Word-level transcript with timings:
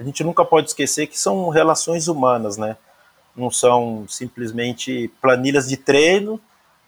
a 0.00 0.02
gente 0.02 0.24
nunca 0.24 0.42
pode 0.46 0.68
esquecer 0.68 1.06
que 1.06 1.18
são 1.18 1.50
relações 1.50 2.08
humanas, 2.08 2.56
né? 2.56 2.74
Não 3.36 3.50
são 3.50 4.06
simplesmente 4.08 5.12
planilhas 5.20 5.68
de 5.68 5.76
treino 5.76 6.40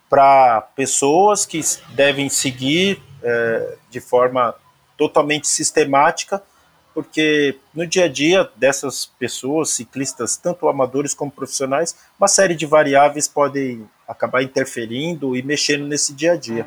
para 0.09 0.63
pessoas 0.75 1.45
que 1.45 1.61
devem 1.91 2.31
seguir 2.31 3.03
é, 3.23 3.77
de 3.91 4.01
forma 4.01 4.55
totalmente 4.97 5.47
sistemática, 5.47 6.43
porque 6.95 7.59
no 7.75 7.87
dia 7.87 8.07
a 8.07 8.09
dia 8.09 8.49
dessas 8.57 9.05
pessoas, 9.19 9.71
ciclistas, 9.71 10.39
tanto 10.39 10.67
amadores 10.67 11.13
como 11.13 11.31
profissionais, 11.31 11.95
uma 12.19 12.29
série 12.29 12.55
de 12.55 12.65
variáveis 12.65 13.29
podem 13.29 13.87
acabar 14.09 14.43
interferindo 14.43 15.37
e 15.37 15.43
mexendo 15.43 15.87
nesse 15.87 16.15
dia 16.15 16.33
a 16.33 16.37
dia. 16.37 16.67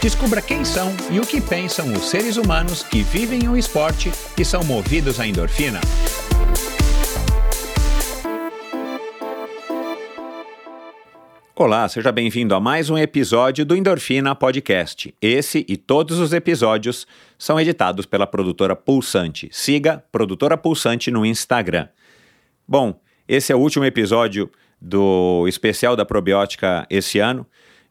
Descubra 0.00 0.42
quem 0.42 0.64
são 0.64 0.94
e 1.10 1.18
o 1.18 1.26
que 1.26 1.40
pensam 1.40 1.92
os 1.92 2.10
seres 2.10 2.36
humanos 2.36 2.82
que 2.82 3.02
vivem 3.02 3.48
o 3.48 3.56
esporte 3.56 4.12
e 4.38 4.44
são 4.44 4.62
movidos 4.62 5.18
à 5.18 5.26
endorfina. 5.26 5.80
Olá, 11.54 11.88
seja 11.88 12.12
bem-vindo 12.12 12.54
a 12.54 12.60
mais 12.60 12.90
um 12.90 12.98
episódio 12.98 13.64
do 13.64 13.74
Endorfina 13.74 14.34
Podcast. 14.34 15.14
Esse 15.20 15.64
e 15.66 15.78
todos 15.78 16.18
os 16.18 16.34
episódios 16.34 17.06
são 17.38 17.58
editados 17.58 18.04
pela 18.04 18.26
produtora 18.26 18.76
Pulsante. 18.76 19.48
Siga 19.50 20.04
Produtora 20.12 20.58
Pulsante 20.58 21.10
no 21.10 21.24
Instagram. 21.24 21.88
Bom, 22.68 23.00
esse 23.26 23.50
é 23.50 23.56
o 23.56 23.58
último 23.58 23.86
episódio 23.86 24.50
do 24.80 25.46
especial 25.48 25.96
da 25.96 26.04
probiótica 26.04 26.86
esse 26.90 27.18
ano. 27.18 27.46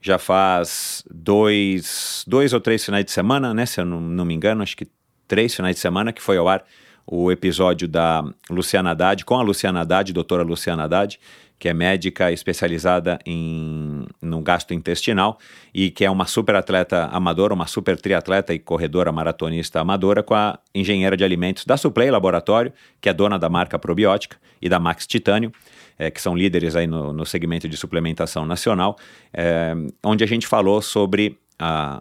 Já 0.06 0.20
faz 0.20 1.04
dois, 1.10 2.24
dois 2.28 2.54
ou 2.54 2.62
três 2.62 2.86
finais 2.86 3.04
de 3.04 3.10
semana, 3.10 3.56
né? 3.56 3.66
Se 3.66 3.82
eu 3.82 3.86
não, 3.86 4.00
não 4.00 4.24
me 4.24 4.36
engano, 4.36 4.62
acho 4.62 4.78
que 4.78 4.86
três 5.28 5.56
finais 5.56 5.78
de 5.78 5.82
semana 5.82 6.14
que 6.14 6.22
foi 6.22 6.38
ao 6.38 6.48
ar 6.48 6.64
o 7.08 7.32
episódio 7.32 7.88
da 7.88 8.24
Luciana 8.48 8.92
Haddad, 8.92 9.26
com 9.26 9.34
a 9.34 9.42
Luciana 9.42 9.82
Haddad, 9.82 10.14
doutora 10.14 10.44
Luciana 10.44 10.84
Haddad, 10.84 11.20
que 11.58 11.68
é 11.68 11.74
médica 11.74 12.32
especializada 12.32 13.18
em, 13.26 14.06
no 14.22 14.42
gastrointestinal 14.42 15.40
e 15.74 15.90
que 15.90 16.06
é 16.06 16.12
uma 16.12 16.28
super 16.28 16.54
atleta 16.54 17.06
amadora, 17.06 17.56
uma 17.56 17.66
super 17.66 18.00
triatleta 18.00 18.54
e 18.54 18.60
corredora 18.60 19.12
maratonista 19.12 19.80
amadora 19.80 20.22
com 20.22 20.36
a 20.36 20.60
engenheira 20.76 21.18
de 21.18 21.24
alimentos 21.24 21.66
da 21.66 21.78
Suplay 21.78 22.12
Laboratório, 22.12 22.72
que 23.02 23.10
é 23.10 23.14
dona 23.14 23.40
da 23.40 23.50
marca 23.50 23.80
probiótica 23.80 24.38
e 24.62 24.70
da 24.70 24.80
Max 24.80 25.08
Titânio, 25.08 25.52
é, 25.98 26.12
que 26.12 26.22
são 26.22 26.36
líderes 26.36 26.76
aí 26.76 26.88
no, 26.88 27.14
no 27.14 27.26
segmento 27.26 27.68
de 27.68 27.78
suplementação 27.78 28.46
nacional, 28.46 28.98
é, 29.34 29.74
onde 30.04 30.24
a 30.24 30.28
gente 30.28 30.48
falou 30.48 30.82
sobre 30.82 31.38
a 31.58 32.00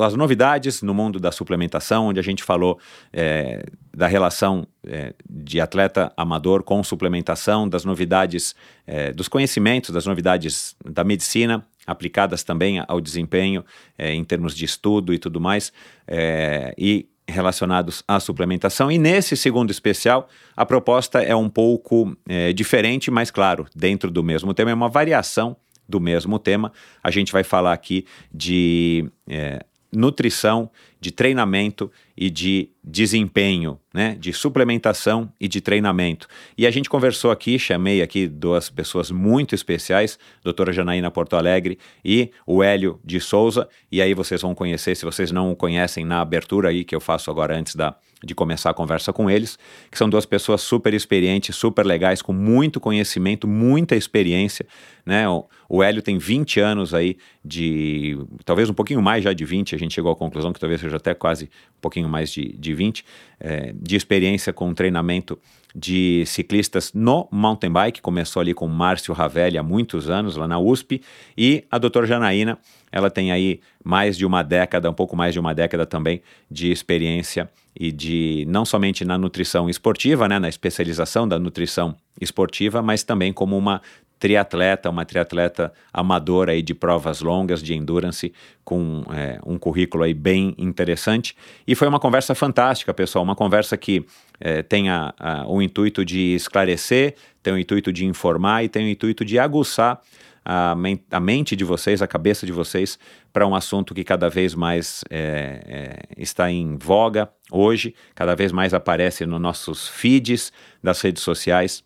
as 0.00 0.14
novidades 0.14 0.80
no 0.80 0.94
mundo 0.94 1.20
da 1.20 1.30
suplementação, 1.30 2.06
onde 2.06 2.18
a 2.18 2.22
gente 2.22 2.42
falou 2.42 2.78
é, 3.12 3.64
da 3.94 4.06
relação 4.06 4.66
é, 4.86 5.12
de 5.28 5.60
atleta 5.60 6.12
amador 6.16 6.62
com 6.62 6.82
suplementação, 6.82 7.68
das 7.68 7.84
novidades, 7.84 8.54
é, 8.86 9.12
dos 9.12 9.28
conhecimentos, 9.28 9.90
das 9.90 10.06
novidades 10.06 10.74
da 10.84 11.04
medicina 11.04 11.66
aplicadas 11.86 12.44
também 12.44 12.82
ao 12.86 13.00
desempenho 13.00 13.64
é, 13.98 14.14
em 14.14 14.24
termos 14.24 14.56
de 14.56 14.64
estudo 14.64 15.12
e 15.12 15.18
tudo 15.18 15.40
mais, 15.40 15.72
é, 16.06 16.72
e 16.78 17.08
relacionados 17.32 18.04
à 18.06 18.20
suplementação. 18.20 18.90
E 18.90 18.98
nesse 18.98 19.36
segundo 19.36 19.70
especial, 19.70 20.28
a 20.56 20.64
proposta 20.64 21.20
é 21.20 21.34
um 21.34 21.48
pouco 21.48 22.16
é, 22.28 22.52
diferente, 22.52 23.10
mas 23.10 23.30
claro, 23.30 23.66
dentro 23.74 24.10
do 24.10 24.22
mesmo 24.22 24.54
tema, 24.54 24.70
é 24.70 24.74
uma 24.74 24.88
variação 24.88 25.56
do 25.88 26.00
mesmo 26.00 26.38
tema. 26.38 26.72
A 27.02 27.10
gente 27.10 27.32
vai 27.32 27.42
falar 27.42 27.72
aqui 27.72 28.06
de 28.32 29.10
nutrição, 29.92 30.70
de 31.00 31.10
treinamento 31.10 31.90
e 32.16 32.30
de 32.30 32.70
desempenho, 32.82 33.78
né, 33.92 34.16
de 34.18 34.32
suplementação 34.32 35.32
e 35.40 35.48
de 35.48 35.60
treinamento. 35.60 36.28
E 36.56 36.66
a 36.66 36.70
gente 36.70 36.88
conversou 36.88 37.30
aqui, 37.30 37.58
chamei 37.58 38.00
aqui 38.00 38.26
duas 38.26 38.70
pessoas 38.70 39.10
muito 39.10 39.54
especiais, 39.54 40.18
doutora 40.42 40.72
Janaína 40.72 41.10
Porto 41.10 41.36
Alegre 41.36 41.78
e 42.04 42.30
o 42.46 42.62
Hélio 42.62 43.00
de 43.04 43.20
Souza, 43.20 43.68
e 43.90 44.00
aí 44.00 44.14
vocês 44.14 44.40
vão 44.40 44.54
conhecer, 44.54 44.94
se 44.94 45.04
vocês 45.04 45.32
não 45.32 45.50
o 45.50 45.56
conhecem, 45.56 46.04
na 46.04 46.20
abertura 46.20 46.68
aí 46.68 46.84
que 46.84 46.94
eu 46.94 47.00
faço 47.00 47.30
agora 47.30 47.56
antes 47.56 47.74
da, 47.74 47.96
de 48.24 48.34
começar 48.34 48.70
a 48.70 48.74
conversa 48.74 49.12
com 49.12 49.30
eles, 49.30 49.58
que 49.90 49.98
são 49.98 50.08
duas 50.08 50.24
pessoas 50.24 50.60
super 50.60 50.94
experientes, 50.94 51.56
super 51.56 51.84
legais, 51.84 52.22
com 52.22 52.32
muito 52.32 52.80
conhecimento, 52.80 53.46
muita 53.46 53.96
experiência, 53.96 54.66
né? 55.04 55.28
O, 55.28 55.44
o 55.68 55.82
Hélio 55.82 56.02
tem 56.02 56.18
20 56.18 56.60
anos 56.60 56.94
aí 56.94 57.16
de, 57.44 58.18
talvez 58.44 58.68
um 58.68 58.74
pouquinho 58.74 59.02
mais 59.02 59.24
já 59.24 59.32
de 59.32 59.44
20, 59.44 59.74
a 59.74 59.78
gente 59.78 59.94
chegou 59.94 60.12
à 60.12 60.16
conclusão 60.16 60.52
que 60.52 60.60
talvez 60.60 60.80
seja 60.80 60.96
até 60.96 61.14
quase 61.14 61.46
um 61.46 61.80
pouquinho 61.80 62.08
mais 62.08 62.30
de, 62.30 62.52
de 62.56 62.74
20, 62.74 63.04
é, 63.40 63.72
de 63.74 63.96
experiência 63.96 64.52
com 64.52 64.72
treinamento 64.74 65.38
de 65.74 66.24
ciclistas 66.26 66.92
no 66.92 67.28
mountain 67.30 67.70
bike, 67.70 68.02
começou 68.02 68.40
ali 68.40 68.54
com 68.54 68.66
Márcio 68.68 69.14
Ravelli 69.14 69.58
há 69.58 69.62
muitos 69.62 70.10
anos, 70.10 70.36
lá 70.36 70.46
na 70.46 70.58
USP, 70.58 71.02
e 71.36 71.64
a 71.70 71.78
doutora 71.78 72.06
Janaína, 72.06 72.58
ela 72.90 73.10
tem 73.10 73.32
aí 73.32 73.60
mais 73.82 74.16
de 74.16 74.26
uma 74.26 74.42
década, 74.42 74.90
um 74.90 74.94
pouco 74.94 75.16
mais 75.16 75.32
de 75.32 75.40
uma 75.40 75.54
década 75.54 75.86
também, 75.86 76.22
de 76.50 76.70
experiência 76.70 77.50
e 77.74 77.90
de 77.90 78.44
não 78.48 78.64
somente 78.64 79.04
na 79.04 79.16
nutrição 79.16 79.68
esportiva, 79.68 80.28
né, 80.28 80.38
na 80.38 80.48
especialização 80.48 81.26
da 81.26 81.38
nutrição 81.38 81.96
esportiva, 82.20 82.82
mas 82.82 83.02
também 83.02 83.32
como 83.32 83.56
uma 83.56 83.80
triatleta, 84.22 84.88
uma 84.88 85.04
triatleta 85.04 85.72
amadora 85.92 86.52
aí 86.52 86.62
de 86.62 86.74
provas 86.74 87.20
longas, 87.20 87.60
de 87.60 87.74
endurance, 87.74 88.32
com 88.64 89.02
é, 89.12 89.40
um 89.44 89.58
currículo 89.58 90.04
aí 90.04 90.14
bem 90.14 90.54
interessante. 90.56 91.36
E 91.66 91.74
foi 91.74 91.88
uma 91.88 91.98
conversa 91.98 92.32
fantástica, 92.32 92.94
pessoal, 92.94 93.24
uma 93.24 93.34
conversa 93.34 93.76
que 93.76 94.06
é, 94.38 94.62
tem 94.62 94.88
a, 94.88 95.12
a, 95.18 95.44
o 95.48 95.60
intuito 95.60 96.04
de 96.04 96.36
esclarecer, 96.36 97.16
tem 97.42 97.52
o 97.52 97.58
intuito 97.58 97.92
de 97.92 98.06
informar 98.06 98.62
e 98.62 98.68
tem 98.68 98.86
o 98.86 98.88
intuito 98.88 99.24
de 99.24 99.40
aguçar 99.40 100.00
a, 100.44 100.76
men 100.76 101.00
a 101.10 101.18
mente 101.18 101.56
de 101.56 101.64
vocês, 101.64 102.00
a 102.00 102.06
cabeça 102.06 102.46
de 102.46 102.52
vocês, 102.52 103.00
para 103.32 103.44
um 103.44 103.56
assunto 103.56 103.92
que 103.92 104.04
cada 104.04 104.30
vez 104.30 104.54
mais 104.54 105.02
é, 105.10 105.64
é, 105.66 105.98
está 106.16 106.48
em 106.48 106.76
voga 106.76 107.28
hoje, 107.50 107.92
cada 108.14 108.36
vez 108.36 108.52
mais 108.52 108.72
aparece 108.72 109.26
nos 109.26 109.40
nossos 109.40 109.88
feeds 109.88 110.52
das 110.80 111.00
redes 111.00 111.24
sociais 111.24 111.82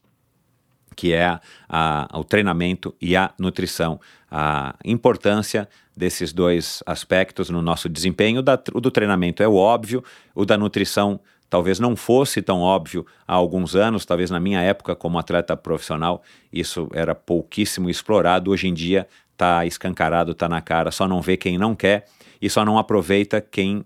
que 0.97 1.13
é 1.13 1.39
a, 1.69 2.09
o 2.15 2.25
treinamento 2.25 2.95
e 3.01 3.15
a 3.15 3.31
nutrição. 3.39 4.01
A 4.31 4.75
importância 4.85 5.69
desses 5.97 6.33
dois 6.33 6.83
aspectos 6.85 7.49
no 7.49 7.63
nosso 7.63 7.89
desempenho. 7.89 8.43
Da, 8.43 8.59
o 8.75 8.81
do 8.81 8.91
treinamento 8.91 9.43
é 9.43 9.49
o 9.49 9.55
óbvio, 9.55 10.03
o 10.35 10.45
da 10.45 10.59
nutrição 10.59 11.21
talvez 11.49 11.79
não 11.79 11.95
fosse 11.95 12.43
tão 12.43 12.61
óbvio 12.61 13.07
há 13.27 13.35
alguns 13.35 13.77
anos, 13.77 14.05
talvez 14.05 14.31
na 14.31 14.41
minha 14.41 14.61
época 14.61 14.97
como 14.97 15.19
atleta 15.19 15.57
profissional, 15.57 16.23
isso 16.53 16.89
era 16.93 17.15
pouquíssimo 17.15 17.89
explorado. 17.89 18.51
Hoje 18.51 18.67
em 18.67 18.75
dia 18.75 19.07
está 19.33 19.65
escancarado, 19.65 20.33
está 20.33 20.49
na 20.49 20.61
cara, 20.61 20.91
só 20.91 21.07
não 21.07 21.21
vê 21.21 21.37
quem 21.37 21.57
não 21.57 21.75
quer 21.75 22.07
e 22.41 22.51
só 22.51 22.65
não 22.65 22.79
aproveita 22.79 23.41
quem 23.41 23.85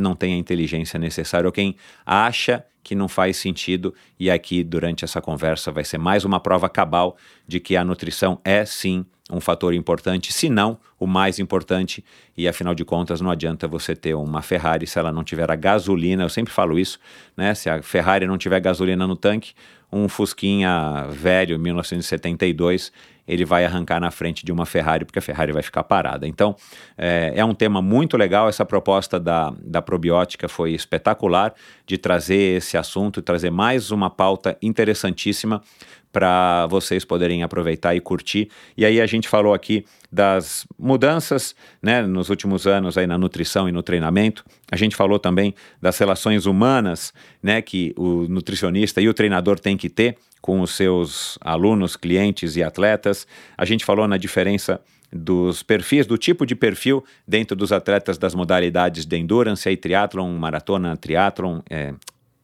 não 0.00 0.14
tem 0.14 0.34
a 0.34 0.36
inteligência 0.36 0.98
necessária 0.98 1.46
ou 1.46 1.52
quem 1.52 1.76
acha 2.04 2.64
que 2.82 2.94
não 2.94 3.08
faz 3.08 3.36
sentido. 3.36 3.94
E 4.18 4.30
aqui, 4.30 4.64
durante 4.64 5.04
essa 5.04 5.20
conversa, 5.20 5.70
vai 5.70 5.84
ser 5.84 5.98
mais 5.98 6.24
uma 6.24 6.40
prova 6.40 6.68
cabal 6.68 7.16
de 7.46 7.60
que 7.60 7.76
a 7.76 7.84
nutrição 7.84 8.40
é 8.44 8.64
sim 8.64 9.04
um 9.30 9.40
fator 9.40 9.74
importante, 9.74 10.32
se 10.32 10.48
não 10.48 10.78
o 10.98 11.06
mais 11.06 11.38
importante. 11.38 12.04
E 12.36 12.48
afinal 12.48 12.74
de 12.74 12.84
contas, 12.84 13.20
não 13.20 13.30
adianta 13.30 13.68
você 13.68 13.94
ter 13.94 14.14
uma 14.14 14.42
Ferrari 14.42 14.86
se 14.86 14.98
ela 14.98 15.12
não 15.12 15.22
tiver 15.22 15.50
a 15.50 15.56
gasolina. 15.56 16.22
Eu 16.22 16.28
sempre 16.28 16.52
falo 16.52 16.78
isso, 16.78 16.98
né? 17.36 17.54
Se 17.54 17.68
a 17.68 17.82
Ferrari 17.82 18.26
não 18.26 18.38
tiver 18.38 18.60
gasolina 18.60 19.06
no 19.06 19.16
tanque, 19.16 19.52
um 19.92 20.08
Fusquinha 20.08 21.06
velho, 21.10 21.58
1972, 21.58 22.92
ele 23.28 23.44
vai 23.44 23.64
arrancar 23.66 24.00
na 24.00 24.10
frente 24.10 24.44
de 24.44 24.50
uma 24.50 24.64
Ferrari, 24.64 25.04
porque 25.04 25.18
a 25.18 25.22
Ferrari 25.22 25.52
vai 25.52 25.62
ficar 25.62 25.84
parada. 25.84 26.26
Então, 26.26 26.56
é, 26.96 27.34
é, 27.36 27.44
um 27.44 27.54
tema 27.54 27.82
muito 27.82 28.16
legal. 28.16 28.48
Essa 28.48 28.64
proposta 28.64 29.20
da, 29.20 29.52
da 29.60 29.82
probiótica 29.82 30.48
foi 30.48 30.72
espetacular 30.72 31.52
de 31.86 31.98
trazer 31.98 32.56
esse 32.56 32.78
assunto, 32.78 33.20
trazer 33.20 33.50
mais 33.50 33.90
uma 33.90 34.08
pauta 34.08 34.56
interessantíssima 34.62 35.62
para 36.12 36.66
vocês 36.66 37.04
poderem 37.04 37.42
aproveitar 37.42 37.94
e 37.94 38.00
curtir. 38.00 38.50
E 38.76 38.84
aí 38.84 39.00
a 39.00 39.06
gente 39.06 39.28
falou 39.28 39.52
aqui 39.52 39.84
das 40.10 40.66
mudanças 40.78 41.54
né, 41.82 42.02
nos 42.02 42.30
últimos 42.30 42.66
anos 42.66 42.96
aí 42.96 43.06
na 43.06 43.18
nutrição 43.18 43.68
e 43.68 43.72
no 43.72 43.82
treinamento. 43.82 44.44
A 44.70 44.76
gente 44.76 44.96
falou 44.96 45.18
também 45.18 45.54
das 45.80 45.98
relações 45.98 46.46
humanas 46.46 47.12
né, 47.42 47.60
que 47.60 47.92
o 47.96 48.26
nutricionista 48.28 49.00
e 49.00 49.08
o 49.08 49.14
treinador 49.14 49.58
têm 49.58 49.76
que 49.76 49.88
ter 49.88 50.16
com 50.40 50.60
os 50.60 50.70
seus 50.70 51.38
alunos, 51.40 51.96
clientes 51.96 52.56
e 52.56 52.62
atletas. 52.62 53.26
A 53.56 53.64
gente 53.64 53.84
falou 53.84 54.08
na 54.08 54.16
diferença 54.16 54.80
dos 55.12 55.62
perfis, 55.62 56.06
do 56.06 56.18
tipo 56.18 56.44
de 56.44 56.54
perfil 56.54 57.04
dentro 57.26 57.56
dos 57.56 57.72
atletas 57.72 58.18
das 58.18 58.34
modalidades 58.34 59.06
de 59.06 59.16
endurance, 59.16 59.68
aí, 59.68 59.76
triatlon, 59.76 60.30
maratona, 60.36 60.96
triatlon, 60.96 61.60
é, 61.68 61.94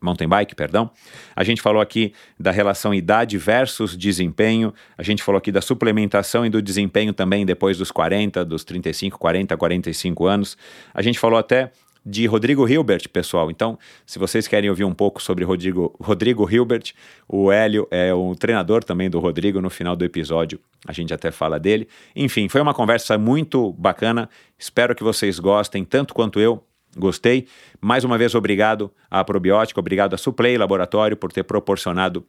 mountain 0.04 0.28
bike, 0.28 0.54
perdão. 0.54 0.90
A 1.34 1.42
gente 1.42 1.62
falou 1.62 1.80
aqui 1.80 2.12
da 2.38 2.50
relação 2.50 2.92
idade 2.94 3.38
versus 3.38 3.96
desempenho. 3.96 4.72
A 4.96 5.02
gente 5.02 5.22
falou 5.22 5.38
aqui 5.38 5.50
da 5.50 5.60
suplementação 5.60 6.44
e 6.44 6.50
do 6.50 6.60
desempenho 6.60 7.12
também 7.12 7.46
depois 7.46 7.78
dos 7.78 7.90
40, 7.90 8.44
dos 8.44 8.64
35, 8.64 9.18
40, 9.18 9.56
45 9.56 10.26
anos. 10.26 10.56
A 10.92 11.02
gente 11.02 11.18
falou 11.18 11.38
até 11.38 11.70
de 12.04 12.26
Rodrigo 12.26 12.68
Hilbert, 12.68 13.08
pessoal. 13.08 13.50
Então, 13.50 13.78
se 14.04 14.18
vocês 14.18 14.46
querem 14.46 14.68
ouvir 14.68 14.84
um 14.84 14.92
pouco 14.92 15.22
sobre 15.22 15.44
Rodrigo, 15.44 15.96
Rodrigo 16.00 16.48
Hilbert, 16.50 16.92
o 17.26 17.50
Hélio 17.50 17.88
é 17.90 18.12
o 18.12 18.34
treinador 18.34 18.84
também 18.84 19.08
do 19.08 19.18
Rodrigo. 19.18 19.60
No 19.60 19.70
final 19.70 19.96
do 19.96 20.04
episódio, 20.04 20.60
a 20.86 20.92
gente 20.92 21.14
até 21.14 21.30
fala 21.30 21.58
dele. 21.58 21.88
Enfim, 22.14 22.48
foi 22.48 22.60
uma 22.60 22.74
conversa 22.74 23.16
muito 23.16 23.72
bacana. 23.72 24.28
Espero 24.58 24.94
que 24.94 25.02
vocês 25.02 25.38
gostem, 25.38 25.84
tanto 25.84 26.12
quanto 26.12 26.38
eu. 26.38 26.62
Gostei. 26.96 27.46
Mais 27.80 28.04
uma 28.04 28.16
vez, 28.16 28.34
obrigado 28.34 28.90
à 29.10 29.24
Probiótica, 29.24 29.80
obrigado 29.80 30.14
à 30.14 30.18
Suplay 30.18 30.56
Laboratório 30.56 31.16
por 31.16 31.32
ter 31.32 31.44
proporcionado 31.44 32.24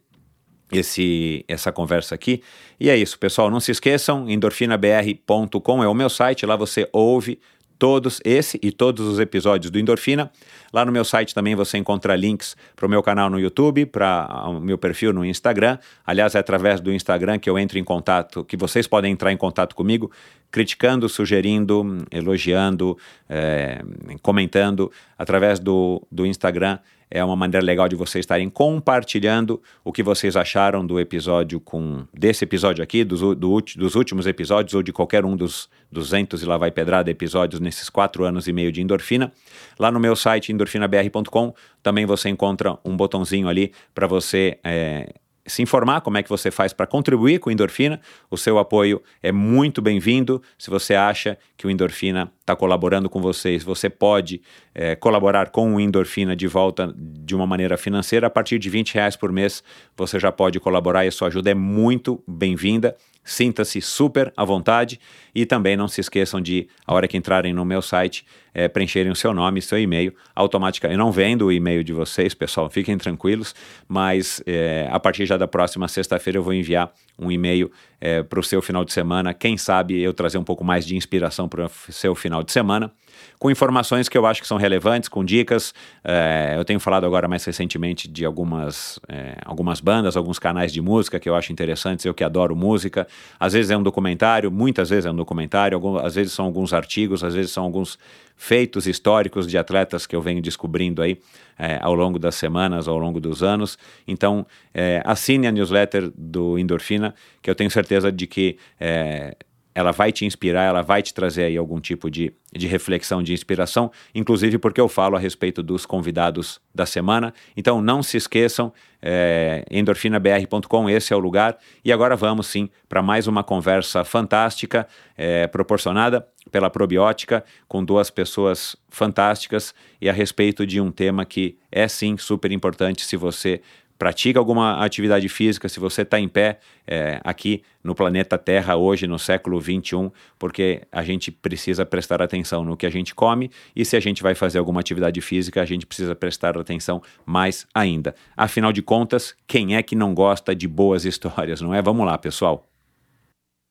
esse, 0.72 1.44
essa 1.46 1.70
conversa 1.70 2.14
aqui. 2.14 2.42
E 2.78 2.90
é 2.90 2.96
isso, 2.96 3.18
pessoal. 3.18 3.50
Não 3.50 3.60
se 3.60 3.70
esqueçam, 3.70 4.28
endorfinabr.com 4.28 5.84
é 5.84 5.88
o 5.88 5.94
meu 5.94 6.08
site, 6.08 6.46
lá 6.46 6.56
você 6.56 6.88
ouve 6.92 7.38
todos 7.78 8.20
esse 8.24 8.58
e 8.62 8.72
todos 8.72 9.06
os 9.06 9.18
episódios 9.18 9.70
do 9.70 9.78
Endorfina. 9.78 10.30
Lá 10.72 10.84
no 10.84 10.92
meu 10.92 11.04
site 11.04 11.34
também 11.34 11.54
você 11.54 11.78
encontra 11.78 12.16
links 12.16 12.56
para 12.74 12.86
o 12.86 12.88
meu 12.88 13.02
canal 13.02 13.30
no 13.30 13.38
YouTube, 13.38 13.86
para 13.86 14.26
o 14.48 14.60
meu 14.60 14.78
perfil 14.78 15.12
no 15.12 15.24
Instagram. 15.24 15.78
Aliás, 16.04 16.34
é 16.34 16.38
através 16.38 16.80
do 16.80 16.92
Instagram 16.92 17.38
que 17.38 17.48
eu 17.48 17.58
entro 17.58 17.78
em 17.78 17.84
contato, 17.84 18.44
que 18.44 18.56
vocês 18.56 18.86
podem 18.86 19.12
entrar 19.12 19.32
em 19.32 19.36
contato 19.36 19.74
comigo, 19.74 20.10
criticando, 20.50 21.08
sugerindo, 21.08 22.04
elogiando, 22.10 22.96
é, 23.28 23.82
comentando 24.22 24.90
através 25.18 25.58
do, 25.58 26.02
do 26.10 26.26
Instagram 26.26 26.78
é 27.10 27.24
uma 27.24 27.36
maneira 27.36 27.64
legal 27.64 27.88
de 27.88 27.94
vocês 27.94 28.22
estarem 28.22 28.48
compartilhando 28.48 29.62
o 29.84 29.92
que 29.92 30.02
vocês 30.02 30.36
acharam 30.36 30.84
do 30.86 30.98
episódio 30.98 31.60
com 31.60 32.04
desse 32.12 32.44
episódio 32.44 32.82
aqui, 32.82 33.04
dos, 33.04 33.20
do, 33.20 33.60
dos 33.60 33.94
últimos 33.94 34.26
episódios 34.26 34.74
ou 34.74 34.82
de 34.82 34.92
qualquer 34.92 35.24
um 35.24 35.36
dos 35.36 35.68
200 35.90 36.42
e 36.42 36.46
lá 36.46 36.56
vai 36.56 36.70
pedrada 36.70 37.10
episódios 37.10 37.60
nesses 37.60 37.88
quatro 37.88 38.24
anos 38.24 38.48
e 38.48 38.52
meio 38.52 38.72
de 38.72 38.82
endorfina. 38.82 39.32
Lá 39.78 39.90
no 39.90 40.00
meu 40.00 40.16
site 40.16 40.52
endorfinabr.com 40.52 41.54
também 41.82 42.06
você 42.06 42.28
encontra 42.28 42.76
um 42.84 42.96
botãozinho 42.96 43.48
ali 43.48 43.72
para 43.94 44.06
você 44.06 44.58
é, 44.64 45.14
se 45.46 45.62
informar 45.62 46.00
como 46.00 46.18
é 46.18 46.22
que 46.22 46.28
você 46.28 46.50
faz 46.50 46.72
para 46.72 46.86
contribuir 46.86 47.38
com 47.38 47.50
Endorfina. 47.50 48.00
O 48.30 48.36
seu 48.36 48.58
apoio 48.58 49.02
é 49.22 49.30
muito 49.30 49.80
bem-vindo. 49.80 50.42
Se 50.58 50.70
você 50.70 50.94
acha 50.94 51.38
que 51.56 51.66
o 51.66 51.70
Endorfina 51.70 52.32
está 52.40 52.54
colaborando 52.54 53.08
com 53.08 53.20
vocês, 53.20 53.62
você 53.62 53.88
pode 53.88 54.40
é, 54.74 54.96
colaborar 54.96 55.50
com 55.50 55.74
o 55.74 55.80
Endorfina 55.80 56.34
de 56.34 56.46
volta 56.46 56.94
de 56.96 57.34
uma 57.34 57.46
maneira 57.46 57.76
financeira. 57.76 58.26
A 58.26 58.30
partir 58.30 58.58
de 58.58 58.68
20 58.68 58.94
reais 58.94 59.16
por 59.16 59.32
mês, 59.32 59.62
você 59.96 60.18
já 60.18 60.32
pode 60.32 60.58
colaborar 60.60 61.04
e 61.04 61.08
a 61.08 61.12
sua 61.12 61.28
ajuda 61.28 61.50
é 61.50 61.54
muito 61.54 62.22
bem-vinda. 62.26 62.96
Sinta-se 63.26 63.80
super 63.80 64.32
à 64.36 64.44
vontade 64.44 65.00
e 65.34 65.44
também 65.44 65.76
não 65.76 65.88
se 65.88 66.00
esqueçam 66.00 66.40
de, 66.40 66.68
a 66.86 66.94
hora 66.94 67.08
que 67.08 67.16
entrarem 67.16 67.52
no 67.52 67.64
meu 67.64 67.82
site, 67.82 68.24
é, 68.54 68.68
preencherem 68.68 69.10
o 69.10 69.16
seu 69.16 69.34
nome, 69.34 69.60
seu 69.60 69.78
e-mail, 69.78 70.14
automaticamente. 70.32 70.96
Eu 70.96 71.04
não 71.04 71.10
vendo 71.10 71.46
o 71.46 71.52
e-mail 71.52 71.82
de 71.82 71.92
vocês, 71.92 72.34
pessoal, 72.34 72.70
fiquem 72.70 72.96
tranquilos, 72.96 73.52
mas 73.88 74.40
é, 74.46 74.88
a 74.90 75.00
partir 75.00 75.26
já 75.26 75.36
da 75.36 75.48
próxima 75.48 75.88
sexta-feira 75.88 76.38
eu 76.38 76.42
vou 76.42 76.54
enviar 76.54 76.92
um 77.18 77.30
e-mail 77.30 77.70
é, 78.00 78.22
para 78.22 78.38
o 78.38 78.44
seu 78.44 78.62
final 78.62 78.84
de 78.84 78.92
semana. 78.92 79.34
Quem 79.34 79.58
sabe 79.58 80.00
eu 80.00 80.14
trazer 80.14 80.38
um 80.38 80.44
pouco 80.44 80.64
mais 80.64 80.86
de 80.86 80.94
inspiração 80.96 81.48
para 81.48 81.66
o 81.66 81.92
seu 81.92 82.14
final 82.14 82.44
de 82.44 82.52
semana 82.52 82.92
com 83.38 83.50
informações 83.50 84.08
que 84.08 84.16
eu 84.16 84.26
acho 84.26 84.40
que 84.40 84.48
são 84.48 84.56
relevantes, 84.56 85.08
com 85.08 85.24
dicas. 85.24 85.74
É, 86.02 86.54
eu 86.56 86.64
tenho 86.64 86.80
falado 86.80 87.04
agora 87.04 87.28
mais 87.28 87.44
recentemente 87.44 88.08
de 88.08 88.24
algumas, 88.24 88.98
é, 89.08 89.36
algumas 89.44 89.80
bandas, 89.80 90.16
alguns 90.16 90.38
canais 90.38 90.72
de 90.72 90.80
música 90.80 91.20
que 91.20 91.28
eu 91.28 91.34
acho 91.34 91.52
interessantes, 91.52 92.04
eu 92.04 92.14
que 92.14 92.24
adoro 92.24 92.56
música. 92.56 93.06
Às 93.38 93.52
vezes 93.52 93.70
é 93.70 93.76
um 93.76 93.82
documentário, 93.82 94.50
muitas 94.50 94.90
vezes 94.90 95.06
é 95.06 95.10
um 95.10 95.16
documentário, 95.16 95.76
algum, 95.76 95.96
às 95.96 96.14
vezes 96.14 96.32
são 96.32 96.44
alguns 96.44 96.72
artigos, 96.72 97.22
às 97.22 97.34
vezes 97.34 97.50
são 97.50 97.64
alguns 97.64 97.98
feitos 98.36 98.86
históricos 98.86 99.46
de 99.46 99.56
atletas 99.56 100.06
que 100.06 100.14
eu 100.14 100.20
venho 100.20 100.42
descobrindo 100.42 101.00
aí 101.00 101.18
é, 101.58 101.78
ao 101.80 101.94
longo 101.94 102.18
das 102.18 102.34
semanas, 102.34 102.86
ao 102.86 102.98
longo 102.98 103.18
dos 103.18 103.42
anos. 103.42 103.78
Então, 104.06 104.46
é, 104.74 105.02
assine 105.04 105.46
a 105.46 105.52
newsletter 105.52 106.12
do 106.16 106.58
Endorfina, 106.58 107.14
que 107.40 107.50
eu 107.50 107.54
tenho 107.54 107.70
certeza 107.70 108.12
de 108.12 108.26
que 108.26 108.58
é, 108.78 109.34
ela 109.76 109.92
vai 109.92 110.10
te 110.10 110.24
inspirar, 110.24 110.64
ela 110.64 110.80
vai 110.80 111.02
te 111.02 111.12
trazer 111.12 111.44
aí 111.44 111.56
algum 111.56 111.78
tipo 111.78 112.10
de, 112.10 112.32
de 112.56 112.66
reflexão, 112.66 113.22
de 113.22 113.32
inspiração, 113.32 113.90
inclusive 114.14 114.58
porque 114.58 114.80
eu 114.80 114.88
falo 114.88 115.16
a 115.16 115.18
respeito 115.18 115.62
dos 115.62 115.84
convidados 115.86 116.60
da 116.74 116.86
semana. 116.86 117.32
Então 117.56 117.80
não 117.80 118.02
se 118.02 118.16
esqueçam, 118.16 118.72
é, 119.00 119.64
endorfinabr.com, 119.70 120.90
esse 120.90 121.12
é 121.12 121.16
o 121.16 121.18
lugar. 121.18 121.58
E 121.84 121.92
agora 121.92 122.16
vamos 122.16 122.46
sim 122.46 122.68
para 122.88 123.02
mais 123.02 123.26
uma 123.26 123.44
conversa 123.44 124.04
fantástica, 124.04 124.86
é, 125.16 125.46
proporcionada 125.46 126.26
pela 126.50 126.70
probiótica, 126.70 127.44
com 127.66 127.84
duas 127.84 128.10
pessoas 128.10 128.76
fantásticas 128.88 129.74
e 130.00 130.08
a 130.08 130.12
respeito 130.12 130.66
de 130.66 130.80
um 130.80 130.90
tema 130.90 131.24
que 131.24 131.58
é 131.70 131.88
sim 131.88 132.16
super 132.16 132.52
importante 132.52 133.04
se 133.04 133.16
você 133.16 133.60
pratica 133.98 134.38
alguma 134.38 134.84
atividade 134.84 135.28
física, 135.28 135.68
se 135.68 135.80
você 135.80 136.02
está 136.02 136.20
em 136.20 136.28
pé 136.28 136.58
é, 136.86 137.20
aqui 137.24 137.62
no 137.82 137.94
planeta 137.94 138.36
Terra 138.36 138.76
hoje, 138.76 139.06
no 139.06 139.18
século 139.18 139.60
21, 139.60 140.10
porque 140.38 140.82
a 140.92 141.02
gente 141.02 141.30
precisa 141.30 141.86
prestar 141.86 142.20
atenção 142.20 142.64
no 142.64 142.76
que 142.76 142.86
a 142.86 142.90
gente 142.90 143.14
come 143.14 143.50
e 143.74 143.84
se 143.84 143.96
a 143.96 144.00
gente 144.00 144.22
vai 144.22 144.34
fazer 144.34 144.58
alguma 144.58 144.80
atividade 144.80 145.20
física, 145.20 145.62
a 145.62 145.64
gente 145.64 145.86
precisa 145.86 146.14
prestar 146.14 146.58
atenção 146.58 147.02
mais 147.24 147.66
ainda. 147.74 148.14
Afinal 148.36 148.72
de 148.72 148.82
contas, 148.82 149.34
quem 149.46 149.76
é 149.76 149.82
que 149.82 149.96
não 149.96 150.14
gosta 150.14 150.54
de 150.54 150.68
boas 150.68 151.04
histórias, 151.04 151.60
não 151.60 151.74
é? 151.74 151.80
Vamos 151.80 152.06
lá, 152.06 152.18
pessoal. 152.18 152.66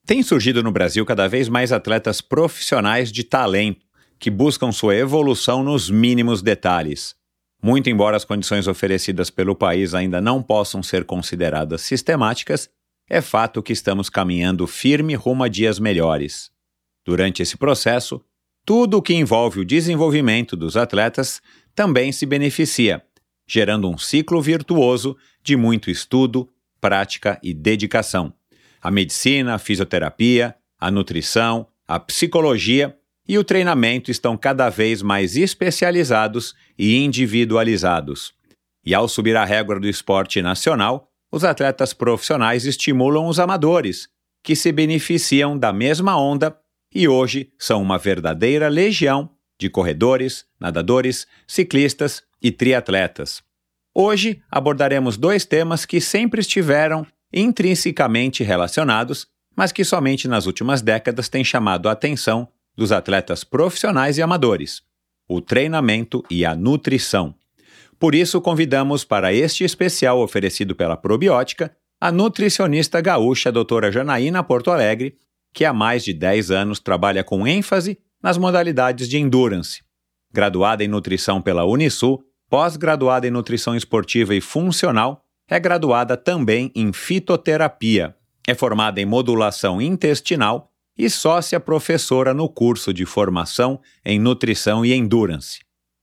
Tem 0.06 0.22
surgido 0.22 0.62
no 0.62 0.72
Brasil 0.72 1.04
cada 1.06 1.28
vez 1.28 1.50
mais 1.50 1.72
atletas 1.72 2.22
profissionais 2.22 3.12
de 3.12 3.24
talento 3.24 3.86
que 4.20 4.30
buscam 4.30 4.72
sua 4.72 4.96
evolução 4.96 5.64
nos 5.64 5.90
mínimos 5.90 6.42
detalhes. 6.42 7.16
Muito 7.66 7.90
embora 7.90 8.16
as 8.16 8.24
condições 8.24 8.68
oferecidas 8.68 9.32
pelo 9.32 9.56
país 9.56 9.96
ainda 9.96 10.22
não 10.22 10.40
possam 10.40 10.84
ser 10.84 11.04
consideradas 11.04 11.82
sistemáticas, 11.82 12.70
é 13.10 13.22
fato 13.22 13.64
que 13.64 13.74
estamos 13.74 14.08
caminhando 14.08 14.68
firme 14.68 15.16
rumo 15.16 15.44
a 15.44 15.48
dias 15.48 15.80
melhores. 15.80 16.52
Durante 17.04 17.42
esse 17.42 17.58
processo, 17.58 18.24
tudo 18.64 18.98
o 18.98 19.02
que 19.02 19.16
envolve 19.16 19.62
o 19.62 19.66
desenvolvimento 19.66 20.56
dos 20.56 20.78
atletas 20.78 21.42
também 21.74 22.12
se 22.12 22.28
beneficia, 22.28 23.02
gerando 23.48 23.90
um 23.90 23.98
ciclo 23.98 24.40
virtuoso 24.44 25.18
de 25.42 25.56
muito 25.56 25.90
estudo, 25.90 26.48
prática 26.80 27.40
e 27.42 27.52
dedicação. 27.52 28.32
A 28.80 28.92
medicina, 28.92 29.56
a 29.56 29.58
fisioterapia, 29.58 30.56
a 30.80 30.92
nutrição, 30.92 31.66
a 31.88 32.00
psicologia 32.00 32.96
e 33.28 33.38
o 33.38 33.44
treinamento 33.44 34.12
estão 34.12 34.38
cada 34.38 34.70
vez 34.70 35.02
mais 35.02 35.36
especializados 35.36 36.54
e 36.78 36.98
individualizados. 36.98 38.34
E 38.86 38.94
ao 38.94 39.08
subir 39.08 39.36
a 39.36 39.46
régua 39.46 39.80
do 39.80 39.88
esporte 39.88 40.42
nacional, 40.42 41.10
os 41.32 41.44
atletas 41.44 41.94
profissionais 41.94 42.66
estimulam 42.66 43.28
os 43.28 43.40
amadores, 43.40 44.08
que 44.44 44.56
se 44.56 44.72
beneficiam 44.72 45.58
da 45.58 45.74
mesma 45.74 46.18
onda 46.18 46.56
e 46.94 47.08
hoje 47.08 47.52
são 47.58 47.82
uma 47.82 47.98
verdadeira 47.98 48.68
legião 48.68 49.30
de 49.60 49.70
corredores, 49.70 50.46
nadadores, 50.60 51.26
ciclistas 51.48 52.24
e 52.42 52.52
triatletas. 52.52 53.42
Hoje 53.94 54.42
abordaremos 54.52 55.18
dois 55.18 55.46
temas 55.46 55.86
que 55.86 56.00
sempre 56.00 56.42
estiveram 56.42 57.08
intrinsecamente 57.34 58.44
relacionados, 58.44 59.28
mas 59.56 59.72
que 59.72 59.84
somente 59.84 60.28
nas 60.28 60.46
últimas 60.46 60.82
décadas 60.82 61.28
têm 61.28 61.44
chamado 61.44 61.90
a 61.90 61.94
atenção 61.94 62.48
dos 62.76 62.92
atletas 62.92 63.44
profissionais 63.44 64.18
e 64.18 64.22
amadores: 64.22 64.82
o 65.28 65.42
treinamento 65.42 66.24
e 66.30 66.46
a 66.46 66.56
nutrição. 66.56 67.34
Por 67.98 68.14
isso, 68.14 68.42
convidamos 68.42 69.04
para 69.04 69.34
este 69.34 69.64
especial 69.64 70.20
oferecido 70.20 70.76
pela 70.76 70.98
Probiótica 70.98 71.76
a 72.00 72.12
nutricionista 72.12 73.00
gaúcha 73.00 73.52
doutora 73.52 73.92
Janaína 73.92 74.44
Porto 74.44 74.70
Alegre, 74.70 75.18
que 75.54 75.64
há 75.64 75.72
mais 75.72 76.04
de 76.04 76.14
10 76.14 76.52
anos 76.52 76.80
trabalha 76.80 77.24
com 77.24 77.48
ênfase 77.48 77.98
nas 78.22 78.38
modalidades 78.38 79.08
de 79.08 79.18
endurance. 79.18 79.82
Graduada 80.32 80.84
em 80.84 80.88
nutrição 80.88 81.42
pela 81.42 81.64
Unisul, 81.64 82.24
pós-graduada 82.50 83.26
em 83.28 83.32
nutrição 83.32 83.76
esportiva 83.76 84.36
e 84.36 84.42
funcional 84.42 85.24
é 85.50 85.60
graduada 85.60 86.18
também 86.18 86.72
em 86.76 86.92
fitoterapia, 86.92 88.16
é 88.48 88.54
formada 88.54 89.00
em 89.00 89.06
modulação 89.06 89.82
intestinal 89.82 90.72
e 90.98 91.10
sócia 91.10 91.60
professora 91.60 92.34
no 92.34 92.48
curso 92.48 92.94
de 92.94 93.06
formação 93.06 93.80
em 94.04 94.20
nutrição 94.20 94.86
e 94.86 94.94
endurance. 94.94 95.60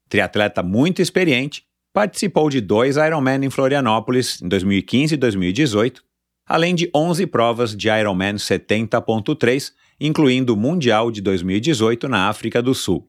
Triatleta 0.09 0.63
muito 0.63 1.01
experiente, 1.01 1.65
participou 1.93 2.51
de 2.51 2.61
dois 2.61 2.97
Ironman 2.97 3.45
em 3.45 3.51
Florianópolis 3.51 4.41
em 4.43 4.49
2015 4.49 5.15
e 5.15 5.17
2018, 5.17 6.03
além 6.47 6.75
de 6.75 6.91
11 6.95 7.27
provas 7.27 7.77
de 7.77 7.89
Ironman 7.89 8.35
70.3, 8.35 9.73
incluindo 10.01 10.55
o 10.55 10.57
Mundial 10.57 11.11
de 11.11 11.21
2018 11.21 12.09
na 12.09 12.29
África 12.29 12.63
do 12.63 12.75
Sul. 12.75 13.09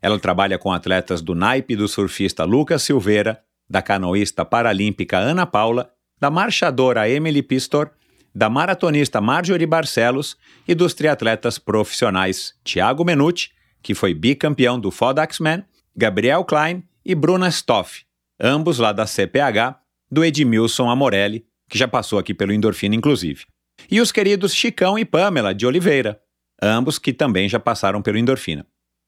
Ela 0.00 0.18
trabalha 0.18 0.58
com 0.58 0.70
atletas 0.70 1.22
do 1.22 1.34
naipe 1.34 1.74
do 1.74 1.88
surfista 1.88 2.44
Lucas 2.44 2.82
Silveira, 2.82 3.42
da 3.68 3.80
canoísta 3.80 4.44
paralímpica 4.44 5.18
Ana 5.18 5.46
Paula, 5.46 5.90
da 6.20 6.30
marchadora 6.30 7.08
Emily 7.08 7.42
Pistor 7.42 7.90
da 8.34 8.50
maratonista 8.50 9.20
Marjorie 9.20 9.66
Barcelos 9.66 10.36
e 10.66 10.74
dos 10.74 10.92
triatletas 10.92 11.58
profissionais 11.58 12.54
Thiago 12.64 13.04
Menucci, 13.04 13.50
que 13.82 13.94
foi 13.94 14.12
bicampeão 14.12 14.80
do 14.80 14.90
FODAX-Man, 14.90 15.62
Gabriel 15.96 16.44
Klein 16.44 16.82
e 17.04 17.14
Bruna 17.14 17.48
Stoff, 17.48 18.04
ambos 18.40 18.78
lá 18.78 18.92
da 18.92 19.06
CPH, 19.06 19.78
do 20.10 20.24
Edmilson 20.24 20.90
Amorelli, 20.90 21.46
que 21.68 21.78
já 21.78 21.86
passou 21.86 22.18
aqui 22.18 22.34
pelo 22.34 22.52
Endorfina 22.52 22.94
inclusive. 22.94 23.44
E 23.90 24.00
os 24.00 24.10
queridos 24.10 24.54
Chicão 24.54 24.98
e 24.98 25.04
Pamela 25.04 25.54
de 25.54 25.66
Oliveira, 25.66 26.20
ambos 26.60 26.98
que 26.98 27.12
também 27.12 27.48
já 27.48 27.60
passaram 27.60 28.02
pelo 28.02 28.18
Endorfina. 28.18 28.66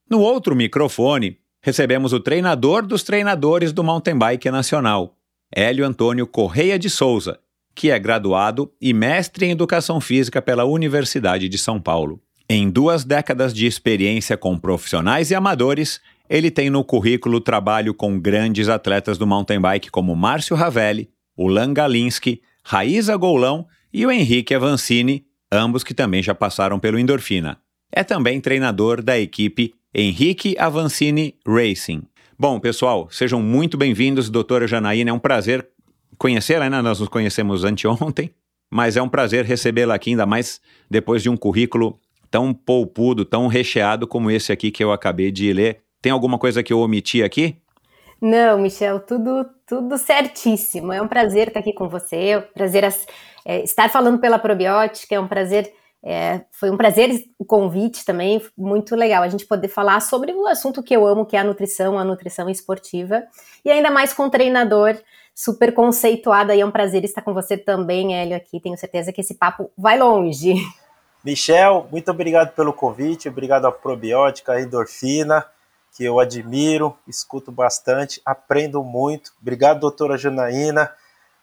No 0.08 0.20
outro 0.20 0.54
microfone, 0.54 1.38
recebemos 1.60 2.12
o 2.12 2.20
treinador 2.20 2.86
dos 2.86 3.02
treinadores 3.02 3.72
do 3.72 3.82
Mountain 3.82 4.18
Bike 4.18 4.50
Nacional, 4.50 5.16
Hélio 5.52 5.84
Antônio 5.84 6.26
Correia 6.26 6.78
de 6.78 6.90
Souza, 6.90 7.40
que 7.76 7.90
é 7.90 7.98
graduado 7.98 8.72
e 8.80 8.94
mestre 8.94 9.44
em 9.44 9.50
Educação 9.50 10.00
Física 10.00 10.40
pela 10.40 10.64
Universidade 10.64 11.46
de 11.46 11.58
São 11.58 11.78
Paulo. 11.78 12.18
Em 12.48 12.70
duas 12.70 13.04
décadas 13.04 13.52
de 13.52 13.66
experiência 13.66 14.36
com 14.36 14.58
profissionais 14.58 15.30
e 15.30 15.34
amadores, 15.34 16.00
ele 16.28 16.50
tem 16.50 16.70
no 16.70 16.82
currículo 16.82 17.38
trabalho 17.38 17.92
com 17.92 18.18
grandes 18.18 18.70
atletas 18.70 19.18
do 19.18 19.26
mountain 19.26 19.60
bike 19.60 19.90
como 19.90 20.16
Márcio 20.16 20.56
Ravelli, 20.56 21.10
o 21.36 21.46
Lan 21.46 21.74
Galinski, 21.74 22.40
Raíza 22.64 23.14
Goulão 23.14 23.66
e 23.92 24.06
o 24.06 24.10
Henrique 24.10 24.54
Avancini, 24.54 25.26
ambos 25.52 25.84
que 25.84 25.92
também 25.92 26.22
já 26.22 26.34
passaram 26.34 26.78
pelo 26.78 26.98
Endorfina. 26.98 27.58
É 27.92 28.02
também 28.02 28.40
treinador 28.40 29.02
da 29.02 29.18
equipe 29.18 29.74
Henrique 29.94 30.56
Avancini 30.58 31.34
Racing. 31.46 32.04
Bom, 32.38 32.58
pessoal, 32.58 33.08
sejam 33.10 33.42
muito 33.42 33.76
bem-vindos, 33.76 34.30
doutora 34.30 34.66
Janaína. 34.66 35.10
É 35.10 35.12
um 35.12 35.18
prazer 35.18 35.66
conhecê-la, 36.18 36.68
né? 36.68 36.82
Nós 36.82 37.00
nos 37.00 37.08
conhecemos 37.08 37.64
anteontem, 37.64 38.34
mas 38.70 38.96
é 38.96 39.02
um 39.02 39.08
prazer 39.08 39.44
recebê-la 39.44 39.94
aqui, 39.94 40.10
ainda 40.10 40.26
mais 40.26 40.60
depois 40.90 41.22
de 41.22 41.30
um 41.30 41.36
currículo 41.36 41.98
tão 42.30 42.52
polpudo, 42.52 43.24
tão 43.24 43.46
recheado 43.46 44.06
como 44.06 44.30
esse 44.30 44.52
aqui 44.52 44.70
que 44.70 44.82
eu 44.82 44.92
acabei 44.92 45.30
de 45.30 45.52
ler. 45.52 45.80
Tem 46.02 46.12
alguma 46.12 46.38
coisa 46.38 46.62
que 46.62 46.72
eu 46.72 46.80
omiti 46.80 47.22
aqui? 47.22 47.56
Não, 48.20 48.58
Michel, 48.58 49.00
tudo, 49.00 49.46
tudo 49.66 49.98
certíssimo. 49.98 50.92
É 50.92 51.02
um 51.02 51.08
prazer 51.08 51.48
estar 51.48 51.60
aqui 51.60 51.72
com 51.72 51.88
você, 51.88 52.16
é 52.16 52.38
um 52.38 52.42
prazer 52.54 52.84
é, 53.44 53.62
estar 53.62 53.90
falando 53.90 54.18
pela 54.18 54.38
probiótica, 54.38 55.14
é 55.14 55.20
um 55.20 55.28
prazer. 55.28 55.72
É, 56.04 56.42
foi 56.52 56.70
um 56.70 56.76
prazer 56.76 57.10
o 57.38 57.44
convite 57.44 58.04
também, 58.04 58.40
muito 58.56 58.94
legal 58.94 59.22
a 59.22 59.28
gente 59.28 59.44
poder 59.44 59.66
falar 59.66 60.00
sobre 60.00 60.32
o 60.32 60.46
assunto 60.46 60.82
que 60.82 60.94
eu 60.94 61.04
amo, 61.04 61.26
que 61.26 61.36
é 61.36 61.40
a 61.40 61.44
nutrição, 61.44 61.98
a 61.98 62.04
nutrição 62.04 62.48
esportiva, 62.48 63.24
e 63.64 63.70
ainda 63.70 63.90
mais 63.90 64.12
com 64.12 64.30
treinador 64.30 64.96
super 65.36 65.74
conceituada 65.74 66.56
e 66.56 66.62
é 66.62 66.66
um 66.66 66.70
prazer 66.70 67.04
estar 67.04 67.20
com 67.20 67.34
você 67.34 67.58
também, 67.58 68.16
Hélio, 68.16 68.34
aqui. 68.34 68.58
Tenho 68.58 68.78
certeza 68.78 69.12
que 69.12 69.20
esse 69.20 69.34
papo 69.34 69.70
vai 69.76 69.98
longe. 69.98 70.54
Michel, 71.22 71.86
muito 71.92 72.10
obrigado 72.10 72.54
pelo 72.54 72.72
convite, 72.72 73.28
obrigado 73.28 73.66
à 73.66 73.72
Probiótica, 73.72 74.52
à 74.52 74.62
Endorfina, 74.62 75.44
que 75.94 76.04
eu 76.04 76.18
admiro, 76.18 76.96
escuto 77.06 77.52
bastante, 77.52 78.20
aprendo 78.24 78.82
muito. 78.82 79.32
Obrigado, 79.42 79.80
doutora 79.80 80.16
Janaína, 80.16 80.90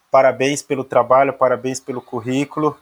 parabéns 0.09 0.63
pelo 0.63 0.83
trabalho, 0.83 1.33
parabéns 1.33 1.79
pelo 1.79 2.01
currículo 2.01 2.75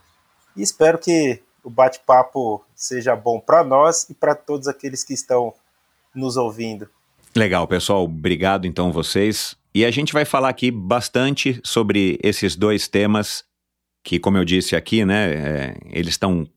e 0.55 0.61
espero 0.61 0.97
que 0.97 1.41
o 1.63 1.69
bate-papo 1.69 2.63
seja 2.73 3.15
bom 3.15 3.39
para 3.39 3.63
nós 3.63 4.09
e 4.09 4.13
para 4.13 4.33
todos 4.33 4.67
aqueles 4.67 5.03
que 5.03 5.13
estão 5.13 5.53
nos 6.15 6.37
ouvindo. 6.37 6.89
Legal, 7.35 7.67
pessoal. 7.67 8.03
Obrigado 8.03 8.65
então 8.65 8.91
vocês. 8.91 9.59
E 9.73 9.85
a 9.85 9.91
gente 9.91 10.11
vai 10.11 10.25
falar 10.25 10.49
aqui 10.49 10.69
bastante 10.69 11.59
sobre 11.63 12.19
esses 12.21 12.55
dois 12.55 12.87
temas 12.87 13.45
que, 14.03 14.19
como 14.19 14.37
eu 14.37 14.43
disse 14.43 14.75
aqui, 14.75 15.05
né, 15.05 15.33
é, 15.33 15.77
eles 15.85 16.13
estão. 16.13 16.47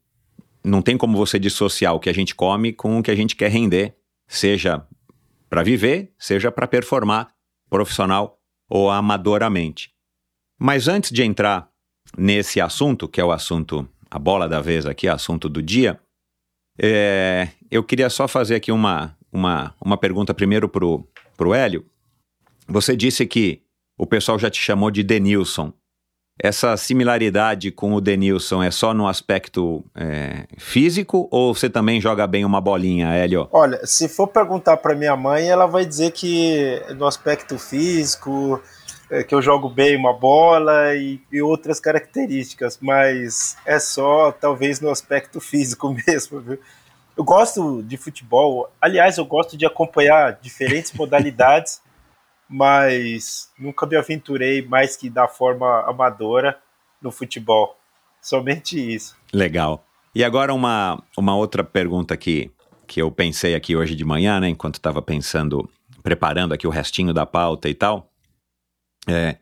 Não 0.65 0.81
tem 0.83 0.97
como 0.97 1.17
você 1.17 1.39
dissociar 1.39 1.95
o 1.95 2.01
que 2.01 2.09
a 2.09 2.15
gente 2.15 2.35
come 2.35 2.73
com 2.73 2.99
o 2.99 3.03
que 3.03 3.11
a 3.11 3.15
gente 3.15 3.37
quer 3.37 3.51
render, 3.51 3.95
seja 4.27 4.85
para 5.49 5.63
viver, 5.63 6.13
seja 6.19 6.51
para 6.51 6.67
performar 6.67 7.29
profissional 7.69 8.41
ou 8.69 8.91
amadoramente. 8.91 9.93
Mas 10.59 10.89
antes 10.89 11.11
de 11.11 11.23
entrar 11.23 11.69
nesse 12.17 12.61
assunto, 12.61 13.07
que 13.07 13.21
é 13.21 13.25
o 13.25 13.31
assunto, 13.31 13.87
a 14.11 14.19
bola 14.19 14.49
da 14.49 14.61
vez 14.61 14.87
aqui, 14.87 15.07
assunto 15.07 15.49
do 15.49 15.63
dia, 15.63 16.01
é, 16.79 17.49
eu 17.71 17.85
queria 17.85 18.09
só 18.09 18.27
fazer 18.27 18.57
aqui 18.57 18.73
uma, 18.73 19.17
uma, 19.31 19.75
uma 19.81 19.97
pergunta 19.97 20.33
primeiro 20.33 20.69
para 20.69 20.85
o 20.85 21.55
Hélio. 21.55 21.85
Você 22.67 22.97
disse 22.97 23.27
que 23.27 23.63
o 23.97 24.07
pessoal 24.07 24.39
já 24.39 24.51
te 24.51 24.61
chamou 24.61 24.91
de 24.91 25.03
Denilson. 25.03 25.73
Essa 26.43 26.77
similaridade 26.77 27.71
com 27.71 27.95
o 27.95 28.01
Denilson 28.01 28.61
é 28.61 28.71
só 28.71 28.93
no 28.93 29.07
aspecto 29.07 29.85
é, 29.95 30.49
físico 30.59 31.29
ou 31.31 31.55
você 31.55 31.71
também 31.71 32.01
joga 32.01 32.27
bem 32.27 32.45
uma 32.45 32.61
bolinha, 32.61 33.15
Hélio? 33.15 33.49
Olha, 33.53 33.87
se 33.87 34.09
for 34.09 34.27
perguntar 34.27 34.79
para 34.79 34.97
minha 34.97 35.17
mãe, 35.17 35.49
ela 35.49 35.67
vai 35.67 35.87
dizer 35.87 36.11
que 36.11 36.83
no 36.97 37.07
aspecto 37.07 37.57
físico, 37.57 38.61
é, 39.09 39.23
que 39.23 39.33
eu 39.33 39.41
jogo 39.41 39.69
bem 39.69 39.97
uma 39.97 40.13
bola 40.13 40.93
e, 40.97 41.21
e, 41.31 41.41
outras 41.41 41.79
características, 41.79 42.79
mas 42.81 43.57
é 43.65 43.79
só 43.79 44.33
talvez 44.33 44.81
no 44.81 44.91
aspecto 44.91 45.41
físico 45.41 45.95
mesmo, 46.05 46.41
viu? 46.41 46.59
Eu 47.17 47.23
gosto 47.23 47.81
de 47.85 47.97
futebol, 47.97 48.69
aliás, 48.81 49.19
eu 49.19 49.25
gosto 49.25 49.57
de 49.57 49.65
acompanhar 49.65 50.37
diferentes 50.43 50.93
modalidades 50.93 51.81
mas 52.49 53.51
nunca 53.59 53.87
me 53.87 53.97
aventurei 53.97 54.63
mais 54.63 54.97
que 54.97 55.09
da 55.09 55.27
forma 55.27 55.83
amadora 55.89 56.59
no 57.01 57.11
futebol. 57.11 57.79
Somente 58.21 58.79
isso. 58.95 59.17
Legal. 59.33 59.85
E 60.15 60.23
agora 60.23 60.55
uma, 60.55 61.03
uma 61.17 61.37
outra 61.37 61.65
pergunta 61.65 62.17
que, 62.17 62.51
que 62.87 63.03
eu 63.03 63.11
pensei 63.11 63.55
aqui 63.55 63.75
hoje 63.75 63.95
de 63.95 64.05
manhã, 64.05 64.41
né, 64.41 64.49
enquanto 64.49 64.77
estava 64.77 65.03
pensando, 65.03 65.69
preparando 66.03 66.55
aqui 66.55 66.67
o 66.67 66.71
restinho 66.71 67.13
da 67.13 67.27
pauta 67.27 67.69
e 67.69 67.75
tal. 67.75 68.11
É, 69.09 69.37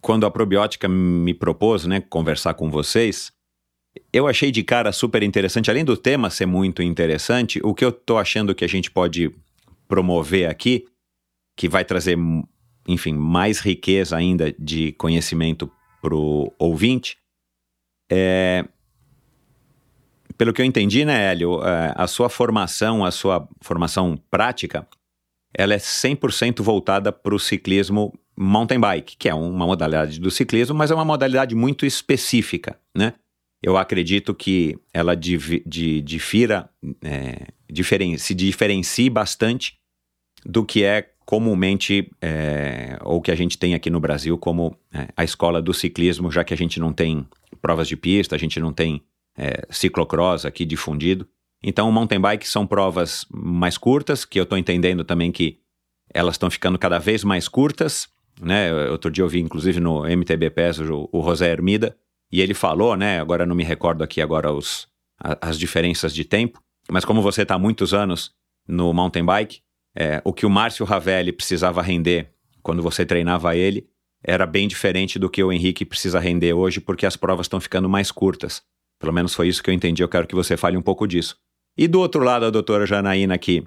quando 0.00 0.26
a 0.26 0.30
probiótica 0.30 0.88
me 0.88 1.32
propôs, 1.32 1.86
né, 1.86 2.00
conversar 2.00 2.54
com 2.54 2.70
vocês, 2.70 3.32
eu 4.12 4.26
achei 4.26 4.50
de 4.50 4.62
cara 4.62 4.92
super 4.92 5.22
interessante, 5.22 5.70
além 5.70 5.84
do 5.84 5.96
tema 5.96 6.28
ser 6.28 6.46
muito 6.46 6.82
interessante, 6.82 7.60
o 7.62 7.72
que 7.72 7.84
eu 7.84 7.90
estou 7.90 8.18
achando 8.18 8.54
que 8.54 8.64
a 8.64 8.68
gente 8.68 8.90
pode 8.90 9.34
promover 9.88 10.50
aqui 10.50 10.84
que 11.56 11.68
vai 11.68 11.84
trazer, 11.84 12.18
enfim, 12.86 13.14
mais 13.14 13.60
riqueza 13.60 14.16
ainda 14.16 14.54
de 14.58 14.92
conhecimento 14.92 15.70
para 16.00 16.14
o 16.14 16.52
ouvinte. 16.58 17.16
É, 18.10 18.64
pelo 20.36 20.52
que 20.52 20.60
eu 20.60 20.66
entendi, 20.66 21.04
né, 21.04 21.30
Hélio, 21.30 21.62
é, 21.64 21.92
a 21.96 22.06
sua 22.06 22.28
formação, 22.28 23.04
a 23.04 23.10
sua 23.10 23.48
formação 23.60 24.16
prática, 24.30 24.86
ela 25.56 25.74
é 25.74 25.78
100% 25.78 26.62
voltada 26.62 27.12
para 27.12 27.34
o 27.34 27.38
ciclismo 27.38 28.12
mountain 28.36 28.80
bike, 28.80 29.16
que 29.16 29.28
é 29.28 29.34
uma 29.34 29.64
modalidade 29.64 30.18
do 30.18 30.30
ciclismo, 30.30 30.74
mas 30.74 30.90
é 30.90 30.94
uma 30.94 31.04
modalidade 31.04 31.54
muito 31.54 31.86
específica, 31.86 32.78
né? 32.94 33.14
Eu 33.62 33.78
acredito 33.78 34.34
que 34.34 34.76
ela 34.92 35.16
difira, 35.16 36.68
é, 37.02 37.46
diferen, 37.70 38.18
se 38.18 38.34
diferencie 38.34 39.08
bastante 39.08 39.78
do 40.44 40.66
que 40.66 40.84
é 40.84 41.13
comumente, 41.24 42.10
é, 42.20 42.98
ou 43.02 43.20
que 43.20 43.30
a 43.30 43.34
gente 43.34 43.58
tem 43.58 43.74
aqui 43.74 43.90
no 43.90 44.00
Brasil 44.00 44.36
como 44.36 44.76
é, 44.92 45.08
a 45.16 45.24
escola 45.24 45.60
do 45.62 45.72
ciclismo, 45.72 46.30
já 46.30 46.44
que 46.44 46.52
a 46.52 46.56
gente 46.56 46.78
não 46.78 46.92
tem 46.92 47.26
provas 47.62 47.88
de 47.88 47.96
pista, 47.96 48.36
a 48.36 48.38
gente 48.38 48.60
não 48.60 48.72
tem 48.72 49.02
é, 49.36 49.66
ciclocross 49.70 50.44
aqui 50.44 50.64
difundido. 50.64 51.26
Então, 51.62 51.88
o 51.88 51.92
mountain 51.92 52.20
bike 52.20 52.46
são 52.46 52.66
provas 52.66 53.26
mais 53.32 53.78
curtas, 53.78 54.24
que 54.24 54.38
eu 54.38 54.42
estou 54.42 54.58
entendendo 54.58 55.02
também 55.02 55.32
que 55.32 55.58
elas 56.12 56.34
estão 56.34 56.50
ficando 56.50 56.78
cada 56.78 56.98
vez 56.98 57.24
mais 57.24 57.48
curtas. 57.48 58.06
Né? 58.40 58.72
Outro 58.90 59.10
dia 59.10 59.24
eu 59.24 59.28
vi, 59.28 59.40
inclusive, 59.40 59.80
no 59.80 60.04
MTB 60.04 60.50
PES, 60.50 60.80
o, 60.80 61.08
o 61.10 61.22
José 61.22 61.50
Hermida, 61.50 61.96
e 62.30 62.40
ele 62.40 62.52
falou, 62.52 62.96
né? 62.96 63.20
Agora 63.20 63.46
não 63.46 63.54
me 63.54 63.64
recordo 63.64 64.02
aqui 64.02 64.20
agora 64.20 64.52
os, 64.52 64.88
a, 65.18 65.48
as 65.48 65.58
diferenças 65.58 66.12
de 66.14 66.24
tempo, 66.24 66.60
mas 66.90 67.04
como 67.04 67.22
você 67.22 67.42
está 67.42 67.54
há 67.54 67.58
muitos 67.58 67.94
anos 67.94 68.32
no 68.66 68.92
mountain 68.92 69.24
bike, 69.24 69.60
é, 69.96 70.20
o 70.24 70.32
que 70.32 70.44
o 70.44 70.50
Márcio 70.50 70.84
Ravelli 70.84 71.32
precisava 71.32 71.80
render 71.80 72.30
quando 72.62 72.82
você 72.82 73.04
treinava 73.04 73.54
ele, 73.54 73.86
era 74.22 74.46
bem 74.46 74.66
diferente 74.66 75.18
do 75.18 75.28
que 75.28 75.44
o 75.44 75.52
Henrique 75.52 75.84
precisa 75.84 76.18
render 76.18 76.54
hoje, 76.54 76.80
porque 76.80 77.04
as 77.04 77.14
provas 77.14 77.44
estão 77.44 77.60
ficando 77.60 77.88
mais 77.88 78.10
curtas. 78.10 78.62
Pelo 78.98 79.12
menos 79.12 79.34
foi 79.34 79.48
isso 79.48 79.62
que 79.62 79.68
eu 79.68 79.74
entendi. 79.74 80.02
Eu 80.02 80.08
quero 80.08 80.26
que 80.26 80.34
você 80.34 80.56
fale 80.56 80.76
um 80.76 80.82
pouco 80.82 81.06
disso. 81.06 81.36
E 81.76 81.86
do 81.86 82.00
outro 82.00 82.22
lado, 82.22 82.46
a 82.46 82.50
doutora 82.50 82.86
Janaína, 82.86 83.36
que 83.36 83.62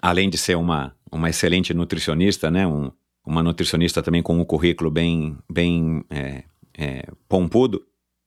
além 0.00 0.30
de 0.30 0.38
ser 0.38 0.56
uma, 0.56 0.96
uma 1.12 1.28
excelente 1.28 1.74
nutricionista, 1.74 2.50
né, 2.50 2.66
um, 2.66 2.90
uma 3.26 3.42
nutricionista 3.42 4.02
também 4.02 4.22
com 4.22 4.38
um 4.38 4.44
currículo 4.44 4.90
bem, 4.90 5.36
bem 5.50 6.02
é, 6.08 6.44
é, 6.78 7.08
pompudo, 7.28 7.84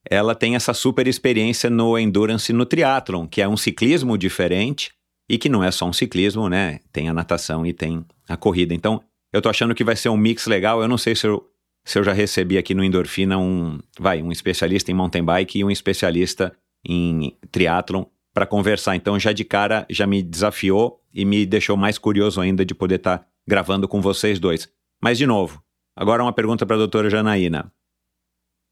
ela 0.08 0.36
tem 0.36 0.56
essa 0.56 0.74
super 0.74 1.08
experiência 1.08 1.70
no 1.70 1.98
endurance 1.98 2.54
no 2.54 2.66
triatlon, 2.66 3.28
que 3.28 3.42
é 3.42 3.48
um 3.48 3.58
ciclismo 3.58 4.16
diferente 4.18 4.92
e 5.32 5.38
que 5.38 5.48
não 5.48 5.64
é 5.64 5.72
só 5.72 5.88
um 5.88 5.94
ciclismo, 5.94 6.50
né? 6.50 6.82
Tem 6.92 7.08
a 7.08 7.14
natação 7.14 7.66
e 7.66 7.72
tem 7.72 8.06
a 8.28 8.36
corrida. 8.36 8.74
Então, 8.74 9.02
eu 9.32 9.42
tô 9.42 9.48
achando 9.48 9.74
que 9.74 9.82
vai 9.82 9.96
ser 9.96 10.10
um 10.10 10.18
mix 10.18 10.46
legal. 10.46 10.82
Eu 10.82 10.90
não 10.90 10.98
sei 10.98 11.16
se 11.16 11.26
eu, 11.26 11.50
se 11.86 11.98
eu 11.98 12.04
já 12.04 12.12
recebi 12.12 12.58
aqui 12.58 12.76
no 12.76 12.84
Endorfina 12.84 13.38
um, 13.38 13.80
vai, 13.98 14.22
um 14.22 14.30
especialista 14.30 14.92
em 14.92 14.94
mountain 14.94 15.24
bike 15.24 15.60
e 15.60 15.64
um 15.64 15.72
especialista 15.72 16.52
em 16.86 17.34
triatlon 17.50 18.04
para 18.34 18.46
conversar. 18.46 18.98
Então, 18.98 19.18
já 19.18 19.32
de 19.32 19.46
cara, 19.46 19.86
já 19.90 20.06
me 20.06 20.22
desafiou 20.22 21.00
e 21.14 21.24
me 21.24 21.46
deixou 21.46 21.78
mais 21.78 21.98
curioso 21.98 22.42
ainda 22.42 22.66
de 22.66 22.76
poder 22.76 22.96
estar 22.96 23.20
tá 23.20 23.26
gravando 23.48 23.88
com 23.88 24.02
vocês 24.02 24.38
dois. 24.38 24.68
Mas, 25.02 25.18
de 25.18 25.26
novo, 25.26 25.64
agora 25.96 26.22
uma 26.22 26.34
pergunta 26.34 26.66
para 26.66 26.76
a 26.76 26.80
doutora 26.80 27.10
Janaína. 27.10 27.72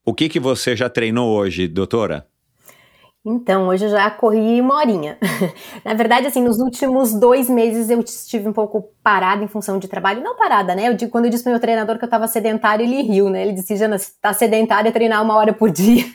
O 0.05 0.13
que, 0.13 0.27
que 0.27 0.41
você 0.41 0.75
já 0.75 0.89
treinou 0.89 1.33
hoje, 1.37 1.69
doutora? 1.69 2.27
Então, 3.25 3.67
hoje 3.67 3.85
eu 3.85 3.89
já 3.89 4.09
corri 4.09 4.61
uma 4.61 4.75
horinha. 4.75 5.17
Na 5.83 5.93
verdade, 5.93 6.27
assim, 6.27 6.41
nos 6.41 6.59
últimos 6.59 7.13
dois 7.13 7.49
meses 7.49 7.89
eu 7.89 7.99
estive 7.99 8.47
um 8.47 8.53
pouco 8.53 8.89
parada 9.03 9.43
em 9.43 9.47
função 9.47 9.77
de 9.77 9.87
trabalho. 9.87 10.23
Não 10.23 10.37
parada, 10.37 10.73
né? 10.73 10.87
Eu 10.87 10.93
digo, 10.93 11.11
quando 11.11 11.25
eu 11.25 11.31
disse 11.31 11.43
pro 11.43 11.51
meu 11.51 11.59
treinador 11.59 11.97
que 11.97 12.03
eu 12.05 12.07
estava 12.07 12.27
sedentário, 12.27 12.85
ele 12.85 13.01
riu, 13.01 13.29
né? 13.29 13.41
Ele 13.41 13.53
disse, 13.53 13.75
Jana, 13.75 13.97
tá 14.21 14.31
sedentário 14.31 14.87
é 14.87 14.91
treinar 14.91 15.21
uma 15.21 15.35
hora 15.35 15.51
por 15.51 15.69
dia. 15.69 16.05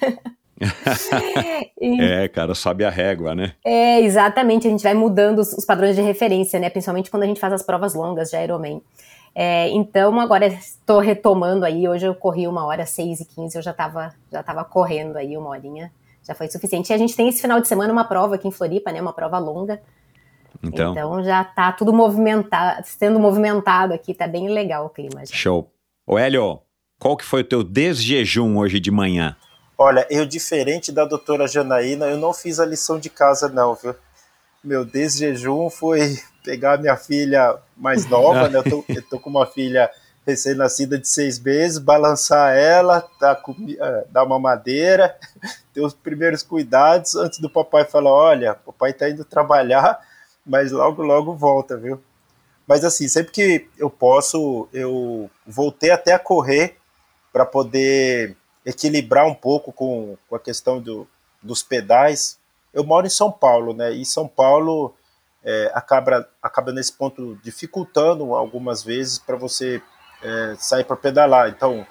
e... 1.78 2.00
É, 2.00 2.28
cara, 2.28 2.54
sobe 2.54 2.84
a 2.84 2.90
régua, 2.90 3.34
né? 3.34 3.52
É, 3.62 4.00
exatamente. 4.00 4.66
A 4.66 4.70
gente 4.70 4.82
vai 4.82 4.94
mudando 4.94 5.40
os, 5.40 5.52
os, 5.52 5.64
padrões 5.66 5.94
de 5.94 6.00
referência, 6.00 6.58
né? 6.58 6.70
Principalmente 6.70 7.10
quando 7.10 7.24
a 7.24 7.26
gente 7.26 7.40
faz 7.40 7.52
as 7.52 7.62
provas 7.62 7.94
longas 7.94 8.30
de 8.30 8.42
Ironman. 8.42 8.80
É, 9.34 9.68
então, 9.70 10.18
agora 10.20 10.46
estou 10.46 11.00
retomando 11.00 11.66
aí. 11.66 11.86
Hoje 11.86 12.06
eu 12.06 12.14
corri 12.14 12.48
uma 12.48 12.64
hora, 12.64 12.86
6 12.86 13.20
e 13.20 13.24
15 13.26 13.58
eu 13.58 13.62
já 13.62 13.72
estava 13.72 14.14
já 14.32 14.42
tava 14.42 14.64
correndo 14.64 15.16
aí 15.16 15.36
uma 15.36 15.50
horinha. 15.50 15.92
Já 16.26 16.34
foi 16.34 16.48
suficiente. 16.48 16.90
E 16.90 16.94
a 16.94 16.98
gente 16.98 17.14
tem 17.14 17.28
esse 17.28 17.40
final 17.40 17.60
de 17.60 17.68
semana 17.68 17.92
uma 17.92 18.04
prova 18.04 18.34
aqui 18.36 18.48
em 18.48 18.50
Floripa, 18.50 18.90
né? 18.90 19.00
Uma 19.00 19.12
prova 19.12 19.38
longa. 19.38 19.80
Então, 20.62 20.92
então 20.92 21.22
já 21.22 21.42
está 21.42 21.72
tudo 21.72 21.92
movimentado, 21.92 22.82
sendo 22.86 23.20
movimentado 23.20 23.92
aqui, 23.92 24.14
tá 24.14 24.26
bem 24.26 24.48
legal 24.48 24.86
o 24.86 24.90
clima. 24.90 25.24
Já. 25.26 25.34
Show. 25.34 25.70
Ô 26.06 26.18
Hélio, 26.18 26.60
qual 26.98 27.16
que 27.16 27.24
foi 27.24 27.42
o 27.42 27.44
teu 27.44 27.62
desjejum 27.62 28.56
hoje 28.56 28.80
de 28.80 28.90
manhã? 28.90 29.36
Olha, 29.76 30.06
eu 30.08 30.24
diferente 30.24 30.92
da 30.92 31.04
doutora 31.04 31.46
Janaína, 31.46 32.06
eu 32.06 32.16
não 32.16 32.32
fiz 32.32 32.60
a 32.60 32.64
lição 32.64 32.98
de 32.98 33.10
casa 33.10 33.48
não, 33.48 33.74
viu? 33.74 33.94
Meu 34.62 34.84
desjejum 34.84 35.68
foi 35.68 36.18
pegar 36.44 36.78
minha 36.78 36.96
filha 36.96 37.58
mais 37.76 38.08
nova, 38.08 38.48
né? 38.48 38.58
Eu 38.58 38.64
tô, 38.64 38.84
eu 38.88 39.02
tô 39.02 39.18
com 39.18 39.28
uma 39.28 39.46
filha 39.46 39.90
recém-nascida 40.26 40.98
de 40.98 41.06
seis 41.08 41.38
meses, 41.38 41.78
balançar 41.78 42.56
ela, 42.56 43.06
dar, 43.20 43.40
é, 43.78 44.04
dar 44.10 44.24
uma 44.24 44.38
madeira, 44.38 45.16
ter 45.72 45.80
os 45.80 45.94
primeiros 45.94 46.42
cuidados 46.42 47.14
antes 47.14 47.38
do 47.38 47.50
papai 47.50 47.84
falar, 47.84 48.10
olha, 48.10 48.54
papai 48.54 48.92
tá 48.92 49.08
indo 49.08 49.24
trabalhar, 49.24 50.00
mas 50.44 50.72
logo, 50.72 51.02
logo 51.02 51.34
volta, 51.34 51.76
viu? 51.76 52.02
Mas 52.66 52.84
assim, 52.84 53.08
sempre 53.08 53.32
que 53.32 53.68
eu 53.76 53.90
posso, 53.90 54.68
eu 54.72 55.30
voltei 55.46 55.90
até 55.90 56.14
a 56.14 56.18
correr 56.18 56.76
para 57.32 57.44
poder 57.44 58.36
equilibrar 58.64 59.26
um 59.26 59.34
pouco 59.34 59.72
com, 59.72 60.16
com 60.28 60.36
a 60.36 60.40
questão 60.40 60.80
do, 60.80 61.06
dos 61.42 61.62
pedais. 61.62 62.38
Eu 62.72 62.82
moro 62.82 63.06
em 63.06 63.10
São 63.10 63.30
Paulo, 63.30 63.74
né? 63.74 63.92
E 63.92 64.06
São 64.06 64.26
Paulo 64.26 64.94
é, 65.44 65.70
acaba, 65.74 66.26
acaba 66.42 66.72
nesse 66.72 66.92
ponto 66.92 67.38
dificultando 67.42 68.34
algumas 68.34 68.82
vezes 68.82 69.18
para 69.18 69.36
você 69.36 69.82
é, 70.24 70.54
sair 70.58 70.84
para 70.84 70.96
pedalar. 70.96 71.48
Então, 71.50 71.86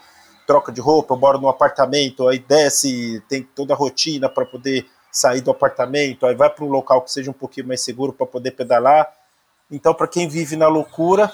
troca 0.46 0.72
de 0.72 0.82
roupa, 0.82 1.14
eu 1.14 1.20
moro 1.20 1.40
num 1.40 1.48
apartamento, 1.48 2.28
aí 2.28 2.40
desce, 2.40 3.24
tem 3.30 3.44
toda 3.44 3.74
a 3.74 3.78
rotina 3.78 4.28
para 4.28 4.46
poder 4.46 4.86
sair 5.12 5.42
do 5.42 5.52
apartamento, 5.52 6.26
aí 6.26 6.36
vai 6.36 6.50
para 6.50 6.66
um 6.66 6.70
local 6.70 7.02
que 7.02 7.12
seja 7.12 7.30
um 7.30 7.34
pouquinho 7.34 7.68
mais 7.68 7.82
seguro 7.82 8.12
para 8.12 8.26
poder 8.26 8.52
pedalar. 8.52 9.10
Então, 9.72 9.94
para 9.94 10.08
quem 10.08 10.28
vive 10.28 10.56
na 10.56 10.68
loucura, 10.68 11.32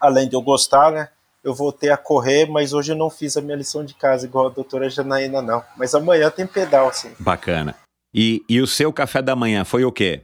além 0.00 0.28
de 0.28 0.34
eu 0.34 0.42
gostar, 0.42 0.90
né? 0.90 1.08
eu 1.42 1.52
voltei 1.52 1.90
a 1.90 1.96
correr, 1.96 2.46
mas 2.46 2.72
hoje 2.72 2.92
eu 2.92 2.96
não 2.96 3.10
fiz 3.10 3.36
a 3.36 3.40
minha 3.40 3.56
lição 3.56 3.84
de 3.84 3.94
casa 3.94 4.26
igual 4.26 4.46
a 4.46 4.50
doutora 4.50 4.88
Janaína, 4.88 5.42
não. 5.42 5.62
Mas 5.76 5.94
amanhã 5.94 6.30
tem 6.30 6.46
pedal, 6.46 6.92
sim. 6.92 7.10
Bacana. 7.18 7.74
E, 8.14 8.44
e 8.48 8.60
o 8.60 8.66
seu 8.66 8.92
café 8.92 9.20
da 9.20 9.34
manhã 9.34 9.64
foi 9.64 9.84
o 9.84 9.90
quê? 9.90 10.22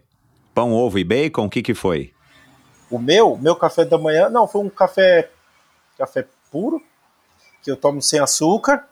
Pão, 0.54 0.72
ovo 0.72 0.98
e 0.98 1.04
bacon? 1.04 1.46
O 1.46 1.50
que, 1.50 1.62
que 1.62 1.74
foi? 1.74 2.12
O 2.90 2.98
meu? 2.98 3.37
Meu 3.37 3.57
café 3.57 3.85
da 3.85 3.98
manhã? 3.98 4.28
Não, 4.28 4.46
foi 4.46 4.62
um 4.62 4.68
café, 4.68 5.31
café 5.98 6.24
puro, 6.50 6.80
que 7.62 7.70
eu 7.70 7.76
tomo 7.76 8.00
sem 8.00 8.20
açúcar, 8.20 8.88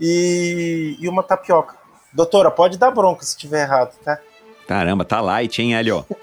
e, 0.00 0.96
e 0.98 1.08
uma 1.08 1.22
tapioca. 1.22 1.76
Doutora, 2.12 2.50
pode 2.50 2.78
dar 2.78 2.90
bronca 2.90 3.22
se 3.24 3.30
estiver 3.30 3.62
errado, 3.62 3.96
tá? 4.02 4.18
Caramba, 4.66 5.04
tá 5.04 5.20
light, 5.20 5.60
hein, 5.60 5.74
Hélio? 5.74 6.06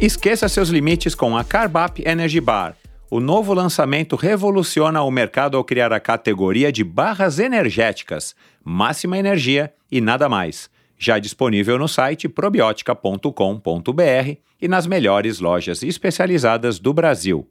Esqueça 0.00 0.48
seus 0.48 0.68
limites 0.70 1.14
com 1.14 1.36
a 1.36 1.44
Carbap 1.44 2.02
Energy 2.06 2.40
Bar. 2.40 2.74
O 3.10 3.20
novo 3.20 3.52
lançamento 3.52 4.16
revoluciona 4.16 5.02
o 5.02 5.10
mercado 5.10 5.56
ao 5.56 5.64
criar 5.64 5.92
a 5.92 6.00
categoria 6.00 6.72
de 6.72 6.82
barras 6.82 7.38
energéticas, 7.38 8.34
máxima 8.64 9.18
energia 9.18 9.74
e 9.90 10.00
nada 10.00 10.28
mais. 10.28 10.70
Já 11.02 11.18
disponível 11.18 11.78
no 11.78 11.88
site 11.88 12.28
probiotica.com.br 12.28 14.36
e 14.60 14.68
nas 14.68 14.86
melhores 14.86 15.40
lojas 15.40 15.82
especializadas 15.82 16.78
do 16.78 16.92
Brasil. 16.92 17.50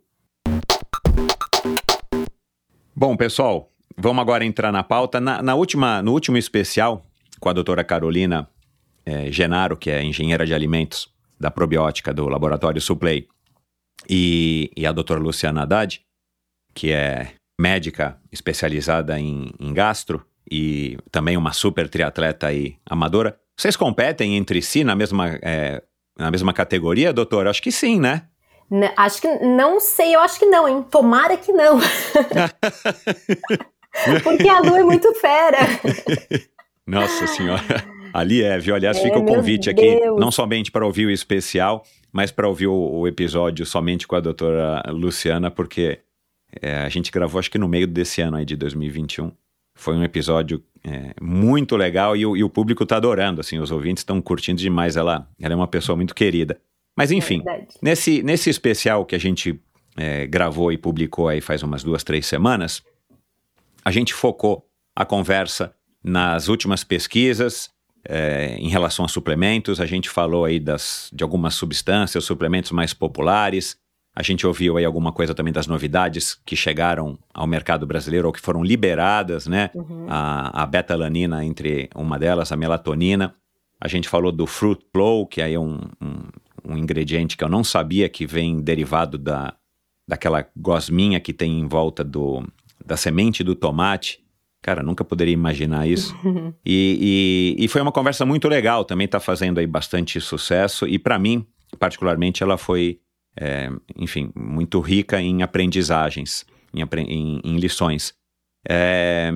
Bom, 2.96 3.18
pessoal, 3.18 3.72
vamos 3.98 4.22
agora 4.22 4.46
entrar 4.46 4.72
na 4.72 4.84
pauta. 4.84 5.20
Na, 5.20 5.42
na 5.42 5.56
última, 5.56 6.00
no 6.04 6.14
último 6.14 6.38
especial, 6.38 7.04
com 7.40 7.50
a 7.50 7.54
doutora 7.54 7.84
Carolina 7.84 8.48
é, 9.04 9.32
Genaro, 9.32 9.76
que 9.76 9.90
é 9.90 10.04
engenheira 10.04 10.46
de 10.46 10.54
alimentos, 10.54 11.12
da 11.40 11.50
probiótica 11.50 12.14
do 12.14 12.30
laboratório 12.30 12.80
Suplay, 12.80 13.28
e, 14.08 14.70
e 14.78 14.86
a 14.86 14.92
doutora 14.92 15.20
Luciana 15.20 15.64
Haddad, 15.64 16.02
que 16.76 16.92
é 16.92 17.34
médica 17.60 18.22
especializada 18.32 19.20
em, 19.20 19.52
em 19.60 19.74
gastro 19.74 20.24
e 20.50 20.98
também 21.12 21.38
uma 21.38 21.54
super 21.54 21.88
triatleta 21.88 22.52
e 22.52 22.76
amadora. 22.90 23.40
Vocês 23.58 23.76
competem 23.76 24.36
entre 24.38 24.62
si 24.62 24.84
na 24.84 24.96
mesma, 24.96 25.38
é, 25.42 25.82
na 26.18 26.32
mesma 26.32 26.54
categoria, 26.54 27.14
doutor? 27.14 27.48
Acho 27.48 27.62
que 27.62 27.72
sim, 27.72 28.00
né? 28.00 28.24
N 28.72 28.90
acho 28.96 29.22
que 29.22 29.28
não 29.40 29.80
sei, 29.80 30.16
eu 30.16 30.20
acho 30.20 30.40
que 30.40 30.46
não, 30.46 30.68
hein? 30.68 30.86
Tomara 30.90 31.36
que 31.36 31.52
não. 31.52 31.80
Porque 34.24 34.48
a 34.48 34.60
Lu 34.60 34.76
é 34.76 34.84
muito 34.84 35.14
fera. 35.16 35.58
Nossa 36.86 37.28
senhora. 37.28 37.64
Ali 38.14 38.44
é, 38.44 38.58
viu? 38.58 38.76
Aliás, 38.76 38.98
é, 38.98 39.02
fica 39.02 39.18
o 39.18 39.26
convite 39.26 39.70
aqui, 39.70 40.00
não 40.18 40.32
somente 40.32 40.72
para 40.72 40.86
ouvir 40.86 41.06
o 41.06 41.12
especial, 41.12 41.84
mas 42.12 42.32
para 42.32 42.48
ouvir 42.48 42.68
o, 42.68 42.74
o, 42.74 43.08
episódio 43.08 43.66
somente 43.66 44.08
com 44.08 44.16
a 44.16 44.20
doutora 44.20 44.84
Luciana, 44.90 45.52
porque 45.52 46.00
é, 46.62 46.78
a 46.78 46.90
gente 46.90 47.12
gravou 47.12 47.40
acho 47.40 47.52
que 47.52 47.58
no 47.58 47.68
meio 47.68 47.86
desse 47.88 48.22
ano 48.22 48.38
aí 48.38 48.46
de 48.46 48.56
2021. 48.56 49.32
Foi 49.80 49.96
um 49.96 50.04
episódio 50.04 50.62
é, 50.84 51.14
muito 51.22 51.78
legal 51.78 52.16
e 52.16 52.26
o, 52.26 52.36
e 52.36 52.44
o 52.44 52.50
público 52.50 52.84
está 52.84 52.98
adorando, 52.98 53.40
assim, 53.40 53.60
os 53.60 53.72
ouvintes 53.72 54.02
estão 54.02 54.22
curtindo 54.22 54.60
demais. 54.60 54.98
Ela, 54.98 55.26
ela 55.40 55.54
é 55.54 55.56
uma 55.56 55.70
pessoa 55.70 55.96
muito 55.96 56.14
querida. 56.14 56.60
Mas 56.98 57.12
enfim, 57.12 57.42
é 57.48 57.66
nesse, 57.82 58.22
nesse 58.22 58.50
especial 58.50 59.06
que 59.06 59.16
a 59.16 59.18
gente 59.18 59.58
é, 59.96 60.28
gravou 60.28 60.70
e 60.70 60.78
publicou 60.78 61.30
aí 61.30 61.40
faz 61.40 61.64
umas 61.64 61.82
duas, 61.82 62.04
três 62.04 62.26
semanas, 62.26 62.84
a 63.86 63.90
gente 63.90 64.14
focou 64.14 64.68
a 64.94 65.06
conversa 65.06 65.74
nas 66.04 66.50
últimas 66.50 66.84
pesquisas, 66.84 67.70
é, 68.04 68.58
em 68.60 68.68
relação 68.68 69.06
a 69.06 69.08
suplementos, 69.08 69.80
a 69.80 69.86
gente 69.86 70.10
falou 70.10 70.44
aí 70.44 70.60
das, 70.60 71.10
de 71.14 71.24
algumas 71.24 71.54
substâncias, 71.54 72.26
suplementos 72.26 72.72
mais 72.72 72.94
populares. 72.94 73.78
A 74.16 74.24
gente 74.24 74.46
ouviu 74.46 74.78
aí 74.78 74.86
alguma 74.86 75.12
coisa 75.12 75.34
também 75.34 75.54
das 75.54 75.68
novidades 75.68 76.40
que 76.46 76.56
chegaram 76.56 77.18
ao 77.34 77.48
mercado 77.48 77.86
brasileiro 77.86 78.28
ou 78.28 78.34
que 78.34 78.42
foram 78.42 78.64
liberadas, 78.64 79.48
né? 79.48 79.70
Uhum. 79.74 80.08
A, 80.10 80.64
a 80.64 80.66
betalanina 80.66 81.46
entre 81.46 81.90
uma 81.96 82.18
delas, 82.18 82.52
a 82.52 82.58
melatonina. 82.58 83.36
A 83.80 83.88
gente 83.88 84.10
falou 84.10 84.32
do 84.32 84.46
Fruit 84.46 84.84
Flow, 84.92 85.26
que 85.26 85.42
aí 85.42 85.54
é 85.54 85.60
um, 85.60 85.80
um, 86.02 86.74
um 86.74 86.78
ingrediente 86.78 87.38
que 87.38 87.44
eu 87.44 87.50
não 87.50 87.64
sabia 87.64 88.10
que 88.10 88.26
vem 88.26 88.62
derivado 88.62 89.18
da, 89.18 89.54
daquela 90.08 90.46
gosminha 90.56 91.20
que 91.20 91.32
tem 91.32 91.60
em 91.60 91.68
volta 91.68 92.04
do, 92.04 92.44
da 92.86 92.98
semente 92.98 93.44
do 93.44 93.56
tomate 93.56 94.22
Cara, 94.62 94.84
nunca 94.84 95.06
poderia 95.06 95.34
imaginar 95.34 95.88
isso. 95.88 96.14
e, 96.66 97.56
e, 97.58 97.64
e, 97.64 97.68
foi 97.68 97.82
uma 97.82 97.92
conversa 97.92 98.26
muito 98.26 98.48
legal, 98.48 98.84
também 98.84 99.06
está 99.06 99.20
fazendo 99.20 99.58
aí 99.58 99.68
bastante 99.68 100.20
sucesso. 100.20 100.86
E 100.86 101.00
para 101.00 101.18
mim, 101.18 101.46
particularmente, 101.78 102.44
ela 102.44 102.58
foi, 102.58 103.00
é, 103.40 103.70
enfim, 103.96 104.32
muito 104.36 104.82
rica 104.82 105.22
em 105.22 105.42
aprendizagens, 105.42 106.46
em, 106.74 106.84
em, 107.08 107.42
em 107.44 107.58
lições. 107.58 108.10
O 108.10 108.14
é, 108.70 109.32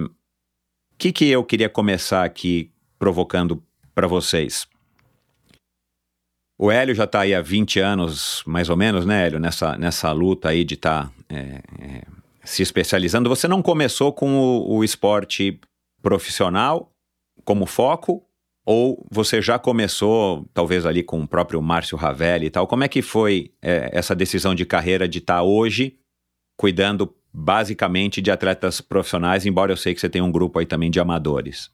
que, 0.97 1.13
que 1.13 1.29
eu 1.29 1.43
queria 1.45 1.69
começar 1.69 2.25
aqui 2.25 2.69
provocando 2.99 3.63
para 3.95 4.05
vocês? 4.05 4.67
O 6.59 6.69
Hélio 6.69 6.93
já 6.93 7.05
está 7.05 7.21
aí 7.21 7.33
há 7.33 7.41
20 7.41 7.79
anos, 7.79 8.43
mais 8.45 8.69
ou 8.69 8.75
menos, 8.75 9.05
né, 9.05 9.25
Hélio, 9.25 9.39
nessa, 9.39 9.77
nessa 9.77 10.11
luta 10.11 10.49
aí 10.49 10.65
de 10.65 10.75
estar 10.75 11.07
tá, 11.07 11.13
é, 11.29 11.61
é, 11.79 12.03
se 12.43 12.61
especializando. 12.61 13.29
Você 13.29 13.47
não 13.47 13.61
começou 13.61 14.11
com 14.11 14.37
o, 14.37 14.77
o 14.77 14.83
esporte 14.83 15.59
profissional 16.01 16.91
como 17.45 17.65
foco, 17.65 18.23
ou 18.65 19.05
você 19.11 19.41
já 19.41 19.59
começou, 19.59 20.45
talvez 20.53 20.85
ali 20.85 21.03
com 21.03 21.21
o 21.21 21.27
próprio 21.27 21.61
Márcio 21.61 21.97
Ravelli 21.97 22.47
e 22.47 22.49
tal? 22.49 22.65
Como 22.65 22.83
é 22.83 22.87
que 22.87 23.01
foi 23.01 23.51
é, 23.61 23.89
essa 23.91 24.15
decisão 24.15 24.55
de 24.55 24.65
carreira 24.65 25.07
de 25.07 25.19
estar 25.19 25.37
tá 25.37 25.43
hoje 25.43 25.97
cuidando 26.57 27.13
basicamente 27.33 28.21
de 28.21 28.29
atletas 28.29 28.79
profissionais, 28.79 29.45
embora 29.45 29.71
eu 29.71 29.77
sei 29.77 29.93
que 29.93 29.99
você 29.99 30.09
tem 30.09 30.21
um 30.21 30.31
grupo 30.31 30.59
aí 30.59 30.65
também 30.65 30.91
de 30.91 30.99
amadores? 30.99 31.71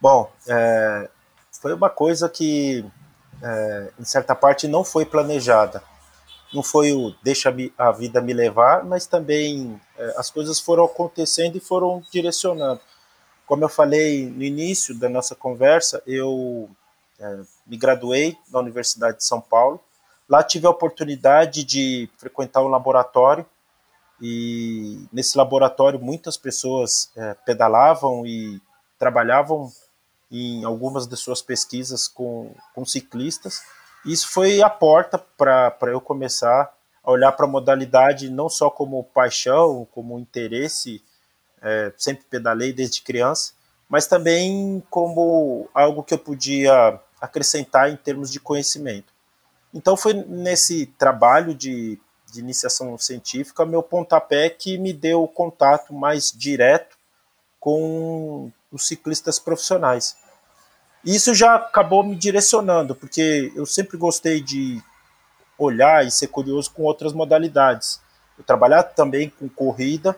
Bom, 0.00 0.30
é, 0.46 1.08
foi 1.60 1.74
uma 1.74 1.90
coisa 1.90 2.28
que, 2.28 2.84
é, 3.42 3.90
em 3.98 4.04
certa 4.04 4.34
parte, 4.34 4.68
não 4.68 4.84
foi 4.84 5.04
planejada. 5.04 5.82
Não 6.52 6.62
foi 6.62 6.92
o 6.92 7.14
deixa 7.22 7.54
a 7.76 7.90
vida 7.90 8.20
me 8.20 8.32
levar, 8.32 8.84
mas 8.84 9.06
também 9.06 9.78
é, 9.98 10.14
as 10.16 10.30
coisas 10.30 10.60
foram 10.60 10.84
acontecendo 10.84 11.56
e 11.56 11.60
foram 11.60 12.02
direcionando. 12.12 12.80
Como 13.48 13.64
eu 13.64 13.68
falei 13.70 14.26
no 14.26 14.42
início 14.42 14.94
da 14.94 15.08
nossa 15.08 15.34
conversa, 15.34 16.02
eu 16.06 16.68
é, 17.18 17.40
me 17.66 17.78
graduei 17.78 18.36
na 18.50 18.58
Universidade 18.58 19.16
de 19.16 19.24
São 19.24 19.40
Paulo. 19.40 19.80
Lá 20.28 20.42
tive 20.42 20.66
a 20.66 20.70
oportunidade 20.70 21.64
de 21.64 22.10
frequentar 22.18 22.62
um 22.62 22.68
laboratório 22.68 23.46
e 24.20 25.06
nesse 25.10 25.38
laboratório 25.38 25.98
muitas 25.98 26.36
pessoas 26.36 27.10
é, 27.16 27.32
pedalavam 27.46 28.26
e 28.26 28.60
trabalhavam 28.98 29.72
em 30.30 30.62
algumas 30.62 31.06
de 31.06 31.16
suas 31.16 31.40
pesquisas 31.40 32.06
com, 32.06 32.54
com 32.74 32.84
ciclistas. 32.84 33.62
Isso 34.04 34.28
foi 34.28 34.60
a 34.60 34.68
porta 34.68 35.16
para 35.16 35.74
eu 35.84 36.02
começar 36.02 36.70
a 37.02 37.10
olhar 37.10 37.32
para 37.32 37.46
a 37.46 37.48
modalidade 37.48 38.28
não 38.28 38.50
só 38.50 38.68
como 38.68 39.02
paixão, 39.02 39.88
como 39.90 40.18
interesse 40.18 41.02
é, 41.62 41.92
sempre 41.96 42.24
pedalei 42.28 42.72
desde 42.72 43.02
criança, 43.02 43.52
mas 43.88 44.06
também 44.06 44.82
como 44.90 45.68
algo 45.72 46.02
que 46.02 46.14
eu 46.14 46.18
podia 46.18 47.00
acrescentar 47.20 47.90
em 47.90 47.96
termos 47.96 48.30
de 48.30 48.38
conhecimento. 48.38 49.12
Então 49.72 49.96
foi 49.96 50.14
nesse 50.14 50.86
trabalho 50.98 51.54
de, 51.54 51.98
de 52.32 52.40
iniciação 52.40 52.96
científica 52.98 53.66
meu 53.66 53.82
pontapé 53.82 54.48
que 54.50 54.78
me 54.78 54.92
deu 54.92 55.22
o 55.22 55.28
contato 55.28 55.92
mais 55.92 56.32
direto 56.32 56.96
com 57.58 58.50
os 58.70 58.86
ciclistas 58.86 59.38
profissionais. 59.38 60.16
Isso 61.04 61.34
já 61.34 61.54
acabou 61.54 62.02
me 62.02 62.16
direcionando, 62.16 62.94
porque 62.94 63.52
eu 63.54 63.64
sempre 63.64 63.96
gostei 63.96 64.40
de 64.40 64.82
olhar 65.56 66.06
e 66.06 66.10
ser 66.10 66.28
curioso 66.28 66.70
com 66.70 66.82
outras 66.82 67.12
modalidades. 67.12 68.00
Eu 68.36 68.44
trabalhar 68.44 68.82
também 68.82 69.30
com 69.30 69.48
corrida, 69.48 70.16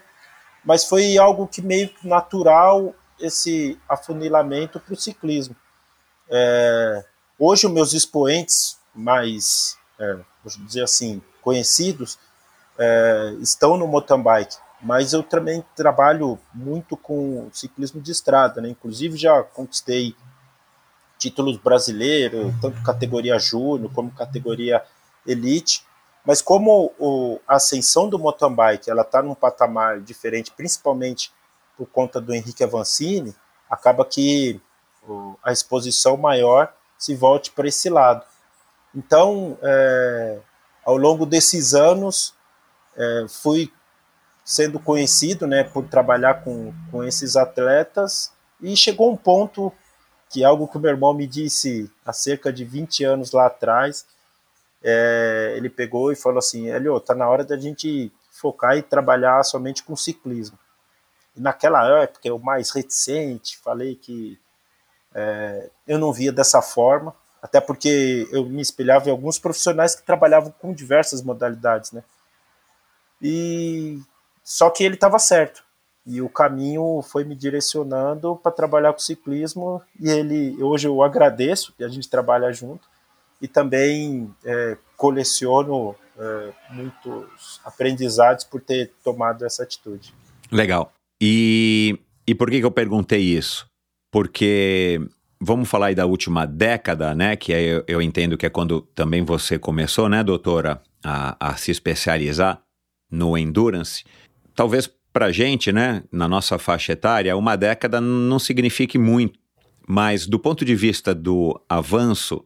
mas 0.65 0.85
foi 0.85 1.17
algo 1.19 1.47
que 1.47 1.63
meio 1.63 1.91
natural 2.03 2.95
esse 3.19 3.79
afunilamento 3.89 4.81
para 4.81 4.95
o 4.95 4.97
ciclismo. 4.97 5.55
É, 6.29 7.05
hoje, 7.39 7.67
os 7.67 7.73
meus 7.73 7.93
expoentes 7.93 8.79
mais, 8.95 9.77
é, 9.99 10.15
vou 10.15 10.67
dizer 10.67 10.83
assim, 10.83 11.23
conhecidos 11.43 12.19
é, 12.79 13.35
estão 13.41 13.77
no 13.77 13.87
mountain 13.87 14.23
bike, 14.23 14.57
mas 14.81 15.13
eu 15.13 15.23
também 15.23 15.63
trabalho 15.77 16.39
muito 16.55 16.97
com 16.97 17.51
ciclismo 17.53 18.01
de 18.01 18.11
estrada, 18.11 18.61
né? 18.61 18.69
inclusive 18.71 19.17
já 19.17 19.43
conquistei 19.43 20.15
títulos 21.19 21.59
brasileiros, 21.59 22.55
tanto 22.63 22.83
categoria 22.83 23.39
júnior 23.39 23.93
como 23.93 24.11
categoria 24.11 24.83
elite, 25.27 25.85
mas 26.25 26.43
como 26.43 26.93
o, 26.99 27.41
a 27.47 27.57
ascensão 27.57 28.09
do 28.09 28.19
mountain 28.19 28.55
bike 28.55 28.91
ela 28.91 29.03
está 29.03 29.23
num 29.23 29.35
patamar 29.35 30.01
diferente, 30.01 30.53
principalmente 30.53 31.33
por 31.77 31.87
conta 31.87 32.21
do 32.21 32.35
Henrique 32.35 32.63
Avancini, 32.63 33.35
acaba 33.69 34.05
que 34.05 34.61
o, 35.09 35.37
a 35.43 35.53
exposição 35.53 36.17
maior 36.17 36.73
se 36.99 37.15
volte 37.15 37.51
para 37.51 37.69
esse 37.69 37.89
lado. 37.89 38.25
Então, 38.95 39.57
é, 39.63 40.39
ao 40.85 40.97
longo 40.97 41.25
desses 41.25 41.75
anos, 41.75 42.35
é, 42.97 43.27
fui 43.29 43.73
sendo 44.45 44.79
conhecido 44.81 45.47
né, 45.47 45.65
por 45.65 45.87
trabalhar 45.87 46.43
com, 46.43 46.75
com 46.91 47.05
esses 47.05 47.37
atletas 47.37 48.33
e 48.61 48.77
chegou 48.77 49.11
um 49.11 49.17
ponto 49.17 49.73
que 50.29 50.43
é 50.43 50.47
algo 50.47 50.69
que 50.69 50.77
o 50.77 50.81
meu 50.81 50.91
irmão 50.91 51.13
me 51.13 51.27
disse 51.27 51.91
há 52.05 52.13
cerca 52.13 52.53
de 52.53 52.65
20 52.65 53.05
anos 53.05 53.33
lá 53.33 53.47
atrás, 53.47 54.07
é, 54.83 55.55
ele 55.57 55.69
pegou 55.69 56.11
e 56.11 56.17
falou 56.17 56.39
assim, 56.39 56.69
Elio, 56.69 56.99
tá 57.01 57.15
na 57.15 57.29
hora 57.29 57.45
da 57.45 57.57
gente 57.57 58.13
focar 58.31 58.77
e 58.77 58.83
trabalhar 58.83 59.43
somente 59.45 59.83
com 59.83 59.95
ciclismo. 59.95 60.59
E 61.37 61.41
naquela 61.41 62.03
época, 62.03 62.27
eu 62.27 62.39
mais 62.39 62.71
reticente, 62.71 63.59
falei 63.59 63.95
que 63.95 64.39
é, 65.15 65.71
eu 65.87 65.99
não 65.99 66.13
via 66.13 66.33
dessa 66.33 66.63
forma, 66.63 67.15
até 67.43 67.61
porque 67.61 68.29
eu 68.33 68.45
me 68.45 68.63
espelhava 68.63 69.09
em 69.09 69.13
alguns 69.13 69.39
profissionais 69.39 69.95
que 69.95 70.03
trabalhavam 70.03 70.53
com 70.59 70.73
diversas 70.73 71.23
modalidades, 71.23 71.93
né? 71.93 72.03
E 73.21 74.01
só 74.43 74.71
que 74.71 74.83
ele 74.83 74.95
estava 74.95 75.19
certo. 75.19 75.63
E 76.07 76.23
o 76.23 76.29
caminho 76.29 77.03
foi 77.03 77.25
me 77.25 77.35
direcionando 77.35 78.37
para 78.37 78.51
trabalhar 78.51 78.93
com 78.93 78.99
ciclismo 78.99 79.83
e 80.01 80.11
ele 80.11 80.61
hoje 80.63 80.89
eu 80.89 81.03
agradeço 81.03 81.75
que 81.77 81.85
a 81.85 81.89
gente 81.89 82.09
trabalha 82.09 82.51
junto 82.53 82.90
e 83.41 83.49
também 83.49 84.35
é, 84.45 84.77
coleciono 84.97 85.95
é, 86.19 86.53
muitos 86.71 87.61
aprendizados 87.65 88.45
por 88.45 88.61
ter 88.61 88.93
tomado 89.03 89.45
essa 89.45 89.63
atitude. 89.63 90.13
Legal. 90.53 90.93
E, 91.21 91.99
e 92.27 92.35
por 92.35 92.51
que, 92.51 92.61
que 92.61 92.67
eu 92.67 92.71
perguntei 92.71 93.21
isso? 93.21 93.67
Porque 94.11 95.01
vamos 95.41 95.69
falar 95.69 95.87
aí 95.87 95.95
da 95.95 96.07
última 96.07 96.47
década, 96.47 97.15
né? 97.15 97.37
Que 97.37 97.53
eu, 97.53 97.85
eu 97.87 98.03
entendo 98.03 98.37
que 98.37 98.47
é 98.47 98.51
quando 98.51 98.83
também 98.95 99.25
você 99.25 99.59
começou, 99.59 100.09
né, 100.09 100.23
doutora, 100.23 100.83
a, 101.05 101.37
a 101.53 101.57
se 101.57 101.71
especializar 101.71 102.63
no 103.11 103.37
endurance. 103.37 104.05
Talvez 104.55 104.91
para 105.13 105.33
gente, 105.33 105.73
né, 105.73 106.05
na 106.13 106.29
nossa 106.29 106.59
faixa 106.59 106.93
etária, 106.93 107.37
uma 107.37 107.57
década 107.57 108.01
não 108.01 108.39
signifique 108.39 108.97
muito, 108.97 109.39
mas 109.89 110.27
do 110.27 110.39
ponto 110.39 110.65
de 110.65 110.75
vista 110.77 111.15
do 111.15 111.61
avanço 111.69 112.45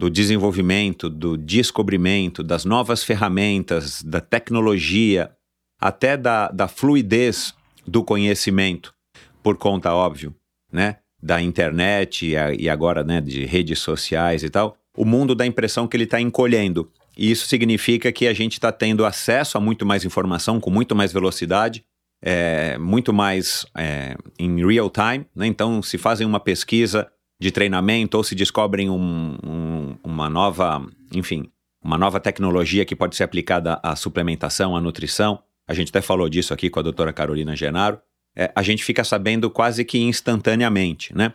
do 0.00 0.08
desenvolvimento, 0.08 1.10
do 1.10 1.36
descobrimento, 1.36 2.42
das 2.42 2.64
novas 2.64 3.04
ferramentas, 3.04 4.02
da 4.02 4.18
tecnologia, 4.18 5.30
até 5.78 6.16
da, 6.16 6.48
da 6.48 6.66
fluidez 6.66 7.54
do 7.86 8.02
conhecimento, 8.02 8.94
por 9.42 9.58
conta, 9.58 9.92
óbvio, 9.92 10.34
né, 10.72 10.96
da 11.22 11.42
internet 11.42 12.28
e, 12.28 12.34
a, 12.34 12.50
e 12.54 12.66
agora 12.66 13.04
né, 13.04 13.20
de 13.20 13.44
redes 13.44 13.78
sociais 13.80 14.42
e 14.42 14.48
tal, 14.48 14.74
o 14.96 15.04
mundo 15.04 15.34
dá 15.34 15.44
a 15.44 15.46
impressão 15.46 15.86
que 15.86 15.98
ele 15.98 16.04
está 16.04 16.18
encolhendo. 16.18 16.90
E 17.14 17.30
isso 17.30 17.46
significa 17.46 18.10
que 18.10 18.26
a 18.26 18.32
gente 18.32 18.54
está 18.54 18.72
tendo 18.72 19.04
acesso 19.04 19.58
a 19.58 19.60
muito 19.60 19.84
mais 19.84 20.02
informação, 20.02 20.58
com 20.58 20.70
muito 20.70 20.96
mais 20.96 21.12
velocidade, 21.12 21.84
é, 22.22 22.78
muito 22.78 23.12
mais 23.12 23.66
é, 23.76 24.16
em 24.38 24.64
real 24.64 24.88
time. 24.88 25.26
Né? 25.36 25.46
Então, 25.46 25.82
se 25.82 25.98
fazem 25.98 26.26
uma 26.26 26.40
pesquisa 26.40 27.06
de 27.40 27.50
treinamento 27.50 28.18
ou 28.18 28.22
se 28.22 28.34
descobrem 28.34 28.90
um, 28.90 29.38
um, 29.42 29.96
uma 30.04 30.28
nova, 30.28 30.86
enfim, 31.14 31.50
uma 31.82 31.96
nova 31.96 32.20
tecnologia 32.20 32.84
que 32.84 32.94
pode 32.94 33.16
ser 33.16 33.24
aplicada 33.24 33.80
à 33.82 33.96
suplementação, 33.96 34.76
à 34.76 34.80
nutrição. 34.80 35.42
A 35.66 35.72
gente 35.72 35.88
até 35.88 36.02
falou 36.02 36.28
disso 36.28 36.52
aqui 36.52 36.68
com 36.68 36.78
a 36.78 36.82
doutora 36.82 37.14
Carolina 37.14 37.56
Genaro. 37.56 37.98
É, 38.36 38.52
a 38.54 38.62
gente 38.62 38.84
fica 38.84 39.02
sabendo 39.02 39.50
quase 39.50 39.84
que 39.84 39.98
instantaneamente, 39.98 41.16
né? 41.16 41.32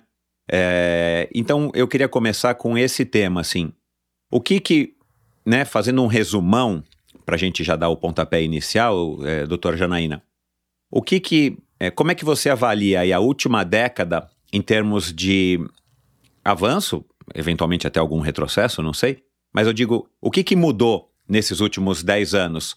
É, 0.49 1.27
então 1.33 1.71
eu 1.73 1.87
queria 1.87 2.07
começar 2.07 2.53
com 2.53 2.77
esse 2.77 3.03
tema, 3.03 3.41
assim. 3.41 3.73
O 4.31 4.39
que 4.39 4.59
que, 4.59 4.93
né, 5.43 5.65
fazendo 5.65 6.03
um 6.03 6.07
resumão, 6.07 6.83
para 7.25 7.35
a 7.35 7.39
gente 7.39 7.63
já 7.63 7.75
dar 7.75 7.89
o 7.89 7.97
pontapé 7.97 8.43
inicial, 8.43 9.17
é, 9.25 9.47
doutora 9.47 9.75
Janaína, 9.75 10.21
o 10.91 11.01
que 11.01 11.19
que, 11.19 11.57
é, 11.79 11.89
como 11.89 12.11
é 12.11 12.15
que 12.15 12.23
você 12.23 12.49
avalia 12.49 13.15
a 13.15 13.19
última 13.19 13.63
década 13.63 14.29
em 14.53 14.61
termos 14.61 15.11
de 15.11 15.59
avanço, 16.45 17.03
eventualmente 17.33 17.87
até 17.87 17.99
algum 17.99 18.19
retrocesso, 18.19 18.83
não 18.83 18.93
sei. 18.93 19.23
Mas 19.51 19.65
eu 19.65 19.73
digo, 19.73 20.07
o 20.21 20.29
que, 20.29 20.43
que 20.43 20.55
mudou 20.55 21.11
nesses 21.27 21.59
últimos 21.59 22.03
10 22.03 22.35
anos 22.35 22.75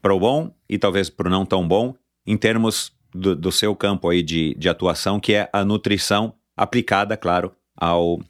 para 0.00 0.14
o 0.14 0.20
bom 0.20 0.54
e 0.68 0.78
talvez 0.78 1.10
para 1.10 1.26
o 1.26 1.30
não 1.30 1.44
tão 1.44 1.66
bom, 1.66 1.94
em 2.24 2.36
termos 2.36 2.92
do, 3.12 3.34
do, 3.34 3.50
seu 3.50 3.74
campo 3.74 4.08
aí 4.08 4.22
de, 4.22 4.54
de 4.54 4.68
atuação, 4.68 5.18
que 5.18 5.34
é 5.34 5.50
a 5.52 5.64
nutrição 5.64 6.34
aplicada, 6.56 7.16
claro, 7.16 7.52
ao, 7.76 8.20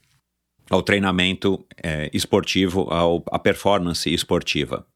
ao 0.71 0.83
treinamento 0.83 1.65
é, 1.83 2.09
esportivo, 2.13 2.89
ao, 2.91 3.23
à 3.31 3.39
performance 3.39 4.13
esportiva? 4.13 4.87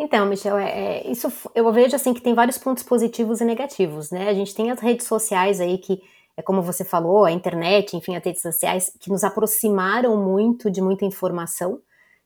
Então, 0.00 0.26
Michel, 0.26 0.56
é, 0.58 0.70
é, 0.70 1.10
isso 1.10 1.32
eu 1.54 1.70
vejo 1.72 1.94
assim 1.94 2.14
que 2.14 2.20
tem 2.20 2.34
vários 2.34 2.58
pontos 2.58 2.82
positivos 2.82 3.40
e 3.40 3.44
negativos, 3.44 4.10
né? 4.10 4.28
A 4.28 4.34
gente 4.34 4.54
tem 4.54 4.70
as 4.70 4.80
redes 4.80 5.06
sociais 5.06 5.60
aí 5.60 5.76
que 5.78 6.00
é 6.38 6.42
como 6.42 6.62
você 6.62 6.84
falou, 6.84 7.24
a 7.24 7.32
internet, 7.32 7.96
enfim, 7.96 8.14
as 8.14 8.24
redes 8.24 8.40
sociais 8.40 8.92
que 9.00 9.10
nos 9.10 9.24
aproximaram 9.24 10.16
muito 10.16 10.70
de 10.70 10.80
muita 10.80 11.04
informação, 11.04 11.80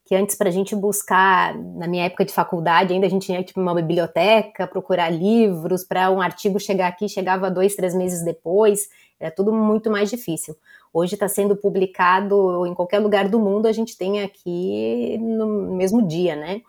que 0.04 0.14
antes 0.14 0.36
para 0.36 0.50
a 0.50 0.52
gente 0.52 0.76
buscar, 0.76 1.56
na 1.56 1.88
minha 1.88 2.04
época 2.04 2.26
de 2.26 2.32
faculdade, 2.32 2.92
ainda 2.92 3.06
a 3.06 3.08
gente 3.08 3.24
tinha 3.24 3.42
tipo 3.42 3.58
uma 3.58 3.74
biblioteca, 3.74 4.66
procurar 4.66 5.08
livros, 5.08 5.82
para 5.82 6.10
um 6.10 6.20
artigo 6.20 6.60
chegar 6.60 6.88
aqui, 6.88 7.08
chegava 7.08 7.50
dois, 7.50 7.74
três 7.74 7.94
meses 7.94 8.22
depois, 8.22 8.90
era 9.18 9.30
tudo 9.30 9.50
muito 9.50 9.90
mais 9.90 10.10
difícil. 10.10 10.54
Hoje 10.92 11.14
está 11.14 11.26
sendo 11.26 11.56
publicado 11.56 12.66
em 12.66 12.74
qualquer 12.74 12.98
lugar 12.98 13.30
do 13.30 13.40
mundo, 13.40 13.64
a 13.64 13.72
gente 13.72 13.96
tem 13.96 14.20
aqui 14.20 15.16
no 15.22 15.74
mesmo 15.74 16.06
dia, 16.06 16.36
né? 16.36 16.60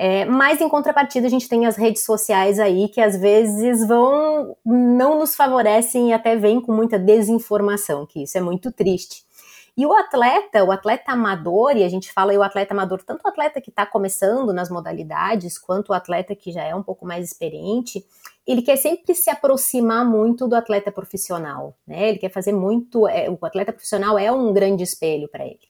É, 0.00 0.24
mas 0.24 0.60
em 0.60 0.68
contrapartida 0.68 1.26
a 1.26 1.30
gente 1.30 1.48
tem 1.48 1.66
as 1.66 1.76
redes 1.76 2.04
sociais 2.04 2.60
aí 2.60 2.88
que 2.88 3.00
às 3.00 3.20
vezes 3.20 3.84
vão 3.84 4.56
não 4.64 5.18
nos 5.18 5.34
favorecem 5.34 6.10
e 6.10 6.12
até 6.12 6.36
vêm 6.36 6.60
com 6.60 6.72
muita 6.72 6.96
desinformação, 6.96 8.06
que 8.06 8.22
isso 8.22 8.38
é 8.38 8.40
muito 8.40 8.70
triste. 8.70 9.26
E 9.76 9.84
o 9.84 9.92
atleta, 9.92 10.64
o 10.64 10.70
atleta 10.70 11.12
amador, 11.12 11.76
e 11.76 11.82
a 11.82 11.88
gente 11.88 12.12
fala 12.12 12.30
aí 12.30 12.38
o 12.38 12.42
atleta 12.42 12.74
amador, 12.74 13.02
tanto 13.04 13.24
o 13.24 13.28
atleta 13.28 13.60
que 13.60 13.70
está 13.70 13.84
começando 13.84 14.52
nas 14.52 14.70
modalidades, 14.70 15.58
quanto 15.58 15.90
o 15.90 15.94
atleta 15.94 16.34
que 16.34 16.52
já 16.52 16.62
é 16.64 16.74
um 16.74 16.82
pouco 16.82 17.04
mais 17.04 17.24
experiente, 17.24 18.04
ele 18.46 18.62
quer 18.62 18.76
sempre 18.76 19.14
se 19.14 19.30
aproximar 19.30 20.04
muito 20.04 20.48
do 20.48 20.54
atleta 20.54 20.90
profissional, 20.90 21.76
né? 21.86 22.08
Ele 22.08 22.18
quer 22.18 22.30
fazer 22.30 22.52
muito. 22.52 23.06
É, 23.06 23.28
o 23.30 23.38
atleta 23.44 23.72
profissional 23.72 24.18
é 24.18 24.32
um 24.32 24.52
grande 24.52 24.82
espelho 24.82 25.28
para 25.28 25.44
ele. 25.44 25.60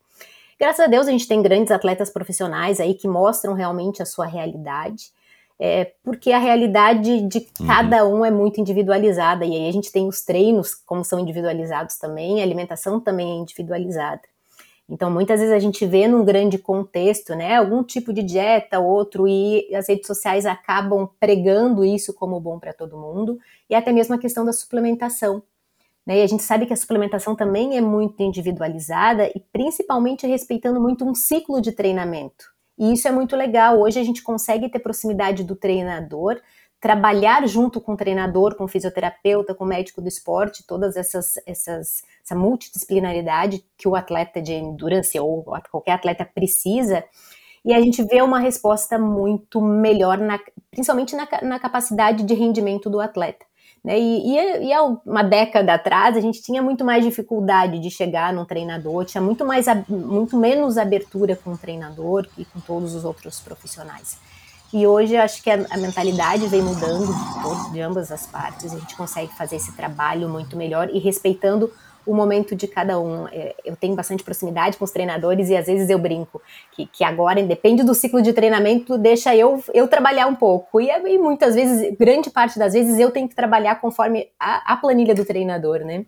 Graças 0.58 0.80
a 0.80 0.88
Deus 0.88 1.06
a 1.06 1.10
gente 1.10 1.28
tem 1.28 1.40
grandes 1.40 1.70
atletas 1.70 2.10
profissionais 2.10 2.80
aí 2.80 2.94
que 2.94 3.06
mostram 3.06 3.54
realmente 3.54 4.02
a 4.02 4.06
sua 4.06 4.26
realidade, 4.26 5.12
é, 5.58 5.92
porque 6.02 6.32
a 6.32 6.38
realidade 6.38 7.22
de 7.22 7.46
uhum. 7.60 7.66
cada 7.66 8.06
um 8.06 8.24
é 8.24 8.30
muito 8.30 8.60
individualizada, 8.60 9.44
e 9.44 9.54
aí 9.54 9.68
a 9.68 9.72
gente 9.72 9.92
tem 9.92 10.08
os 10.08 10.22
treinos, 10.22 10.74
como 10.74 11.04
são 11.04 11.20
individualizados 11.20 11.96
também, 11.96 12.40
a 12.40 12.44
alimentação 12.44 13.00
também 13.00 13.30
é 13.30 13.34
individualizada. 13.34 14.22
Então, 14.90 15.10
muitas 15.10 15.38
vezes 15.38 15.54
a 15.54 15.58
gente 15.58 15.84
vê 15.84 16.08
num 16.08 16.24
grande 16.24 16.56
contexto, 16.58 17.34
né, 17.34 17.56
algum 17.56 17.84
tipo 17.84 18.12
de 18.12 18.22
dieta, 18.22 18.80
outro, 18.80 19.28
e 19.28 19.72
as 19.74 19.88
redes 19.88 20.06
sociais 20.06 20.46
acabam 20.46 21.08
pregando 21.20 21.84
isso 21.84 22.14
como 22.14 22.40
bom 22.40 22.58
para 22.58 22.72
todo 22.72 22.96
mundo, 22.96 23.38
e 23.68 23.74
até 23.74 23.92
mesmo 23.92 24.14
a 24.14 24.18
questão 24.18 24.44
da 24.44 24.52
suplementação. 24.52 25.42
Né? 26.08 26.20
E 26.20 26.22
a 26.22 26.26
gente 26.26 26.42
sabe 26.42 26.64
que 26.64 26.72
a 26.72 26.76
suplementação 26.76 27.36
também 27.36 27.76
é 27.76 27.82
muito 27.82 28.22
individualizada 28.22 29.26
e 29.26 29.40
principalmente 29.52 30.26
respeitando 30.26 30.80
muito 30.80 31.04
um 31.04 31.14
ciclo 31.14 31.60
de 31.60 31.70
treinamento. 31.70 32.46
E 32.78 32.94
isso 32.94 33.06
é 33.06 33.12
muito 33.12 33.36
legal. 33.36 33.78
Hoje 33.78 34.00
a 34.00 34.04
gente 34.04 34.22
consegue 34.22 34.70
ter 34.70 34.78
proximidade 34.78 35.44
do 35.44 35.54
treinador, 35.54 36.40
trabalhar 36.80 37.46
junto 37.46 37.78
com 37.78 37.92
o 37.92 37.96
treinador, 37.96 38.54
com 38.54 38.64
o 38.64 38.68
fisioterapeuta, 38.68 39.54
com 39.54 39.64
o 39.64 39.68
médico 39.68 40.00
do 40.00 40.08
esporte, 40.08 40.64
todas 40.66 40.96
essas, 40.96 41.34
essas 41.44 42.02
essa 42.24 42.34
multidisciplinaridade 42.34 43.62
que 43.76 43.86
o 43.86 43.94
atleta 43.94 44.40
de 44.40 44.54
endurance 44.54 45.18
ou 45.18 45.44
qualquer 45.70 45.92
atleta 45.92 46.24
precisa. 46.24 47.04
E 47.62 47.74
a 47.74 47.80
gente 47.82 48.02
vê 48.04 48.22
uma 48.22 48.38
resposta 48.38 48.98
muito 48.98 49.60
melhor, 49.60 50.16
na, 50.16 50.38
principalmente 50.70 51.14
na, 51.14 51.28
na 51.42 51.58
capacidade 51.58 52.22
de 52.22 52.32
rendimento 52.32 52.88
do 52.88 53.00
atleta. 53.00 53.44
Né? 53.84 53.98
E, 53.98 54.30
e, 54.30 54.66
e, 54.66 54.72
há 54.72 54.82
uma 54.82 55.22
década 55.22 55.74
atrás 55.74 56.16
a 56.16 56.20
gente 56.20 56.42
tinha 56.42 56.62
muito 56.62 56.84
mais 56.84 57.04
dificuldade 57.04 57.78
de 57.78 57.90
chegar 57.90 58.32
num 58.32 58.44
treinador, 58.44 59.04
tinha 59.04 59.20
muito, 59.20 59.44
mais, 59.44 59.66
muito 59.88 60.36
menos 60.36 60.76
abertura 60.76 61.36
com 61.36 61.52
o 61.52 61.58
treinador 61.58 62.26
e 62.36 62.44
com 62.44 62.60
todos 62.60 62.94
os 62.94 63.04
outros 63.04 63.40
profissionais. 63.40 64.18
E 64.72 64.86
hoje 64.86 65.16
acho 65.16 65.42
que 65.42 65.50
a, 65.50 65.64
a 65.70 65.76
mentalidade 65.78 66.46
vem 66.46 66.60
mudando 66.60 67.06
de, 67.06 67.72
de 67.72 67.80
ambas 67.80 68.12
as 68.12 68.26
partes, 68.26 68.74
a 68.74 68.78
gente 68.78 68.96
consegue 68.96 69.32
fazer 69.34 69.56
esse 69.56 69.72
trabalho 69.72 70.28
muito 70.28 70.56
melhor 70.56 70.90
e 70.92 70.98
respeitando 70.98 71.72
o 72.08 72.14
momento 72.14 72.56
de 72.56 72.66
cada 72.66 72.98
um. 72.98 73.28
É, 73.28 73.54
eu 73.62 73.76
tenho 73.76 73.94
bastante 73.94 74.24
proximidade 74.24 74.78
com 74.78 74.84
os 74.84 74.90
treinadores 74.90 75.50
e 75.50 75.56
às 75.56 75.66
vezes 75.66 75.90
eu 75.90 75.98
brinco 75.98 76.40
que, 76.72 76.86
que 76.86 77.04
agora, 77.04 77.42
depende 77.42 77.82
do 77.82 77.94
ciclo 77.94 78.22
de 78.22 78.32
treinamento, 78.32 78.96
deixa 78.96 79.36
eu, 79.36 79.62
eu 79.74 79.86
trabalhar 79.86 80.26
um 80.26 80.34
pouco. 80.34 80.80
E, 80.80 80.88
e 80.88 81.18
muitas 81.18 81.54
vezes, 81.54 81.94
grande 81.98 82.30
parte 82.30 82.58
das 82.58 82.72
vezes, 82.72 82.98
eu 82.98 83.10
tenho 83.10 83.28
que 83.28 83.34
trabalhar 83.34 83.78
conforme 83.78 84.28
a, 84.40 84.72
a 84.72 84.76
planilha 84.76 85.14
do 85.14 85.24
treinador, 85.24 85.80
né? 85.80 86.06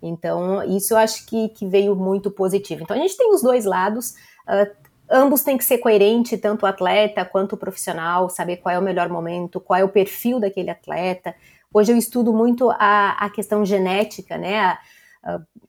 Então, 0.00 0.62
isso 0.62 0.94
eu 0.94 0.98
acho 0.98 1.26
que, 1.26 1.48
que 1.48 1.66
veio 1.66 1.96
muito 1.96 2.30
positivo. 2.30 2.82
Então, 2.82 2.96
a 2.96 3.00
gente 3.00 3.16
tem 3.16 3.32
os 3.34 3.42
dois 3.42 3.64
lados. 3.64 4.10
Uh, 4.46 4.70
ambos 5.10 5.42
têm 5.42 5.58
que 5.58 5.64
ser 5.64 5.78
coerentes, 5.78 6.40
tanto 6.40 6.62
o 6.62 6.66
atleta 6.66 7.24
quanto 7.24 7.54
o 7.54 7.56
profissional, 7.56 8.28
saber 8.28 8.58
qual 8.58 8.74
é 8.74 8.78
o 8.78 8.82
melhor 8.82 9.08
momento, 9.08 9.58
qual 9.58 9.80
é 9.80 9.84
o 9.84 9.88
perfil 9.88 10.38
daquele 10.38 10.70
atleta, 10.70 11.34
Hoje 11.76 11.92
eu 11.92 11.98
estudo 11.98 12.32
muito 12.32 12.70
a, 12.70 13.26
a 13.26 13.28
questão 13.28 13.62
genética, 13.62 14.38
né? 14.38 14.78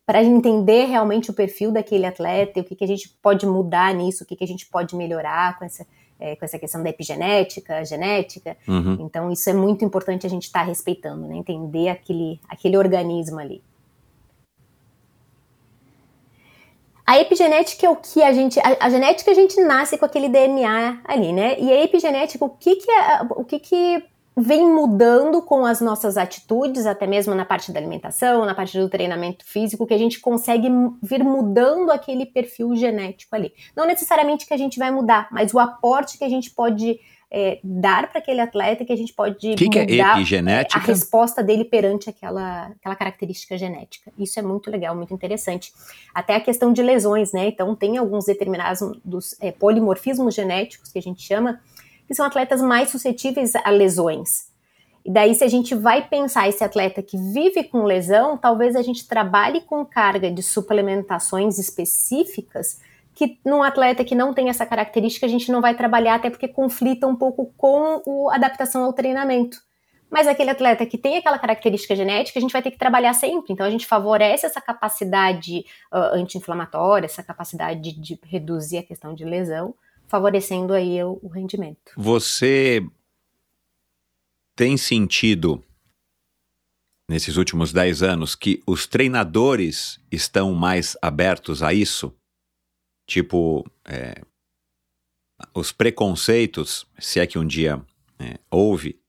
Para 0.06 0.24
entender 0.24 0.86
realmente 0.86 1.30
o 1.30 1.34
perfil 1.34 1.70
daquele 1.70 2.06
atleta 2.06 2.58
e 2.58 2.62
o 2.62 2.64
que, 2.64 2.78
que 2.78 2.84
a 2.86 2.88
gente 2.88 3.10
pode 3.22 3.46
mudar 3.46 3.94
nisso, 3.94 4.24
o 4.24 4.26
que, 4.26 4.38
que 4.38 4.44
a 4.46 4.48
gente 4.48 4.68
pode 4.68 4.96
melhorar 4.96 5.60
com 5.60 5.66
essa, 5.66 5.86
é, 6.18 6.34
com 6.38 6.46
essa 6.46 6.58
questão 6.58 6.82
da 6.82 6.90
epigenética, 6.90 7.84
genética. 7.84 8.56
Uhum. 8.66 9.00
Então, 9.02 9.30
isso 9.30 9.50
é 9.50 9.54
muito 9.54 9.84
importante 9.84 10.26
a 10.26 10.30
gente 10.30 10.44
estar 10.44 10.62
tá 10.62 10.66
respeitando, 10.66 11.28
né? 11.28 11.36
Entender 11.36 11.90
aquele, 11.90 12.40
aquele 12.48 12.78
organismo 12.78 13.42
ali. 13.42 13.62
A 17.06 17.20
epigenética 17.20 17.86
é 17.86 17.90
o 17.90 17.98
que 17.98 18.24
a 18.24 18.32
gente. 18.32 18.58
A, 18.62 18.86
a, 18.86 18.90
genética 18.90 19.30
a 19.30 19.34
gente 19.34 19.60
nasce 19.60 19.98
com 19.98 20.06
aquele 20.06 20.30
DNA 20.30 21.02
ali, 21.04 21.34
né? 21.34 21.60
E 21.60 21.70
a 21.70 21.84
epigenética, 21.84 22.46
o 22.46 22.50
que, 22.50 22.78
que 22.78 22.90
é. 22.90 23.22
O 23.24 23.44
que, 23.44 23.60
que 23.60 24.17
vem 24.38 24.70
mudando 24.70 25.42
com 25.42 25.66
as 25.66 25.82
nossas 25.82 26.16
atitudes, 26.16 26.86
até 26.86 27.08
mesmo 27.08 27.34
na 27.34 27.44
parte 27.44 27.72
da 27.72 27.80
alimentação, 27.80 28.46
na 28.46 28.54
parte 28.54 28.78
do 28.78 28.88
treinamento 28.88 29.44
físico, 29.44 29.88
que 29.88 29.94
a 29.96 29.98
gente 29.98 30.20
consegue 30.20 30.68
vir 31.02 31.24
mudando 31.24 31.90
aquele 31.90 32.24
perfil 32.24 32.76
genético 32.76 33.36
ali. 33.36 33.52
Não 33.76 33.88
necessariamente 33.88 34.46
que 34.46 34.54
a 34.54 34.58
gente 34.58 34.78
vai 34.78 34.92
mudar, 34.92 35.28
mas 35.32 35.54
o 35.56 35.60
aporte 35.60 36.20
que 36.20 36.24
a 36.24 36.30
gente 36.30 36.52
pode 36.52 37.00
é, 37.32 37.60
dar 37.64 38.10
para 38.10 38.20
aquele 38.20 38.40
atleta, 38.40 38.86
que 38.86 38.94
a 38.94 38.96
gente 38.96 39.12
pode 39.12 39.56
que 39.56 39.66
mudar 39.66 39.86
que 39.86 40.02
é 40.02 40.12
epigenética? 40.12 40.80
a 40.80 40.84
resposta 40.84 41.44
dele 41.44 41.66
perante 41.66 42.08
aquela, 42.10 42.68
aquela 42.80 42.96
característica 42.96 43.58
genética. 43.58 44.14
Isso 44.20 44.40
é 44.40 44.44
muito 44.44 44.70
legal, 44.70 44.96
muito 44.96 45.14
interessante. 45.14 45.74
Até 46.14 46.36
a 46.36 46.40
questão 46.40 46.72
de 46.72 46.84
lesões, 46.84 47.34
né? 47.34 47.48
Então 47.48 47.76
tem 47.76 47.98
alguns 47.98 48.26
determinados 48.26 48.82
dos 49.04 49.36
é, 49.42 49.52
polimorfismos 49.52 50.36
genéticos 50.36 50.92
que 50.92 51.00
a 51.00 51.02
gente 51.02 51.24
chama, 51.24 51.60
que 52.08 52.16
são 52.16 52.26
atletas 52.26 52.62
mais 52.62 52.90
suscetíveis 52.90 53.54
a 53.56 53.70
lesões. 53.70 54.48
E 55.06 55.12
daí, 55.12 55.36
se 55.36 55.44
a 55.44 55.48
gente 55.48 55.76
vai 55.76 56.08
pensar 56.08 56.50
esse 56.50 56.64
atleta 56.64 57.02
que 57.02 57.18
vive 57.18 57.64
com 57.64 57.84
lesão, 57.84 58.38
talvez 58.38 58.76
a 58.76 58.82
gente 58.82 59.08
trabalhe 59.08 59.62
com 59.62 59.86
carga 59.86 60.32
de 60.32 60.42
suplementações 60.42 61.60
específicas 61.60 62.80
que 63.18 63.40
num 63.44 63.64
atleta 63.64 64.04
que 64.04 64.14
não 64.14 64.32
tem 64.32 64.48
essa 64.48 64.64
característica 64.64 65.26
a 65.26 65.30
gente 65.30 65.52
não 65.52 65.60
vai 65.60 65.76
trabalhar 65.76 66.14
até 66.14 66.30
porque 66.30 66.48
conflita 66.48 67.08
um 67.08 67.16
pouco 67.16 67.52
com 67.58 68.30
a 68.30 68.36
adaptação 68.36 68.84
ao 68.84 68.94
treinamento. 68.94 69.58
Mas 70.08 70.28
aquele 70.28 70.52
atleta 70.52 70.86
que 70.86 71.00
tem 71.00 71.18
aquela 71.18 71.40
característica 71.40 71.96
genética, 71.96 72.38
a 72.38 72.42
gente 72.42 72.54
vai 72.54 72.62
ter 72.62 72.70
que 72.70 72.78
trabalhar 72.78 73.14
sempre. 73.14 73.52
Então 73.52 73.66
a 73.66 73.72
gente 73.72 73.88
favorece 73.88 74.46
essa 74.46 74.62
capacidade 74.62 75.66
uh, 75.92 76.14
anti-inflamatória, 76.14 77.08
essa 77.08 77.24
capacidade 77.24 77.82
de, 77.82 78.00
de 78.00 78.20
reduzir 78.24 78.78
a 78.78 78.84
questão 78.84 79.16
de 79.16 79.26
lesão, 79.26 79.74
favorecendo 80.08 80.74
aí 80.74 81.02
o, 81.04 81.20
o 81.22 81.28
rendimento. 81.28 81.92
Você 81.96 82.86
tem 84.56 84.78
sentido 84.78 85.64
nesses 87.10 87.38
últimos 87.38 87.72
10 87.72 88.04
anos 88.04 88.36
que 88.36 88.62
os 88.66 88.86
treinadores 88.86 90.00
estão 90.12 90.54
mais 90.54 90.98
abertos 91.02 91.62
a 91.62 91.74
isso? 91.74 92.14
Tipo, 93.06 93.66
é, 93.86 94.22
os 95.54 95.72
preconceitos, 95.72 96.86
se 97.00 97.20
é 97.20 97.28
que 97.28 97.40
um 97.40 97.46
dia 97.46 97.82
é, 98.20 98.40
houve, 98.50 99.00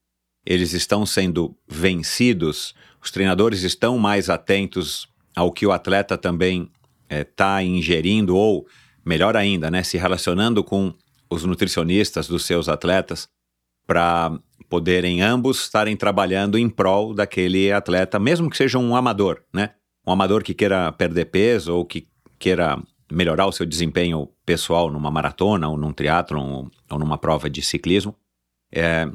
eles 0.45 0.73
estão 0.73 1.05
sendo 1.05 1.55
vencidos, 1.67 2.73
os 3.01 3.11
treinadores 3.11 3.63
estão 3.63 3.97
mais 3.97 4.29
atentos 4.29 5.07
ao 5.35 5.51
que 5.51 5.65
o 5.65 5.71
atleta 5.71 6.17
também 6.17 6.71
está 7.09 7.61
é, 7.61 7.65
ingerindo 7.65 8.35
ou 8.35 8.67
melhor 9.09 9.35
ainda, 9.35 9.71
né, 9.71 9.81
se 9.81 9.97
relacionando 9.97 10.63
com 10.63 10.93
os 11.27 11.43
nutricionistas 11.43 12.27
dos 12.27 12.45
seus 12.45 12.69
atletas 12.69 13.27
para 13.87 14.39
poderem 14.69 15.19
ambos 15.23 15.61
estarem 15.63 15.97
trabalhando 15.97 16.59
em 16.59 16.69
prol 16.69 17.15
daquele 17.15 17.71
atleta, 17.71 18.19
mesmo 18.19 18.51
que 18.51 18.55
seja 18.55 18.77
um 18.77 18.95
amador, 18.95 19.41
né? 19.51 19.71
Um 20.05 20.11
amador 20.11 20.43
que 20.43 20.53
queira 20.53 20.91
perder 20.91 21.25
peso 21.25 21.75
ou 21.75 21.83
que 21.83 22.07
queira 22.37 22.79
melhorar 23.11 23.47
o 23.47 23.51
seu 23.51 23.65
desempenho 23.65 24.29
pessoal 24.45 24.91
numa 24.91 25.09
maratona 25.09 25.67
ou 25.67 25.75
num 25.75 25.91
triatlon 25.91 26.67
ou 26.89 26.99
numa 26.99 27.17
prova 27.17 27.49
de 27.49 27.63
ciclismo. 27.63 28.15
É, 28.71 29.09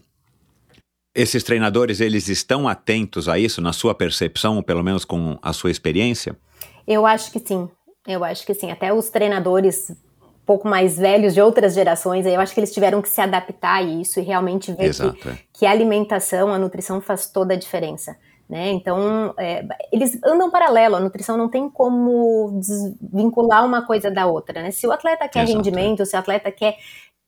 esses 1.14 1.44
treinadores, 1.44 2.00
eles 2.00 2.28
estão 2.28 2.66
atentos 2.66 3.28
a 3.28 3.38
isso 3.38 3.61
na 3.61 3.72
sua 3.72 3.94
percepção, 3.94 4.57
ou 4.57 4.62
pelo 4.62 4.83
menos 4.83 5.04
com 5.04 5.38
a 5.40 5.52
sua 5.52 5.70
experiência? 5.70 6.37
Eu 6.85 7.07
acho 7.07 7.30
que 7.30 7.38
sim. 7.38 7.68
Eu 8.06 8.22
acho 8.24 8.44
que 8.44 8.54
sim, 8.54 8.70
até 8.70 8.92
os 8.92 9.08
treinadores 9.10 9.90
um 10.22 10.46
pouco 10.46 10.68
mais 10.68 10.98
velhos 10.98 11.32
de 11.32 11.40
outras 11.40 11.74
gerações, 11.74 12.26
eu 12.26 12.38
acho 12.38 12.52
que 12.52 12.60
eles 12.60 12.72
tiveram 12.72 13.00
que 13.00 13.08
se 13.08 13.20
adaptar 13.20 13.76
a 13.76 13.82
isso 13.82 14.20
e 14.20 14.22
realmente 14.22 14.72
ver 14.72 14.94
que, 14.94 15.28
é. 15.28 15.38
que 15.52 15.66
a 15.66 15.70
alimentação, 15.70 16.52
a 16.52 16.58
nutrição 16.58 17.00
faz 17.00 17.26
toda 17.26 17.54
a 17.54 17.56
diferença. 17.56 18.14
Né? 18.48 18.72
Então, 18.72 19.34
é, 19.38 19.66
eles 19.90 20.18
andam 20.22 20.50
paralelo, 20.50 20.96
a 20.96 21.00
nutrição 21.00 21.36
não 21.36 21.48
tem 21.48 21.68
como 21.70 22.60
desvincular 22.60 23.64
uma 23.64 23.86
coisa 23.86 24.10
da 24.10 24.26
outra. 24.26 24.62
Né? 24.62 24.70
Se 24.70 24.86
o 24.86 24.92
atleta 24.92 25.26
quer 25.26 25.44
Exato. 25.44 25.52
É. 25.52 25.54
rendimento, 25.56 26.04
se 26.04 26.14
o 26.14 26.18
atleta 26.18 26.50
quer 26.52 26.76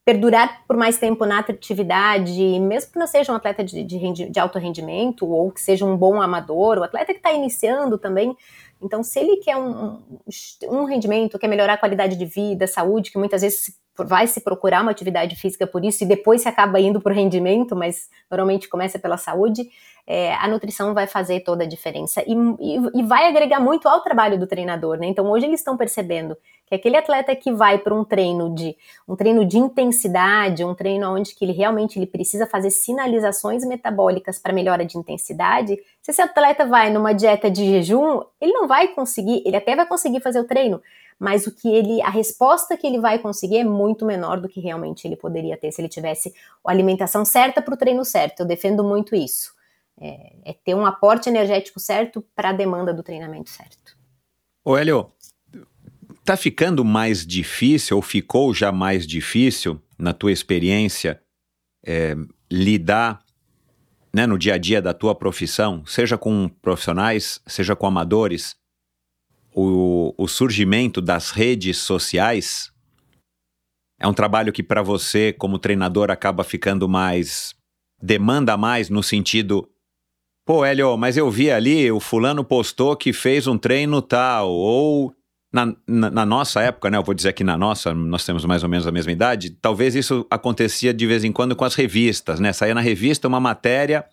perdurar 0.05 0.63
por 0.69 0.77
mais 0.77 0.99
tempo 0.99 1.25
na 1.27 1.41
atividade, 1.41 2.61
mesmo 2.61 2.93
que 2.93 2.99
não 2.99 3.09
seja 3.09 3.33
um 3.33 3.35
atleta 3.35 3.65
de, 3.65 3.83
de, 3.83 4.31
de 4.31 4.39
alto 4.39 4.59
rendimento 4.59 5.27
ou 5.27 5.51
que 5.51 5.61
seja 5.61 5.85
um 5.85 5.97
bom 5.97 6.23
amador, 6.23 6.79
o 6.79 6.85
atleta 6.85 7.13
que 7.13 7.19
está 7.19 7.33
iniciando 7.33 7.99
também. 7.99 8.37
Então, 8.83 9.03
se 9.03 9.19
ele 9.19 9.39
quer 9.39 9.57
um, 9.57 10.03
um 10.65 10.85
rendimento, 10.85 11.39
quer 11.39 11.49
melhorar 11.49 11.75
a 11.75 11.79
qualidade 11.79 12.17
de 12.17 12.27
vida, 12.27 12.67
saúde, 12.67 13.11
que 13.11 13.19
muitas 13.19 13.43
vezes 13.43 13.75
vai 13.99 14.27
se 14.27 14.41
procurar 14.41 14.83
uma 14.83 14.91
atividade 14.91 15.35
física 15.37 15.67
por 15.67 15.85
isso 15.85 16.05
e 16.05 16.07
depois 16.07 16.43
se 16.43 16.49
acaba 16.49 16.79
indo 16.79 17.01
para 17.01 17.13
o 17.13 17.17
rendimento, 17.17 17.75
mas 17.75 18.09
normalmente 18.31 18.69
começa 18.69 18.99
pela 18.99 19.17
saúde 19.17 19.69
é, 20.07 20.35
a 20.35 20.47
nutrição 20.47 20.95
vai 20.95 21.07
fazer 21.07 21.41
toda 21.41 21.65
a 21.65 21.67
diferença 21.67 22.23
e, 22.25 22.33
e, 22.61 23.01
e, 23.01 23.03
vai 23.03 23.27
agregar 23.27 23.59
muito 23.59 23.89
ao 23.89 24.01
trabalho 24.03 24.39
do 24.39 24.47
treinador, 24.47 24.99
né? 24.99 25.07
Então 25.07 25.29
hoje 25.29 25.47
eles 25.47 25.59
estão 25.59 25.77
percebendo 25.77 26.37
que 26.65 26.75
aquele 26.77 26.97
atleta 26.97 27.35
que 27.35 27.53
vai 27.53 27.79
para 27.79 27.93
um 27.93 28.05
treino 28.05 28.55
de 28.55 28.77
um 29.09 29.17
treino 29.17 29.45
de 29.45 29.59
intensidade, 29.59 30.65
um 30.65 30.75
treino 30.75 31.13
onde 31.13 31.35
que 31.35 31.45
ele 31.45 31.53
realmente 31.53 31.99
ele 31.99 32.07
precisa 32.07 32.47
fazer 32.47 32.71
sinalizações 32.71 33.65
metabólicas 33.67 34.39
para 34.39 34.53
melhora 34.53 34.85
de 34.85 34.97
intensidade, 34.97 35.77
se 36.01 36.13
esse 36.13 36.23
atleta 36.23 36.65
vai 36.65 36.91
numa 36.91 37.13
dieta 37.13 37.51
de 37.51 37.65
jejum, 37.65 38.23
ele 38.41 38.53
não 38.53 38.69
vai 38.69 38.89
conseguir, 38.89 39.43
ele 39.45 39.57
até 39.57 39.75
vai 39.75 39.87
conseguir 39.87 40.21
fazer 40.21 40.39
o 40.39 40.45
treino, 40.45 40.81
mas 41.19 41.47
o 41.49 41.55
que 41.55 41.69
ele, 41.69 42.01
a 42.03 42.11
resposta 42.11 42.77
que 42.77 42.87
ele 42.87 43.01
vai 43.01 43.19
conseguir 43.19 43.59
é 43.59 43.65
muito 43.65 44.05
menor 44.05 44.41
do 44.41 44.49
que 44.49 44.61
realmente 44.61 45.07
ele 45.07 45.17
poderia 45.17 45.57
ter 45.57 45.73
se 45.73 45.81
ele 45.81 45.89
tivesse 45.89 46.33
a 46.65 46.71
alimentação 46.71 47.25
certa 47.25 47.61
para 47.61 47.75
o 47.75 47.77
treino 47.77 48.05
certo. 48.05 48.41
Eu 48.41 48.47
defendo 48.47 48.85
muito 48.85 49.15
isso. 49.15 49.56
É, 49.99 50.37
é 50.45 50.53
ter 50.53 50.75
um 50.75 50.85
aporte 50.85 51.29
energético 51.29 51.81
certo 51.81 52.23
para 52.35 52.51
a 52.51 52.53
demanda 52.53 52.93
do 52.93 53.03
treinamento 53.03 53.49
certo. 53.49 53.97
Ô, 54.65 54.77
Hélio, 54.77 55.11
tá 56.25 56.37
ficando 56.37 56.85
mais 56.85 57.27
difícil, 57.27 57.97
ou 57.97 58.03
ficou 58.03 58.53
já 58.53 58.71
mais 58.71 59.07
difícil, 59.07 59.81
na 59.99 60.13
tua 60.13 60.33
experiência, 60.33 61.23
é, 61.85 62.15
lidar 62.51 63.25
né, 64.13 64.27
no 64.27 64.39
dia 64.39 64.55
a 64.55 64.59
dia 64.59 64.83
da 64.83 64.93
tua 64.93 65.15
profissão, 65.15 65.85
seja 65.87 66.19
com 66.19 66.49
profissionais, 66.49 67.41
seja 67.47 67.77
com 67.77 67.87
amadores, 67.87 68.57
o, 69.55 70.15
o 70.19 70.29
surgimento 70.29 71.01
das 71.01 71.31
redes 71.31 71.79
sociais 71.79 72.71
é 73.99 74.07
um 74.07 74.13
trabalho 74.13 74.53
que 74.53 74.63
para 74.63 74.83
você, 74.83 75.33
como 75.33 75.59
treinador, 75.59 76.11
acaba 76.11 76.45
ficando 76.45 76.89
mais. 76.89 77.55
demanda 78.01 78.57
mais 78.57 78.91
no 78.91 79.03
sentido 79.03 79.69
Pô, 80.47 80.65
Hélio, 80.65 80.97
mas 80.97 81.17
eu 81.17 81.29
vi 81.29 81.51
ali, 81.51 81.91
o 81.91 81.99
fulano 81.99 82.45
postou 82.45 82.97
que 82.97 83.13
fez 83.13 83.49
um 83.49 83.59
treino 83.59 84.01
tal, 84.01 84.49
ou 84.49 85.13
na, 85.53 85.75
na, 85.89 86.09
na, 86.09 86.25
nossa 86.25 86.63
época, 86.63 86.89
né? 86.89 86.97
Eu 86.97 87.03
vou 87.03 87.17
dizer 87.17 87.33
que 87.33 87.43
na 87.43 87.59
nossa, 87.59 87.93
nós 87.93 88.25
temos 88.25 88.45
mais 88.45 88.63
ou 88.63 88.69
menos 88.69 88.87
a 88.87 88.93
mesma 88.93 89.11
idade, 89.11 89.51
talvez 89.51 89.97
isso 89.97 90.25
acontecia 90.31 90.95
de 90.95 91.05
vez 91.05 91.25
em 91.25 91.33
quando 91.33 91.57
com 91.57 91.65
as 91.65 91.75
revistas, 91.75 92.39
né? 92.39 92.53
Saía 92.53 92.77
na 92.77 92.81
revista 92.81 93.27
uma 93.27 93.41
matéria, 93.41 94.05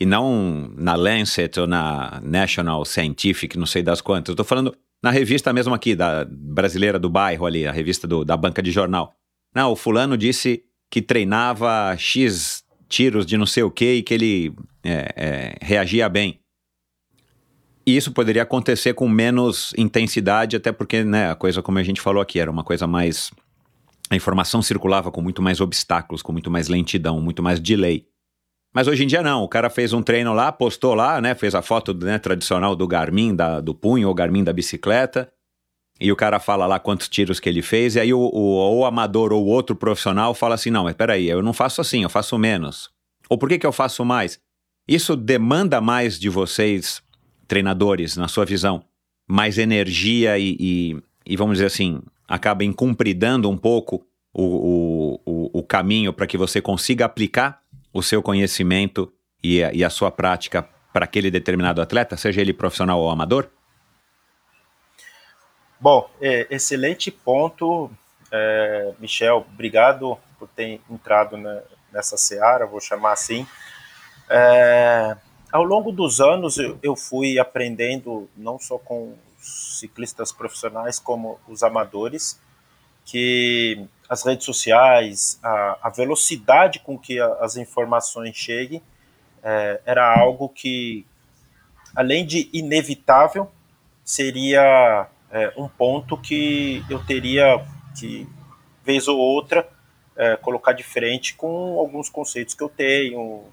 e 0.00 0.06
não 0.06 0.72
na 0.74 0.94
Lancet 0.94 1.60
ou 1.60 1.66
na 1.66 2.18
National 2.24 2.82
Scientific, 2.86 3.58
não 3.58 3.66
sei 3.66 3.82
das 3.82 4.00
quantas. 4.00 4.34
Tô 4.34 4.42
falando 4.42 4.74
na 5.02 5.10
revista 5.10 5.52
mesmo 5.52 5.74
aqui, 5.74 5.94
da 5.94 6.24
brasileira 6.24 6.98
do 6.98 7.10
bairro 7.10 7.44
ali, 7.44 7.66
a 7.66 7.72
revista 7.72 8.06
do, 8.06 8.24
da 8.24 8.38
banca 8.38 8.62
de 8.62 8.70
jornal. 8.70 9.14
Não, 9.54 9.70
o 9.70 9.76
fulano 9.76 10.16
disse 10.16 10.64
que 10.90 11.02
treinava 11.02 11.94
X 11.98 12.63
tiros 12.88 13.26
de 13.26 13.36
não 13.36 13.46
sei 13.46 13.62
o 13.62 13.70
que 13.70 13.94
e 13.94 14.02
que 14.02 14.14
ele 14.14 14.54
é, 14.82 15.14
é, 15.16 15.54
reagia 15.60 16.08
bem. 16.08 16.40
E 17.86 17.96
isso 17.96 18.12
poderia 18.12 18.42
acontecer 18.42 18.94
com 18.94 19.08
menos 19.08 19.74
intensidade, 19.76 20.56
até 20.56 20.72
porque 20.72 21.04
né, 21.04 21.30
a 21.30 21.34
coisa, 21.34 21.62
como 21.62 21.78
a 21.78 21.82
gente 21.82 22.00
falou 22.00 22.22
aqui, 22.22 22.38
era 22.38 22.50
uma 22.50 22.64
coisa 22.64 22.86
mais. 22.86 23.30
A 24.10 24.16
informação 24.16 24.62
circulava 24.62 25.10
com 25.10 25.20
muito 25.20 25.42
mais 25.42 25.60
obstáculos, 25.60 26.22
com 26.22 26.32
muito 26.32 26.50
mais 26.50 26.68
lentidão, 26.68 27.20
muito 27.20 27.42
mais 27.42 27.60
delay. 27.60 28.06
Mas 28.74 28.88
hoje 28.88 29.04
em 29.04 29.06
dia 29.06 29.22
não, 29.22 29.42
o 29.42 29.48
cara 29.48 29.70
fez 29.70 29.92
um 29.92 30.02
treino 30.02 30.32
lá, 30.32 30.50
postou 30.50 30.94
lá, 30.94 31.20
né, 31.20 31.34
fez 31.34 31.54
a 31.54 31.62
foto 31.62 31.94
né, 31.94 32.18
tradicional 32.18 32.74
do 32.74 32.88
Garmin, 32.88 33.34
da, 33.34 33.60
do 33.60 33.74
punho 33.74 34.08
ou 34.08 34.14
Garmin 34.14 34.42
da 34.42 34.52
bicicleta, 34.52 35.30
e 36.00 36.10
o 36.10 36.16
cara 36.16 36.40
fala 36.40 36.66
lá 36.66 36.78
quantos 36.78 37.08
tiros 37.08 37.38
que 37.38 37.48
ele 37.48 37.62
fez, 37.62 37.94
e 37.94 38.00
aí 38.00 38.12
o, 38.12 38.18
o, 38.18 38.78
o 38.78 38.84
amador 38.84 39.32
ou 39.32 39.46
outro 39.46 39.76
profissional 39.76 40.34
fala 40.34 40.54
assim: 40.54 40.70
não, 40.70 40.84
mas 40.84 40.94
peraí, 40.94 41.28
eu 41.28 41.42
não 41.42 41.52
faço 41.52 41.80
assim, 41.80 42.02
eu 42.02 42.10
faço 42.10 42.36
menos. 42.38 42.90
Ou 43.28 43.38
por 43.38 43.48
que, 43.48 43.58
que 43.58 43.66
eu 43.66 43.72
faço 43.72 44.04
mais? 44.04 44.38
Isso 44.86 45.16
demanda 45.16 45.80
mais 45.80 46.18
de 46.18 46.28
vocês, 46.28 47.02
treinadores, 47.46 48.16
na 48.16 48.28
sua 48.28 48.44
visão, 48.44 48.84
mais 49.26 49.56
energia 49.56 50.38
e, 50.38 50.56
e, 50.60 51.02
e 51.24 51.36
vamos 51.36 51.54
dizer 51.54 51.66
assim, 51.66 52.02
acaba 52.28 52.64
incumpridando 52.64 53.48
um 53.48 53.56
pouco 53.56 54.04
o, 54.32 54.42
o, 54.42 55.20
o, 55.24 55.60
o 55.60 55.62
caminho 55.62 56.12
para 56.12 56.26
que 56.26 56.36
você 56.36 56.60
consiga 56.60 57.06
aplicar 57.06 57.60
o 57.92 58.02
seu 58.02 58.22
conhecimento 58.22 59.10
e 59.42 59.62
a, 59.62 59.72
e 59.72 59.84
a 59.84 59.88
sua 59.88 60.10
prática 60.10 60.68
para 60.92 61.04
aquele 61.04 61.30
determinado 61.30 61.80
atleta, 61.80 62.16
seja 62.16 62.40
ele 62.40 62.52
profissional 62.52 63.00
ou 63.00 63.10
amador? 63.10 63.48
Bom, 65.84 66.08
é, 66.18 66.46
excelente 66.48 67.10
ponto, 67.10 67.90
é, 68.32 68.94
Michel. 68.98 69.44
Obrigado 69.52 70.16
por 70.38 70.48
ter 70.48 70.80
entrado 70.90 71.36
na, 71.36 71.60
nessa 71.92 72.16
seara, 72.16 72.64
vou 72.64 72.80
chamar 72.80 73.12
assim. 73.12 73.46
É, 74.30 75.14
ao 75.52 75.62
longo 75.62 75.92
dos 75.92 76.22
anos, 76.22 76.56
eu, 76.56 76.78
eu, 76.82 76.96
fui 76.96 77.38
aprendendo, 77.38 78.30
não 78.34 78.58
só 78.58 78.78
com 78.78 79.14
ciclistas 79.38 80.32
profissionais, 80.32 80.98
como 80.98 81.38
os 81.46 81.62
amadores, 81.62 82.40
que 83.04 83.86
as 84.08 84.24
redes 84.24 84.46
sociais, 84.46 85.38
a, 85.42 85.80
a 85.82 85.90
velocidade 85.90 86.78
com 86.78 86.98
que 86.98 87.20
a, 87.20 87.26
as 87.42 87.58
informações 87.58 88.34
cheguem, 88.34 88.80
é, 89.42 89.82
era 89.84 90.18
algo 90.18 90.48
que, 90.48 91.04
além 91.94 92.24
de 92.24 92.48
inevitável, 92.54 93.52
seria 94.02 95.10
é, 95.34 95.52
um 95.56 95.66
ponto 95.66 96.16
que 96.16 96.84
eu 96.88 97.04
teria 97.04 97.66
que, 97.98 98.26
vez 98.84 99.08
ou 99.08 99.18
outra, 99.18 99.68
é, 100.16 100.36
colocar 100.36 100.72
de 100.72 100.84
frente 100.84 101.34
com 101.34 101.76
alguns 101.76 102.08
conceitos 102.08 102.54
que 102.54 102.62
eu 102.62 102.68
tenho, 102.68 103.44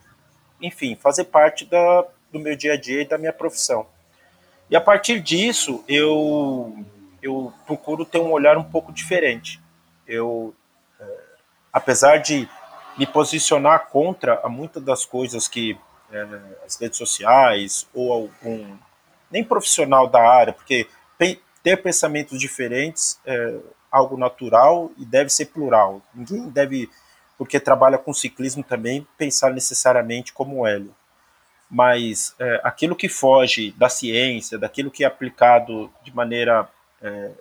enfim, 0.61 0.95
fazer 0.95 1.23
parte 1.25 1.65
da, 1.65 2.05
do 2.31 2.39
meu 2.39 2.55
dia 2.55 2.73
a 2.73 2.77
dia 2.77 3.01
e 3.01 3.07
da 3.07 3.17
minha 3.17 3.33
profissão. 3.33 3.87
E 4.69 4.75
a 4.75 4.79
partir 4.79 5.19
disso, 5.19 5.83
eu, 5.87 6.85
eu 7.19 7.51
procuro 7.65 8.05
ter 8.05 8.19
um 8.19 8.31
olhar 8.31 8.57
um 8.59 8.63
pouco 8.63 8.93
diferente. 8.93 9.59
Eu, 10.07 10.53
é, 10.99 11.05
apesar 11.73 12.17
de 12.17 12.47
me 12.95 13.07
posicionar 13.07 13.87
contra 13.87 14.39
muitas 14.47 14.83
das 14.83 15.03
coisas 15.03 15.47
que 15.47 15.75
é, 16.11 16.27
as 16.63 16.79
redes 16.79 16.99
sociais 16.99 17.87
ou 17.91 18.13
algum 18.13 18.77
nem 19.31 19.43
profissional 19.43 20.07
da 20.07 20.21
área, 20.21 20.53
porque 20.53 20.87
ter 21.63 21.77
pensamentos 21.77 22.39
diferentes 22.39 23.19
é 23.25 23.59
algo 23.91 24.17
natural 24.17 24.91
e 24.97 25.05
deve 25.05 25.29
ser 25.29 25.47
plural. 25.47 26.01
Ninguém 26.13 26.49
deve, 26.49 26.89
porque 27.37 27.59
trabalha 27.59 27.97
com 27.97 28.13
ciclismo 28.13 28.63
também, 28.63 29.05
pensar 29.17 29.51
necessariamente 29.51 30.31
como 30.31 30.65
Hélio. 30.65 30.95
Mas 31.69 32.35
é, 32.39 32.61
aquilo 32.63 32.95
que 32.95 33.09
foge 33.09 33.71
da 33.73 33.89
ciência, 33.89 34.57
daquilo 34.57 34.91
que 34.91 35.03
é 35.03 35.07
aplicado 35.07 35.91
de 36.03 36.13
maneira 36.13 36.67
é, 37.01 37.31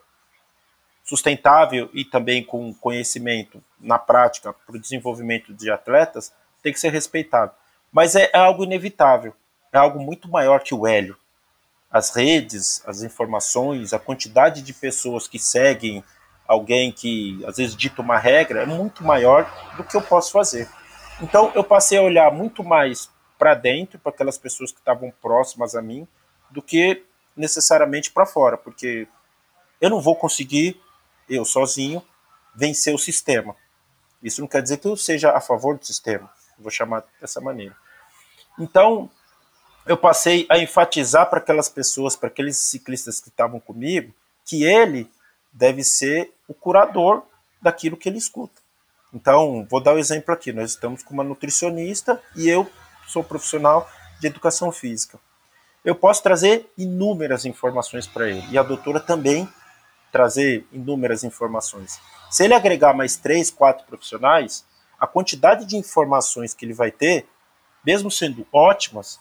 sustentável 1.04 1.90
e 1.92 2.04
também 2.04 2.44
com 2.44 2.72
conhecimento 2.74 3.62
na 3.80 3.98
prática 3.98 4.52
para 4.52 4.76
o 4.76 4.80
desenvolvimento 4.80 5.52
de 5.52 5.70
atletas, 5.70 6.32
tem 6.62 6.72
que 6.72 6.80
ser 6.80 6.90
respeitado. 6.90 7.52
Mas 7.92 8.14
é, 8.14 8.30
é 8.32 8.38
algo 8.38 8.62
inevitável, 8.62 9.34
é 9.72 9.78
algo 9.78 9.98
muito 9.98 10.28
maior 10.28 10.60
que 10.62 10.74
o 10.74 10.86
Hélio. 10.86 11.16
As 11.90 12.14
redes, 12.14 12.82
as 12.86 13.02
informações, 13.02 13.92
a 13.92 13.98
quantidade 13.98 14.62
de 14.62 14.72
pessoas 14.72 15.26
que 15.26 15.38
seguem 15.38 16.04
alguém 16.46 16.90
que 16.90 17.44
às 17.46 17.56
vezes 17.56 17.76
dita 17.76 18.02
uma 18.02 18.18
regra 18.18 18.62
é 18.62 18.66
muito 18.66 19.04
maior 19.04 19.48
do 19.76 19.84
que 19.84 19.96
eu 19.96 20.02
posso 20.02 20.32
fazer. 20.32 20.68
Então 21.20 21.52
eu 21.54 21.62
passei 21.62 21.98
a 21.98 22.02
olhar 22.02 22.32
muito 22.32 22.64
mais 22.64 23.10
para 23.38 23.54
dentro, 23.54 23.98
para 23.98 24.10
aquelas 24.10 24.36
pessoas 24.36 24.70
que 24.70 24.78
estavam 24.78 25.12
próximas 25.22 25.74
a 25.74 25.82
mim, 25.82 26.06
do 26.50 26.60
que 26.60 27.04
necessariamente 27.36 28.10
para 28.10 28.26
fora, 28.26 28.56
porque 28.56 29.08
eu 29.80 29.88
não 29.88 30.00
vou 30.00 30.14
conseguir 30.14 30.80
eu 31.28 31.44
sozinho, 31.44 32.02
vencer 32.54 32.94
o 32.94 32.98
sistema. 32.98 33.54
Isso 34.22 34.40
não 34.40 34.48
quer 34.48 34.62
dizer 34.62 34.78
que 34.78 34.88
eu 34.88 34.96
seja 34.96 35.30
a 35.30 35.40
favor 35.40 35.78
do 35.78 35.86
sistema, 35.86 36.30
vou 36.58 36.70
chamar 36.70 37.04
dessa 37.20 37.40
maneira. 37.40 37.74
Então, 38.58 39.08
eu 39.86 39.96
passei 39.96 40.46
a 40.48 40.58
enfatizar 40.58 41.28
para 41.28 41.38
aquelas 41.38 41.68
pessoas, 41.68 42.14
para 42.14 42.28
aqueles 42.28 42.56
ciclistas 42.56 43.20
que 43.20 43.28
estavam 43.28 43.58
comigo, 43.58 44.14
que 44.44 44.64
ele 44.64 45.10
deve 45.52 45.82
ser 45.82 46.32
o 46.46 46.54
curador 46.54 47.22
daquilo 47.60 47.96
que 47.96 48.08
ele 48.08 48.18
escuta. 48.18 48.60
Então, 49.12 49.66
vou 49.68 49.80
dar 49.80 49.92
o 49.92 49.96
um 49.96 49.98
exemplo 49.98 50.32
aqui. 50.32 50.52
Nós 50.52 50.70
estamos 50.70 51.02
com 51.02 51.12
uma 51.12 51.24
nutricionista 51.24 52.22
e 52.36 52.48
eu 52.48 52.68
sou 53.08 53.24
profissional 53.24 53.88
de 54.20 54.26
educação 54.26 54.70
física. 54.70 55.18
Eu 55.84 55.94
posso 55.94 56.22
trazer 56.22 56.70
inúmeras 56.76 57.44
informações 57.44 58.06
para 58.06 58.28
ele 58.28 58.46
e 58.50 58.58
a 58.58 58.62
doutora 58.62 59.00
também 59.00 59.48
trazer 60.12 60.66
inúmeras 60.72 61.24
informações. 61.24 62.00
Se 62.30 62.44
ele 62.44 62.54
agregar 62.54 62.92
mais 62.92 63.16
três, 63.16 63.50
quatro 63.50 63.86
profissionais, 63.86 64.64
a 64.98 65.06
quantidade 65.06 65.64
de 65.64 65.76
informações 65.76 66.52
que 66.52 66.64
ele 66.64 66.74
vai 66.74 66.90
ter, 66.90 67.26
mesmo 67.84 68.10
sendo 68.10 68.46
ótimas, 68.52 69.18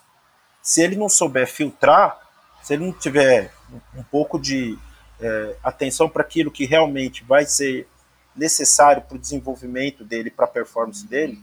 se 0.70 0.84
ele 0.84 0.95
não 0.95 1.09
souber 1.09 1.47
filtrar, 1.47 2.15
se 2.61 2.76
ele 2.76 2.86
não 2.86 2.93
tiver 2.93 3.51
um 3.95 4.03
pouco 4.03 4.38
de 4.38 4.78
é, 5.20 5.55
atenção 5.63 6.07
para 6.07 6.22
aquilo 6.22 6.51
que 6.51 6.63
realmente 6.63 7.24
vai 7.24 7.43
ser 7.43 7.88
necessário 8.36 9.01
para 9.01 9.15
o 9.15 9.20
desenvolvimento 9.20 10.03
dele, 10.03 10.30
para 10.30 10.45
a 10.45 10.47
performance 10.47 11.07
dele, 11.07 11.41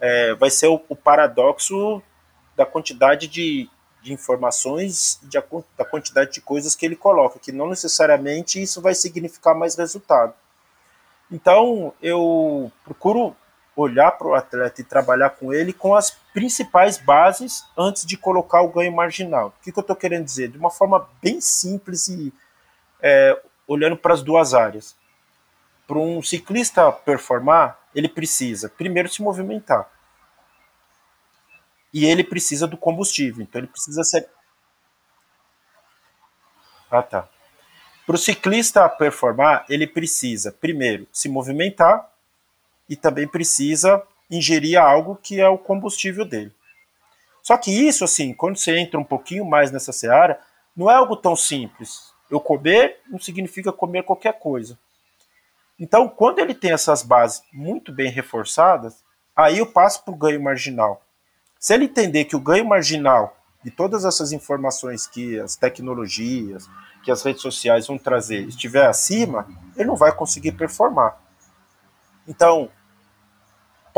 é, 0.00 0.34
vai 0.34 0.48
ser 0.48 0.66
o, 0.66 0.80
o, 0.88 0.96
paradoxo 0.96 2.02
da 2.56 2.64
quantidade 2.64 3.28
de, 3.28 3.68
de 4.02 4.14
informações, 4.14 5.20
de, 5.24 5.38
da 5.76 5.84
quantidade 5.84 6.32
de 6.32 6.40
coisas 6.40 6.74
que 6.74 6.86
ele 6.86 6.96
coloca, 6.96 7.38
que 7.38 7.52
não 7.52 7.68
necessariamente 7.68 8.62
isso 8.62 8.80
vai 8.80 8.94
significar 8.94 9.54
mais 9.54 9.76
resultado. 9.76 10.32
Então, 11.30 11.92
eu 12.00 12.72
procuro 12.82 13.36
olhar 13.80 14.10
para 14.12 14.26
o 14.26 14.34
atleta 14.34 14.80
e 14.80 14.84
trabalhar 14.84 15.30
com 15.30 15.52
ele 15.52 15.72
com 15.72 15.94
as 15.94 16.10
principais 16.32 16.98
bases 16.98 17.64
antes 17.76 18.04
de 18.04 18.16
colocar 18.16 18.60
o 18.62 18.72
ganho 18.72 18.92
marginal. 18.92 19.48
O 19.48 19.62
que, 19.62 19.70
que 19.70 19.78
eu 19.78 19.82
estou 19.82 19.94
querendo 19.94 20.24
dizer? 20.24 20.48
De 20.48 20.58
uma 20.58 20.70
forma 20.70 21.08
bem 21.22 21.40
simples 21.40 22.08
e 22.08 22.32
é, 23.00 23.40
olhando 23.68 23.96
para 23.96 24.14
as 24.14 24.22
duas 24.22 24.52
áreas. 24.52 24.96
Para 25.86 25.98
um 25.98 26.20
ciclista 26.20 26.90
performar, 26.90 27.78
ele 27.94 28.08
precisa 28.08 28.68
primeiro 28.68 29.08
se 29.08 29.22
movimentar. 29.22 29.88
E 31.94 32.04
ele 32.04 32.24
precisa 32.24 32.66
do 32.66 32.76
combustível, 32.76 33.42
então 33.42 33.60
ele 33.60 33.68
precisa 33.68 34.02
ser. 34.02 34.28
Ah, 36.90 37.02
tá. 37.02 37.28
Para 38.04 38.14
o 38.16 38.18
ciclista 38.18 38.88
performar, 38.88 39.64
ele 39.68 39.86
precisa 39.86 40.50
primeiro 40.50 41.06
se 41.12 41.28
movimentar 41.28 42.10
e 42.88 42.96
também 42.96 43.26
precisa 43.26 44.02
ingerir 44.30 44.80
algo 44.80 45.18
que 45.22 45.40
é 45.40 45.48
o 45.48 45.58
combustível 45.58 46.24
dele. 46.24 46.52
Só 47.42 47.56
que 47.56 47.70
isso, 47.70 48.04
assim, 48.04 48.34
quando 48.34 48.56
você 48.56 48.78
entra 48.78 49.00
um 49.00 49.04
pouquinho 49.04 49.44
mais 49.44 49.70
nessa 49.70 49.92
seara, 49.92 50.40
não 50.76 50.90
é 50.90 50.94
algo 50.94 51.16
tão 51.16 51.34
simples. 51.34 52.12
Eu 52.30 52.40
comer 52.40 53.00
não 53.08 53.18
significa 53.18 53.72
comer 53.72 54.02
qualquer 54.02 54.38
coisa. 54.38 54.78
Então, 55.78 56.08
quando 56.08 56.40
ele 56.40 56.54
tem 56.54 56.72
essas 56.72 57.02
bases 57.02 57.42
muito 57.52 57.92
bem 57.92 58.10
reforçadas, 58.10 59.02
aí 59.34 59.58
eu 59.58 59.66
passo 59.66 60.04
para 60.04 60.12
o 60.12 60.16
ganho 60.16 60.42
marginal. 60.42 61.02
Se 61.58 61.72
ele 61.72 61.84
entender 61.84 62.24
que 62.24 62.36
o 62.36 62.40
ganho 62.40 62.66
marginal 62.66 63.36
de 63.64 63.70
todas 63.70 64.04
essas 64.04 64.32
informações 64.32 65.06
que 65.06 65.38
as 65.38 65.56
tecnologias, 65.56 66.68
que 67.02 67.10
as 67.10 67.22
redes 67.22 67.42
sociais 67.42 67.86
vão 67.86 67.96
trazer 67.96 68.46
estiver 68.46 68.86
acima, 68.86 69.48
ele 69.76 69.88
não 69.88 69.96
vai 69.96 70.12
conseguir 70.12 70.52
performar. 70.52 71.18
Então, 72.26 72.70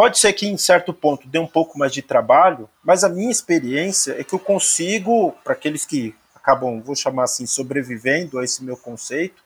Pode 0.01 0.19
ser 0.19 0.33
que 0.33 0.47
em 0.47 0.57
certo 0.57 0.95
ponto 0.95 1.29
dê 1.29 1.39
um 1.39 1.47
pouco 1.47 1.79
mais 1.79 1.93
de 1.93 2.01
trabalho, 2.01 2.71
mas 2.83 3.05
a 3.05 3.09
minha 3.11 3.31
experiência 3.31 4.19
é 4.19 4.25
que 4.25 4.33
eu 4.33 4.39
consigo, 4.39 5.33
para 5.45 5.53
aqueles 5.53 5.85
que 5.85 6.17
acabam, 6.35 6.81
vou 6.81 6.97
chamar 6.97 7.25
assim, 7.25 7.45
sobrevivendo 7.45 8.39
a 8.39 8.45
esse 8.45 8.65
meu 8.65 8.79
conceito, 8.79 9.45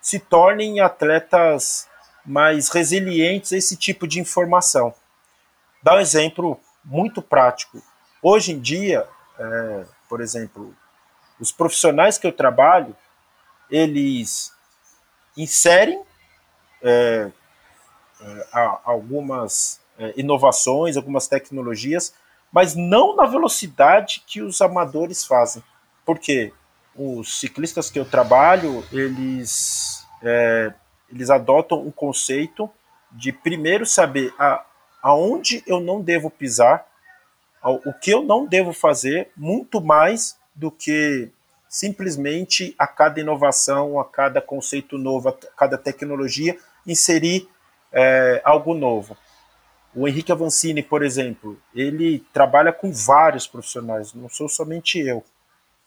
se 0.00 0.18
tornem 0.18 0.80
atletas 0.80 1.88
mais 2.26 2.68
resilientes 2.68 3.52
a 3.52 3.56
esse 3.56 3.76
tipo 3.76 4.08
de 4.08 4.18
informação. 4.18 4.92
Dá 5.80 5.94
um 5.94 6.00
exemplo 6.00 6.58
muito 6.84 7.22
prático. 7.22 7.80
Hoje 8.20 8.50
em 8.50 8.58
dia, 8.58 9.06
é, 9.38 9.84
por 10.08 10.20
exemplo, 10.20 10.76
os 11.38 11.52
profissionais 11.52 12.18
que 12.18 12.26
eu 12.26 12.32
trabalho, 12.32 12.96
eles 13.70 14.52
inserem 15.36 16.02
é, 16.82 17.30
é, 18.20 18.46
algumas 18.82 19.80
inovações, 20.16 20.96
algumas 20.96 21.28
tecnologias, 21.28 22.14
mas 22.52 22.74
não 22.74 23.16
na 23.16 23.26
velocidade 23.26 24.22
que 24.26 24.42
os 24.42 24.60
amadores 24.60 25.24
fazem. 25.24 25.62
Porque 26.04 26.52
os 26.94 27.40
ciclistas 27.40 27.90
que 27.90 27.98
eu 27.98 28.04
trabalho, 28.04 28.84
eles, 28.92 30.06
é, 30.22 30.72
eles 31.10 31.30
adotam 31.30 31.80
um 31.80 31.90
conceito 31.90 32.68
de 33.10 33.32
primeiro 33.32 33.86
saber 33.86 34.34
a, 34.38 34.64
aonde 35.02 35.62
eu 35.66 35.80
não 35.80 36.00
devo 36.00 36.30
pisar, 36.30 36.86
o 37.64 37.92
que 37.92 38.10
eu 38.10 38.22
não 38.22 38.44
devo 38.44 38.72
fazer, 38.72 39.30
muito 39.36 39.80
mais 39.80 40.36
do 40.54 40.70
que 40.70 41.30
simplesmente 41.68 42.74
a 42.76 42.86
cada 42.86 43.20
inovação, 43.20 44.00
a 44.00 44.04
cada 44.04 44.42
conceito 44.42 44.98
novo, 44.98 45.28
a 45.28 45.32
cada 45.32 45.78
tecnologia, 45.78 46.58
inserir 46.86 47.48
é, 47.92 48.42
algo 48.44 48.74
novo. 48.74 49.16
O 49.94 50.08
Henrique 50.08 50.32
Avancini, 50.32 50.82
por 50.82 51.02
exemplo, 51.02 51.58
ele 51.74 52.20
trabalha 52.32 52.72
com 52.72 52.90
vários 52.90 53.46
profissionais, 53.46 54.14
não 54.14 54.28
sou 54.28 54.48
somente 54.48 54.98
eu. 54.98 55.22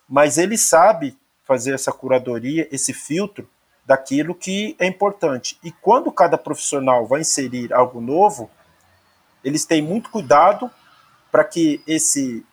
Mas 0.08 0.38
ele 0.38 0.58
sabe 0.58 1.18
fazer 1.44 1.74
essa 1.74 1.92
curadoria, 1.92 2.68
esse 2.72 2.94
filtro 2.94 3.50
daquilo 3.84 4.36
que 4.36 4.76
é 4.80 4.86
importante. 4.86 5.58
E 5.64 5.72
quando 5.72 6.12
cada 6.12 6.38
profissional 6.38 7.08
vai 7.08 7.22
inserir 7.22 7.74
algo 7.74 8.00
novo, 8.00 8.50
eles 9.44 9.66
têm 9.66 9.82
muito 9.82 10.12
cuidado 10.12 10.70
para 11.32 11.44
que 11.44 11.82
esse 11.88 12.46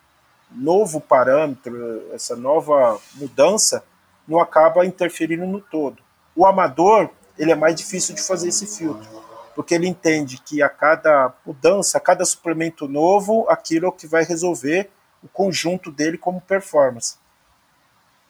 novo 0.51 1.03
parâmetro, 1.03 2.03
essa 2.15 2.35
nova 2.35 2.99
mudança, 3.15 3.85
não 4.27 4.41
acaba 4.41 4.87
interferindo 4.87 5.47
no 5.47 5.61
todo. 5.61 6.03
O 6.35 6.47
amador, 6.47 7.11
ele 7.39 7.53
é 7.53 7.55
mais 7.55 7.75
difícil 7.75 8.15
de 8.15 8.23
fazer 8.23 8.49
esse 8.49 8.67
filtro 8.67 9.22
porque 9.55 9.75
ele 9.75 9.87
entende 9.87 10.39
que 10.39 10.63
a 10.63 10.69
cada 10.69 11.33
mudança, 11.45 11.99
a 11.99 12.01
cada 12.01 12.25
suplemento 12.25 12.89
novo, 12.89 13.47
aquilo 13.49 13.87
é 13.87 13.89
o 13.89 13.93
que 13.93 14.07
vai 14.07 14.25
resolver 14.25 14.91
o 15.23 15.29
conjunto 15.29 15.91
dele 15.91 16.19
como 16.19 16.41
performance. 16.41 17.17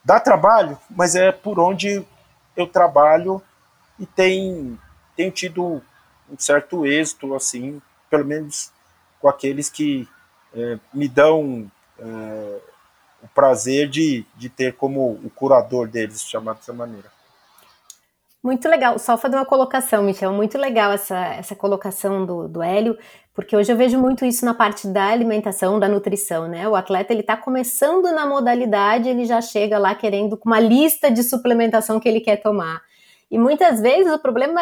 Dá 0.04 0.18
trabalho, 0.18 0.78
mas 0.90 1.14
é 1.14 1.30
por 1.30 1.60
onde 1.60 2.04
eu 2.56 2.66
trabalho 2.66 3.40
e 3.98 4.06
tem, 4.06 4.78
tenho 5.16 5.30
tido 5.30 5.82
um 6.28 6.38
certo 6.38 6.84
êxito, 6.84 7.34
assim, 7.34 7.80
pelo 8.10 8.24
menos 8.24 8.72
com 9.20 9.28
aqueles 9.28 9.70
que 9.70 10.08
é, 10.54 10.78
me 10.92 11.08
dão 11.08 11.70
é, 11.98 12.58
o 13.22 13.28
prazer 13.28 13.88
de, 13.88 14.26
de 14.36 14.48
ter 14.48 14.74
como 14.74 15.12
o 15.12 15.30
curador 15.30 15.86
deles, 15.86 16.22
chamado 16.22 16.56
dessa 16.56 16.72
maneira. 16.72 17.11
Muito 18.42 18.68
legal. 18.68 18.98
Só 18.98 19.16
fazer 19.16 19.36
uma 19.36 19.46
colocação, 19.46 20.02
Michel. 20.02 20.32
Muito 20.32 20.58
legal 20.58 20.90
essa, 20.90 21.16
essa 21.34 21.54
colocação 21.54 22.26
do, 22.26 22.48
do 22.48 22.60
Hélio, 22.60 22.98
porque 23.32 23.56
hoje 23.56 23.72
eu 23.72 23.76
vejo 23.76 23.98
muito 23.98 24.24
isso 24.24 24.44
na 24.44 24.52
parte 24.52 24.88
da 24.88 25.06
alimentação, 25.06 25.78
da 25.78 25.88
nutrição, 25.88 26.48
né? 26.48 26.68
O 26.68 26.74
atleta 26.74 27.12
ele 27.12 27.20
está 27.20 27.36
começando 27.36 28.10
na 28.12 28.26
modalidade, 28.26 29.08
ele 29.08 29.24
já 29.24 29.40
chega 29.40 29.78
lá 29.78 29.94
querendo 29.94 30.36
com 30.36 30.48
uma 30.48 30.58
lista 30.58 31.08
de 31.10 31.22
suplementação 31.22 32.00
que 32.00 32.08
ele 32.08 32.20
quer 32.20 32.36
tomar. 32.36 32.82
E 33.30 33.38
muitas 33.38 33.80
vezes 33.80 34.12
o 34.12 34.18
problema, 34.18 34.60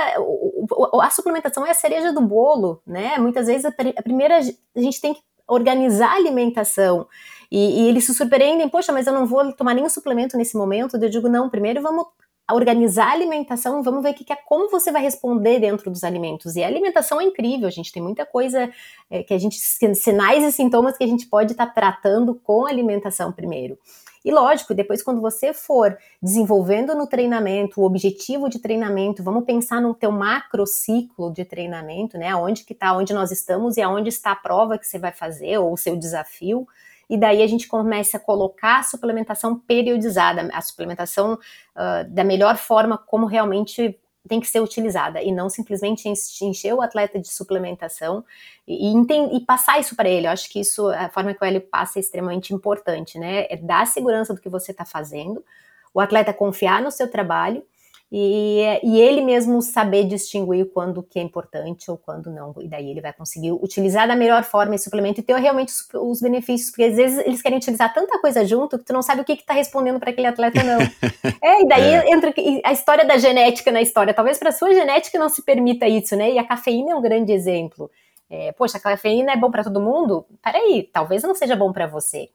a 1.03 1.11
suplementação 1.11 1.67
é 1.67 1.71
a 1.71 1.75
cereja 1.75 2.13
do 2.13 2.21
bolo, 2.21 2.83
né? 2.87 3.17
Muitas 3.19 3.47
vezes 3.47 3.65
a, 3.65 3.71
a 3.97 4.03
primeira 4.03 4.39
a 4.39 4.81
gente 4.81 5.01
tem 5.01 5.15
que 5.15 5.21
organizar 5.49 6.13
a 6.13 6.17
alimentação. 6.17 7.07
E, 7.51 7.83
e, 7.83 7.89
eles 7.89 8.05
se 8.05 8.15
surpreendem, 8.15 8.69
poxa, 8.69 8.93
mas 8.93 9.07
eu 9.09 9.13
não 9.13 9.27
vou 9.27 9.53
tomar 9.55 9.75
nenhum 9.75 9.89
suplemento 9.89 10.37
nesse 10.37 10.57
momento. 10.57 10.97
Eu 10.97 11.09
digo, 11.09 11.29
não, 11.29 11.51
primeiro 11.51 11.83
vamos 11.83 12.07
organizar 12.53 13.09
a 13.09 13.13
alimentação, 13.13 13.83
vamos 13.83 14.03
ver 14.03 14.11
o 14.11 14.15
que 14.15 14.33
é 14.33 14.37
como 14.37 14.71
você 14.71 14.93
vai 14.93 15.03
responder 15.03 15.61
dentro 15.61 15.91
dos 15.91 16.05
alimentos. 16.05 16.57
E 16.57 16.63
a 16.63 16.67
alimentação 16.67 17.21
é 17.21 17.25
incrível, 17.25 17.67
a 17.67 17.71
gente 17.71 17.93
tem 17.93 18.03
muita 18.03 18.25
coisa 18.25 18.71
é, 19.11 19.23
que 19.23 19.35
a 19.35 19.39
gente, 19.39 19.57
sinais 19.59 20.45
e 20.45 20.53
sintomas 20.53 20.97
que 20.97 21.05
a 21.05 21.07
gente 21.07 21.27
pode 21.27 21.53
estar 21.53 21.67
tá 21.67 21.73
tratando 21.73 22.35
com 22.35 22.67
a 22.67 22.71
alimentação 22.71 23.33
primeiro. 23.33 23.79
E 24.25 24.31
lógico, 24.31 24.75
depois 24.75 25.03
quando 25.03 25.21
você 25.21 25.55
for 25.55 25.97
desenvolvendo 26.23 26.95
no 26.95 27.07
treinamento, 27.07 27.81
o 27.81 27.85
objetivo 27.85 28.51
de 28.51 28.59
treinamento, 28.59 29.23
vamos 29.23 29.45
pensar 29.45 29.81
no 29.81 29.95
teu 29.95 30.13
macro 30.13 30.67
ciclo 30.67 31.33
de 31.33 31.45
treinamento, 31.45 32.19
né? 32.19 32.35
Onde 32.35 32.65
que 32.65 32.75
está, 32.75 32.95
onde 32.95 33.15
nós 33.15 33.31
estamos 33.31 33.79
e 33.79 33.83
aonde 33.83 34.11
está 34.11 34.33
a 34.33 34.37
prova 34.37 34.77
que 34.77 34.87
você 34.87 34.99
vai 34.99 35.13
fazer 35.13 35.57
ou 35.59 35.73
o 35.73 35.77
seu 35.77 35.97
desafio 35.97 36.69
e 37.11 37.19
daí 37.19 37.43
a 37.43 37.47
gente 37.49 37.67
começa 37.67 38.19
a 38.19 38.21
colocar 38.21 38.79
a 38.79 38.83
suplementação 38.85 39.59
periodizada, 39.59 40.49
a 40.53 40.61
suplementação 40.61 41.35
uh, 41.35 42.09
da 42.09 42.23
melhor 42.23 42.57
forma 42.57 42.97
como 42.97 43.27
realmente 43.27 43.99
tem 44.29 44.39
que 44.39 44.47
ser 44.47 44.61
utilizada 44.61 45.21
e 45.21 45.33
não 45.33 45.51
simplesmente 45.51 46.09
encher 46.09 46.73
o 46.73 46.81
atleta 46.81 47.19
de 47.19 47.29
suplementação 47.29 48.25
e, 48.69 48.93
e, 48.93 49.37
e 49.37 49.41
passar 49.41 49.81
isso 49.81 49.97
para 49.97 50.09
ele. 50.09 50.29
Eu 50.29 50.31
acho 50.31 50.49
que 50.49 50.61
isso, 50.61 50.87
a 50.89 51.09
forma 51.09 51.35
que 51.35 51.43
o 51.43 51.45
Hélio 51.45 51.63
passa 51.63 51.99
é 51.99 52.01
extremamente 52.01 52.55
importante, 52.55 53.19
né? 53.19 53.47
É 53.51 53.57
dar 53.57 53.89
segurança 53.89 54.33
do 54.33 54.41
que 54.41 54.49
você 54.49 54.71
está 54.71 54.85
fazendo. 54.85 55.45
o 55.93 55.99
atleta 55.99 56.33
confiar 56.33 56.81
no 56.81 56.93
seu 56.93 57.11
trabalho 57.11 57.65
e, 58.13 58.81
e, 58.83 59.01
ele 59.01 59.21
mesmo 59.21 59.63
saber 59.63 60.03
distinguir 60.03 60.73
quando 60.73 61.01
que 61.01 61.17
é 61.17 61.23
importante 61.23 61.89
ou 61.89 61.97
quando 61.97 62.29
não. 62.29 62.53
E 62.61 62.67
daí 62.67 62.91
ele 62.91 63.01
vai 63.01 63.13
conseguir 63.13 63.53
utilizar 63.53 64.09
da 64.09 64.17
melhor 64.17 64.43
forma 64.43 64.75
esse 64.75 64.85
suplemento 64.85 65.21
e 65.21 65.23
ter 65.23 65.37
realmente 65.37 65.69
os, 65.69 65.89
os 65.95 66.21
benefícios, 66.21 66.71
porque 66.71 66.83
às 66.83 66.97
vezes 66.97 67.25
eles 67.25 67.41
querem 67.41 67.59
utilizar 67.59 67.95
tanta 67.95 68.19
coisa 68.21 68.45
junto 68.45 68.77
que 68.79 68.85
tu 68.85 68.93
não 68.93 69.01
sabe 69.01 69.21
o 69.21 69.25
que 69.25 69.35
está 69.35 69.55
respondendo 69.55 70.01
para 70.01 70.11
aquele 70.11 70.27
atleta, 70.27 70.61
não. 70.65 70.81
é, 71.41 71.63
e 71.63 71.69
daí 71.69 71.95
é. 71.95 72.13
entra 72.13 72.35
a 72.65 72.73
história 72.73 73.05
da 73.05 73.17
genética 73.17 73.71
na 73.71 73.81
história. 73.81 74.13
Talvez 74.13 74.39
para 74.39 74.51
sua 74.51 74.75
genética 74.75 75.17
não 75.17 75.29
se 75.29 75.43
permita 75.43 75.87
isso, 75.87 76.17
né? 76.17 76.33
E 76.33 76.39
a 76.39 76.45
cafeína 76.45 76.91
é 76.91 76.95
um 76.97 77.03
grande 77.03 77.31
exemplo. 77.33 77.89
É, 78.29 78.51
Poxa, 78.53 78.79
a 78.79 78.81
cafeína 78.81 79.33
é 79.33 79.37
bom 79.37 79.53
para 79.53 79.63
todo 79.63 79.81
mundo? 79.81 80.27
Peraí, 80.43 80.89
talvez 80.93 81.23
não 81.23 81.35
seja 81.35 81.55
bom 81.55 81.73
para 81.73 81.87
você. 81.87 82.29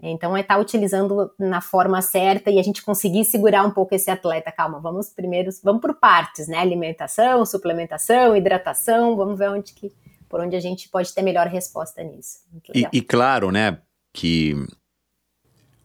Então, 0.00 0.36
é 0.36 0.40
estar 0.40 0.54
tá 0.54 0.60
utilizando 0.60 1.30
na 1.38 1.60
forma 1.60 2.00
certa 2.00 2.50
e 2.50 2.58
a 2.58 2.62
gente 2.62 2.82
conseguir 2.82 3.24
segurar 3.24 3.64
um 3.64 3.70
pouco 3.70 3.94
esse 3.94 4.10
atleta. 4.10 4.50
Calma, 4.50 4.80
vamos 4.80 5.10
primeiro, 5.10 5.50
vamos 5.62 5.80
por 5.80 5.94
partes, 5.94 6.48
né? 6.48 6.58
Alimentação, 6.58 7.44
suplementação, 7.44 8.36
hidratação, 8.36 9.16
vamos 9.16 9.38
ver 9.38 9.50
onde 9.50 9.72
que, 9.72 9.92
por 10.28 10.40
onde 10.40 10.56
a 10.56 10.60
gente 10.60 10.88
pode 10.88 11.14
ter 11.14 11.22
melhor 11.22 11.46
resposta 11.46 12.02
nisso. 12.02 12.38
E, 12.74 12.86
e, 12.92 13.00
claro, 13.02 13.50
né, 13.50 13.78
que 14.12 14.54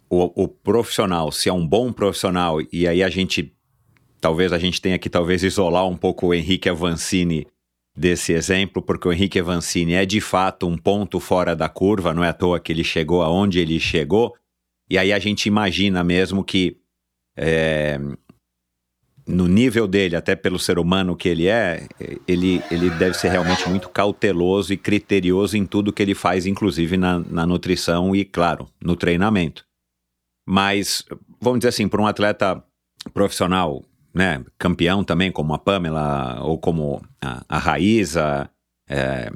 o, 0.10 0.44
o 0.44 0.48
profissional, 0.48 1.32
se 1.32 1.50
é 1.50 1.54
um 1.54 1.66
bom 1.66 1.92
profissional, 1.92 2.60
e 2.72 2.88
aí 2.88 3.04
a 3.04 3.10
gente, 3.10 3.56
talvez 4.20 4.54
a 4.54 4.58
gente 4.58 4.82
tenha 4.82 4.98
que 4.98 5.10
talvez 5.10 5.44
isolar 5.44 5.88
um 5.88 5.98
pouco 5.98 6.28
o 6.28 6.34
Henrique 6.34 6.70
Avancini 6.70 7.46
desse 7.98 8.32
exemplo, 8.32 8.82
porque 8.82 9.08
o 9.08 9.12
Henrique 9.12 9.40
Evancini 9.40 9.94
é 9.94 10.06
de 10.06 10.22
fato 10.22 10.68
um 10.68 10.78
ponto 10.78 11.20
fora 11.20 11.56
da 11.56 11.68
curva, 11.68 12.14
não 12.14 12.24
é 12.24 12.30
à 12.30 12.34
toa 12.34 12.60
que 12.60 12.72
ele 12.72 12.84
chegou 12.84 13.24
aonde 13.24 13.60
ele 13.60 13.80
chegou, 13.80 14.36
e 14.88 15.00
aí 15.00 15.12
a 15.12 15.18
gente 15.18 15.48
imagina 15.48 16.04
mesmo 16.04 16.44
que 16.44 16.78
é, 17.36 18.00
no 19.28 19.48
nível 19.48 19.88
dele, 19.88 20.16
até 20.16 20.36
pelo 20.36 20.60
ser 20.60 20.78
humano 20.78 21.16
que 21.16 21.28
ele 21.28 21.48
é, 21.48 21.88
ele, 22.28 22.64
ele 22.72 22.90
deve 22.92 23.18
ser 23.18 23.30
realmente 23.30 23.68
muito 23.68 23.90
cauteloso 23.90 24.72
e 24.72 24.78
criterioso 24.78 25.58
em 25.58 25.66
tudo 25.66 25.92
que 25.92 26.02
ele 26.02 26.16
faz, 26.16 26.46
inclusive 26.46 26.96
na, 26.98 27.20
na 27.20 27.46
nutrição 27.46 28.16
e, 28.16 28.24
claro, 28.24 28.70
no 28.82 28.96
treinamento. 28.96 29.66
Mas, 30.48 31.04
vamos 31.42 31.60
dizer 31.60 31.70
assim, 31.70 31.90
para 31.90 32.02
um 32.02 32.08
atleta 32.08 32.64
profissional 33.14 33.84
né, 34.18 34.44
campeão 34.58 35.04
também, 35.04 35.32
como 35.32 35.54
a 35.54 35.60
Pamela 35.60 36.42
ou 36.42 36.58
como 36.58 37.02
a, 37.22 37.44
a 37.48 37.58
Raíza. 37.58 38.50
É, 38.90 39.30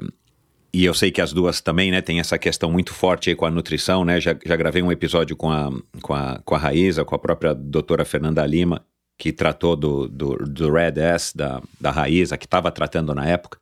e 0.74 0.84
eu 0.84 0.94
sei 0.94 1.10
que 1.10 1.20
as 1.20 1.32
duas 1.32 1.60
também, 1.60 1.90
né, 1.90 2.00
tem 2.00 2.18
essa 2.18 2.38
questão 2.38 2.70
muito 2.70 2.94
forte 2.94 3.30
aí 3.30 3.36
com 3.36 3.44
a 3.44 3.50
nutrição, 3.50 4.04
né? 4.04 4.20
Já, 4.20 4.34
já 4.44 4.56
gravei 4.56 4.82
um 4.82 4.90
episódio 4.90 5.36
com 5.36 5.50
a, 5.50 5.70
com 6.00 6.14
a, 6.14 6.40
com 6.44 6.54
a 6.54 6.58
Raíza, 6.58 7.04
com 7.04 7.14
a 7.14 7.18
própria 7.18 7.54
doutora 7.54 8.04
Fernanda 8.04 8.44
Lima, 8.46 8.84
que 9.18 9.32
tratou 9.32 9.76
do, 9.76 10.08
do, 10.08 10.36
do 10.38 10.72
Red 10.72 10.98
S 10.98 11.36
da, 11.36 11.62
da 11.78 11.90
Raíza, 11.90 12.38
que 12.38 12.46
estava 12.46 12.72
tratando 12.72 13.14
na 13.14 13.26
época. 13.26 13.58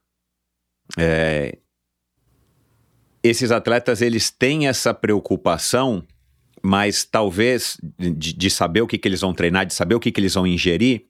É, 0.96 1.58
esses 3.22 3.50
atletas, 3.50 4.00
eles 4.00 4.30
têm 4.30 4.68
essa 4.68 4.94
preocupação, 4.94 6.04
mas 6.62 7.04
talvez 7.04 7.76
de, 7.98 8.32
de 8.32 8.50
saber 8.50 8.82
o 8.82 8.86
que, 8.86 8.96
que 8.96 9.08
eles 9.08 9.20
vão 9.20 9.34
treinar, 9.34 9.66
de 9.66 9.74
saber 9.74 9.94
o 9.94 10.00
que, 10.00 10.12
que 10.12 10.20
eles 10.20 10.34
vão 10.34 10.46
ingerir, 10.46 11.06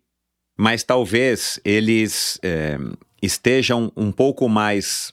mas 0.56 0.82
talvez 0.84 1.60
eles 1.64 2.38
é, 2.42 2.78
estejam 3.22 3.92
um 3.96 4.12
pouco 4.12 4.48
mais 4.48 5.12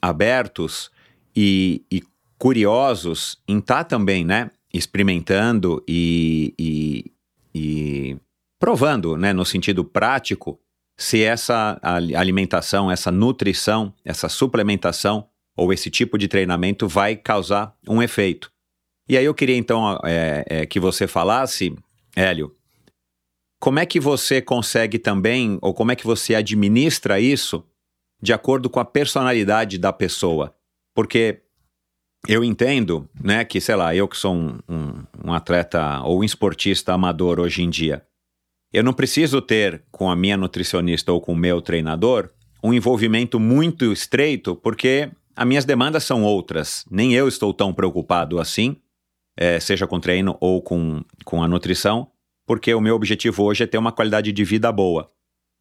abertos 0.00 0.90
e, 1.34 1.82
e 1.90 2.02
curiosos 2.38 3.38
em 3.48 3.58
estar 3.58 3.76
tá 3.76 3.84
também, 3.84 4.24
né, 4.24 4.50
experimentando 4.72 5.82
e, 5.88 6.54
e, 6.58 7.12
e, 7.54 8.16
provando, 8.58 9.16
né, 9.16 9.32
no 9.32 9.44
sentido 9.44 9.84
prático, 9.84 10.60
se 10.96 11.22
essa 11.22 11.80
alimentação, 12.16 12.90
essa 12.90 13.10
nutrição, 13.10 13.92
essa 14.04 14.28
suplementação 14.28 15.28
ou 15.56 15.72
esse 15.72 15.90
tipo 15.90 16.18
de 16.18 16.28
treinamento 16.28 16.86
vai 16.86 17.16
causar 17.16 17.74
um 17.88 18.02
efeito. 18.02 18.50
E 19.08 19.18
aí 19.18 19.24
eu 19.24 19.34
queria 19.34 19.56
então 19.56 19.98
é, 20.04 20.44
é, 20.48 20.66
que 20.66 20.80
você 20.80 21.06
falasse, 21.06 21.74
Hélio, 22.16 22.54
como 23.64 23.78
é 23.78 23.86
que 23.86 23.98
você 23.98 24.42
consegue 24.42 24.98
também, 24.98 25.56
ou 25.62 25.72
como 25.72 25.90
é 25.90 25.96
que 25.96 26.04
você 26.04 26.34
administra 26.34 27.18
isso 27.18 27.64
de 28.20 28.30
acordo 28.30 28.68
com 28.68 28.78
a 28.78 28.84
personalidade 28.84 29.78
da 29.78 29.90
pessoa? 29.90 30.54
Porque 30.94 31.40
eu 32.28 32.44
entendo, 32.44 33.08
né, 33.18 33.42
que, 33.42 33.62
sei 33.62 33.74
lá, 33.74 33.96
eu 33.96 34.06
que 34.06 34.18
sou 34.18 34.34
um, 34.34 34.58
um, 34.68 35.04
um 35.24 35.32
atleta 35.32 36.02
ou 36.02 36.20
um 36.20 36.24
esportista 36.24 36.92
amador 36.92 37.40
hoje 37.40 37.62
em 37.62 37.70
dia, 37.70 38.06
eu 38.70 38.84
não 38.84 38.92
preciso 38.92 39.40
ter 39.40 39.82
com 39.90 40.10
a 40.10 40.16
minha 40.16 40.36
nutricionista 40.36 41.10
ou 41.10 41.18
com 41.18 41.32
o 41.32 41.36
meu 41.36 41.62
treinador 41.62 42.28
um 42.62 42.74
envolvimento 42.74 43.40
muito 43.40 43.90
estreito, 43.90 44.54
porque 44.54 45.10
as 45.34 45.46
minhas 45.46 45.64
demandas 45.64 46.04
são 46.04 46.22
outras. 46.22 46.84
Nem 46.90 47.14
eu 47.14 47.26
estou 47.26 47.54
tão 47.54 47.72
preocupado 47.72 48.38
assim, 48.38 48.76
é, 49.38 49.58
seja 49.58 49.86
com 49.86 49.98
treino 49.98 50.36
ou 50.38 50.60
com, 50.60 51.02
com 51.24 51.42
a 51.42 51.48
nutrição 51.48 52.10
porque 52.46 52.74
o 52.74 52.80
meu 52.80 52.94
objetivo 52.94 53.44
hoje 53.44 53.64
é 53.64 53.66
ter 53.66 53.78
uma 53.78 53.92
qualidade 53.92 54.32
de 54.32 54.44
vida 54.44 54.70
boa. 54.70 55.10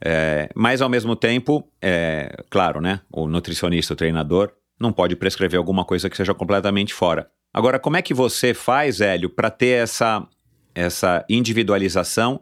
É, 0.04 0.50
mas 0.56 0.82
ao 0.82 0.90
mesmo 0.90 1.16
tempo, 1.16 1.68
é, 1.82 2.44
claro, 2.50 2.82
né? 2.82 3.00
O 3.12 3.28
nutricionista, 3.28 3.94
o 3.94 3.96
treinador, 3.96 4.52
não 4.80 4.92
pode 4.92 5.16
prescrever 5.16 5.58
alguma 5.58 5.86
coisa 5.86 6.10
que 6.10 6.18
seja 6.18 6.34
completamente 6.34 6.94
fora. 6.94 7.30
Agora, 7.54 7.80
como 7.80 7.98
é 7.98 8.02
que 8.02 8.14
você 8.14 8.54
faz, 8.54 9.00
Hélio, 9.00 9.30
para 9.30 9.50
ter 9.50 9.84
essa, 9.84 10.28
essa 10.74 11.24
individualização? 11.30 12.42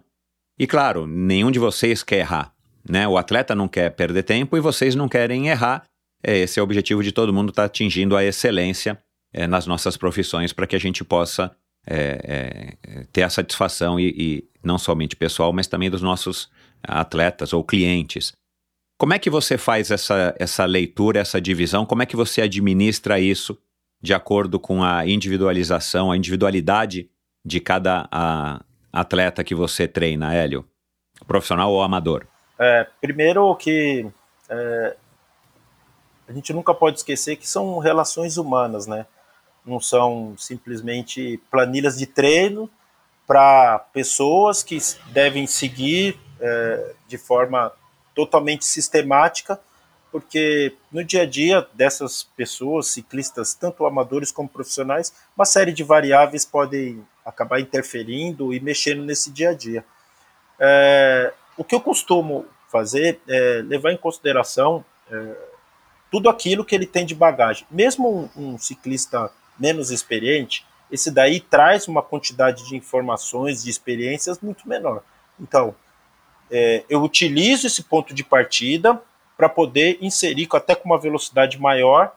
E 0.58 0.66
claro, 0.66 1.06
nenhum 1.06 1.52
de 1.52 1.60
vocês 1.60 2.02
quer 2.02 2.20
errar. 2.20 2.54
Né? 2.90 3.08
O 3.08 3.18
atleta 3.18 3.54
não 3.54 3.68
quer 3.68 3.92
perder 3.92 4.24
tempo 4.24 4.58
e 4.58 4.62
vocês 4.62 4.96
não 4.96 5.08
querem 5.08 5.50
errar. 5.50 5.84
É, 6.24 6.38
esse 6.38 6.60
é 6.60 6.62
o 6.62 6.66
objetivo 6.66 7.04
de 7.04 7.12
todo 7.12 7.34
mundo 7.34 7.50
estar 7.50 7.64
tá 7.64 7.66
atingindo 7.66 8.16
a 8.16 8.24
excelência 8.24 8.98
é, 9.34 9.46
nas 9.46 9.68
nossas 9.68 9.98
profissões 9.98 10.54
para 10.54 10.66
que 10.66 10.76
a 10.76 10.80
gente 10.80 11.04
possa 11.04 11.56
é, 11.86 12.76
é, 12.84 13.04
ter 13.12 13.24
a 13.24 13.30
satisfação 13.30 14.00
e, 14.00 14.10
e, 14.18 14.50
não 14.64 14.78
somente 14.78 15.16
pessoal, 15.16 15.52
mas 15.52 15.68
também 15.68 15.90
dos 15.90 16.02
nossos 16.02 16.50
atletas 16.84 17.54
ou 17.54 17.64
clientes. 17.64 18.34
Como 18.98 19.14
é 19.14 19.20
que 19.20 19.30
você 19.30 19.58
faz 19.58 19.90
essa, 19.90 20.36
essa 20.38 20.66
leitura, 20.66 21.20
essa 21.20 21.42
divisão? 21.42 21.86
Como 21.86 22.04
é 22.04 22.06
que 22.06 22.16
você 22.16 22.42
administra 22.42 23.20
isso 23.20 23.58
de 24.02 24.14
acordo 24.14 24.60
com 24.60 24.84
a 24.84 25.08
individualização, 25.08 26.12
a 26.12 26.18
individualidade 26.18 27.10
de 27.44 27.60
cada 27.60 28.08
a, 28.12 28.64
atleta 28.94 29.44
que 29.44 29.56
você 29.56 29.88
treina, 29.88 30.34
Hélio? 30.34 30.66
Profissional 31.28 31.72
ou 31.72 31.82
amador? 31.82 32.28
É, 32.60 32.88
primeiro 33.00 33.56
que 33.56 34.06
é, 34.50 34.96
a 36.28 36.34
gente 36.34 36.54
nunca 36.54 36.74
pode 36.74 36.98
esquecer 36.98 37.36
que 37.36 37.48
são 37.48 37.80
relações 37.80 38.38
humanas, 38.38 38.86
né? 38.86 39.06
Não 39.66 39.80
são 39.80 40.36
simplesmente 40.38 41.40
planilhas 41.50 41.98
de 41.98 42.06
treino 42.06 42.70
para 43.28 43.80
pessoas 43.94 44.64
que 44.64 44.78
devem 45.12 45.48
seguir 45.48 46.20
é, 46.40 46.94
de 47.08 47.18
forma 47.18 47.72
totalmente 48.14 48.66
sistemática, 48.66 49.60
porque 50.12 50.76
no 50.92 51.04
dia 51.04 51.22
a 51.22 51.26
dia 51.26 51.66
dessas 51.74 52.24
pessoas, 52.36 52.88
ciclistas, 52.88 53.54
tanto 53.54 53.86
amadores 53.86 54.32
como 54.32 54.50
profissionais, 54.50 55.14
uma 55.36 55.46
série 55.46 55.72
de 55.72 55.84
variáveis 55.84 56.44
podem 56.44 57.06
acabar 57.26 57.60
interferindo 57.62 58.54
e 58.54 58.60
mexendo 58.60 59.04
nesse 59.04 59.32
dia 59.32 59.52
a 59.52 59.54
dia. 59.54 59.86
É, 60.60 61.34
o 61.56 61.64
que 61.64 61.74
eu 61.74 61.80
costumo 61.80 62.46
fazer 62.70 63.22
é 63.28 63.62
levar 63.66 63.92
em 63.92 63.98
consideração 63.98 64.84
é, 65.10 65.36
tudo 66.12 66.30
aquilo 66.30 66.66
que 66.66 66.76
ele 66.76 66.86
tem 66.86 67.06
de 67.06 67.16
bagagem. 67.16 67.66
Mesmo 67.72 68.30
um, 68.36 68.54
um 68.54 68.58
ciclista 68.58 69.32
menos 69.62 69.92
experiente, 69.92 70.66
esse 70.92 71.12
daí 71.12 71.40
traz 71.40 71.88
uma 71.88 72.02
quantidade 72.02 72.68
de 72.68 72.76
informações, 72.76 73.64
de 73.64 73.70
experiências 73.70 74.40
muito 74.42 74.68
menor. 74.68 75.04
Então, 75.40 75.74
é, 76.50 76.84
eu 76.90 77.02
utilizo 77.02 77.68
esse 77.68 77.84
ponto 77.84 78.14
de 78.14 78.24
partida 78.24 79.02
para 79.38 79.48
poder 79.48 79.98
inserir 80.02 80.50
até 80.54 80.76
com 80.76 80.90
uma 80.90 81.00
velocidade 81.00 81.60
maior 81.60 82.14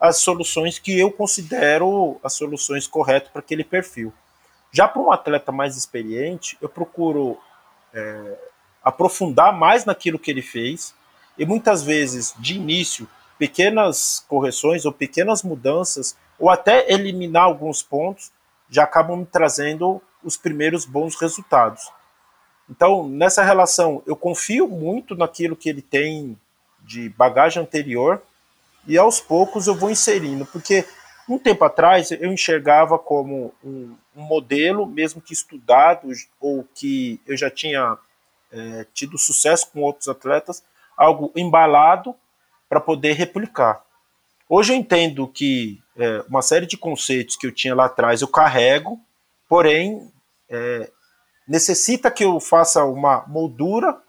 as 0.00 0.18
soluções 0.18 0.78
que 0.78 0.98
eu 0.98 1.10
considero 1.10 2.18
as 2.22 2.34
soluções 2.34 2.86
corretas 2.86 3.30
para 3.30 3.40
aquele 3.40 3.64
perfil. 3.64 4.12
Já 4.70 4.88
para 4.88 5.02
um 5.02 5.12
atleta 5.12 5.52
mais 5.52 5.76
experiente, 5.76 6.56
eu 6.60 6.68
procuro 6.68 7.38
é, 7.92 8.38
aprofundar 8.82 9.52
mais 9.52 9.84
naquilo 9.84 10.18
que 10.18 10.30
ele 10.30 10.42
fez 10.42 10.94
e 11.38 11.44
muitas 11.44 11.82
vezes, 11.82 12.34
de 12.38 12.54
início, 12.54 13.08
pequenas 13.38 14.24
correções 14.28 14.84
ou 14.84 14.92
pequenas 14.92 15.42
mudanças 15.42 16.16
ou 16.42 16.50
até 16.50 16.92
eliminar 16.92 17.44
alguns 17.44 17.84
pontos, 17.84 18.32
já 18.68 18.82
acabam 18.82 19.16
me 19.16 19.24
trazendo 19.24 20.02
os 20.24 20.36
primeiros 20.36 20.84
bons 20.84 21.14
resultados. 21.14 21.88
Então, 22.68 23.08
nessa 23.08 23.44
relação, 23.44 24.02
eu 24.06 24.16
confio 24.16 24.66
muito 24.66 25.14
naquilo 25.14 25.54
que 25.54 25.68
ele 25.68 25.80
tem 25.80 26.36
de 26.80 27.08
bagagem 27.10 27.62
anterior 27.62 28.20
e 28.88 28.98
aos 28.98 29.20
poucos 29.20 29.68
eu 29.68 29.76
vou 29.76 29.88
inserindo, 29.88 30.44
porque 30.44 30.84
um 31.28 31.38
tempo 31.38 31.64
atrás 31.64 32.10
eu 32.10 32.32
enxergava 32.32 32.98
como 32.98 33.54
um, 33.62 33.94
um 34.16 34.22
modelo, 34.22 34.84
mesmo 34.84 35.22
que 35.22 35.32
estudado 35.32 36.08
ou 36.40 36.66
que 36.74 37.20
eu 37.24 37.36
já 37.36 37.50
tinha 37.50 37.96
é, 38.50 38.84
tido 38.92 39.16
sucesso 39.16 39.70
com 39.70 39.80
outros 39.82 40.08
atletas, 40.08 40.64
algo 40.96 41.30
embalado 41.36 42.16
para 42.68 42.80
poder 42.80 43.12
replicar. 43.12 43.80
Hoje 44.48 44.72
eu 44.72 44.76
entendo 44.76 45.28
que 45.28 45.81
é, 45.96 46.24
uma 46.28 46.42
série 46.42 46.66
de 46.66 46.76
conceitos 46.76 47.36
que 47.36 47.46
eu 47.46 47.52
tinha 47.52 47.74
lá 47.74 47.86
atrás 47.86 48.22
eu 48.22 48.28
carrego, 48.28 49.00
porém 49.48 50.10
é, 50.48 50.90
necessita 51.46 52.10
que 52.10 52.24
eu 52.24 52.40
faça 52.40 52.84
uma 52.84 53.24
moldura 53.26 54.00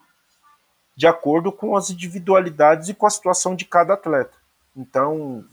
de 0.96 1.06
acordo 1.06 1.50
com 1.50 1.76
as 1.76 1.90
individualidades 1.90 2.88
e 2.88 2.94
com 2.94 3.06
a 3.06 3.10
situação 3.10 3.54
de 3.54 3.64
cada 3.64 3.94
atleta. 3.94 4.36
Então, 4.76 5.44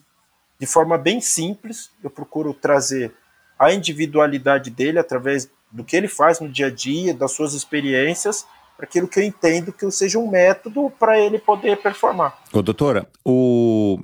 de 0.60 0.66
forma 0.66 0.98
bem 0.98 1.20
simples, 1.20 1.90
eu 2.04 2.10
procuro 2.10 2.54
trazer 2.54 3.14
a 3.58 3.72
individualidade 3.74 4.70
dele 4.70 5.00
através 5.00 5.50
do 5.72 5.84
que 5.84 5.96
ele 5.96 6.08
faz 6.08 6.40
no 6.40 6.50
dia 6.50 6.68
a 6.68 6.72
dia, 6.72 7.14
das 7.14 7.32
suas 7.32 7.54
experiências, 7.54 8.46
para 8.76 8.86
aquilo 8.86 9.08
que 9.08 9.20
eu 9.20 9.24
entendo 9.24 9.72
que 9.72 9.90
seja 9.92 10.18
um 10.18 10.30
método 10.30 10.92
para 11.00 11.20
ele 11.20 11.38
poder 11.38 11.78
performar. 11.78 12.40
Ô, 12.52 12.62
doutora, 12.62 13.08
o... 13.24 14.00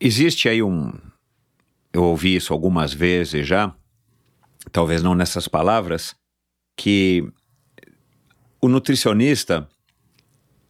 existe 0.00 0.48
aí 0.48 0.62
um. 0.62 0.92
Eu 1.92 2.04
ouvi 2.04 2.36
isso 2.36 2.52
algumas 2.52 2.92
vezes 2.92 3.46
já, 3.46 3.74
talvez 4.70 5.02
não 5.02 5.14
nessas 5.14 5.48
palavras, 5.48 6.14
que 6.76 7.26
o 8.60 8.68
nutricionista 8.68 9.68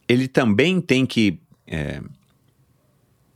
ele 0.07 0.27
também 0.27 0.79
tem 0.79 1.05
que 1.05 1.41
é, 1.65 2.01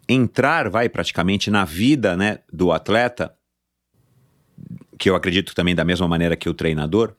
entrar, 0.07 0.69
vai 0.69 0.87
praticamente 0.87 1.51
na 1.51 1.65
vida 1.65 2.15
né, 2.15 2.39
do 2.51 2.71
atleta, 2.71 3.35
que 4.97 5.09
eu 5.09 5.15
acredito 5.15 5.53
também 5.53 5.75
da 5.75 5.83
mesma 5.83 6.07
maneira 6.07 6.35
que 6.37 6.47
o 6.47 6.53
treinador, 6.53 7.15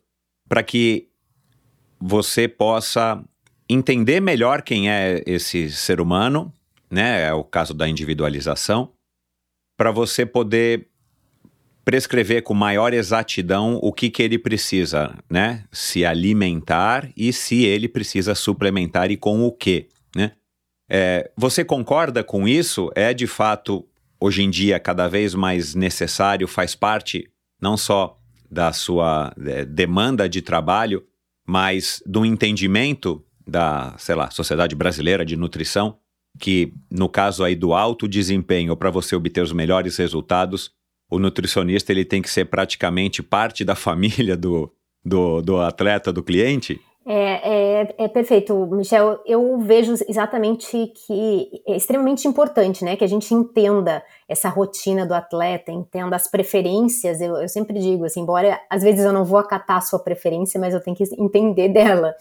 para 0.48 0.62
que 0.62 1.08
você 2.00 2.48
possa 2.48 3.22
entender 3.68 4.20
melhor 4.20 4.62
quem 4.62 4.90
é 4.90 5.22
esse 5.26 5.70
ser 5.70 6.00
humano, 6.00 6.52
né? 6.92 7.22
É 7.22 7.32
o 7.32 7.42
caso 7.42 7.72
da 7.72 7.88
individualização, 7.88 8.92
para 9.78 9.90
você 9.90 10.26
poder 10.26 10.88
prescrever 11.84 12.42
com 12.42 12.52
maior 12.52 12.92
exatidão 12.92 13.78
o 13.82 13.92
que, 13.92 14.10
que 14.10 14.22
ele 14.22 14.38
precisa, 14.38 15.16
né? 15.28 15.64
Se 15.72 16.04
alimentar 16.04 17.10
e 17.16 17.32
se 17.32 17.64
ele 17.64 17.88
precisa 17.88 18.34
suplementar 18.34 19.10
e 19.10 19.16
com 19.16 19.42
o 19.42 19.50
que, 19.50 19.88
né? 20.14 20.32
É, 20.88 21.30
você 21.34 21.64
concorda 21.64 22.22
com 22.22 22.46
isso? 22.46 22.90
É 22.94 23.14
de 23.14 23.26
fato, 23.26 23.88
hoje 24.20 24.42
em 24.42 24.50
dia, 24.50 24.78
cada 24.78 25.08
vez 25.08 25.34
mais 25.34 25.74
necessário, 25.74 26.46
faz 26.46 26.74
parte 26.74 27.30
não 27.60 27.78
só 27.78 28.18
da 28.50 28.70
sua 28.70 29.32
é, 29.46 29.64
demanda 29.64 30.28
de 30.28 30.42
trabalho, 30.42 31.02
mas 31.46 32.02
do 32.04 32.26
entendimento 32.26 33.24
da, 33.46 33.94
sei 33.98 34.14
lá, 34.14 34.30
Sociedade 34.30 34.76
Brasileira 34.76 35.24
de 35.24 35.36
Nutrição, 35.36 35.98
que 36.38 36.72
no 36.90 37.08
caso 37.08 37.44
aí 37.44 37.54
do 37.54 37.72
alto 37.72 38.08
desempenho, 38.08 38.76
para 38.76 38.90
você 38.90 39.14
obter 39.14 39.42
os 39.42 39.52
melhores 39.52 39.96
resultados, 39.96 40.70
o 41.10 41.18
nutricionista 41.18 41.92
ele 41.92 42.04
tem 42.04 42.22
que 42.22 42.30
ser 42.30 42.46
praticamente 42.46 43.22
parte 43.22 43.64
da 43.64 43.74
família 43.74 44.36
do, 44.36 44.72
do, 45.04 45.42
do 45.42 45.58
atleta, 45.58 46.12
do 46.12 46.22
cliente? 46.22 46.80
É, 47.04 47.80
é, 47.82 47.94
é, 47.98 48.08
perfeito, 48.08 48.54
Michel. 48.66 49.20
Eu 49.26 49.58
vejo 49.58 49.94
exatamente 50.08 50.92
que 51.06 51.62
é 51.66 51.76
extremamente 51.76 52.28
importante, 52.28 52.84
né, 52.84 52.94
que 52.94 53.02
a 53.02 53.08
gente 53.08 53.34
entenda 53.34 54.02
essa 54.28 54.48
rotina 54.48 55.04
do 55.04 55.12
atleta, 55.12 55.72
entenda 55.72 56.14
as 56.14 56.28
preferências. 56.28 57.20
Eu, 57.20 57.36
eu 57.36 57.48
sempre 57.48 57.78
digo 57.80 58.04
assim, 58.04 58.20
embora 58.20 58.60
às 58.70 58.82
vezes 58.82 59.04
eu 59.04 59.12
não 59.12 59.24
vou 59.24 59.38
acatar 59.38 59.78
a 59.78 59.80
sua 59.80 59.98
preferência, 59.98 60.60
mas 60.60 60.74
eu 60.74 60.80
tenho 60.80 60.96
que 60.96 61.04
entender 61.18 61.68
dela. 61.70 62.14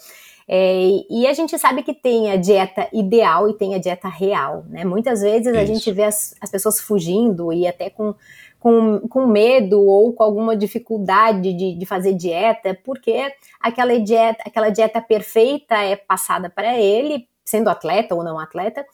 É, 0.54 1.06
e 1.10 1.26
a 1.28 1.34
gente 1.34 1.58
sabe 1.58 1.82
que 1.82 1.94
tem 1.94 2.30
a 2.30 2.36
dieta 2.36 2.90
ideal 2.92 3.48
e 3.48 3.54
tem 3.54 3.74
a 3.74 3.78
dieta 3.78 4.10
real, 4.10 4.66
né? 4.68 4.84
Muitas 4.84 5.22
vezes 5.22 5.56
a 5.56 5.64
gente 5.64 5.90
vê 5.94 6.04
as, 6.04 6.36
as 6.42 6.52
pessoas 6.52 6.82
fugindo 6.82 7.54
e 7.54 7.66
até 7.66 7.90
com 7.90 8.14
com, 8.60 9.00
com 9.08 9.26
medo 9.26 9.82
ou 9.82 10.14
com 10.14 10.22
alguma 10.22 10.56
dificuldade 10.56 11.52
de, 11.52 11.74
de 11.74 11.86
fazer 11.86 12.14
dieta, 12.14 12.78
porque 12.84 13.34
aquela 13.60 14.00
dieta, 14.00 14.44
aquela 14.46 14.70
dieta 14.70 15.02
perfeita 15.02 15.76
é 15.78 15.96
passada 15.96 16.48
para 16.48 16.80
ele, 16.80 17.28
sendo 17.44 17.72
atleta 17.72 18.14
ou 18.14 18.24
não 18.24 18.38
atleta, 18.38 18.86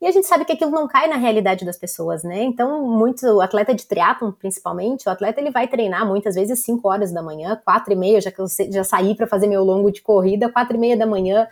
e 0.00 0.06
a 0.06 0.10
gente 0.10 0.26
sabe 0.26 0.44
que 0.44 0.52
aquilo 0.52 0.70
não 0.70 0.86
cai 0.86 1.08
na 1.08 1.16
realidade 1.16 1.64
das 1.64 1.78
pessoas, 1.78 2.22
né? 2.22 2.42
Então, 2.42 2.86
muito 2.86 3.40
atleta 3.40 3.74
de 3.74 3.86
triatlon, 3.86 4.32
principalmente, 4.32 5.08
o 5.08 5.10
atleta 5.10 5.40
ele 5.40 5.50
vai 5.50 5.66
treinar 5.66 6.06
muitas 6.06 6.34
vezes 6.34 6.62
5 6.62 6.86
horas 6.88 7.12
da 7.12 7.22
manhã, 7.22 7.60
4 7.64 7.92
e 7.92 7.96
meia, 7.96 8.20
já 8.20 8.30
que 8.30 8.40
eu 8.40 8.46
já 8.70 8.84
saí 8.84 9.14
para 9.14 9.26
fazer 9.26 9.46
meu 9.46 9.64
longo 9.64 9.90
de 9.90 10.02
corrida, 10.02 10.50
4 10.50 10.76
e 10.76 10.80
meia 10.80 10.96
da 10.96 11.06
manhã, 11.06 11.46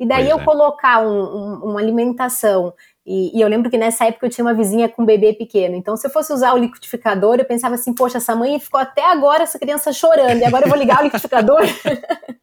e 0.00 0.06
daí 0.06 0.24
pois 0.24 0.30
eu 0.30 0.38
é. 0.40 0.44
colocar 0.44 1.06
um, 1.06 1.22
um, 1.22 1.54
uma 1.70 1.80
alimentação 1.80 2.72
e, 3.04 3.36
e, 3.36 3.40
eu 3.40 3.48
lembro 3.48 3.68
que 3.68 3.76
nessa 3.76 4.04
época 4.06 4.26
eu 4.26 4.30
tinha 4.30 4.44
uma 4.44 4.54
vizinha 4.54 4.88
com 4.88 5.02
um 5.02 5.06
bebê 5.06 5.32
pequeno. 5.32 5.74
Então, 5.74 5.96
se 5.96 6.06
eu 6.06 6.10
fosse 6.10 6.32
usar 6.32 6.54
o 6.54 6.58
liquidificador, 6.58 7.36
eu 7.36 7.44
pensava 7.44 7.74
assim: 7.74 7.92
poxa, 7.92 8.18
essa 8.18 8.34
mãe 8.36 8.60
ficou 8.60 8.78
até 8.78 9.04
agora 9.04 9.42
essa 9.42 9.58
criança 9.58 9.92
chorando, 9.92 10.38
e 10.38 10.44
agora 10.44 10.66
eu 10.66 10.68
vou 10.68 10.78
ligar 10.78 11.00
o 11.00 11.04
liquidificador? 11.04 11.62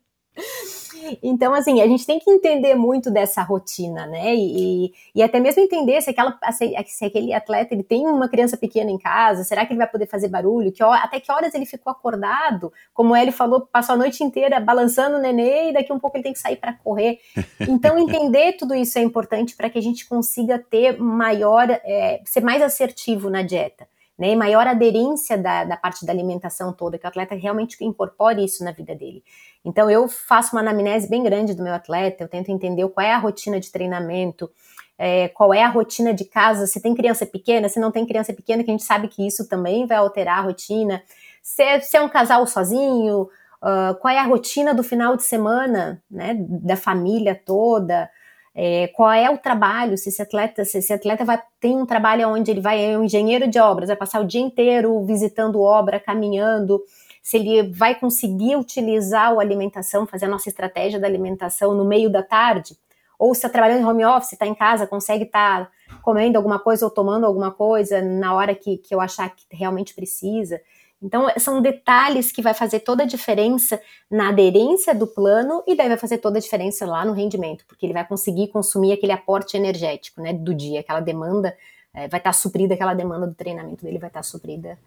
Então, 1.24 1.54
assim, 1.54 1.82
a 1.82 1.88
gente 1.88 2.06
tem 2.06 2.20
que 2.20 2.30
entender 2.30 2.76
muito 2.76 3.10
dessa 3.10 3.42
rotina, 3.42 4.06
né? 4.06 4.36
E, 4.36 4.94
e 5.16 5.24
até 5.24 5.40
mesmo 5.40 5.62
entender 5.62 6.02
se, 6.02 6.10
aquela, 6.10 6.38
se 6.52 7.06
aquele 7.06 7.34
atleta 7.34 7.74
ele 7.74 7.84
tem 7.84 8.06
uma 8.08 8.28
criança 8.28 8.58
pequena 8.58 8.92
em 8.92 8.98
casa, 8.98 9.44
será 9.44 9.66
que 9.66 9.72
ele 9.74 9.78
vai 9.78 9.88
poder 9.88 10.08
fazer 10.08 10.28
barulho? 10.28 10.72
Que, 10.72 10.84
até 10.84 11.20
que 11.20 11.32
horas 11.32 11.54
ele 11.54 11.66
ficou 11.66 11.92
acordado? 11.92 12.72
Como 12.94 13.16
ele 13.16 13.32
falou, 13.32 13.62
passou 13.62 13.96
a 13.96 13.98
noite 13.98 14.24
inteira 14.24 14.60
balançando 14.60 15.18
o 15.18 15.22
nenê 15.22 15.70
e 15.70 15.74
daqui 15.74 15.92
um 15.92 16.00
pouco 16.00 16.18
ele 16.18 16.24
tem 16.24 16.34
que 16.34 16.40
sair 16.40 16.58
para 16.58 16.74
correr. 16.74 17.20
Então, 17.62 17.98
entender 18.00 18.54
tudo 18.54 18.76
isso 18.76 18.98
é 18.98 19.02
importante 19.02 19.56
para 19.56 19.70
que 19.70 19.80
a 19.80 19.82
gente 19.82 20.08
consiga 20.08 20.60
ter 20.60 21.00
maior, 21.00 21.70
é, 21.70 22.22
ser 22.26 22.42
mais 22.42 22.62
assertivo 22.62 23.30
na 23.30 23.42
dieta 23.42 23.88
né, 24.20 24.36
maior 24.36 24.68
aderência 24.68 25.38
da, 25.38 25.64
da 25.64 25.78
parte 25.78 26.06
da 26.06 26.12
alimentação 26.12 26.74
toda, 26.74 26.98
que 26.98 27.06
o 27.06 27.08
atleta 27.08 27.34
realmente 27.36 27.82
incorpore 27.82 28.44
isso 28.44 28.66
na 28.66 28.72
vida 28.72 28.94
dele. 28.94 29.24
Então 29.64 29.90
eu 29.90 30.08
faço 30.08 30.56
uma 30.56 30.62
anamnese 30.62 31.10
bem 31.10 31.24
grande 31.24 31.54
do 31.54 31.64
meu 31.64 31.74
atleta, 31.74 32.24
eu 32.24 32.28
tento 32.28 32.50
entender 32.50 32.88
qual 32.90 33.06
é 33.06 33.14
a 33.14 33.18
rotina 33.18 33.60
de 33.60 33.72
treinamento, 33.72 34.50
é, 34.98 35.30
qual 35.30 35.54
é 35.54 35.64
a 35.64 35.70
rotina 35.70 36.14
de 36.14 36.26
casa, 36.26 36.68
se 36.68 36.82
tem 36.82 36.94
criança 36.94 37.26
pequena, 37.26 37.70
se 37.70 37.80
não 37.80 37.92
tem 37.92 38.06
criança 38.06 38.34
pequena, 38.34 38.64
que 38.64 38.70
a 38.70 38.74
gente 38.74 38.84
sabe 38.84 39.08
que 39.08 39.26
isso 39.26 39.48
também 39.48 39.86
vai 39.86 39.98
alterar 39.98 40.40
a 40.40 40.42
rotina, 40.42 41.02
se 41.42 41.64
é, 41.64 41.80
se 41.80 41.96
é 41.98 42.02
um 42.02 42.10
casal 42.10 42.46
sozinho, 42.46 43.24
uh, 43.24 43.96
qual 44.00 44.14
é 44.14 44.20
a 44.20 44.24
rotina 44.24 44.74
do 44.74 44.84
final 44.84 45.16
de 45.16 45.24
semana, 45.24 46.02
né, 46.10 46.36
da 46.38 46.76
família 46.76 47.34
toda, 47.34 48.10
é, 48.54 48.88
qual 48.90 49.12
é 49.12 49.30
o 49.30 49.38
trabalho, 49.38 49.98
se 49.98 50.10
esse 50.10 50.22
atleta, 50.22 50.66
se 50.66 50.80
esse 50.80 50.92
atleta 50.92 51.24
vai, 51.24 51.42
tem 51.62 51.78
um 51.78 51.86
trabalho 51.86 52.28
onde 52.28 52.52
ele 52.52 52.60
vai, 52.60 52.84
é 52.84 52.98
um 52.98 53.06
engenheiro 53.06 53.48
de 53.48 53.58
obras, 53.58 53.88
vai 53.88 53.96
passar 53.96 54.20
o 54.20 54.28
dia 54.28 54.42
inteiro 54.42 55.02
visitando 55.06 55.62
obra, 55.62 55.98
caminhando, 55.98 56.82
se 57.30 57.38
ele 57.38 57.62
vai 57.70 57.94
conseguir 57.94 58.56
utilizar 58.56 59.32
a 59.32 59.40
alimentação, 59.40 60.08
fazer 60.08 60.26
a 60.26 60.30
nossa 60.30 60.50
estratégia 60.50 61.00
da 61.00 61.06
alimentação 61.06 61.76
no 61.76 61.86
meio 61.86 62.10
da 62.10 62.24
tarde, 62.24 62.76
ou 63.20 63.36
se 63.36 63.42
está 63.42 63.50
trabalhando 63.50 63.82
em 63.82 63.86
home 63.86 64.04
office, 64.04 64.34
está 64.34 64.48
em 64.48 64.56
casa, 64.56 64.88
consegue 64.88 65.26
estar 65.26 65.66
tá 65.66 65.72
comendo 66.02 66.40
alguma 66.40 66.58
coisa 66.58 66.86
ou 66.86 66.90
tomando 66.90 67.28
alguma 67.28 67.52
coisa 67.52 68.02
na 68.02 68.34
hora 68.34 68.56
que, 68.56 68.78
que 68.78 68.96
eu 68.96 69.00
achar 69.00 69.30
que 69.30 69.46
realmente 69.52 69.94
precisa. 69.94 70.60
Então, 71.00 71.28
são 71.38 71.62
detalhes 71.62 72.32
que 72.32 72.42
vai 72.42 72.56
fazer 72.56 72.80
toda 72.80 73.04
a 73.04 73.06
diferença 73.06 73.80
na 74.10 74.30
aderência 74.30 74.96
do 74.96 75.06
plano 75.06 75.64
e 75.68 75.76
daí 75.76 75.88
vai 75.88 75.98
fazer 76.00 76.18
toda 76.18 76.40
a 76.40 76.42
diferença 76.42 76.84
lá 76.84 77.06
no 77.06 77.14
rendimento, 77.14 77.64
porque 77.68 77.86
ele 77.86 77.94
vai 77.94 78.08
conseguir 78.08 78.48
consumir 78.48 78.94
aquele 78.94 79.12
aporte 79.12 79.56
energético 79.56 80.20
né, 80.20 80.34
do 80.34 80.52
dia, 80.52 80.80
aquela 80.80 81.00
demanda, 81.00 81.56
é, 81.94 82.08
vai 82.08 82.20
estar 82.20 82.32
tá 82.32 82.34
suprida, 82.34 82.74
aquela 82.74 82.96
demanda 82.96 83.28
do 83.28 83.36
treinamento 83.36 83.86
dele 83.86 84.00
vai 84.00 84.10
estar 84.10 84.22
tá 84.22 84.24
suprida 84.24 84.80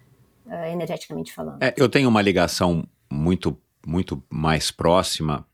uh, 0.46 0.52
energeticamente 0.66 1.32
falando. 1.32 1.62
É, 1.62 1.74
eu 1.76 1.88
tenho 1.88 2.08
uma 2.08 2.22
ligação 2.22 2.86
muito, 3.10 3.58
muito 3.86 4.22
mais 4.30 4.70
próxima, 4.70 5.46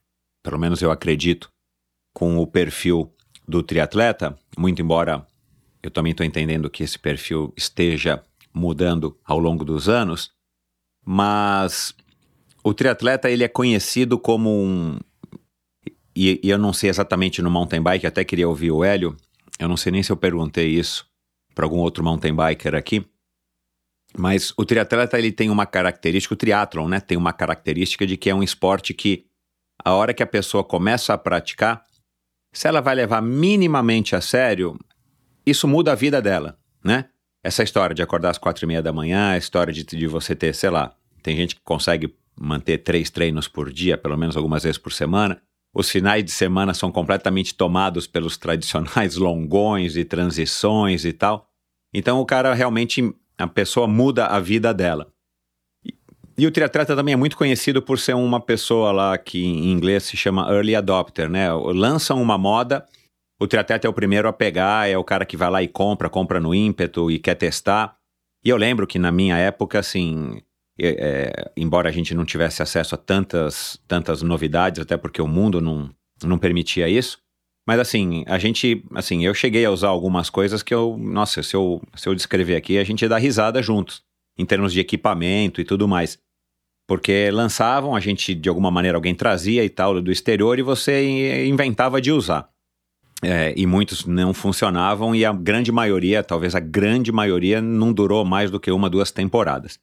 pelo 0.43 0.59
menos 0.59 0.82
eu 0.82 0.91
acredito, 0.91 1.51
com 2.14 2.39
o 2.39 2.47
perfil 2.47 3.12
do 3.47 3.62
triatleta, 3.62 4.39
muito 4.57 4.82
embora 4.82 5.26
eu 5.82 5.91
também 5.91 6.11
estou 6.11 6.26
entendendo 6.26 6.68
que 6.68 6.82
esse 6.82 6.99
perfil 6.99 7.53
esteja 7.57 8.22
mudando 8.53 9.16
ao 9.24 9.39
longo 9.39 9.64
dos 9.64 9.89
anos, 9.89 10.30
mas 11.05 11.95
o 12.64 12.74
triatleta 12.74 13.30
ele 13.30 13.45
é 13.45 13.49
conhecido 13.49 14.18
como 14.18 14.51
um 14.51 14.99
e, 16.20 16.41
e, 16.43 16.51
eu 16.51 16.59
não 16.59 16.72
sei 16.72 16.91
exatamente 16.91 17.41
no 17.41 17.49
mountain 17.49 17.80
bike, 17.80 18.05
até 18.05 18.24
queria 18.24 18.49
ouvir 18.49 18.72
o 18.72 18.82
Hélio. 18.82 19.16
Eu 19.57 19.68
não 19.68 19.76
sei 19.76 19.93
nem 19.93 20.03
se 20.03 20.11
eu 20.11 20.16
perguntei 20.16 20.66
isso 20.66 21.07
para 21.55 21.64
algum 21.64 21.78
outro 21.78 22.03
mountain 22.03 22.34
biker 22.34 22.74
aqui. 22.74 23.07
Mas 24.18 24.52
o 24.56 24.64
triatleta 24.64 25.18
ele 25.18 25.30
tem 25.30 25.48
uma 25.48 25.64
característica, 25.64 26.34
o 26.34 26.36
triatlon, 26.36 26.88
né, 26.88 27.00
tem 27.00 27.16
uma 27.16 27.32
característica 27.32 28.06
de 28.06 28.16
que 28.16 28.28
é 28.28 28.34
um 28.34 28.42
esporte 28.42 28.92
que 28.92 29.26
a 29.84 29.92
hora 29.94 30.12
que 30.12 30.22
a 30.22 30.26
pessoa 30.26 30.64
começa 30.64 31.14
a 31.14 31.18
praticar, 31.18 31.84
se 32.52 32.66
ela 32.66 32.80
vai 32.80 32.94
levar 32.94 33.22
minimamente 33.22 34.16
a 34.16 34.20
sério, 34.20 34.76
isso 35.46 35.68
muda 35.68 35.92
a 35.92 35.94
vida 35.94 36.20
dela, 36.20 36.58
né? 36.84 37.06
Essa 37.44 37.62
história 37.62 37.94
de 37.94 38.02
acordar 38.02 38.30
às 38.30 38.38
quatro 38.38 38.64
e 38.64 38.66
meia 38.66 38.82
da 38.82 38.92
manhã, 38.92 39.30
a 39.30 39.38
história 39.38 39.72
de, 39.72 39.84
de 39.84 40.06
você 40.06 40.34
ter, 40.34 40.54
sei 40.54 40.70
lá, 40.70 40.92
Tem 41.22 41.36
gente 41.36 41.54
que 41.54 41.60
consegue 41.62 42.14
manter 42.38 42.78
três 42.78 43.10
treinos 43.10 43.48
por 43.48 43.72
dia, 43.72 43.98
pelo 43.98 44.16
menos 44.16 44.36
algumas 44.36 44.62
vezes 44.62 44.78
por 44.78 44.92
semana. 44.92 45.40
Os 45.74 45.90
finais 45.90 46.24
de 46.24 46.30
semana 46.30 46.72
são 46.72 46.90
completamente 46.90 47.54
tomados 47.54 48.06
pelos 48.06 48.36
tradicionais 48.36 49.16
longões 49.16 49.96
e 49.96 50.04
transições 50.04 51.04
e 51.04 51.12
tal. 51.12 51.48
Então 51.92 52.20
o 52.20 52.26
cara 52.26 52.54
realmente, 52.54 53.14
a 53.39 53.47
pessoa 53.47 53.86
muda 53.86 54.26
a 54.26 54.41
vida 54.41 54.74
dela. 54.74 55.11
E 56.36 56.47
o 56.47 56.51
triatleta 56.51 56.95
também 56.95 57.14
é 57.14 57.16
muito 57.16 57.36
conhecido 57.36 57.82
por 57.82 57.99
ser 57.99 58.14
uma 58.14 58.41
pessoa 58.41 58.93
lá 58.93 59.18
que 59.18 59.45
em 59.45 59.72
inglês 59.72 60.05
se 60.05 60.16
chama 60.16 60.49
early 60.53 60.76
adopter, 60.76 61.28
né? 61.28 61.53
Lançam 61.53 62.22
uma 62.22 62.39
moda, 62.39 62.86
o 63.41 63.47
triatleta 63.47 63.86
é 63.86 63.91
o 63.91 63.93
primeiro 63.93 64.28
a 64.28 64.32
pegar, 64.32 64.89
é 64.89 64.97
o 64.97 65.03
cara 65.03 65.24
que 65.24 65.36
vai 65.36 65.51
lá 65.51 65.62
e 65.62 65.68
compra, 65.68 66.09
compra 66.09 66.39
no 66.39 66.55
ímpeto 66.55 67.11
e 67.11 67.18
quer 67.18 67.34
testar. 67.34 67.97
E 68.45 68.49
eu 68.49 68.57
lembro 68.57 68.86
que 68.86 68.99
na 68.99 69.11
minha 69.11 69.36
época, 69.36 69.80
assim, 69.80 70.41
é, 70.80 71.51
embora 71.57 71.89
a 71.89 71.93
gente 71.93 72.14
não 72.14 72.24
tivesse 72.24 72.62
acesso 72.62 72.95
a 72.95 72.99
tantas, 72.99 73.80
tantas 73.89 74.22
novidades, 74.22 74.80
até 74.80 74.97
porque 74.97 75.20
o 75.20 75.26
mundo 75.26 75.61
não, 75.61 75.91
não 76.22 76.39
permitia 76.39 76.89
isso, 76.89 77.18
mas 77.68 77.78
assim, 77.80 78.24
a 78.26 78.38
gente, 78.38 78.82
assim, 78.94 79.26
eu 79.26 79.34
cheguei 79.34 79.62
a 79.66 79.70
usar 79.70 79.88
algumas 79.88 80.30
coisas 80.30 80.62
que 80.62 80.72
eu, 80.72 80.96
nossa, 80.96 81.42
se 81.42 81.54
eu, 81.54 81.82
se 81.94 82.08
eu 82.08 82.14
descrever 82.14 82.56
aqui, 82.56 82.78
a 82.78 82.82
gente 82.82 83.06
dá 83.06 83.18
risada 83.18 83.62
juntos, 83.62 84.02
em 84.38 84.46
termos 84.46 84.72
de 84.72 84.80
equipamento 84.80 85.60
e 85.60 85.64
tudo 85.66 85.86
mais. 85.86 86.18
Porque 86.86 87.30
lançavam, 87.30 87.94
a 87.94 88.00
gente, 88.00 88.34
de 88.34 88.48
alguma 88.48 88.70
maneira, 88.70 88.96
alguém 88.96 89.14
trazia 89.14 89.62
e 89.66 89.68
tal 89.68 90.00
do 90.00 90.10
exterior 90.10 90.58
e 90.58 90.62
você 90.62 91.44
inventava 91.46 92.00
de 92.00 92.10
usar. 92.10 92.48
É, 93.22 93.52
e 93.54 93.66
muitos 93.66 94.06
não 94.06 94.32
funcionavam 94.32 95.14
e 95.14 95.22
a 95.26 95.32
grande 95.34 95.70
maioria, 95.70 96.24
talvez 96.24 96.54
a 96.54 96.60
grande 96.60 97.12
maioria, 97.12 97.60
não 97.60 97.92
durou 97.92 98.24
mais 98.24 98.50
do 98.50 98.58
que 98.58 98.70
uma, 98.70 98.88
duas 98.88 99.10
temporadas. 99.10 99.78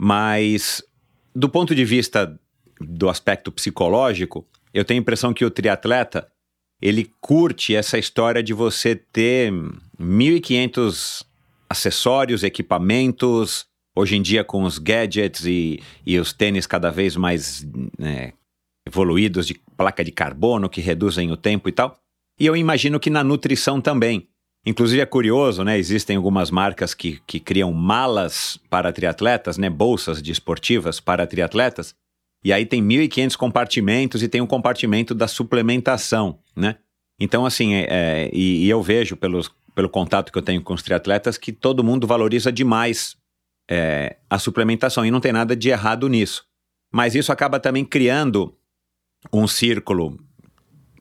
Mas, 0.00 0.82
do 1.36 1.50
ponto 1.50 1.74
de 1.74 1.84
vista 1.84 2.40
do 2.80 3.10
aspecto 3.10 3.52
psicológico, 3.52 4.48
eu 4.72 4.86
tenho 4.86 5.00
a 5.00 5.02
impressão 5.02 5.34
que 5.34 5.44
o 5.44 5.50
triatleta 5.50 6.32
ele 6.80 7.10
curte 7.20 7.74
essa 7.74 7.98
história 7.98 8.42
de 8.42 8.52
você 8.52 8.94
ter 8.94 9.52
1.500 10.00 11.24
acessórios, 11.68 12.42
equipamentos, 12.42 13.66
hoje 13.96 14.16
em 14.16 14.22
dia 14.22 14.44
com 14.44 14.64
os 14.64 14.78
gadgets 14.78 15.44
e, 15.46 15.80
e 16.04 16.18
os 16.18 16.32
tênis 16.32 16.66
cada 16.66 16.90
vez 16.90 17.16
mais 17.16 17.66
né, 17.98 18.32
evoluídos 18.86 19.46
de 19.46 19.54
placa 19.76 20.04
de 20.04 20.12
carbono 20.12 20.68
que 20.68 20.80
reduzem 20.80 21.30
o 21.30 21.36
tempo 21.36 21.68
e 21.68 21.72
tal. 21.72 21.96
E 22.38 22.46
eu 22.46 22.56
imagino 22.56 22.98
que 22.98 23.10
na 23.10 23.22
nutrição 23.22 23.80
também. 23.80 24.28
Inclusive 24.66 25.02
é 25.02 25.06
curioso, 25.06 25.62
né? 25.62 25.78
Existem 25.78 26.16
algumas 26.16 26.50
marcas 26.50 26.94
que, 26.94 27.20
que 27.26 27.38
criam 27.38 27.70
malas 27.70 28.58
para 28.70 28.92
triatletas, 28.92 29.58
né? 29.58 29.68
Bolsas 29.68 30.22
desportivas 30.22 31.00
para 31.00 31.26
triatletas. 31.26 31.94
E 32.44 32.52
aí 32.52 32.66
tem 32.66 32.82
1.500 32.82 33.36
compartimentos 33.36 34.22
e 34.22 34.28
tem 34.28 34.42
um 34.42 34.46
compartimento 34.46 35.14
da 35.14 35.26
suplementação, 35.26 36.38
né? 36.54 36.76
Então, 37.18 37.46
assim, 37.46 37.74
é, 37.74 37.86
é, 37.88 38.30
e, 38.32 38.66
e, 38.66 38.68
eu 38.68 38.82
vejo 38.82 39.16
pelos, 39.16 39.50
pelo 39.74 39.88
contato 39.88 40.30
que 40.30 40.36
eu 40.36 40.42
tenho 40.42 40.60
com 40.60 40.74
os 40.74 40.82
triatletas 40.82 41.38
que 41.38 41.52
todo 41.52 41.84
mundo 41.84 42.06
valoriza 42.06 42.52
demais 42.52 43.16
é, 43.70 44.16
a 44.28 44.38
suplementação 44.38 45.06
e 45.06 45.10
não 45.10 45.20
tem 45.20 45.32
nada 45.32 45.56
de 45.56 45.70
errado 45.70 46.08
nisso. 46.08 46.44
Mas 46.92 47.14
isso 47.14 47.32
acaba 47.32 47.58
também 47.58 47.84
criando 47.84 48.54
um 49.32 49.46
círculo 49.46 50.18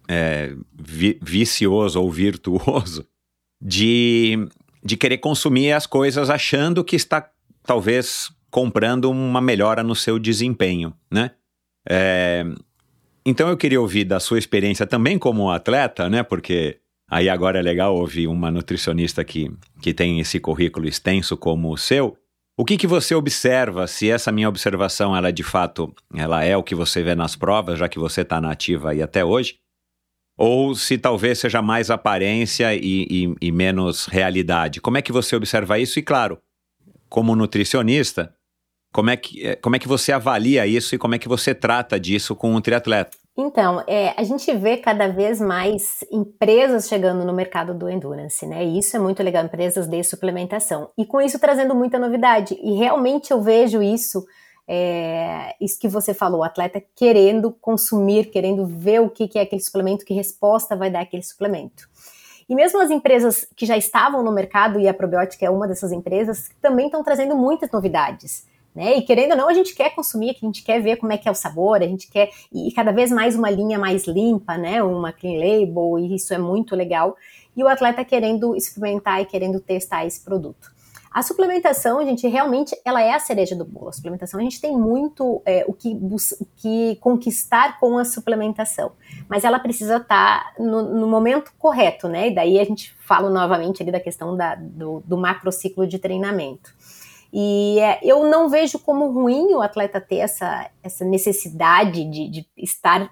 é, 0.08 0.56
vi, 0.74 1.20
vicioso 1.22 2.00
ou 2.00 2.10
virtuoso 2.10 3.06
de, 3.62 4.48
de 4.84 4.96
querer 4.96 5.18
consumir 5.18 5.72
as 5.74 5.86
coisas 5.86 6.30
achando 6.30 6.84
que 6.84 6.96
está 6.96 7.30
talvez 7.64 8.32
comprando 8.54 9.10
uma 9.10 9.42
melhora 9.42 9.82
no 9.82 9.96
seu 9.96 10.20
desempenho, 10.20 10.94
né? 11.12 11.32
É, 11.90 12.46
então 13.26 13.50
eu 13.50 13.58
queria 13.58 13.82
ouvir 13.82 14.06
da 14.06 14.20
sua 14.20 14.38
experiência 14.38 14.86
também 14.86 15.18
como 15.18 15.50
atleta, 15.50 16.08
né? 16.08 16.22
Porque 16.22 16.78
aí 17.10 17.30
agora 17.30 17.58
é 17.58 17.64
legal 17.64 17.96
ouvir 17.96 18.28
uma 18.28 18.52
nutricionista 18.52 19.24
que, 19.24 19.52
que 19.82 19.92
tem 19.92 20.20
esse 20.20 20.40
currículo 20.40 20.88
extenso 20.88 21.36
como 21.36 21.74
o 21.74 21.78
seu. 21.78 22.16
O 22.56 22.64
que, 22.64 22.78
que 22.78 22.86
você 22.86 23.16
observa, 23.16 23.88
se 23.88 24.08
essa 24.08 24.32
minha 24.32 24.48
observação 24.50 25.16
ela 25.16 25.34
de 25.34 25.42
fato 25.42 25.92
ela 26.14 26.44
é 26.44 26.56
o 26.56 26.62
que 26.62 26.76
você 26.76 27.02
vê 27.02 27.16
nas 27.16 27.36
provas, 27.36 27.80
já 27.80 27.90
que 27.90 27.98
você 27.98 28.22
está 28.22 28.40
na 28.40 28.52
ativa 28.52 28.92
aí 28.92 29.02
até 29.02 29.26
hoje, 29.26 29.56
ou 30.38 30.76
se 30.76 31.00
talvez 31.00 31.40
seja 31.40 31.60
mais 31.60 31.90
aparência 31.90 32.76
e, 32.76 33.08
e, 33.10 33.36
e, 33.42 33.52
menos 33.52 34.06
realidade. 34.06 34.80
Como 34.80 35.00
é 35.00 35.02
que 35.02 35.12
você 35.12 35.36
observa 35.36 35.80
isso? 35.80 35.98
E 35.98 36.04
claro, 36.04 36.38
como 37.10 37.36
nutricionista, 37.36 38.32
como 38.94 39.10
é 39.10 39.18
que, 39.18 39.46
eh, 39.46 39.56
como 39.58 39.76
é 39.76 39.80
que 39.80 39.88
você 39.88 40.14
avalia 40.14 40.66
isso 40.66 40.96
e 40.96 40.98
como 40.98 41.16
é 41.16 41.20
que 41.20 41.28
você 41.28 41.54
trata 41.54 42.00
disso 42.00 42.36
com 42.36 42.54
um 42.54 42.62
triatleta? 42.62 43.18
Então, 43.36 43.84
é, 43.88 44.14
a 44.16 44.24
gente 44.24 44.54
vê 44.54 44.78
cada 44.78 45.08
vez 45.08 45.42
mais 45.42 46.04
empresas 46.12 46.88
chegando 46.88 47.26
no 47.26 47.34
mercado 47.34 47.74
do 47.74 47.90
endurance, 47.90 48.46
né? 48.46 48.64
E 48.64 48.78
isso 48.78 48.96
é 48.96 49.00
muito 49.00 49.24
legal, 49.24 49.44
empresas 49.44 49.88
de 49.88 50.04
suplementação. 50.04 50.92
E 50.96 51.04
com 51.04 51.20
isso 51.20 51.40
trazendo 51.40 51.74
muita 51.74 51.98
novidade. 51.98 52.56
E 52.62 52.76
realmente 52.76 53.32
eu 53.32 53.42
vejo 53.42 53.82
isso 53.82 54.24
é, 54.68 55.56
isso 55.60 55.80
que 55.80 55.88
você 55.88 56.14
falou, 56.14 56.42
o 56.42 56.44
atleta 56.44 56.82
querendo 56.96 57.52
consumir, 57.52 58.26
querendo 58.26 58.66
ver 58.66 59.02
o 59.02 59.10
que, 59.10 59.28
que 59.28 59.38
é 59.38 59.42
aquele 59.42 59.62
suplemento, 59.62 60.06
que 60.06 60.14
resposta 60.14 60.76
vai 60.76 60.90
dar 60.90 61.02
aquele 61.02 61.24
suplemento. 61.24 61.90
E 62.48 62.56
mesmo 62.56 62.80
as 62.82 62.92
empresas 62.92 63.48
que 63.56 63.66
já 63.66 63.78
estavam 63.78 64.24
no 64.24 64.32
mercado, 64.32 64.80
e 64.80 64.88
a 64.88 64.94
Probiótica 64.94 65.46
é 65.46 65.50
uma 65.50 65.68
dessas 65.68 65.92
empresas, 65.92 66.50
também 66.62 66.86
estão 66.86 67.04
trazendo 67.04 67.36
muitas 67.36 67.72
novidades. 67.72 68.46
Né? 68.76 68.98
E 68.98 69.02
querendo 69.04 69.32
ou 69.32 69.38
não, 69.38 69.50
a 69.50 69.54
gente 69.54 69.76
quer 69.76 69.94
consumir, 69.94 70.32
a 70.32 70.46
gente 70.46 70.64
quer 70.64 70.82
ver 70.82 70.98
como 70.98 71.12
é 71.12 71.18
que 71.18 71.28
é 71.28 71.32
o 71.32 71.36
sabor, 71.36 71.82
a 71.82 71.88
gente 71.88 72.10
quer 72.10 72.32
e 72.52 72.72
cada 72.72 72.92
vez 72.92 73.12
mais 73.12 73.36
uma 73.36 73.50
linha 73.50 73.78
mais 73.78 74.08
limpa, 74.08 74.58
né? 74.58 74.82
Uma 74.82 75.12
clean 75.12 75.38
label, 75.38 76.00
e 76.00 76.16
isso 76.16 76.34
é 76.34 76.40
muito 76.40 76.76
legal. 76.76 77.16
E 77.56 77.64
o 77.64 77.68
atleta 77.68 78.04
querendo 78.04 78.56
experimentar 78.56 79.22
e 79.22 79.26
querendo 79.26 79.60
testar 79.60 80.06
esse 80.06 80.24
produto. 80.24 80.74
A 81.14 81.22
suplementação, 81.22 82.00
a 82.00 82.06
gente 82.06 82.28
realmente, 82.28 82.76
ela 82.84 83.00
é 83.00 83.14
a 83.14 83.20
cereja 83.20 83.56
do 83.56 83.64
bolo. 83.64 83.90
A 83.90 83.92
suplementação, 83.92 84.40
a 84.40 84.44
gente 84.44 84.60
tem 84.60 84.76
muito 84.76 85.44
é, 85.46 85.64
o, 85.68 85.72
que, 85.72 85.94
o 85.94 86.46
que 86.56 86.96
conquistar 86.96 87.80
com 87.80 88.00
a 88.00 88.04
suplementação, 88.04 88.94
mas 89.30 89.44
ela 89.44 89.60
precisa 89.60 89.98
estar 89.98 90.44
tá 90.44 90.54
no, 90.58 90.82
no, 90.82 91.08
momento 91.08 91.54
correto, 91.60 92.08
né? 92.08 92.30
E 92.30 92.34
daí 92.34 92.60
a 92.60 92.64
gente 92.64 92.96
fala 93.00 93.30
novamente 93.30 93.84
ali 93.84 93.92
da 93.92 94.00
questão 94.00 94.36
da, 94.36 94.56
do, 94.56 95.04
do 95.06 95.16
macrociclo 95.16 95.86
de 95.86 96.00
treinamento. 96.00 96.74
E 97.34 97.80
é, 97.80 98.00
eu 98.04 98.30
não 98.30 98.48
vejo 98.48 98.78
como 98.78 99.12
ruim 99.12 99.56
o 99.56 99.62
atleta 99.62 100.00
ter 100.00 100.18
essa, 100.18 100.70
essa 100.84 101.04
necessidade 101.04 102.06
de, 102.06 102.30
de 102.30 102.48
estar 102.56 103.10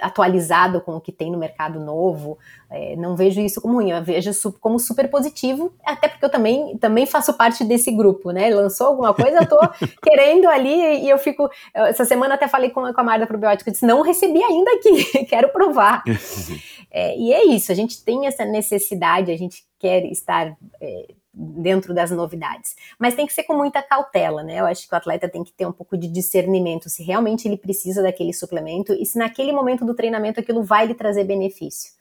atualizado 0.00 0.80
com 0.80 0.96
o 0.96 1.00
que 1.00 1.12
tem 1.12 1.30
no 1.30 1.38
mercado 1.38 1.80
novo. 1.80 2.38
É, 2.68 2.96
não 2.96 3.16
vejo 3.16 3.40
isso 3.40 3.60
como 3.60 3.74
ruim, 3.74 3.90
eu 3.90 4.02
vejo 4.02 4.30
como 4.60 4.78
super 4.78 5.08
positivo, 5.08 5.72
até 5.84 6.08
porque 6.08 6.24
eu 6.24 6.30
também, 6.30 6.76
também 6.78 7.06
faço 7.06 7.32
parte 7.34 7.64
desse 7.64 7.90
grupo, 7.90 8.30
né? 8.30 8.50
Lançou 8.50 8.88
alguma 8.88 9.14
coisa, 9.14 9.38
eu 9.38 9.48
tô 9.48 9.58
querendo 10.02 10.48
ali 10.48 11.04
e 11.04 11.08
eu 11.08 11.18
fico. 11.18 11.48
Essa 11.72 12.04
semana 12.04 12.34
até 12.34 12.46
falei 12.46 12.70
com, 12.70 12.92
com 12.92 13.00
a 13.00 13.04
Marda 13.04 13.26
Probiótica, 13.26 13.70
disse: 13.70 13.86
não 13.86 14.02
recebi 14.02 14.42
ainda 14.42 14.70
aqui, 14.72 15.24
quero 15.30 15.48
provar. 15.50 16.02
é, 16.90 17.16
e 17.16 17.32
é 17.32 17.44
isso, 17.46 17.72
a 17.72 17.74
gente 17.74 18.04
tem 18.04 18.26
essa 18.26 18.44
necessidade, 18.44 19.30
a 19.30 19.38
gente 19.38 19.64
quer 19.78 20.04
estar. 20.06 20.56
É, 20.80 21.19
dentro 21.32 21.94
das 21.94 22.10
novidades. 22.10 22.74
Mas 22.98 23.14
tem 23.14 23.26
que 23.26 23.32
ser 23.32 23.44
com 23.44 23.54
muita 23.54 23.82
cautela, 23.82 24.42
né? 24.42 24.60
Eu 24.60 24.66
acho 24.66 24.88
que 24.88 24.94
o 24.94 24.98
atleta 24.98 25.28
tem 25.28 25.44
que 25.44 25.52
ter 25.52 25.66
um 25.66 25.72
pouco 25.72 25.96
de 25.96 26.08
discernimento 26.08 26.88
se 26.88 27.02
realmente 27.02 27.46
ele 27.46 27.56
precisa 27.56 28.02
daquele 28.02 28.32
suplemento 28.32 28.92
e 28.92 29.06
se 29.06 29.18
naquele 29.18 29.52
momento 29.52 29.84
do 29.84 29.94
treinamento 29.94 30.40
aquilo 30.40 30.62
vai 30.62 30.86
lhe 30.86 30.94
trazer 30.94 31.24
benefício. 31.24 31.99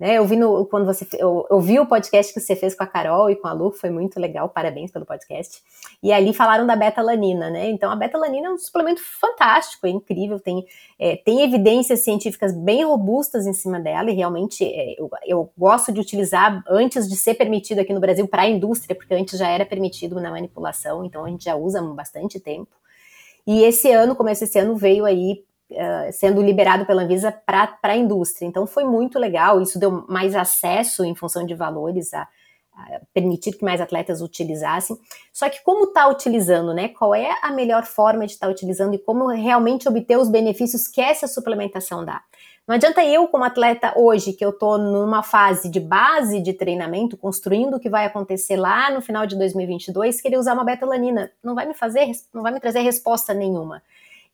Né, 0.00 0.14
eu 0.14 0.24
vi 0.24 0.34
no, 0.34 0.64
quando 0.64 0.86
você 0.86 1.06
eu, 1.18 1.46
eu, 1.50 1.60
vi 1.60 1.78
o 1.78 1.84
podcast 1.84 2.32
que 2.32 2.40
você 2.40 2.56
fez 2.56 2.74
com 2.74 2.82
a 2.82 2.86
Carol 2.86 3.28
e 3.28 3.36
com 3.36 3.46
a 3.46 3.52
Lu, 3.52 3.70
foi 3.70 3.90
muito 3.90 4.18
legal, 4.18 4.48
parabéns 4.48 4.90
pelo 4.90 5.04
podcast. 5.04 5.62
E 6.02 6.10
ali 6.10 6.32
falaram 6.32 6.66
da 6.66 6.74
betalanina, 6.74 7.50
né? 7.50 7.68
Então 7.68 7.90
a 7.90 7.96
betalanina 7.96 8.48
é 8.48 8.50
um 8.50 8.56
suplemento 8.56 9.02
fantástico, 9.02 9.86
é 9.86 9.90
incrível, 9.90 10.40
tem, 10.40 10.64
é, 10.98 11.16
tem 11.16 11.42
evidências 11.42 12.00
científicas 12.00 12.56
bem 12.56 12.82
robustas 12.82 13.46
em 13.46 13.52
cima 13.52 13.78
dela, 13.78 14.10
e 14.10 14.14
realmente 14.14 14.64
é, 14.64 14.98
eu, 14.98 15.10
eu, 15.26 15.52
gosto 15.58 15.92
de 15.92 16.00
utilizar 16.00 16.64
antes 16.66 17.06
de 17.06 17.14
ser 17.14 17.34
permitido 17.34 17.80
aqui 17.80 17.92
no 17.92 18.00
Brasil 18.00 18.26
para 18.26 18.42
a 18.42 18.48
indústria, 18.48 18.96
porque 18.96 19.12
antes 19.12 19.38
já 19.38 19.50
era 19.50 19.66
permitido 19.66 20.18
na 20.18 20.30
manipulação, 20.30 21.04
então 21.04 21.26
a 21.26 21.28
gente 21.28 21.44
já 21.44 21.54
usa 21.54 21.78
há 21.78 21.82
bastante 21.82 22.40
tempo. 22.40 22.74
E 23.46 23.62
esse 23.64 23.92
ano, 23.92 24.16
começo 24.16 24.44
esse 24.44 24.58
ano, 24.58 24.76
veio 24.76 25.04
aí 25.04 25.44
uh, 25.70 26.12
sendo 26.12 26.42
liberado 26.42 26.84
pela 26.86 27.02
Anvisa 27.02 27.32
para 27.32 27.78
a 27.82 27.96
indústria. 27.96 28.46
Então 28.46 28.66
foi 28.66 28.84
muito 28.84 29.18
legal, 29.18 29.60
isso 29.60 29.78
deu 29.78 30.04
mais 30.08 30.34
acesso 30.34 31.04
em 31.04 31.14
função 31.14 31.44
de 31.44 31.54
valores 31.54 32.12
a, 32.14 32.28
a 32.74 33.00
permitir 33.12 33.52
que 33.52 33.64
mais 33.64 33.80
atletas 33.80 34.20
utilizassem. 34.20 34.98
Só 35.32 35.48
que 35.48 35.62
como 35.62 35.84
está 35.84 36.08
utilizando, 36.08 36.74
né? 36.74 36.88
Qual 36.88 37.14
é 37.14 37.30
a 37.42 37.50
melhor 37.50 37.84
forma 37.84 38.26
de 38.26 38.32
estar 38.32 38.46
tá 38.46 38.52
utilizando 38.52 38.94
e 38.94 38.98
como 38.98 39.28
realmente 39.28 39.88
obter 39.88 40.18
os 40.18 40.28
benefícios 40.28 40.88
que 40.88 41.00
essa 41.00 41.26
suplementação 41.26 42.04
dá? 42.04 42.22
Não 42.70 42.76
adianta 42.76 43.04
eu, 43.04 43.26
como 43.26 43.42
atleta 43.42 43.92
hoje, 43.96 44.32
que 44.32 44.44
eu 44.44 44.50
estou 44.50 44.78
numa 44.78 45.24
fase 45.24 45.68
de 45.68 45.80
base 45.80 46.40
de 46.40 46.52
treinamento, 46.52 47.16
construindo 47.16 47.74
o 47.74 47.80
que 47.80 47.90
vai 47.90 48.06
acontecer 48.06 48.54
lá 48.54 48.92
no 48.92 49.00
final 49.00 49.26
de 49.26 49.36
2022, 49.36 50.20
querer 50.20 50.38
usar 50.38 50.54
uma 50.54 50.62
betalanina. 50.62 51.32
Não 51.42 51.56
vai 51.56 51.66
me 51.66 51.74
fazer, 51.74 52.08
não 52.32 52.42
vai 52.44 52.52
me 52.52 52.60
trazer 52.60 52.78
resposta 52.82 53.34
nenhuma. 53.34 53.82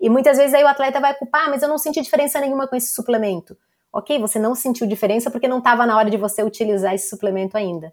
E 0.01 0.11
muitas 0.11 0.37
vezes 0.37 0.55
aí 0.55 0.63
o 0.63 0.69
atleta 0.69 1.01
vai 1.01 1.15
culpar, 1.15 1.47
ah, 1.47 1.51
mas 1.51 1.63
eu 1.63 1.69
não 1.69 1.79
senti 1.79 2.01
diferença 2.03 2.41
nenhuma 2.41 2.69
com 2.69 2.77
esse 2.77 2.93
suplemento. 2.93 3.57
Ok, 3.93 4.19
você 4.19 4.39
não 4.39 4.55
sentiu 4.55 4.87
diferença 4.87 5.31
porque 5.31 5.49
não 5.49 5.59
estava 5.59 5.87
na 5.87 5.97
hora 5.97 6.11
de 6.11 6.17
você 6.17 6.43
utilizar 6.43 6.95
esse 6.95 7.09
suplemento 7.09 7.57
ainda. 7.57 7.93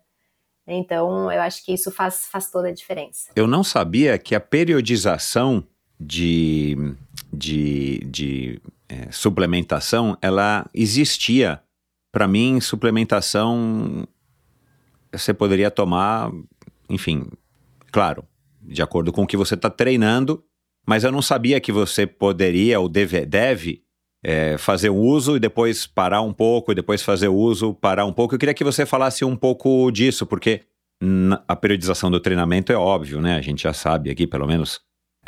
Então, 0.68 1.32
eu 1.32 1.42
acho 1.42 1.64
que 1.66 1.74
isso 1.74 1.92
faz, 1.92 2.26
faz 2.26 2.50
toda 2.50 2.70
a 2.70 2.74
diferença. 2.74 3.32
Eu 3.36 3.48
não 3.48 3.64
sabia 3.64 4.18
que 4.18 4.36
a 4.36 4.40
periodização 4.40 5.66
de, 6.00 6.76
de, 7.32 8.00
de 8.00 8.62
é, 8.90 9.12
suplementação, 9.12 10.18
ela 10.22 10.66
existia. 10.74 11.62
Para 12.12 12.28
mim, 12.28 12.60
suplementação 12.62 14.08
você 15.12 15.34
poderia 15.34 15.70
tomar, 15.70 16.32
enfim, 16.90 17.28
claro, 17.92 18.26
de 18.62 18.82
acordo 18.82 19.12
com 19.12 19.24
o 19.24 19.28
que 19.28 19.38
você 19.38 19.54
está 19.54 19.70
treinando, 19.70 20.44
mas 20.86 21.04
eu 21.04 21.12
não 21.12 21.22
sabia 21.22 21.60
que 21.60 21.72
você 21.72 22.06
poderia 22.06 22.80
ou 22.80 22.90
deve, 22.90 23.26
deve 23.26 23.84
é, 24.24 24.58
fazer 24.58 24.90
o 24.90 24.96
uso 24.96 25.36
e 25.36 25.40
depois 25.40 25.86
parar 25.86 26.22
um 26.22 26.34
pouco, 26.34 26.72
e 26.72 26.76
depois 26.76 27.02
fazer 27.02 27.28
o 27.28 27.36
uso, 27.36 27.74
parar 27.74 28.06
um 28.06 28.14
pouco. 28.14 28.36
Eu 28.36 28.40
queria 28.40 28.54
que 28.54 28.64
você 28.64 28.86
falasse 28.86 29.26
um 29.26 29.36
pouco 29.36 29.92
disso, 29.92 30.26
porque 30.26 30.62
a 31.48 31.56
periodização 31.56 32.10
do 32.10 32.20
treinamento 32.20 32.72
é 32.72 32.76
óbvio, 32.76 33.20
né? 33.20 33.36
A 33.36 33.42
gente 33.42 33.64
já 33.64 33.74
sabe 33.74 34.10
aqui, 34.10 34.26
pelo 34.26 34.48
menos, 34.48 34.80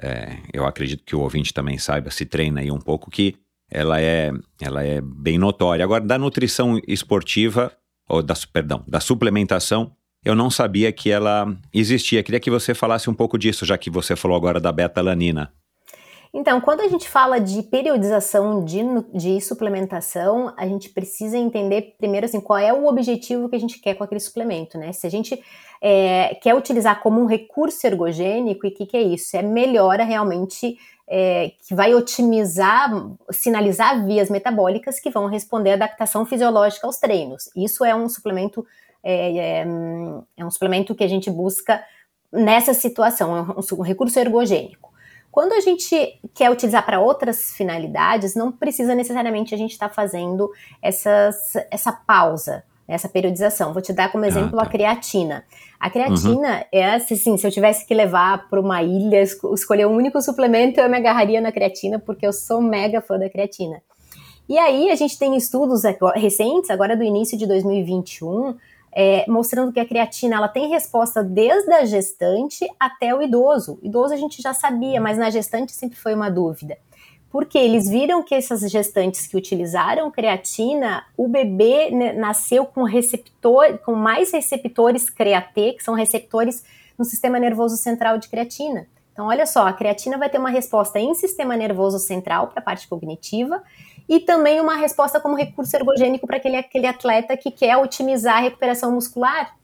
é, 0.01 0.37
eu 0.53 0.65
acredito 0.65 1.03
que 1.03 1.15
o 1.15 1.19
ouvinte 1.19 1.53
também 1.53 1.77
saiba, 1.77 2.09
se 2.09 2.25
treina 2.25 2.61
aí 2.61 2.71
um 2.71 2.79
pouco, 2.79 3.11
que 3.11 3.35
ela 3.69 3.99
é, 3.99 4.31
ela 4.61 4.83
é 4.83 5.01
bem 5.01 5.37
notória. 5.37 5.83
Agora, 5.83 6.03
da 6.03 6.17
nutrição 6.17 6.79
esportiva, 6.87 7.71
ou 8.07 8.23
da, 8.23 8.35
perdão, 8.53 8.83
da 8.87 8.99
suplementação, 8.99 9.91
eu 10.25 10.35
não 10.35 10.49
sabia 10.49 10.91
que 10.91 11.11
ela 11.11 11.55
existia. 11.71 12.23
Queria 12.23 12.39
que 12.39 12.49
você 12.49 12.73
falasse 12.73 13.09
um 13.09 13.13
pouco 13.13 13.37
disso, 13.37 13.63
já 13.63 13.77
que 13.77 13.91
você 13.91 14.15
falou 14.15 14.35
agora 14.35 14.59
da 14.59 14.71
beta-alanina. 14.71 15.53
Então, 16.33 16.59
quando 16.59 16.81
a 16.81 16.87
gente 16.89 17.07
fala 17.07 17.39
de 17.39 17.63
periodização 17.63 18.65
de, 18.65 18.81
de, 19.13 19.39
suplementação, 19.39 20.53
a 20.57 20.67
gente 20.67 20.89
precisa 20.89 21.37
entender 21.37 21.95
primeiro 21.97 22.25
assim, 22.25 22.41
qual 22.41 22.59
é 22.59 22.73
o 22.73 22.87
objetivo 22.87 23.47
que 23.47 23.55
a 23.55 23.59
gente 23.59 23.79
quer 23.79 23.93
com 23.93 24.03
aquele 24.03 24.19
suplemento, 24.19 24.77
né? 24.77 24.91
Se 24.91 25.07
a 25.07 25.09
gente 25.09 25.41
é, 25.81 26.35
quer 26.41 26.53
utilizar 26.53 27.01
como 27.01 27.21
um 27.21 27.25
recurso 27.25 27.87
ergogênico, 27.87 28.65
e 28.65 28.69
o 28.69 28.73
que, 28.73 28.85
que, 28.85 28.97
é 28.97 29.01
isso? 29.01 29.37
É 29.37 29.41
melhora 29.41 30.03
realmente 30.03 30.77
é, 31.07 31.51
que 31.65 31.73
vai 31.73 31.93
otimizar, 31.93 32.91
sinalizar 33.31 34.05
vias 34.05 34.29
metabólicas 34.29 34.99
que 34.99 35.09
vão 35.09 35.27
responder 35.27 35.71
à 35.71 35.73
adaptação 35.75 36.25
fisiológica 36.25 36.85
aos 36.85 36.97
treinos. 36.97 37.49
Isso 37.55 37.85
é 37.85 37.95
um 37.95 38.09
suplemento, 38.09 38.65
é, 39.05 39.37
é, 39.37 39.67
é 40.35 40.45
um 40.45 40.49
suplemento 40.49 40.95
que 40.95 41.03
a 41.03 41.07
gente 41.07 41.29
busca 41.29 41.79
nessa 42.33 42.73
situação, 42.73 43.37
é 43.37 43.41
um, 43.41 43.79
um 43.79 43.83
recurso 43.83 44.19
ergogênico. 44.19 44.93
Quando 45.31 45.53
a 45.53 45.59
gente 45.59 46.19
quer 46.33 46.49
utilizar 46.49 46.85
para 46.85 46.99
outras 46.99 47.51
finalidades, 47.51 48.35
não 48.35 48.51
precisa 48.51 48.95
necessariamente 48.95 49.53
a 49.53 49.57
gente 49.57 49.73
estar 49.73 49.89
tá 49.89 49.93
fazendo 49.93 50.49
essas, 50.81 51.53
essa 51.69 51.91
pausa, 51.91 52.63
essa 52.87 53.09
periodização. 53.09 53.73
Vou 53.73 53.81
te 53.81 53.91
dar 53.91 54.11
como 54.11 54.23
ah, 54.23 54.27
exemplo 54.27 54.57
ah, 54.57 54.63
tá. 54.63 54.67
a 54.67 54.71
creatina. 54.71 55.43
A 55.77 55.89
creatina 55.89 56.59
uhum. 56.59 56.63
é 56.71 56.95
assim, 56.95 57.37
se 57.37 57.45
eu 57.45 57.51
tivesse 57.51 57.85
que 57.85 57.93
levar 57.93 58.49
para 58.49 58.59
uma 58.59 58.81
ilha, 58.81 59.21
escolher 59.21 59.85
um 59.85 59.95
único 59.95 60.21
suplemento, 60.21 60.79
eu 60.79 60.89
me 60.89 60.97
agarraria 60.97 61.41
na 61.41 61.51
creatina, 61.51 61.99
porque 61.99 62.25
eu 62.25 62.31
sou 62.31 62.61
mega 62.61 63.01
fã 63.01 63.19
da 63.19 63.29
creatina. 63.29 63.81
E 64.47 64.57
aí 64.57 64.89
a 64.89 64.95
gente 64.95 65.19
tem 65.19 65.35
estudos 65.35 65.81
recentes, 66.15 66.69
agora 66.69 66.95
do 66.95 67.03
início 67.03 67.37
de 67.37 67.45
2021, 67.45 68.55
é, 68.95 69.25
mostrando 69.27 69.73
que 69.73 69.79
a 69.79 69.85
creatina 69.85 70.37
ela 70.37 70.47
tem 70.47 70.69
resposta 70.69 71.21
desde 71.21 71.71
a 71.73 71.83
gestante 71.83 72.65
até 72.79 73.13
o 73.13 73.21
idoso. 73.21 73.77
Idoso 73.83 74.13
a 74.13 74.17
gente 74.17 74.41
já 74.41 74.53
sabia, 74.53 75.01
mas 75.01 75.17
na 75.17 75.29
gestante 75.29 75.73
sempre 75.73 75.97
foi 75.97 76.15
uma 76.15 76.29
dúvida. 76.31 76.77
Porque 77.29 77.57
eles 77.57 77.89
viram 77.89 78.23
que 78.23 78.33
essas 78.33 78.61
gestantes 78.71 79.27
que 79.27 79.35
utilizaram 79.35 80.09
creatina, 80.09 81.03
o 81.17 81.27
bebê 81.27 81.91
né, 81.91 82.13
nasceu 82.13 82.65
com 82.65 82.83
receptor, 82.83 83.77
com 83.79 83.93
mais 83.93 84.31
receptores 84.31 85.09
CreaT, 85.09 85.73
que 85.73 85.83
são 85.83 85.93
receptores 85.93 86.63
no 86.97 87.03
sistema 87.03 87.37
nervoso 87.37 87.75
central 87.75 88.17
de 88.17 88.29
creatina. 88.29 88.87
Então, 89.15 89.27
olha 89.27 89.45
só, 89.45 89.65
a 89.65 89.71
creatina 89.71 90.17
vai 90.17 90.29
ter 90.29 90.37
uma 90.37 90.49
resposta 90.49 90.99
em 90.99 91.15
sistema 91.15 91.55
nervoso 91.55 91.97
central 91.97 92.47
para 92.47 92.59
a 92.59 92.61
parte 92.61 92.85
cognitiva 92.85 93.63
e 94.09 94.19
também 94.19 94.59
uma 94.59 94.75
resposta 94.75 95.21
como 95.21 95.37
recurso 95.37 95.73
ergogênico 95.73 96.27
para 96.27 96.35
aquele, 96.35 96.57
aquele 96.57 96.85
atleta 96.85 97.37
que 97.37 97.49
quer 97.49 97.77
otimizar 97.77 98.39
a 98.39 98.41
recuperação 98.41 98.91
muscular. 98.91 99.55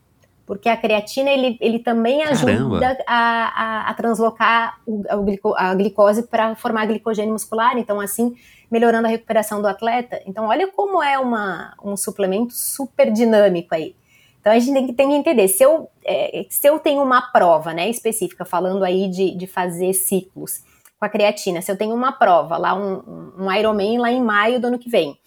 Porque 0.46 0.70
a 0.70 0.78
creatina 0.78 1.30
ele, 1.30 1.58
ele 1.60 1.80
também 1.80 2.24
ajuda 2.24 2.98
a, 3.06 3.88
a, 3.88 3.90
a, 3.90 3.94
translocar 3.94 4.80
o, 4.88 5.54
a 5.58 5.76
glicose 5.76 6.24
para 6.24 6.56
formar 6.56 6.86
glicogênio 6.86 7.34
muscular, 7.34 7.78
então 7.78 8.00
assim 8.00 8.34
melhorando 8.72 9.06
a 9.06 9.10
recuperação 9.10 9.62
do 9.62 9.68
atleta. 9.68 10.22
Então 10.26 10.46
olha 10.46 10.66
como 10.72 11.04
é 11.04 11.20
uma, 11.20 11.74
um 11.84 11.98
suplemento 11.98 12.54
super 12.54 13.12
dinâmico 13.12 13.76
aí. 13.76 13.96
Então 14.42 14.52
a 14.52 14.60
gente 14.60 14.74
tem 14.74 14.88
que, 14.88 14.94
tem 14.94 15.10
que 15.10 15.16
entender, 15.16 15.48
se 15.48 15.64
eu, 15.64 15.88
é, 16.04 16.46
se 16.50 16.68
eu 16.68 16.80
tenho 16.80 17.02
uma 17.02 17.32
prova 17.32 17.74
né, 17.74 17.90
específica, 17.90 18.44
falando 18.44 18.84
aí 18.84 19.08
de, 19.08 19.38
de 19.38 19.48
fazer 19.48 19.94
ciclos, 19.94 20.64
com 21.02 21.06
a 21.06 21.10
creatina. 21.10 21.64
Se 21.64 21.72
eu 21.72 21.78
tenho 21.78 21.96
uma 21.96 22.12
prova, 22.12 22.58
lá 22.58 22.76
um, 22.76 23.34
um 23.40 23.52
Ironman 23.52 24.00
lá 24.00 24.12
em 24.12 24.22
maio 24.22 24.60
do 24.60 24.68
ano 24.68 24.78
que 24.78 24.88
vem, 24.88 25.18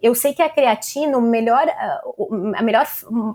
eu 0.00 0.14
sei 0.14 0.34
que 0.34 0.42
a 0.42 0.50
creatina, 0.50 1.16
o 1.16 1.22
melhor, 1.22 1.66
a 2.54 2.62
melhor 2.62 2.86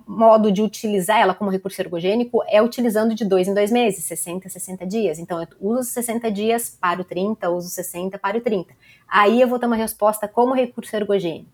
modo 0.07 0.51
de 0.51 0.61
utilizar 0.61 1.19
ela 1.19 1.33
como 1.33 1.49
recurso 1.49 1.81
ergogênico 1.81 2.43
é 2.47 2.61
utilizando 2.61 3.15
de 3.15 3.25
dois 3.25 3.47
em 3.47 3.55
dois 3.55 3.71
meses, 3.71 4.03
60, 4.03 4.47
60 4.47 4.85
dias. 4.85 5.17
Então, 5.17 5.41
eu 5.41 5.47
uso 5.59 5.89
60 5.89 6.31
dias, 6.31 6.69
paro 6.69 7.03
30, 7.03 7.49
uso 7.49 7.69
60, 7.69 8.19
paro 8.19 8.39
30. 8.39 8.71
Aí 9.07 9.41
eu 9.41 9.47
vou 9.47 9.57
ter 9.57 9.65
uma 9.65 9.75
resposta 9.75 10.27
como 10.27 10.53
recurso 10.53 10.95
ergogênico. 10.95 11.49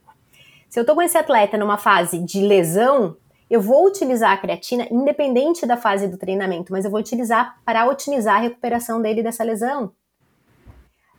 Se 0.68 0.78
eu 0.78 0.82
estou 0.82 0.96
com 0.98 1.02
esse 1.02 1.18
atleta 1.18 1.58
numa 1.58 1.78
fase 1.78 2.20
de 2.20 2.42
lesão, 2.42 3.16
eu 3.50 3.62
vou 3.62 3.88
utilizar 3.88 4.32
a 4.32 4.38
creatina 4.38 4.88
independente 4.92 5.66
da 5.66 5.78
fase 5.78 6.08
do 6.08 6.18
treinamento, 6.18 6.72
mas 6.72 6.86
eu 6.86 6.92
vou 6.92 7.00
utilizar 7.00 7.58
para 7.64 7.86
otimizar 7.88 8.38
a 8.38 8.40
recuperação 8.40 9.02
dele 9.02 9.22
dessa 9.22 9.44
lesão 9.44 9.92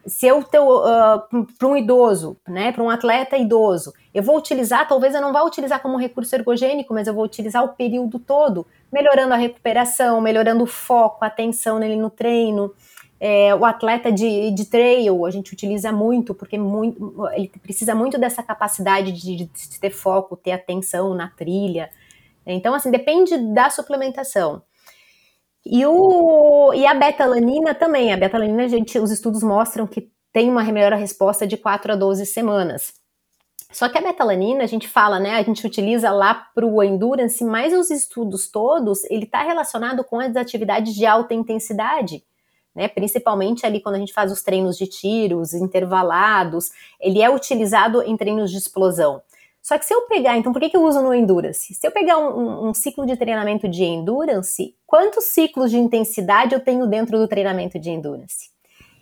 se 0.07 0.27
eu 0.27 0.39
uh, 0.39 0.87
ah, 0.87 1.29
para 1.59 1.69
um 1.69 1.77
idoso, 1.77 2.37
né, 2.47 2.71
para 2.71 2.83
um 2.83 2.89
atleta 2.89 3.37
idoso, 3.37 3.93
eu 4.15 4.23
vou 4.23 4.39
utilizar, 4.39 4.87
talvez 4.87 5.15
eu 5.15 5.21
não 5.21 5.33
vá 5.33 5.43
utilizar 5.43 5.83
como 5.83 5.99
recurso 5.99 6.35
ergogênico, 6.35 6.95
mas 6.95 7.09
eu 7.09 7.15
vou 7.15 7.25
utilizar 7.25 7.65
o 7.65 7.71
período 7.71 8.19
todo, 8.19 8.67
melhorando 8.93 9.35
a 9.35 9.37
recuperação, 9.37 10.21
melhorando 10.21 10.63
o 10.63 10.67
foco, 10.67 11.25
a 11.25 11.29
atenção 11.29 11.79
nele 11.79 11.97
no 11.97 12.09
treino. 12.09 12.73
É, 13.19 13.55
o 13.55 13.65
atleta 13.65 14.13
de, 14.13 14.51
de 14.51 14.67
trail 14.67 15.25
a 15.25 15.31
gente 15.31 15.53
utiliza 15.53 15.91
muito, 15.91 16.35
porque 16.35 16.59
muito, 16.59 17.27
ele 17.33 17.51
precisa 17.63 17.95
muito 17.95 18.19
dessa 18.19 18.43
capacidade 18.43 19.11
de, 19.11 19.37
de 19.37 19.81
ter 19.81 19.91
foco, 19.91 20.37
ter 20.37 20.53
atenção 20.53 21.15
na 21.15 21.29
trilha. 21.29 21.91
Então, 22.47 22.75
assim, 22.75 22.91
depende 22.91 23.37
da 23.53 23.69
suplementação. 23.69 24.63
E, 25.65 25.85
o, 25.85 26.73
e 26.75 26.87
a 26.87 26.95
betalanina 26.95 27.75
também. 27.75 28.13
A 28.13 28.17
betalanina, 28.17 28.69
gente, 28.69 28.99
os 28.99 29.11
estudos 29.11 29.43
mostram 29.43 29.87
que 29.87 30.09
tem 30.33 30.49
uma 30.49 30.63
melhor 30.63 30.93
resposta 30.93 31.47
de 31.47 31.57
4 31.57 31.93
a 31.93 31.97
12 31.97 32.25
semanas. 32.27 32.95
Só 33.73 33.89
que 33.89 33.99
a 33.99 34.01
betalanina, 34.01 34.63
a 34.63 34.67
gente 34.67 34.87
fala, 34.87 35.19
né? 35.19 35.35
A 35.35 35.43
gente 35.43 35.67
utiliza 35.67 36.11
lá 36.11 36.35
para 36.55 36.65
o 36.65 36.83
endurance, 36.83 37.45
mas 37.45 37.73
os 37.73 37.91
estudos 37.91 38.49
todos, 38.49 39.05
ele 39.05 39.25
está 39.25 39.43
relacionado 39.43 40.05
com 40.05 40.21
as 40.21 40.37
atividades 40.37 40.95
de 40.95 41.05
alta 41.05 41.35
intensidade. 41.35 42.23
Né, 42.75 42.89
principalmente 42.89 43.65
ali 43.65 43.81
quando 43.81 43.95
a 43.95 43.99
gente 43.99 44.13
faz 44.13 44.31
os 44.31 44.43
treinos 44.43 44.77
de 44.77 44.87
tiros 44.87 45.55
intervalados, 45.55 46.69
ele 47.01 47.23
é 47.23 47.31
utilizado 47.31 48.03
em 48.03 48.15
treinos 48.19 48.51
de 48.51 48.59
explosão. 48.59 49.23
Só 49.67 49.77
que 49.77 49.85
se 49.85 49.93
eu 49.93 50.03
pegar, 50.03 50.37
então 50.37 50.53
por 50.53 50.61
que, 50.61 50.71
que 50.71 50.77
eu 50.77 50.85
uso 50.85 51.03
no 51.03 51.13
Endurance? 51.13 51.75
Se 51.75 51.85
eu 51.85 51.91
pegar 51.91 52.19
um, 52.19 52.39
um, 52.39 52.69
um, 52.69 52.73
ciclo 52.73 53.05
de 53.05 53.17
treinamento 53.17 53.67
de 53.67 53.83
Endurance, 53.83 54.77
quantos 54.87 55.25
ciclos 55.25 55.73
de 55.73 55.77
intensidade 55.77 56.55
eu 56.55 56.61
tenho 56.61 56.87
dentro 56.87 57.19
do 57.19 57.27
treinamento 57.27 57.77
de 57.77 57.91
Endurance? 57.91 58.53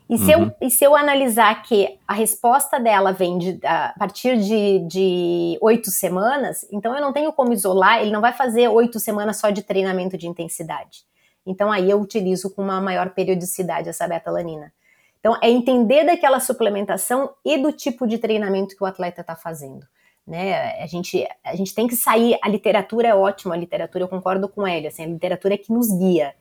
E 0.08 0.16
se, 0.16 0.34
uhum. 0.34 0.44
eu, 0.44 0.66
e 0.66 0.70
se 0.70 0.82
eu 0.82 0.96
analisar 0.96 1.62
que 1.64 1.98
a 2.08 2.14
resposta 2.14 2.80
dela 2.80 3.12
vem 3.12 3.36
de, 3.36 3.60
a 3.62 3.94
partir 3.98 4.38
de 4.38 5.58
oito 5.60 5.90
semanas, 5.90 6.66
então 6.72 6.94
eu 6.94 7.00
não 7.02 7.12
tenho 7.12 7.30
como 7.30 7.52
isolar, 7.52 8.00
ele 8.00 8.10
não 8.10 8.22
vai 8.22 8.32
fazer 8.32 8.66
oito 8.68 8.98
semanas 8.98 9.36
só 9.36 9.50
de 9.50 9.62
treinamento 9.62 10.16
de 10.16 10.26
intensidade. 10.26 11.04
Então 11.44 11.70
aí 11.70 11.90
eu 11.90 12.00
utilizo 12.00 12.48
com 12.54 12.62
uma 12.62 12.80
maior 12.80 13.10
periodicidade 13.10 13.90
essa 13.90 14.08
betalanina. 14.08 14.72
Então 15.20 15.36
é 15.42 15.50
entender 15.50 16.06
daquela 16.06 16.40
suplementação 16.40 17.34
e 17.44 17.58
do 17.58 17.70
tipo 17.70 18.06
de 18.06 18.16
treinamento 18.16 18.74
que 18.74 18.82
o 18.82 18.86
atleta 18.86 19.20
está 19.20 19.36
fazendo. 19.36 19.84
Né? 20.26 20.82
A, 20.82 20.86
gente, 20.86 21.26
a 21.44 21.54
gente 21.54 21.74
tem 21.74 21.86
que 21.86 21.96
sair. 21.96 22.38
A 22.42 22.48
literatura 22.48 23.08
é 23.08 23.14
ótima, 23.14 23.54
a 23.54 23.58
literatura, 23.58 24.04
eu 24.04 24.08
concordo 24.08 24.48
com 24.48 24.66
ele, 24.66 24.86
assim, 24.86 25.04
a 25.04 25.06
literatura 25.06 25.54
é 25.54 25.58
que 25.58 25.72
nos 25.72 25.90
guia. 25.90 26.34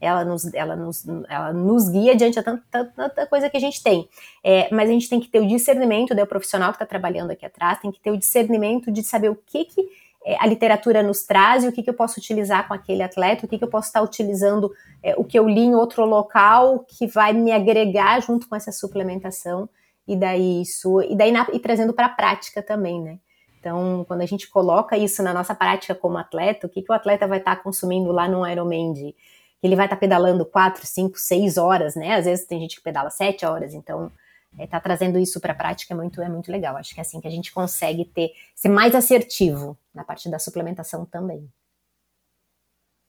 ela 0.00 0.24
nos, 0.24 0.52
ela 0.52 0.76
nos, 0.76 1.06
ela 1.28 1.52
nos 1.52 1.88
guia 1.88 2.14
diante 2.14 2.38
de 2.38 2.42
tanta, 2.42 2.84
tanta 2.84 3.26
coisa 3.26 3.48
que 3.48 3.56
a 3.56 3.60
gente 3.60 3.82
tem. 3.82 4.08
É, 4.44 4.68
mas 4.74 4.90
a 4.90 4.92
gente 4.92 5.08
tem 5.08 5.20
que 5.20 5.28
ter 5.28 5.40
o 5.40 5.46
discernimento, 5.46 6.14
né, 6.14 6.22
o 6.22 6.26
profissional 6.26 6.70
que 6.70 6.76
está 6.76 6.86
trabalhando 6.86 7.30
aqui 7.30 7.46
atrás, 7.46 7.80
tem 7.80 7.90
que 7.90 8.00
ter 8.00 8.10
o 8.10 8.18
discernimento 8.18 8.90
de 8.90 9.02
saber 9.02 9.30
o 9.30 9.36
que, 9.36 9.64
que 9.64 9.88
é, 10.24 10.36
a 10.38 10.46
literatura 10.46 11.02
nos 11.02 11.22
traz 11.22 11.64
e 11.64 11.68
o 11.68 11.72
que, 11.72 11.82
que 11.82 11.88
eu 11.88 11.94
posso 11.94 12.20
utilizar 12.20 12.68
com 12.68 12.74
aquele 12.74 13.02
atleta, 13.02 13.46
o 13.46 13.48
que, 13.48 13.56
que 13.56 13.64
eu 13.64 13.70
posso 13.70 13.88
estar 13.88 14.02
utilizando, 14.02 14.70
é, 15.02 15.14
o 15.16 15.24
que 15.24 15.38
eu 15.38 15.48
li 15.48 15.62
em 15.62 15.74
outro 15.74 16.04
local 16.04 16.84
que 16.86 17.06
vai 17.06 17.32
me 17.32 17.52
agregar 17.52 18.20
junto 18.20 18.46
com 18.48 18.54
essa 18.54 18.70
suplementação 18.70 19.68
e 20.06 20.16
daí 20.16 20.60
isso 20.60 21.00
e 21.02 21.16
daí 21.16 21.32
na, 21.32 21.46
e 21.52 21.58
trazendo 21.58 21.94
para 21.94 22.06
a 22.06 22.10
prática 22.10 22.62
também, 22.62 23.00
né? 23.00 23.18
Então, 23.60 24.04
quando 24.08 24.22
a 24.22 24.26
gente 24.26 24.48
coloca 24.48 24.96
isso 24.96 25.22
na 25.22 25.34
nossa 25.34 25.54
prática 25.54 25.94
como 25.94 26.16
atleta, 26.16 26.66
o 26.66 26.70
que, 26.70 26.80
que 26.80 26.90
o 26.90 26.94
atleta 26.94 27.26
vai 27.26 27.38
estar 27.38 27.56
consumindo 27.56 28.10
lá 28.10 28.26
no 28.26 28.46
Ironman 28.46 28.94
de 28.94 29.14
ele 29.62 29.76
vai 29.76 29.84
estar 29.84 29.96
pedalando 29.96 30.46
4, 30.46 30.86
5, 30.86 31.18
6 31.18 31.58
horas, 31.58 31.94
né? 31.94 32.14
Às 32.14 32.24
vezes 32.24 32.46
tem 32.46 32.58
gente 32.58 32.76
que 32.76 32.82
pedala 32.82 33.10
7 33.10 33.44
horas, 33.44 33.74
então 33.74 34.10
é, 34.58 34.66
tá 34.66 34.80
trazendo 34.80 35.18
isso 35.18 35.38
para 35.38 35.52
a 35.52 35.54
prática 35.54 35.92
é 35.92 35.96
muito, 35.96 36.22
é 36.22 36.28
muito 36.30 36.50
legal. 36.50 36.74
Acho 36.78 36.94
que 36.94 37.00
é 37.00 37.02
assim 37.02 37.20
que 37.20 37.28
a 37.28 37.30
gente 37.30 37.52
consegue 37.52 38.06
ter, 38.06 38.32
ser 38.54 38.70
mais 38.70 38.94
assertivo 38.94 39.76
na 39.94 40.02
parte 40.02 40.30
da 40.30 40.38
suplementação 40.38 41.04
também. 41.04 41.46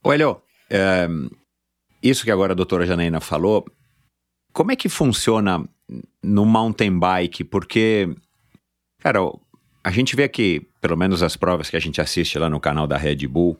Olha, 0.04 0.36
é, 0.68 1.08
isso 2.02 2.24
que 2.24 2.30
agora 2.30 2.52
a 2.52 2.56
doutora 2.56 2.84
Janaína 2.84 3.20
falou, 3.20 3.64
como 4.52 4.70
é 4.70 4.76
que 4.76 4.90
funciona 4.90 5.66
no 6.22 6.44
mountain 6.44 6.98
bike? 6.98 7.44
Porque, 7.44 8.14
cara, 8.98 9.20
a 9.84 9.90
gente 9.90 10.14
vê 10.14 10.28
que, 10.28 10.66
pelo 10.80 10.96
menos 10.96 11.22
as 11.22 11.36
provas 11.36 11.68
que 11.68 11.76
a 11.76 11.80
gente 11.80 12.00
assiste 12.00 12.38
lá 12.38 12.48
no 12.48 12.60
canal 12.60 12.86
da 12.86 12.96
Red 12.96 13.26
Bull, 13.26 13.58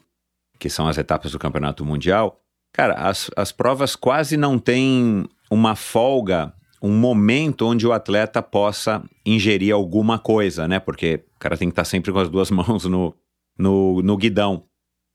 que 0.58 0.70
são 0.70 0.86
as 0.86 0.96
etapas 0.96 1.32
do 1.32 1.38
Campeonato 1.38 1.84
Mundial, 1.84 2.40
cara, 2.72 2.94
as, 2.94 3.30
as 3.36 3.50
provas 3.50 3.96
quase 3.96 4.36
não 4.36 4.58
têm 4.58 5.26
uma 5.50 5.74
folga, 5.74 6.52
um 6.80 6.96
momento 6.96 7.66
onde 7.66 7.86
o 7.86 7.92
atleta 7.92 8.42
possa 8.42 9.02
ingerir 9.26 9.74
alguma 9.74 10.18
coisa, 10.18 10.68
né? 10.68 10.78
Porque 10.78 11.24
o 11.36 11.38
cara 11.38 11.56
tem 11.56 11.68
que 11.68 11.72
estar 11.72 11.84
sempre 11.84 12.12
com 12.12 12.18
as 12.18 12.28
duas 12.28 12.50
mãos 12.52 12.84
no, 12.84 13.14
no, 13.58 14.00
no 14.02 14.16
guidão. 14.16 14.64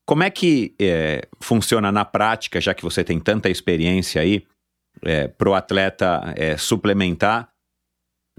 Como 0.06 0.22
é 0.22 0.30
que 0.30 0.74
é, 0.80 1.26
funciona 1.40 1.92
na 1.92 2.04
prática, 2.04 2.60
já 2.60 2.72
que 2.72 2.82
você 2.82 3.04
tem 3.04 3.18
tanta 3.18 3.50
experiência 3.50 4.22
aí, 4.22 4.44
é, 5.02 5.28
para 5.28 5.48
o 5.48 5.54
atleta 5.54 6.32
é, 6.36 6.56
suplementar 6.56 7.48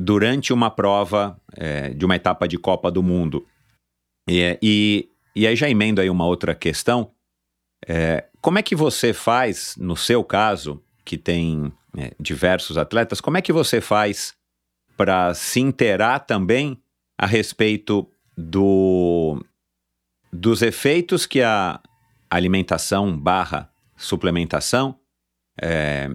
durante 0.02 0.54
uma 0.54 0.72
prova 0.72 1.38
é, 1.54 1.90
de 1.90 2.06
uma 2.06 2.16
etapa 2.16 2.48
de 2.48 2.58
Copa 2.58 2.90
do 2.90 3.04
Mundo. 3.04 3.46
E, 4.30 4.58
e, 4.64 5.10
e 5.36 5.46
aí 5.46 5.58
já 5.58 5.70
emendo 5.70 6.00
aí 6.00 6.10
uma 6.10 6.26
outra 6.26 6.56
questão. 6.56 7.12
É, 7.86 8.26
como 8.40 8.58
é 8.58 8.64
que 8.64 8.78
você 8.78 9.12
faz, 9.12 9.76
no 9.78 9.98
seu 9.98 10.24
caso, 10.24 10.82
que 11.04 11.18
tem 11.18 11.74
é, 11.98 12.14
diversos 12.18 12.78
atletas, 12.78 13.20
como 13.20 13.38
é 13.38 13.42
que 13.42 13.52
você 13.52 13.82
faz 13.82 14.34
para 14.96 15.34
se 15.34 15.60
inteirar 15.60 16.20
também 16.20 16.82
a 17.18 17.26
respeito 17.26 18.10
do, 18.38 19.44
dos 20.32 20.62
efeitos 20.62 21.26
que 21.26 21.42
a 21.42 21.82
alimentação 22.30 23.18
barra 23.18 23.70
suplementação 23.98 24.98
é, 25.62 26.10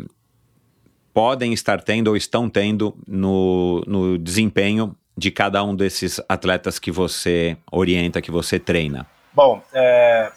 podem 1.14 1.52
estar 1.52 1.80
tendo 1.80 2.08
ou 2.08 2.16
estão 2.16 2.50
tendo 2.50 2.94
no, 3.06 3.82
no 3.86 4.18
desempenho 4.18 4.96
de 5.16 5.30
cada 5.30 5.62
um 5.62 5.74
desses 5.74 6.20
atletas 6.28 6.80
que 6.80 6.90
você 6.90 7.56
orienta, 7.70 8.20
que 8.20 8.32
você 8.32 8.58
treina? 8.58 9.06
Bom, 9.32 9.62
é, 9.72 10.32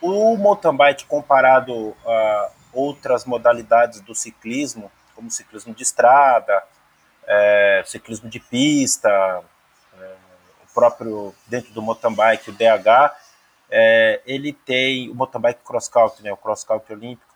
o 0.00 0.36
mountain 0.36 0.76
bike 0.76 1.06
comparado 1.06 1.94
a 2.06 2.50
outras 2.72 3.24
modalidades 3.24 4.00
do 4.00 4.14
ciclismo, 4.14 4.90
como 5.14 5.30
ciclismo 5.30 5.74
de 5.74 5.82
estrada, 5.82 6.62
é, 7.26 7.82
ciclismo 7.84 8.28
de 8.28 8.38
pista, 8.38 9.42
é, 9.98 10.14
o 10.62 10.72
próprio 10.72 11.34
dentro 11.48 11.72
do 11.72 11.82
mountain 11.82 12.14
bike, 12.14 12.50
o 12.50 12.52
DH, 12.52 13.12
é, 13.70 14.20
ele 14.24 14.52
tem 14.52 15.10
o 15.10 15.14
mountain 15.14 15.40
bike 15.40 15.60
cross 15.64 15.88
country, 15.88 16.22
né, 16.22 16.32
o 16.32 16.36
cross 16.36 16.62
country 16.62 16.94
olímpico, 16.94 17.33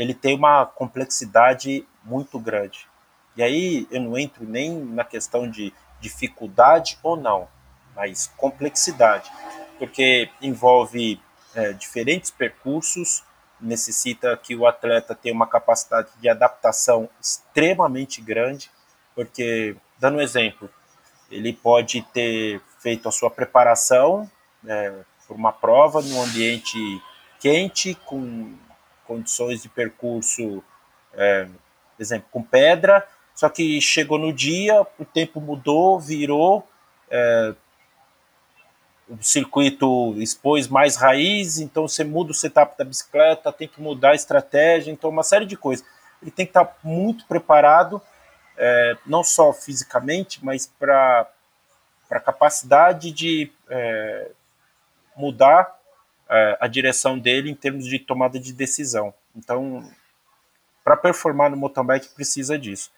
ele 0.00 0.14
tem 0.14 0.34
uma 0.34 0.64
complexidade 0.64 1.86
muito 2.02 2.38
grande. 2.38 2.88
E 3.36 3.42
aí 3.42 3.86
eu 3.90 4.00
não 4.00 4.16
entro 4.16 4.46
nem 4.46 4.74
na 4.82 5.04
questão 5.04 5.48
de 5.48 5.74
dificuldade 6.00 6.98
ou 7.02 7.18
não, 7.18 7.46
mas 7.94 8.32
complexidade, 8.34 9.30
porque 9.78 10.30
envolve 10.40 11.20
é, 11.54 11.74
diferentes 11.74 12.30
percursos, 12.30 13.22
necessita 13.60 14.34
que 14.38 14.56
o 14.56 14.66
atleta 14.66 15.14
tenha 15.14 15.34
uma 15.34 15.46
capacidade 15.46 16.08
de 16.18 16.30
adaptação 16.30 17.06
extremamente 17.20 18.22
grande, 18.22 18.70
porque, 19.14 19.76
dando 19.98 20.16
um 20.16 20.22
exemplo, 20.22 20.70
ele 21.30 21.52
pode 21.52 22.00
ter 22.14 22.62
feito 22.78 23.06
a 23.06 23.12
sua 23.12 23.30
preparação 23.30 24.30
é, 24.66 24.94
por 25.28 25.36
uma 25.36 25.52
prova 25.52 26.00
num 26.00 26.22
ambiente 26.22 26.78
quente, 27.38 27.94
com 28.06 28.56
condições 29.10 29.60
de 29.60 29.68
percurso, 29.68 30.62
é, 31.14 31.44
por 31.44 32.00
exemplo, 32.00 32.28
com 32.30 32.44
pedra, 32.44 33.04
só 33.34 33.48
que 33.48 33.80
chegou 33.80 34.20
no 34.20 34.32
dia, 34.32 34.86
o 34.96 35.04
tempo 35.04 35.40
mudou, 35.40 35.98
virou, 35.98 36.64
é, 37.10 37.52
o 39.08 39.20
circuito 39.20 40.14
expôs 40.18 40.68
mais 40.68 40.94
raiz, 40.94 41.58
então 41.58 41.88
você 41.88 42.04
muda 42.04 42.30
o 42.30 42.34
setup 42.34 42.78
da 42.78 42.84
bicicleta, 42.84 43.52
tem 43.52 43.66
que 43.66 43.80
mudar 43.82 44.10
a 44.10 44.14
estratégia, 44.14 44.92
então 44.92 45.10
uma 45.10 45.24
série 45.24 45.44
de 45.44 45.56
coisas. 45.56 45.84
Ele 46.22 46.30
tem 46.30 46.46
que 46.46 46.50
estar 46.50 46.78
muito 46.84 47.26
preparado, 47.26 48.00
é, 48.56 48.96
não 49.04 49.24
só 49.24 49.52
fisicamente, 49.52 50.44
mas 50.44 50.68
para 50.78 51.28
a 52.08 52.20
capacidade 52.20 53.10
de 53.10 53.50
é, 53.68 54.30
mudar 55.16 55.79
a 56.60 56.68
direção 56.68 57.18
dele 57.18 57.50
em 57.50 57.54
termos 57.54 57.86
de 57.86 57.98
tomada 57.98 58.38
de 58.38 58.52
decisão. 58.52 59.12
Então, 59.34 59.90
para 60.84 60.96
performar 60.96 61.50
no 61.50 61.56
mountain 61.56 61.84
bike 61.84 62.08
precisa 62.10 62.58
disso. 62.58 62.92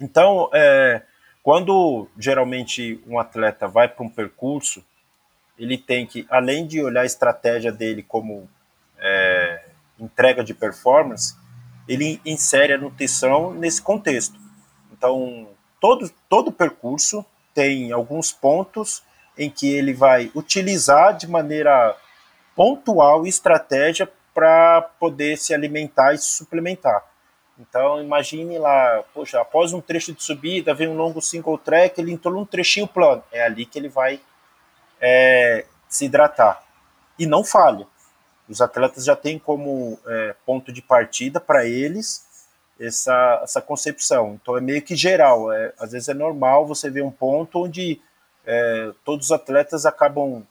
Então, 0.00 0.48
é, 0.52 1.02
quando 1.42 2.08
geralmente 2.18 3.02
um 3.06 3.18
atleta 3.18 3.68
vai 3.68 3.88
para 3.88 4.04
um 4.04 4.08
percurso, 4.08 4.84
ele 5.58 5.76
tem 5.76 6.06
que, 6.06 6.26
além 6.30 6.66
de 6.66 6.82
olhar 6.82 7.02
a 7.02 7.06
estratégia 7.06 7.70
dele 7.70 8.02
como 8.02 8.48
é, 8.98 9.64
entrega 9.98 10.42
de 10.42 10.54
performance, 10.54 11.36
ele 11.86 12.20
insere 12.24 12.72
a 12.72 12.78
nutrição 12.78 13.52
nesse 13.52 13.82
contexto. 13.82 14.38
Então, 14.92 15.48
todo, 15.78 16.10
todo 16.28 16.52
percurso 16.52 17.24
tem 17.54 17.92
alguns 17.92 18.32
pontos 18.32 19.02
em 19.36 19.50
que 19.50 19.68
ele 19.68 19.92
vai 19.92 20.30
utilizar 20.34 21.16
de 21.16 21.26
maneira 21.26 21.96
pontual 22.60 23.24
e 23.24 23.30
estratégia 23.30 24.06
para 24.34 24.82
poder 25.00 25.38
se 25.38 25.54
alimentar 25.54 26.12
e 26.12 26.18
se 26.18 26.26
suplementar. 26.26 27.02
Então, 27.58 28.02
imagine 28.02 28.58
lá, 28.58 29.02
poxa, 29.14 29.40
após 29.40 29.72
um 29.72 29.80
trecho 29.80 30.12
de 30.12 30.22
subida, 30.22 30.74
vem 30.74 30.86
um 30.86 30.94
longo 30.94 31.22
single 31.22 31.56
track, 31.56 31.98
ele 31.98 32.12
entrou 32.12 32.34
num 32.34 32.44
trechinho 32.44 32.86
plano. 32.86 33.24
É 33.32 33.42
ali 33.42 33.64
que 33.64 33.78
ele 33.78 33.88
vai 33.88 34.20
é, 35.00 35.64
se 35.88 36.04
hidratar. 36.04 36.62
E 37.18 37.24
não 37.24 37.42
falha. 37.42 37.86
Os 38.46 38.60
atletas 38.60 39.06
já 39.06 39.16
têm 39.16 39.38
como 39.38 39.98
é, 40.06 40.34
ponto 40.44 40.70
de 40.70 40.82
partida 40.82 41.40
para 41.40 41.64
eles 41.64 42.26
essa, 42.78 43.40
essa 43.42 43.62
concepção. 43.62 44.38
Então, 44.42 44.54
é 44.54 44.60
meio 44.60 44.82
que 44.82 44.94
geral. 44.94 45.50
É, 45.50 45.72
às 45.78 45.92
vezes 45.92 46.10
é 46.10 46.14
normal 46.14 46.66
você 46.66 46.90
ver 46.90 47.04
um 47.04 47.10
ponto 47.10 47.64
onde 47.64 48.02
é, 48.44 48.92
todos 49.02 49.28
os 49.28 49.32
atletas 49.32 49.86
acabam 49.86 50.46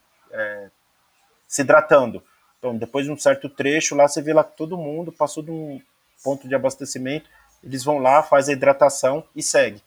se 1.49 1.63
hidratando. 1.63 2.23
Então, 2.59 2.77
depois 2.77 3.05
de 3.05 3.11
um 3.11 3.17
certo 3.17 3.49
trecho, 3.49 3.95
lá 3.95 4.07
você 4.07 4.21
vê 4.21 4.31
lá 4.31 4.43
todo 4.43 4.77
mundo 4.77 5.11
passou 5.11 5.41
de 5.41 5.49
um 5.49 5.81
ponto 6.23 6.47
de 6.47 6.53
abastecimento, 6.53 7.29
eles 7.63 7.83
vão 7.83 7.97
lá, 7.97 8.21
faz 8.21 8.47
a 8.47 8.53
hidratação 8.53 9.23
e 9.35 9.41
segue. 9.41 9.81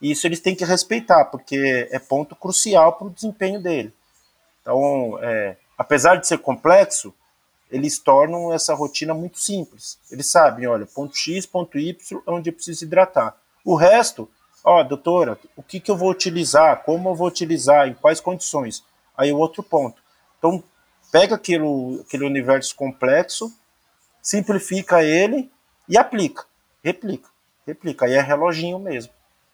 E 0.00 0.10
isso 0.10 0.26
eles 0.26 0.40
têm 0.40 0.54
que 0.54 0.64
respeitar, 0.64 1.26
porque 1.26 1.88
é 1.90 1.98
ponto 1.98 2.34
crucial 2.34 2.94
para 2.94 3.06
o 3.06 3.10
desempenho 3.10 3.60
dele. 3.60 3.92
Então, 4.62 5.18
é, 5.20 5.56
apesar 5.76 6.16
de 6.16 6.26
ser 6.26 6.38
complexo, 6.38 7.14
eles 7.70 7.98
tornam 7.98 8.52
essa 8.52 8.74
rotina 8.74 9.12
muito 9.12 9.38
simples. 9.38 9.98
Eles 10.10 10.26
sabem, 10.26 10.66
olha, 10.66 10.86
ponto 10.86 11.16
X, 11.16 11.44
ponto 11.44 11.78
Y, 11.78 12.22
é 12.26 12.30
onde 12.30 12.50
eu 12.50 12.54
preciso 12.54 12.84
hidratar. 12.84 13.36
O 13.64 13.74
resto, 13.74 14.28
ó, 14.62 14.82
doutora, 14.82 15.38
o 15.56 15.62
que, 15.62 15.80
que 15.80 15.90
eu 15.90 15.96
vou 15.96 16.10
utilizar, 16.10 16.82
como 16.84 17.10
eu 17.10 17.14
vou 17.14 17.26
utilizar, 17.28 17.88
em 17.88 17.94
quais 17.94 18.20
condições. 18.20 18.84
Aí 19.16 19.32
o 19.32 19.38
outro 19.38 19.62
ponto. 19.62 20.02
Então, 20.38 20.62
pega 21.14 21.36
aquilo, 21.36 22.00
aquele 22.00 22.24
universo 22.24 22.74
complexo, 22.74 23.52
simplifica 24.20 25.04
ele 25.04 25.48
e 25.88 25.96
aplica, 25.96 26.42
replica, 26.82 27.28
replica. 27.64 28.06
Aí 28.06 28.14
é 28.14 28.20
reloginho 28.20 28.80
mesmo. 28.80 29.12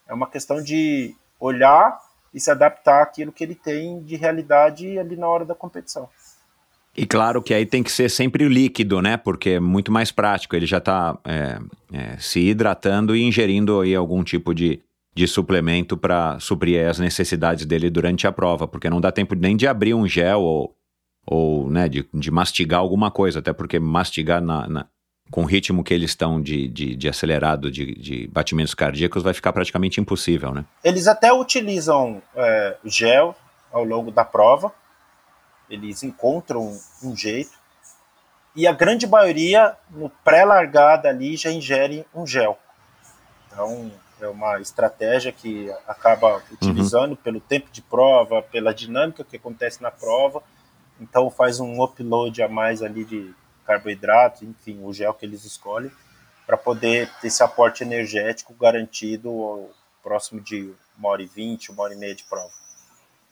É 0.08 0.14
uma 0.14 0.26
questão 0.26 0.62
de 0.62 1.14
olhar 1.38 2.00
e 2.32 2.40
se 2.40 2.50
adaptar 2.50 3.02
àquilo 3.02 3.30
que 3.30 3.44
ele 3.44 3.54
tem 3.54 4.02
de 4.02 4.16
realidade 4.16 4.98
ali 4.98 5.16
na 5.16 5.28
hora 5.28 5.44
da 5.44 5.54
competição. 5.54 6.08
E 6.96 7.04
claro 7.04 7.42
que 7.42 7.52
aí 7.52 7.66
tem 7.66 7.82
que 7.82 7.92
ser 7.92 8.08
sempre 8.08 8.48
líquido, 8.48 9.02
né? 9.02 9.18
Porque 9.18 9.50
é 9.50 9.60
muito 9.60 9.92
mais 9.92 10.10
prático. 10.10 10.56
Ele 10.56 10.64
já 10.64 10.78
está 10.78 11.18
é, 11.26 11.58
é, 11.92 12.16
se 12.18 12.40
hidratando 12.40 13.14
e 13.14 13.22
ingerindo 13.22 13.80
aí 13.80 13.94
algum 13.94 14.24
tipo 14.24 14.54
de, 14.54 14.80
de 15.14 15.28
suplemento 15.28 15.94
para 15.94 16.40
suprir 16.40 16.88
as 16.88 16.98
necessidades 16.98 17.66
dele 17.66 17.90
durante 17.90 18.26
a 18.26 18.32
prova, 18.32 18.66
porque 18.66 18.88
não 18.88 18.98
dá 18.98 19.12
tempo 19.12 19.34
nem 19.34 19.58
de 19.58 19.66
abrir 19.66 19.92
um 19.92 20.08
gel 20.08 20.40
ou, 20.40 20.74
ou 21.26 21.70
né, 21.70 21.88
de, 21.88 22.08
de 22.12 22.30
mastigar 22.30 22.80
alguma 22.80 23.10
coisa, 23.10 23.38
até 23.38 23.52
porque 23.52 23.78
mastigar 23.78 24.40
na, 24.40 24.68
na 24.68 24.86
com 25.30 25.42
o 25.42 25.46
ritmo 25.46 25.84
que 25.84 25.94
eles 25.94 26.10
estão 26.10 26.42
de, 26.42 26.66
de, 26.66 26.96
de 26.96 27.08
acelerado 27.08 27.70
de, 27.70 27.94
de, 27.94 28.26
batimentos 28.26 28.74
cardíacos 28.74 29.22
vai 29.22 29.32
ficar 29.32 29.52
praticamente 29.52 30.00
impossível, 30.00 30.52
né? 30.52 30.64
Eles 30.82 31.06
até 31.06 31.32
utilizam 31.32 32.20
é, 32.34 32.76
gel 32.84 33.36
ao 33.70 33.84
longo 33.84 34.10
da 34.10 34.24
prova, 34.24 34.72
eles 35.68 36.02
encontram 36.02 36.76
um 37.02 37.16
jeito, 37.16 37.52
e 38.56 38.66
a 38.66 38.72
grande 38.72 39.06
maioria, 39.06 39.76
no 39.90 40.10
pré-largada 40.24 41.08
ali, 41.08 41.36
já 41.36 41.52
ingere 41.52 42.04
um 42.12 42.26
gel. 42.26 42.58
Então, 43.46 43.92
é 44.20 44.26
uma 44.26 44.60
estratégia 44.60 45.32
que 45.32 45.70
acaba 45.86 46.42
utilizando 46.50 47.12
uhum. 47.12 47.16
pelo 47.16 47.40
tempo 47.40 47.68
de 47.70 47.80
prova, 47.80 48.42
pela 48.42 48.74
dinâmica 48.74 49.24
que 49.24 49.36
acontece 49.36 49.80
na 49.80 49.90
prova, 49.90 50.42
então 51.00 51.30
faz 51.30 51.60
um 51.60 51.82
upload 51.82 52.42
a 52.42 52.48
mais 52.48 52.82
ali 52.82 53.04
de 53.04 53.34
carboidratos, 53.64 54.42
enfim, 54.42 54.80
o 54.82 54.92
gel 54.92 55.14
que 55.14 55.24
eles 55.24 55.44
escolhem, 55.44 55.90
para 56.46 56.56
poder 56.56 57.08
ter 57.20 57.28
esse 57.28 57.42
aporte 57.42 57.82
energético 57.82 58.52
garantido 58.54 59.68
próximo 60.02 60.40
de 60.40 60.72
uma 60.98 61.10
hora 61.10 61.22
e 61.22 61.26
vinte, 61.26 61.70
uma 61.70 61.82
hora 61.84 61.94
e 61.94 61.96
meia 61.96 62.14
de 62.14 62.24
prova. 62.24 62.50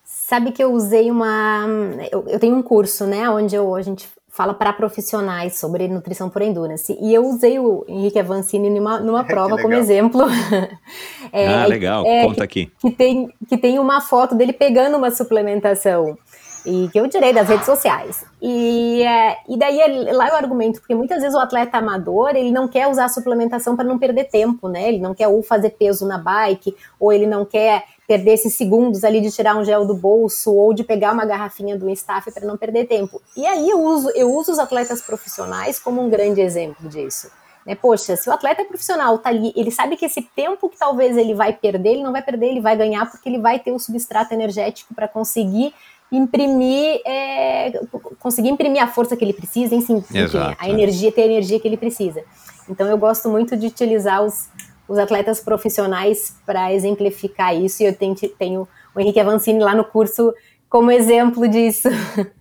Sabe 0.05 0.53
que 0.53 0.63
eu 0.63 0.73
usei 0.73 1.11
uma. 1.11 1.67
Eu, 2.11 2.27
eu 2.29 2.39
tenho 2.39 2.57
um 2.57 2.63
curso, 2.63 3.07
né, 3.07 3.29
onde 3.29 3.55
eu, 3.55 3.75
a 3.75 3.83
gente 3.83 4.09
fala 4.39 4.55
para 4.55 4.73
profissionais 4.73 5.59
sobre 5.59 5.89
nutrição 5.89 6.31
por 6.31 6.41
endurance. 6.43 6.97
E 7.01 7.13
eu 7.13 7.27
usei 7.27 7.59
o 7.59 7.85
Henrique 7.89 8.21
Avancini 8.21 8.71
numa, 8.71 9.01
numa 9.01 9.25
prova 9.27 9.61
como 9.61 9.75
exemplo. 9.75 10.23
é, 11.33 11.49
ah, 11.49 11.67
legal, 11.67 12.07
é, 12.07 12.25
conta 12.25 12.45
aqui. 12.45 12.71
Que 12.79 12.91
tem, 12.93 13.29
que 13.49 13.59
tem 13.59 13.79
uma 13.81 14.01
foto 14.01 14.37
dele 14.37 14.53
pegando 14.53 14.97
uma 14.97 15.11
suplementação. 15.11 16.17
E 16.69 16.87
que 16.91 17.01
eu 17.01 17.09
tirei 17.09 17.33
das 17.33 17.49
redes 17.49 17.65
sociais. 17.65 18.27
E, 18.43 19.03
é, 19.03 19.39
e 19.49 19.57
daí 19.57 19.81
é, 19.81 20.13
lá 20.13 20.29
eu 20.29 20.37
argumento, 20.37 20.81
porque 20.81 20.95
muitas 20.95 21.23
vezes 21.23 21.35
o 21.35 21.41
atleta 21.41 21.79
amador, 21.79 22.37
ele 22.37 22.51
não 22.51 22.69
quer 22.69 22.87
usar 22.89 23.09
suplementação 23.09 23.75
para 23.75 23.87
não 23.87 23.99
perder 23.99 24.25
tempo, 24.25 24.69
né? 24.69 24.87
Ele 24.87 24.99
não 24.99 25.15
quer 25.15 25.29
ou 25.29 25.43
fazer 25.43 25.71
peso 25.71 26.07
na 26.07 26.19
bike, 26.19 26.77
ou 27.01 27.11
ele 27.11 27.27
não 27.27 27.47
quer 27.47 27.85
perder 28.07 28.35
esses 28.35 28.55
segundos 28.55 29.03
ali 29.03 29.23
de 29.23 29.31
tirar 29.31 29.57
um 29.57 29.65
gel 29.65 29.87
do 29.87 29.95
bolso 29.95 30.53
ou 30.55 30.75
de 30.75 30.85
pegar 30.85 31.13
uma 31.13 31.25
garrafinha 31.25 31.77
do 31.77 31.89
staff 31.89 32.31
para 32.33 32.47
não 32.47 32.59
perder 32.59 32.87
tempo. 32.87 33.23
E 33.35 33.47
aí 33.47 33.71
eu 33.71 33.83
uso, 33.83 34.11
eu 34.11 34.31
uso 34.31 34.53
os 34.53 34.59
atletas 34.59 35.01
profissionais 35.01 35.79
como 35.79 36.03
um 36.03 36.11
grande 36.11 36.43
exemplo 36.43 36.87
disso. 36.87 37.31
Né? 37.65 37.75
Poxa, 37.75 38.15
se 38.17 38.29
o 38.29 38.33
atleta 38.33 38.63
é 38.63 38.65
profissional, 38.65 39.19
tá 39.19 39.29
ali, 39.31 39.53
ele 39.55 39.71
sabe 39.71 39.97
que 39.97 40.07
esse 40.07 40.23
tempo 40.23 40.69
que 40.69 40.79
talvez 40.79 41.17
ele 41.17 41.35
vai 41.35 41.53
perder, 41.53 41.91
ele 41.91 42.03
não 42.03 42.13
vai 42.13 42.23
perder, 42.23 42.47
ele 42.47 42.61
vai 42.61 42.77
ganhar 42.77 43.11
porque 43.11 43.29
ele 43.29 43.39
vai 43.39 43.59
ter 43.59 43.73
o 43.73 43.79
substrato 43.79 44.33
energético 44.33 44.95
para 44.95 45.07
conseguir 45.09 45.75
imprimir, 46.11 47.01
é, 47.07 47.73
conseguir 48.19 48.49
imprimir 48.49 48.83
a 48.83 48.87
força 48.87 49.17
que 49.17 49.25
ele 49.25 49.33
precisa, 49.33 49.75
enfim, 49.75 50.03
Exato, 50.13 50.57
a 50.59 50.67
é. 50.67 50.71
energia, 50.71 51.13
ter 51.13 51.23
a 51.23 51.27
energia 51.27 51.61
que 51.61 51.69
ele 51.69 51.77
precisa. 51.77 52.23
Então 52.69 52.87
eu 52.87 52.99
gosto 52.99 53.29
muito 53.29 53.57
de 53.57 53.67
utilizar 53.67 54.23
os, 54.23 54.49
os 54.89 54.99
atletas 54.99 55.41
profissionais 55.41 56.37
para 56.47 56.73
exemplificar 56.73 57.55
isso, 57.55 57.83
e 57.83 57.87
eu 57.87 57.95
tenho, 57.95 58.15
tenho 58.39 58.69
o 58.95 59.01
Henrique 59.01 59.21
Avancini 59.21 59.61
lá 59.61 59.75
no 59.75 59.85
curso 59.85 60.35
como 60.69 60.91
exemplo 60.91 61.49
disso. 61.49 61.89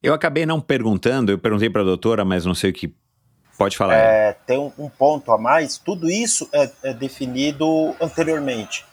Eu 0.00 0.14
acabei 0.14 0.46
não 0.46 0.60
perguntando, 0.60 1.32
eu 1.32 1.38
perguntei 1.38 1.68
para 1.68 1.82
a 1.82 1.84
doutora, 1.84 2.24
mas 2.24 2.46
não 2.46 2.54
sei 2.54 2.70
o 2.70 2.72
que 2.72 2.94
pode 3.58 3.76
falar. 3.76 3.94
É, 3.94 4.32
tem 4.46 4.56
um, 4.56 4.88
ponto 4.88 5.32
a 5.32 5.36
mais, 5.36 5.76
tudo 5.76 6.08
isso 6.08 6.48
é, 6.52 6.70
é, 6.84 6.94
definido 6.94 7.94
anteriormente. 8.00 8.84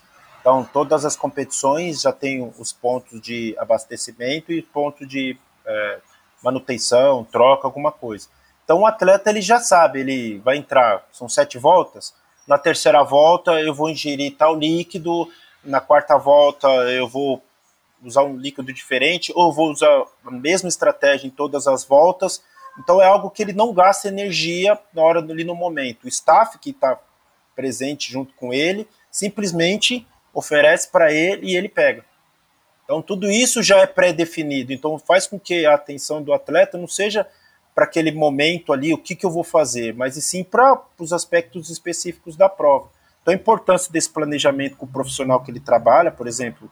Então, 0.46 0.62
todas 0.62 1.04
as 1.04 1.16
competições 1.16 2.02
já 2.02 2.12
têm 2.12 2.52
os 2.56 2.72
pontos 2.72 3.20
de 3.20 3.56
abastecimento 3.58 4.52
e 4.52 4.62
ponto 4.62 5.04
de 5.04 5.36
é, 5.66 5.98
manutenção, 6.40 7.24
troca, 7.24 7.66
alguma 7.66 7.90
coisa. 7.90 8.28
Então, 8.64 8.82
o 8.82 8.86
atleta 8.86 9.28
ele 9.28 9.40
já 9.40 9.58
sabe, 9.58 9.98
ele 9.98 10.38
vai 10.38 10.56
entrar, 10.56 11.04
são 11.10 11.28
sete 11.28 11.58
voltas, 11.58 12.14
na 12.46 12.56
terceira 12.56 13.02
volta 13.02 13.60
eu 13.60 13.74
vou 13.74 13.90
ingerir 13.90 14.36
tal 14.36 14.54
líquido, 14.54 15.28
na 15.64 15.80
quarta 15.80 16.16
volta 16.16 16.68
eu 16.68 17.08
vou 17.08 17.42
usar 18.00 18.22
um 18.22 18.36
líquido 18.36 18.72
diferente, 18.72 19.32
ou 19.34 19.52
vou 19.52 19.72
usar 19.72 20.04
a 20.24 20.30
mesma 20.30 20.68
estratégia 20.68 21.26
em 21.26 21.30
todas 21.30 21.66
as 21.66 21.84
voltas. 21.84 22.40
Então 22.78 23.02
é 23.02 23.06
algo 23.06 23.30
que 23.30 23.42
ele 23.42 23.52
não 23.52 23.74
gasta 23.74 24.06
energia 24.06 24.78
na 24.94 25.02
hora 25.02 25.18
ali 25.18 25.42
no 25.42 25.56
momento. 25.56 26.04
O 26.04 26.08
staff 26.08 26.56
que 26.60 26.70
está 26.70 27.00
presente 27.56 28.12
junto 28.12 28.32
com 28.34 28.54
ele 28.54 28.86
simplesmente 29.10 30.06
oferece 30.36 30.90
para 30.90 31.10
ele 31.10 31.50
e 31.50 31.56
ele 31.56 31.68
pega. 31.68 32.04
Então 32.84 33.00
tudo 33.00 33.30
isso 33.30 33.62
já 33.62 33.78
é 33.78 33.86
pré-definido. 33.86 34.72
Então 34.72 34.98
faz 34.98 35.26
com 35.26 35.40
que 35.40 35.64
a 35.64 35.74
atenção 35.74 36.22
do 36.22 36.34
atleta 36.34 36.76
não 36.76 36.86
seja 36.86 37.26
para 37.74 37.84
aquele 37.84 38.12
momento 38.12 38.72
ali, 38.72 38.92
o 38.92 38.98
que, 38.98 39.16
que 39.16 39.24
eu 39.24 39.30
vou 39.30 39.44
fazer, 39.44 39.94
mas 39.94 40.16
e 40.16 40.22
sim 40.22 40.44
para 40.44 40.80
os 40.98 41.12
aspectos 41.12 41.68
específicos 41.68 42.36
da 42.36 42.48
prova. 42.48 42.88
Então, 43.20 43.32
a 43.32 43.36
importância 43.36 43.92
desse 43.92 44.08
planejamento 44.08 44.76
com 44.76 44.86
o 44.86 44.88
profissional 44.88 45.42
que 45.42 45.50
ele 45.50 45.60
trabalha, 45.60 46.10
por 46.10 46.26
exemplo, 46.26 46.70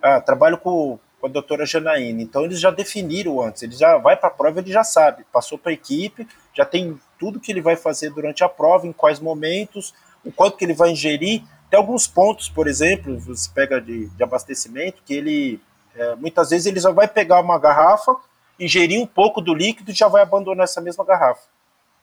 ah, 0.00 0.18
trabalho 0.18 0.56
com, 0.56 0.98
com 1.20 1.26
a 1.26 1.28
doutora 1.28 1.66
Janaína, 1.66 2.22
então 2.22 2.44
eles 2.44 2.58
já 2.58 2.70
definiram 2.70 3.42
antes, 3.42 3.62
ele 3.62 3.74
já 3.74 3.98
vai 3.98 4.16
para 4.16 4.28
a 4.28 4.32
prova, 4.32 4.60
ele 4.60 4.72
já 4.72 4.82
sabe, 4.82 5.26
passou 5.30 5.58
para 5.58 5.72
a 5.72 5.74
equipe, 5.74 6.26
já 6.54 6.64
tem 6.64 6.98
tudo 7.18 7.40
que 7.40 7.52
ele 7.52 7.60
vai 7.60 7.76
fazer 7.76 8.08
durante 8.10 8.42
a 8.42 8.48
prova, 8.48 8.86
em 8.86 8.92
quais 8.92 9.20
momentos, 9.20 9.92
o 10.24 10.32
quanto 10.32 10.56
que 10.56 10.64
ele 10.64 10.74
vai 10.74 10.90
ingerir. 10.90 11.42
Tem 11.70 11.78
alguns 11.78 12.06
pontos, 12.06 12.48
por 12.48 12.68
exemplo, 12.68 13.18
você 13.18 13.50
pega 13.52 13.80
de, 13.80 14.06
de 14.06 14.22
abastecimento, 14.22 15.02
que 15.04 15.14
ele, 15.14 15.60
é, 15.94 16.14
muitas 16.16 16.50
vezes 16.50 16.66
ele 16.66 16.80
já 16.80 16.90
vai 16.90 17.08
pegar 17.08 17.40
uma 17.40 17.58
garrafa, 17.58 18.16
ingerir 18.58 19.00
um 19.00 19.06
pouco 19.06 19.40
do 19.40 19.54
líquido 19.54 19.90
e 19.90 19.94
já 19.94 20.08
vai 20.08 20.22
abandonar 20.22 20.64
essa 20.64 20.80
mesma 20.80 21.04
garrafa. 21.04 21.42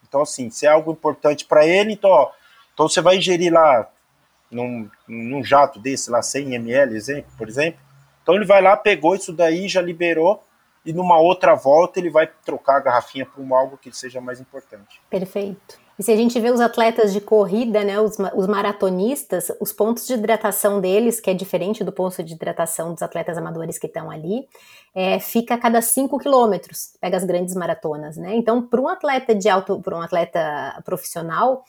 Então, 0.06 0.22
assim, 0.22 0.50
se 0.50 0.66
é 0.66 0.70
algo 0.70 0.92
importante 0.92 1.44
para 1.44 1.66
ele, 1.66 1.92
então, 1.92 2.10
ó, 2.10 2.30
então 2.72 2.88
você 2.88 3.00
vai 3.00 3.16
ingerir 3.16 3.52
lá 3.52 3.88
num, 4.50 4.88
num 5.08 5.42
jato 5.42 5.78
desse, 5.78 6.10
lá 6.10 6.22
100 6.22 6.54
ml, 6.54 6.96
exemplo, 6.96 7.30
por 7.36 7.48
exemplo. 7.48 7.80
Então 8.22 8.34
ele 8.34 8.44
vai 8.44 8.62
lá, 8.62 8.76
pegou 8.76 9.14
isso 9.14 9.32
daí, 9.32 9.68
já 9.68 9.82
liberou, 9.82 10.42
e 10.84 10.92
numa 10.92 11.18
outra 11.18 11.54
volta 11.54 11.98
ele 11.98 12.10
vai 12.10 12.26
trocar 12.26 12.76
a 12.76 12.80
garrafinha 12.80 13.26
por 13.26 13.42
um 13.42 13.54
algo 13.54 13.76
que 13.76 13.92
seja 13.92 14.20
mais 14.20 14.40
importante. 14.40 15.00
Perfeito. 15.10 15.78
E 15.98 16.02
se 16.02 16.10
a 16.10 16.16
gente 16.16 16.38
vê 16.40 16.50
os 16.50 16.60
atletas 16.60 17.12
de 17.12 17.20
corrida, 17.20 17.84
né, 17.84 18.00
os, 18.00 18.16
os, 18.34 18.46
maratonistas, 18.46 19.52
os 19.60 19.72
pontos 19.72 20.06
de 20.06 20.14
hidratação 20.14 20.80
deles, 20.80 21.20
que 21.20 21.30
é 21.30 21.34
diferente 21.34 21.84
do 21.84 21.92
ponto 21.92 22.22
de 22.22 22.34
hidratação 22.34 22.92
dos 22.92 23.02
atletas 23.02 23.38
amadores 23.38 23.78
que 23.78 23.86
estão 23.86 24.10
ali, 24.10 24.46
é, 24.94 25.20
fica 25.20 25.54
a 25.54 25.58
cada 25.58 25.80
5 25.80 26.18
quilômetros, 26.18 26.96
pega 27.00 27.16
as 27.16 27.24
grandes 27.24 27.54
maratonas, 27.54 28.16
né? 28.16 28.34
Então, 28.34 28.60
para 28.60 28.80
um 28.80 28.88
atleta 28.88 29.34
de 29.34 29.48
alto, 29.48 29.80
para 29.80 29.96
um 29.96 30.02
atleta 30.02 30.82
profissional, 30.84 31.62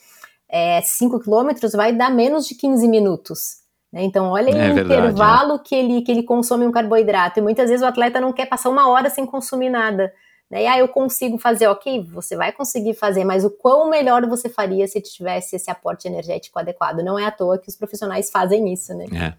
5 0.83 1.15
é, 1.15 1.19
quilômetros 1.19 1.73
vai 1.73 1.93
dar 1.93 2.09
menos 2.09 2.47
de 2.47 2.55
15 2.55 2.87
minutos. 2.87 3.65
Né? 3.91 4.03
Então, 4.03 4.29
olha 4.29 4.49
é 4.49 4.73
o 4.73 4.79
intervalo 4.79 5.53
né? 5.53 5.61
que, 5.63 5.75
ele, 5.75 6.01
que 6.01 6.11
ele 6.11 6.23
consome 6.23 6.65
um 6.65 6.71
carboidrato. 6.71 7.39
E 7.39 7.41
muitas 7.41 7.69
vezes 7.69 7.83
o 7.83 7.87
atleta 7.87 8.19
não 8.19 8.33
quer 8.33 8.47
passar 8.47 8.69
uma 8.69 8.89
hora 8.89 9.09
sem 9.09 9.25
consumir 9.25 9.69
nada. 9.69 10.11
Né? 10.49 10.63
E 10.63 10.67
aí 10.67 10.79
ah, 10.79 10.79
eu 10.79 10.87
consigo 10.87 11.37
fazer, 11.37 11.67
ok, 11.67 12.03
você 12.03 12.35
vai 12.35 12.51
conseguir 12.51 12.93
fazer, 12.93 13.23
mas 13.23 13.43
o 13.43 13.49
quão 13.49 13.89
melhor 13.89 14.25
você 14.27 14.47
faria 14.47 14.87
se 14.87 15.01
tivesse 15.01 15.55
esse 15.55 15.71
aporte 15.71 16.07
energético 16.07 16.59
adequado? 16.59 17.03
Não 17.03 17.17
é 17.17 17.25
à 17.25 17.31
toa 17.31 17.57
que 17.57 17.69
os 17.69 17.75
profissionais 17.75 18.29
fazem 18.29 18.71
isso, 18.71 18.93
né? 18.93 19.05
É. 19.13 19.33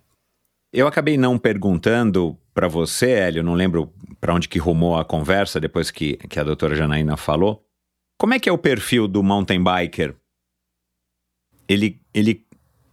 Eu 0.72 0.86
acabei 0.86 1.16
não 1.16 1.38
perguntando 1.38 2.36
para 2.52 2.68
você, 2.68 3.10
Hélio, 3.10 3.42
não 3.42 3.54
lembro 3.54 3.92
para 4.20 4.34
onde 4.34 4.48
que 4.48 4.58
rumou 4.58 4.96
a 4.98 5.04
conversa 5.04 5.60
depois 5.60 5.90
que, 5.90 6.16
que 6.16 6.40
a 6.40 6.44
doutora 6.44 6.74
Janaína 6.74 7.16
falou. 7.16 7.64
Como 8.18 8.34
é 8.34 8.40
que 8.40 8.48
é 8.48 8.52
o 8.52 8.58
perfil 8.58 9.06
do 9.06 9.22
mountain 9.22 9.62
biker? 9.62 10.14
Ele, 11.68 12.00
ele, 12.12 12.44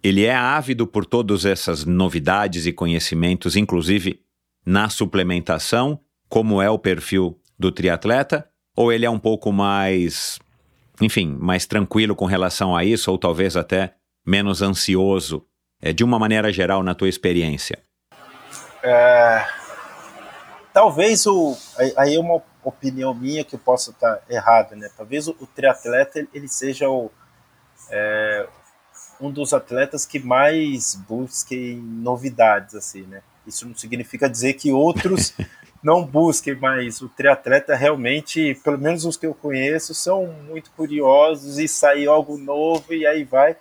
ele 0.03 0.23
é 0.23 0.35
ávido 0.35 0.85
por 0.85 1.05
todas 1.05 1.45
essas 1.45 1.85
novidades 1.85 2.65
e 2.65 2.73
conhecimentos, 2.73 3.55
inclusive 3.55 4.21
na 4.65 4.89
suplementação, 4.89 5.99
como 6.29 6.61
é 6.61 6.69
o 6.69 6.79
perfil 6.79 7.39
do 7.63 7.71
triatleta? 7.71 8.47
Ou 8.75 8.91
ele 8.91 9.05
é 9.05 9.09
um 9.09 9.19
pouco 9.19 9.51
mais, 9.51 10.39
enfim, 11.01 11.37
mais 11.39 11.65
tranquilo 11.65 12.15
com 12.15 12.25
relação 12.25 12.75
a 12.75 12.83
isso, 12.83 13.09
ou 13.09 13.17
talvez 13.17 13.55
até 13.55 13.93
menos 14.25 14.61
ansioso, 14.61 15.45
é, 15.81 15.93
de 15.93 16.03
uma 16.03 16.19
maneira 16.19 16.51
geral, 16.51 16.83
na 16.83 16.93
tua 16.93 17.09
experiência? 17.09 17.81
É, 18.83 19.45
talvez 20.73 21.25
o. 21.25 21.55
Aí 21.97 22.15
é 22.15 22.19
uma 22.19 22.41
opinião 22.63 23.13
minha 23.13 23.43
que 23.43 23.55
eu 23.55 23.59
possa 23.59 23.91
estar 23.91 24.21
errada, 24.29 24.75
né? 24.75 24.89
Talvez 24.97 25.27
o, 25.27 25.35
o 25.39 25.47
triatleta 25.47 26.27
ele 26.33 26.47
seja 26.47 26.89
o, 26.89 27.11
é, 27.89 28.47
um 29.21 29.31
dos 29.31 29.53
atletas 29.53 30.05
que 30.05 30.19
mais 30.19 30.95
busquem 30.95 31.77
novidades, 31.77 32.75
assim, 32.75 33.03
né? 33.03 33.21
Isso 33.45 33.67
não 33.67 33.75
significa 33.75 34.29
dizer 34.29 34.53
que 34.53 34.71
outros 34.71 35.33
não 35.83 36.05
busquem, 36.05 36.55
mas 36.55 37.01
o 37.01 37.09
triatleta 37.09 37.75
realmente, 37.75 38.55
pelo 38.63 38.77
menos 38.77 39.03
os 39.03 39.17
que 39.17 39.25
eu 39.25 39.33
conheço, 39.35 39.93
são 39.93 40.27
muito 40.27 40.71
curiosos 40.71 41.59
e 41.59 41.67
saiu 41.67 42.11
algo 42.11 42.37
novo 42.37 42.93
e 42.93 43.05
aí 43.05 43.25
vai. 43.25 43.57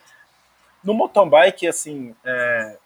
No 0.85 0.95
mountain 0.95 1.29
bike, 1.29 1.67
assim, 1.67 2.15
é, 2.25 2.79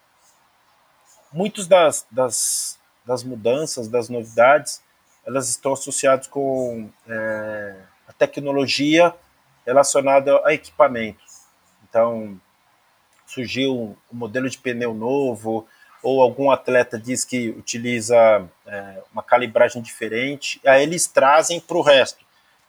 muitos 1.31 1.67
das, 1.67 2.05
das, 2.09 2.79
das 3.05 3.23
mudanças, 3.23 3.87
das 3.87 4.09
novidades, 4.09 4.81
elas 5.23 5.49
estão 5.49 5.73
associadas 5.73 6.25
com 6.25 6.89
é, 7.07 7.75
a 8.07 8.13
tecnologia 8.13 9.13
relacionada 9.65 10.41
a 10.45 10.53
equipamento. 10.53 11.23
Então, 11.87 12.39
surgiu 13.25 13.97
um 14.11 14.15
modelo 14.15 14.49
de 14.49 14.57
pneu 14.57 14.93
novo, 14.93 15.67
ou 16.01 16.21
algum 16.21 16.51
atleta 16.51 16.99
diz 16.99 17.25
que 17.25 17.49
utiliza 17.49 18.47
é, 18.65 19.01
uma 19.11 19.23
calibragem 19.23 19.81
diferente, 19.81 20.59
aí 20.65 20.83
eles 20.83 21.07
trazem 21.07 21.59
para 21.59 21.77
o 21.77 21.81
resto. 21.81 22.25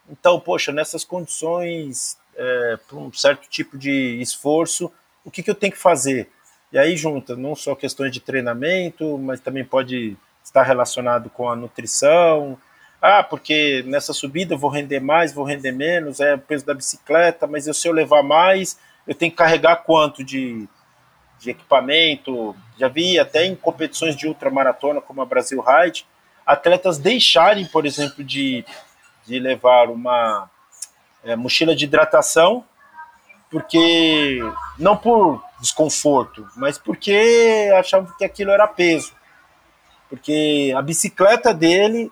Então, 0.09 0.41
poxa, 0.41 0.73
nessas 0.73 1.05
condições, 1.05 2.17
é, 2.37 2.79
para 2.89 2.97
um 2.97 3.13
certo 3.13 3.49
tipo 3.49 3.77
de 3.77 4.21
esforço, 4.21 4.91
o 5.25 5.31
que, 5.31 5.43
que 5.43 5.51
eu 5.51 5.55
tenho 5.55 5.73
que 5.73 5.79
fazer? 5.79 6.31
E 6.73 6.79
aí 6.79 6.97
junta 6.97 7.37
não 7.37 7.55
só 7.55 7.75
questões 7.75 8.13
de 8.13 8.21
treinamento, 8.21 9.19
mas 9.19 9.41
também 9.41 9.65
pode 9.65 10.17
estar 10.43 10.63
relacionado 10.63 11.31
com 11.31 11.49
a 11.49 11.57
nutrição. 11.57 12.59
Ah, 13.01 13.23
porque 13.23 13.85
nessa 13.87 14.13
subida 14.13 14.55
eu 14.55 14.59
vou 14.59 14.71
render 14.71 15.01
mais, 15.01 15.33
vou 15.33 15.45
render 15.45 15.73
menos, 15.73 16.21
é 16.21 16.35
o 16.35 16.39
peso 16.39 16.67
da 16.67 16.75
bicicleta, 16.75 17.47
mas 17.47 17.67
eu, 17.67 17.75
se 17.75 17.87
eu 17.87 17.93
levar 17.93 18.23
mais, 18.23 18.79
eu 19.07 19.15
tenho 19.15 19.31
que 19.31 19.39
carregar 19.39 19.77
quanto 19.77 20.25
de, 20.25 20.69
de 21.39 21.51
equipamento? 21.51 22.55
Já 22.79 22.89
vi 22.89 23.19
até 23.19 23.45
em 23.45 23.55
competições 23.55 24.17
de 24.17 24.27
ultramaratona, 24.27 25.01
como 25.01 25.23
a 25.23 25.27
Brasil 25.27 25.63
Ride, 25.63 26.07
atletas 26.47 26.99
deixarem, 26.99 27.67
por 27.67 27.85
exemplo, 27.85 28.25
de, 28.25 28.65
de 29.27 29.39
levar 29.39 29.89
uma 29.91 30.51
é, 31.23 31.37
mochila 31.37 31.75
de 31.75 31.85
hidratação, 31.85 32.65
porque 33.51 34.41
não 34.79 34.97
por 34.97 35.43
desconforto, 35.61 36.47
mas 36.57 36.79
porque 36.79 37.71
achavam 37.79 38.13
que 38.17 38.25
aquilo 38.25 38.51
era 38.51 38.67
peso. 38.67 39.13
Porque 40.09 40.73
a 40.77 40.83
bicicleta 40.83 41.53
dele 41.53 42.11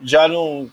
já 0.00 0.28
não. 0.28 0.70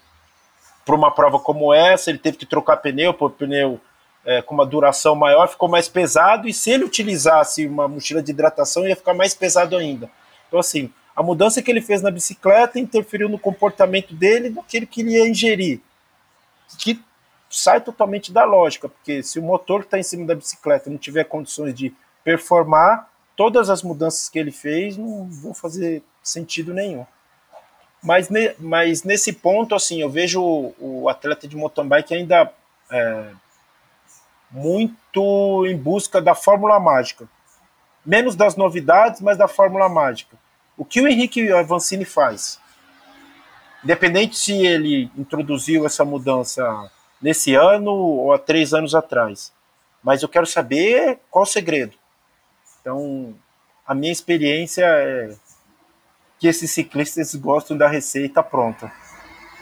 Para 0.85 0.95
uma 0.95 1.11
prova 1.11 1.39
como 1.39 1.73
essa, 1.73 2.09
ele 2.09 2.19
teve 2.19 2.35
que 2.35 2.45
trocar 2.45 2.75
pneu, 2.77 3.13
por 3.13 3.31
pneu 3.31 3.79
é, 4.25 4.41
com 4.41 4.53
uma 4.53 4.65
duração 4.65 5.15
maior, 5.15 5.47
ficou 5.47 5.67
mais 5.67 5.87
pesado, 5.89 6.47
e 6.47 6.53
se 6.53 6.71
ele 6.71 6.85
utilizasse 6.85 7.65
uma 7.67 7.87
mochila 7.87 8.21
de 8.21 8.31
hidratação, 8.31 8.87
ia 8.87 8.95
ficar 8.95 9.13
mais 9.13 9.33
pesado 9.33 9.75
ainda. 9.75 10.09
Então, 10.47 10.59
assim, 10.59 10.91
a 11.15 11.21
mudança 11.21 11.61
que 11.61 11.69
ele 11.69 11.81
fez 11.81 12.01
na 12.01 12.09
bicicleta 12.09 12.79
interferiu 12.79 13.29
no 13.29 13.37
comportamento 13.37 14.13
dele 14.13 14.49
do 14.49 14.63
que 14.63 14.77
ele 14.77 14.85
queria 14.85 15.27
ingerir. 15.27 15.79
Que 16.77 16.99
sai 17.49 17.81
totalmente 17.81 18.31
da 18.31 18.43
lógica, 18.43 18.89
porque 18.89 19.21
se 19.21 19.39
o 19.39 19.43
motor 19.43 19.81
que 19.81 19.87
está 19.87 19.99
em 19.99 20.03
cima 20.03 20.25
da 20.25 20.35
bicicleta 20.35 20.89
não 20.89 20.97
tiver 20.97 21.25
condições 21.25 21.73
de 21.73 21.93
performar, 22.23 23.09
todas 23.35 23.69
as 23.69 23.83
mudanças 23.83 24.27
que 24.29 24.39
ele 24.39 24.51
fez 24.51 24.97
não 24.97 25.25
vão 25.29 25.53
fazer 25.53 26.01
sentido 26.21 26.73
nenhum. 26.73 27.05
Mas, 28.01 28.29
ne, 28.29 28.53
mas 28.59 29.03
nesse 29.03 29.31
ponto, 29.31 29.75
assim, 29.75 30.01
eu 30.01 30.09
vejo 30.09 30.41
o, 30.41 31.03
o 31.03 31.09
atleta 31.09 31.47
de 31.47 31.55
mountain 31.55 31.87
bike 31.87 32.13
ainda 32.13 32.51
é, 32.91 33.25
muito 34.53 35.65
em 35.65 35.75
busca 35.75 36.21
da 36.21 36.35
fórmula 36.35 36.79
mágica. 36.79 37.27
Menos 38.05 38.35
das 38.35 38.55
novidades, 38.55 39.19
mas 39.19 39.37
da 39.37 39.47
fórmula 39.47 39.89
mágica. 39.89 40.37
O 40.77 40.85
que 40.85 41.01
o 41.01 41.07
Henrique 41.07 41.51
Avancini 41.51 42.05
faz? 42.05 42.59
Independente 43.83 44.37
se 44.37 44.53
ele 44.65 45.09
introduziu 45.17 45.85
essa 45.85 46.05
mudança 46.05 46.89
nesse 47.21 47.55
ano 47.55 47.91
ou 47.91 48.33
há 48.33 48.37
três 48.37 48.73
anos 48.73 48.93
atrás. 48.93 49.51
Mas 50.03 50.21
eu 50.21 50.29
quero 50.29 50.45
saber 50.45 51.19
qual 51.31 51.43
o 51.43 51.47
segredo. 51.47 51.95
Então, 52.79 53.33
a 53.85 53.95
minha 53.95 54.11
experiência 54.11 54.83
é 54.85 55.35
que 56.39 56.47
esses 56.47 56.69
ciclistas 56.69 57.33
gostam 57.35 57.75
da 57.75 57.87
receita 57.87 58.43
pronta. 58.43 58.91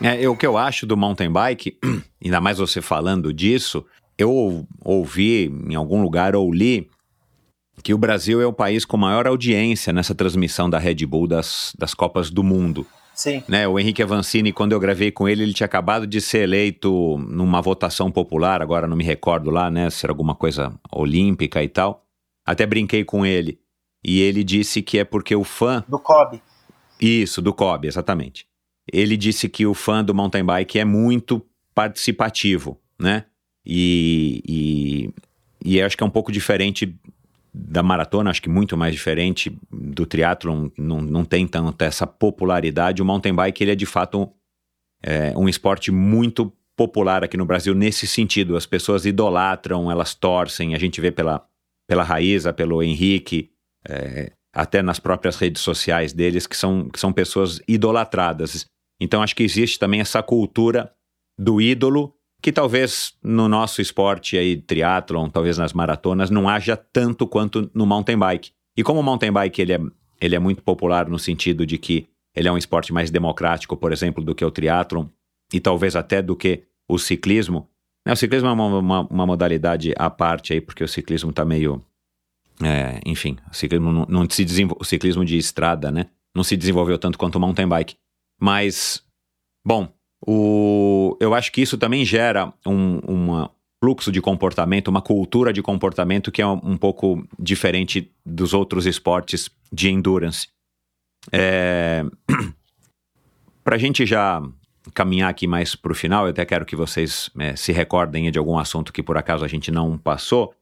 É, 0.02 0.28
o 0.28 0.36
que 0.36 0.48
eu 0.48 0.58
acho 0.58 0.88
do 0.88 0.98
mountain 0.98 1.32
bike, 1.32 1.78
ainda 2.24 2.42
mais 2.42 2.58
você 2.58 2.82
falando 2.82 3.32
disso, 3.32 3.86
eu 4.22 4.66
ouvi 4.84 5.46
em 5.70 5.76
algum 5.76 6.02
lugar 6.02 6.36
ou 6.36 6.52
li 6.52 6.90
que 7.84 7.94
o 7.94 7.98
Brasil 7.98 8.42
é 8.42 8.46
o 8.46 8.54
país 8.54 8.86
com 8.86 8.98
maior 8.98 9.26
audiência 9.26 9.92
nessa 9.92 10.14
transmissão 10.14 10.70
da 10.70 10.78
Red 10.78 11.06
Bull 11.06 11.28
das, 11.28 11.74
das 11.78 11.94
Copas 11.94 12.30
do 12.30 12.44
Mundo. 12.44 12.86
Sim. 13.14 13.44
Né, 13.48 13.68
o 13.68 13.80
Henrique 13.80 14.02
Avancini, 14.02 14.52
quando 14.52 14.72
eu 14.72 14.80
gravei 14.80 15.12
com 15.12 15.28
ele, 15.28 15.44
ele 15.44 15.54
tinha 15.54 15.66
acabado 15.66 16.08
de 16.08 16.22
ser 16.22 16.40
eleito 16.40 17.18
numa 17.28 17.62
votação 17.62 18.12
popular, 18.12 18.62
agora 18.62 18.88
não 18.88 18.96
me 18.96 19.04
recordo 19.04 19.50
lá, 19.50 19.70
né, 19.70 19.90
se 19.90 20.06
era 20.06 20.12
alguma 20.12 20.34
coisa 20.34 20.74
olímpica 20.92 21.62
e 21.64 21.68
tal. 21.68 22.04
Até 22.46 22.66
brinquei 22.66 23.04
com 23.04 23.26
ele. 23.26 23.60
E 24.04 24.20
ele 24.22 24.44
disse 24.44 24.82
que 24.82 24.98
é 24.98 25.04
porque 25.04 25.36
o 25.36 25.44
fã. 25.44 25.84
Do 25.88 26.00
Kobe. 26.00 26.42
Isso, 27.00 27.42
do 27.42 27.54
Kobe, 27.54 27.88
exatamente. 27.88 28.48
Ele 28.92 29.16
disse 29.16 29.48
que 29.48 29.66
o 29.66 29.74
fã 29.74 30.04
do 30.04 30.16
mountain 30.16 30.44
bike 30.44 30.80
é 30.80 30.86
muito 30.86 31.46
participativo, 31.76 32.80
né? 33.00 33.26
E, 33.66 34.42
e, 34.48 35.14
e 35.64 35.82
acho 35.82 35.96
que 35.96 36.04
é 36.04 36.06
um 36.06 36.12
pouco 36.12 36.32
diferente 36.32 36.96
da 37.54 37.84
maratona, 37.84 38.30
acho 38.30 38.42
que 38.42 38.50
muito 38.50 38.78
mais 38.78 38.94
diferente 38.94 39.56
do 39.70 40.06
triatlon, 40.06 40.70
não, 40.78 41.02
não 41.02 41.26
tem 41.26 41.46
tanta 41.46 41.86
essa 41.86 42.08
popularidade. 42.08 43.02
O 43.02 43.06
mountain 43.06 43.34
bike 43.34 43.64
ele 43.64 43.72
é 43.72 43.76
de 43.76 43.86
fato 43.86 44.22
um, 44.22 44.32
é, 45.04 45.38
um 45.38 45.50
esporte 45.50 45.92
muito 45.92 46.52
popular 46.78 47.24
aqui 47.24 47.36
no 47.36 47.46
Brasil 47.46 47.76
nesse 47.76 48.08
sentido. 48.08 48.56
As 48.56 48.66
pessoas 48.66 49.06
idolatram, 49.06 49.92
elas 49.92 50.16
torcem. 50.16 50.74
A 50.74 50.80
gente 50.80 51.02
vê 51.02 51.12
pela, 51.12 51.46
pela 51.88 52.04
Raíza, 52.04 52.54
pelo 52.54 52.82
Henrique, 52.82 53.52
é, 53.88 54.32
até 54.54 54.82
nas 54.82 55.00
próprias 55.00 55.36
redes 55.38 55.62
sociais 55.62 56.14
deles, 56.14 56.48
que 56.48 56.56
são, 56.56 56.90
que 56.90 57.00
são 57.00 57.12
pessoas 57.12 57.62
idolatradas. 57.68 58.66
Então 59.00 59.22
acho 59.22 59.36
que 59.36 59.44
existe 59.44 59.78
também 59.78 60.00
essa 60.00 60.24
cultura 60.24 60.92
do 61.38 61.62
ídolo 61.62 62.16
que 62.42 62.52
talvez 62.52 63.14
no 63.24 63.48
nosso 63.48 63.82
esporte 63.82 64.38
aí, 64.38 64.58
triatlon, 64.58 65.30
talvez 65.30 65.58
nas 65.58 65.74
maratonas, 65.74 66.30
não 66.30 66.50
haja 66.50 66.76
tanto 66.76 67.28
quanto 67.28 67.70
no 67.74 67.86
mountain 67.86 68.18
bike. 68.18 68.52
E 68.76 68.84
como 68.84 69.00
o 69.00 69.04
mountain 69.04 69.32
bike 69.32 69.62
ele 69.62 69.74
é, 69.74 69.80
ele 70.20 70.36
é 70.36 70.40
muito 70.40 70.64
popular 70.64 71.08
no 71.08 71.20
sentido 71.20 71.66
de 71.66 71.78
que 71.78 72.08
ele 72.36 72.48
é 72.48 72.52
um 72.52 72.58
esporte 72.58 72.92
mais 72.92 73.12
democrático, 73.12 73.78
por 73.78 73.92
exemplo, 73.92 74.24
do 74.24 74.34
que 74.34 74.44
o 74.44 74.50
triatlon, 74.50 75.06
e 75.54 75.60
talvez 75.60 75.96
até 75.96 76.22
do 76.22 76.36
que 76.36 76.64
o 76.88 76.98
ciclismo. 76.98 77.70
Né? 78.06 78.14
O 78.14 78.16
ciclismo 78.16 78.50
é 78.50 78.52
uma, 78.52 78.66
uma, 78.66 79.02
uma, 79.02 79.26
modalidade 79.26 79.94
à 79.98 80.10
parte 80.10 80.54
aí, 80.54 80.62
porque 80.62 80.84
o 80.84 80.88
ciclismo 80.88 81.30
está 81.30 81.46
meio... 81.46 81.82
É, 82.64 83.00
enfim, 83.06 83.38
o 83.52 83.56
ciclismo, 83.56 83.92
não, 83.92 84.06
não 84.08 84.30
se 84.30 84.46
o 84.80 84.84
ciclismo 84.84 85.26
de 85.26 85.38
estrada, 85.38 85.92
né? 85.92 86.08
Não 86.34 86.44
se 86.44 86.56
desenvolveu 86.56 86.98
tanto 86.98 87.18
quanto 87.18 87.36
o 87.36 87.40
mountain 87.40 87.68
bike. 87.68 87.96
Mas, 88.40 89.04
bom, 89.66 89.92
o, 90.26 91.18
eu 91.20 91.34
acho 91.34 91.52
que 91.52 91.62
isso 91.62 91.78
também 91.78 92.06
gera 92.06 92.54
um 92.66 93.00
uma 93.00 93.52
fluxo 93.84 94.12
de 94.12 94.22
comportamento, 94.22 94.90
uma 94.90 95.02
cultura 95.02 95.52
de 95.52 95.62
comportamento 95.62 96.32
que 96.32 96.42
é 96.42 96.46
um, 96.46 96.60
um 96.64 96.78
pouco 96.78 97.28
diferente 97.40 98.12
dos 98.24 98.54
outros 98.54 98.86
esportes 98.86 99.50
de 99.74 99.90
endurance. 99.90 100.48
É... 101.32 102.04
para 103.64 103.76
a 103.76 103.80
gente 103.80 104.06
já 104.06 104.42
caminhar 104.94 105.30
aqui 105.30 105.48
mais 105.48 105.76
para 105.76 105.92
o 105.92 105.96
final, 105.96 106.26
eu 106.26 106.32
até 106.32 106.46
quero 106.46 106.66
que 106.66 106.76
vocês 106.76 107.30
é, 107.40 107.56
se 107.56 107.72
recordem 107.72 108.30
de 108.32 108.38
algum 108.38 108.58
assunto 108.58 108.94
que 108.94 109.04
por 109.04 109.18
acaso 109.18 109.44
a 109.44 109.48
gente 109.48 109.72
não 109.72 109.98
passou. 109.98 110.54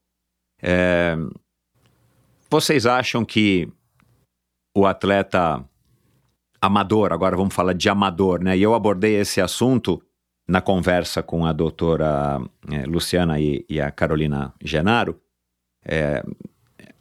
É... 0.62 1.18
Vocês 2.50 2.86
acham 2.86 3.26
que 3.26 3.68
o 4.76 4.86
atleta 4.86 5.64
amador, 6.62 7.14
agora 7.14 7.38
vamos 7.38 7.54
falar 7.54 7.74
de 7.74 7.90
amador, 7.90 8.44
né? 8.44 8.58
E 8.58 8.62
eu 8.62 8.74
abordei 8.74 9.16
esse 9.16 9.40
assunto 9.40 10.02
na 10.48 10.62
conversa 10.62 11.22
com 11.22 11.46
a 11.46 11.54
doutora 11.54 12.42
é, 12.72 12.86
Luciana 12.86 13.40
e, 13.40 13.66
e, 13.70 13.80
a 13.80 13.92
Carolina 13.92 14.54
Genaro. 14.64 15.22
É, 15.86 16.24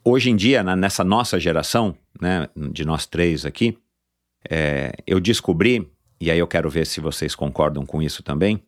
hoje 0.04 0.30
em 0.30 0.36
dia, 0.36 0.62
na, 0.62 0.76
nessa 0.76 1.02
nossa 1.02 1.40
geração, 1.40 1.96
né, 2.20 2.48
de 2.54 2.84
nós 2.84 3.06
três 3.06 3.46
aqui, 3.46 3.78
é, 4.48 4.92
eu 5.06 5.18
descobri, 5.18 5.90
e 6.20 6.30
aí 6.30 6.38
eu 6.38 6.46
quero 6.46 6.68
ver 6.68 6.86
se 6.86 7.00
vocês 7.00 7.34
concordam 7.34 7.86
com 7.86 8.02
isso 8.02 8.22
também, 8.22 8.62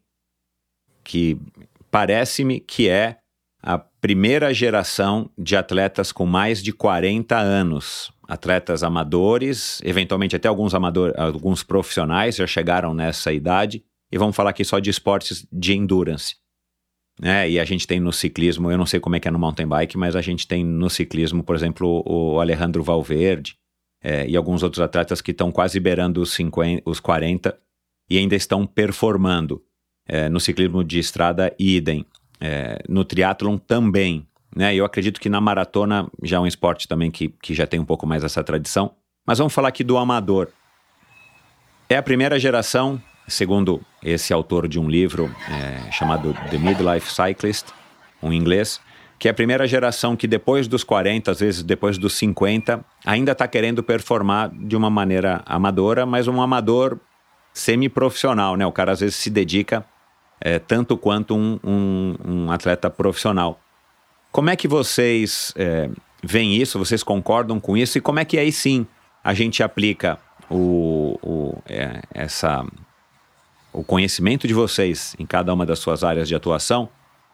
que 1.04 1.38
parece-me 1.90 2.58
que 2.58 2.88
é 2.88 3.18
a 3.62 3.78
primeira 3.78 4.54
geração 4.54 5.30
de 5.36 5.56
atletas 5.56 6.10
com 6.10 6.24
mais 6.24 6.62
de 6.62 6.72
40 6.72 7.36
anos 7.36 8.10
atletas 8.30 8.82
amadores, 8.82 9.80
eventualmente 9.84 10.36
até 10.36 10.48
alguns 10.48 10.74
amadores, 10.74 11.14
alguns 11.18 11.62
profissionais 11.62 12.36
já 12.36 12.46
chegaram 12.46 12.94
nessa 12.94 13.32
idade, 13.32 13.84
e 14.12 14.18
vamos 14.18 14.34
falar 14.34 14.50
aqui 14.50 14.64
só 14.64 14.78
de 14.78 14.90
esportes 14.90 15.46
de 15.52 15.74
endurance. 15.74 16.36
né? 17.20 17.50
e 17.50 17.60
a 17.60 17.64
gente 17.64 17.86
tem 17.86 18.00
no 18.00 18.12
ciclismo, 18.12 18.70
eu 18.70 18.78
não 18.78 18.86
sei 18.86 18.98
como 18.98 19.16
é 19.16 19.20
que 19.20 19.28
é 19.28 19.30
no 19.30 19.38
mountain 19.38 19.66
bike, 19.66 19.98
mas 19.98 20.16
a 20.16 20.22
gente 20.22 20.46
tem 20.46 20.64
no 20.64 20.88
ciclismo, 20.88 21.42
por 21.42 21.54
exemplo, 21.54 22.02
o 22.06 22.40
Alejandro 22.40 22.82
Valverde, 22.82 23.58
é, 24.02 24.26
e 24.26 24.36
alguns 24.36 24.62
outros 24.62 24.80
atletas 24.80 25.20
que 25.20 25.30
estão 25.30 25.52
quase 25.52 25.78
beirando 25.78 26.22
os, 26.22 26.32
50, 26.32 26.82
os 26.88 27.00
40 27.00 27.56
e 28.08 28.18
ainda 28.18 28.34
estão 28.34 28.66
performando. 28.66 29.62
É, 30.08 30.28
no 30.28 30.40
ciclismo 30.40 30.82
de 30.82 30.98
estrada, 30.98 31.54
idem. 31.58 32.04
É, 32.40 32.82
no 32.88 33.04
triatlon 33.04 33.58
também. 33.58 34.26
Né? 34.54 34.74
Eu 34.74 34.84
acredito 34.84 35.20
que 35.20 35.28
na 35.28 35.40
maratona 35.40 36.08
já 36.22 36.36
é 36.36 36.40
um 36.40 36.46
esporte 36.46 36.88
também 36.88 37.10
que, 37.10 37.28
que 37.28 37.54
já 37.54 37.66
tem 37.66 37.78
um 37.78 37.84
pouco 37.84 38.06
mais 38.06 38.24
essa 38.24 38.42
tradição. 38.42 38.92
Mas 39.26 39.38
vamos 39.38 39.52
falar 39.52 39.68
aqui 39.68 39.84
do 39.84 39.96
amador. 39.96 40.48
É 41.88 41.96
a 41.96 42.02
primeira 42.02 42.38
geração, 42.38 43.00
segundo 43.28 43.80
esse 44.02 44.32
autor 44.32 44.68
de 44.68 44.78
um 44.78 44.88
livro 44.88 45.34
é, 45.48 45.90
chamado 45.90 46.34
The 46.50 46.58
Midlife 46.58 47.12
Cyclist, 47.12 47.66
um 48.22 48.32
inglês, 48.32 48.80
que 49.18 49.28
é 49.28 49.30
a 49.30 49.34
primeira 49.34 49.66
geração 49.66 50.16
que 50.16 50.26
depois 50.26 50.66
dos 50.66 50.82
40, 50.82 51.30
às 51.30 51.40
vezes 51.40 51.62
depois 51.62 51.98
dos 51.98 52.14
50, 52.14 52.84
ainda 53.04 53.32
está 53.32 53.46
querendo 53.46 53.82
performar 53.82 54.50
de 54.50 54.74
uma 54.74 54.88
maneira 54.88 55.42
amadora, 55.44 56.06
mas 56.06 56.26
um 56.26 56.40
amador 56.40 56.98
semi-profissional, 57.52 58.56
né? 58.56 58.64
O 58.66 58.72
cara 58.72 58.92
às 58.92 59.00
vezes 59.00 59.16
se 59.16 59.28
dedica 59.28 59.84
é, 60.40 60.58
tanto 60.58 60.96
quanto 60.96 61.36
um, 61.36 61.60
um, 61.62 62.16
um, 62.24 62.50
atleta 62.50 62.88
profissional. 62.88 63.60
Como 64.32 64.50
é 64.50 64.56
que 64.56 64.68
vocês 64.68 65.52
é, 65.56 65.90
veem 66.22 66.56
isso? 66.56 66.78
Vocês 66.78 67.02
concordam 67.02 67.58
com 67.58 67.76
isso? 67.76 67.98
E 67.98 68.00
como 68.00 68.18
é 68.20 68.24
que 68.24 68.38
aí 68.38 68.52
sim 68.52 68.86
a 69.22 69.34
gente 69.34 69.62
aplica 69.62 70.18
o, 70.48 71.18
o, 71.22 71.62
é, 71.68 72.00
essa, 72.14 72.64
o 73.72 73.82
conhecimento 73.82 74.46
de 74.46 74.54
vocês 74.54 75.14
em 75.18 75.26
cada 75.26 75.52
uma 75.52 75.66
das 75.66 75.78
suas 75.78 76.04
áreas 76.04 76.28
de 76.28 76.34
atuação 76.34 76.88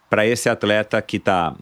para 0.09 0.27
esse 0.27 0.48
atleta 0.48 1.01
que 1.02 1.16
está 1.16 1.55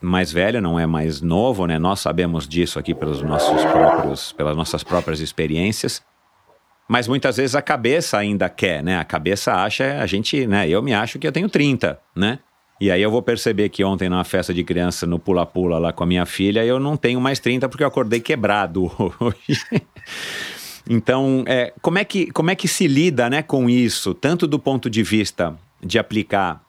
mais 0.00 0.32
velho, 0.32 0.60
não 0.60 0.78
é 0.78 0.86
mais 0.86 1.20
novo, 1.20 1.66
né? 1.66 1.78
Nós 1.78 2.00
sabemos 2.00 2.48
disso 2.48 2.78
aqui 2.78 2.92
pelos 2.92 3.22
nossos 3.22 3.64
próprios, 3.64 4.32
pelas 4.32 4.56
nossas 4.56 4.82
próprias 4.82 5.20
experiências. 5.20 6.02
Mas 6.88 7.06
muitas 7.06 7.36
vezes 7.36 7.54
a 7.54 7.62
cabeça 7.62 8.18
ainda 8.18 8.48
quer, 8.48 8.82
né? 8.82 8.98
A 8.98 9.04
cabeça 9.04 9.54
acha, 9.54 10.00
a 10.00 10.06
gente, 10.06 10.46
né? 10.46 10.68
Eu 10.68 10.82
me 10.82 10.92
acho 10.92 11.18
que 11.18 11.26
eu 11.26 11.32
tenho 11.32 11.48
30, 11.48 12.00
né? 12.16 12.40
E 12.82 12.90
aí 12.90 13.00
eu 13.00 13.12
vou 13.12 13.22
perceber 13.22 13.68
que 13.68 13.84
ontem 13.84 14.08
numa 14.08 14.24
festa 14.24 14.52
de 14.52 14.64
criança 14.64 15.06
no 15.06 15.16
pula-pula 15.16 15.78
lá 15.78 15.92
com 15.92 16.02
a 16.02 16.06
minha 16.06 16.26
filha, 16.26 16.64
eu 16.64 16.80
não 16.80 16.96
tenho 16.96 17.20
mais 17.20 17.38
30 17.38 17.68
porque 17.68 17.84
eu 17.84 17.86
acordei 17.86 18.18
quebrado 18.18 18.90
hoje. 19.20 19.62
então, 20.90 21.44
é, 21.46 21.72
como, 21.80 21.98
é 21.98 22.04
que, 22.04 22.32
como 22.32 22.50
é 22.50 22.56
que 22.56 22.66
se 22.66 22.88
lida 22.88 23.30
né, 23.30 23.40
com 23.40 23.70
isso, 23.70 24.12
tanto 24.12 24.48
do 24.48 24.58
ponto 24.58 24.90
de 24.90 25.00
vista 25.00 25.56
de 25.80 25.96
aplicar 25.96 26.60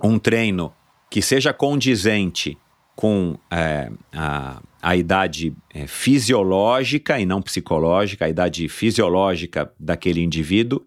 um 0.00 0.16
treino 0.16 0.72
que 1.10 1.20
seja 1.20 1.52
condizente 1.52 2.56
com 2.94 3.36
é, 3.50 3.90
a, 4.12 4.62
a 4.80 4.94
idade 4.94 5.52
é, 5.74 5.88
fisiológica 5.88 7.18
e 7.18 7.26
não 7.26 7.42
psicológica, 7.42 8.26
a 8.26 8.28
idade 8.28 8.68
fisiológica 8.68 9.72
daquele 9.76 10.22
indivíduo 10.22 10.86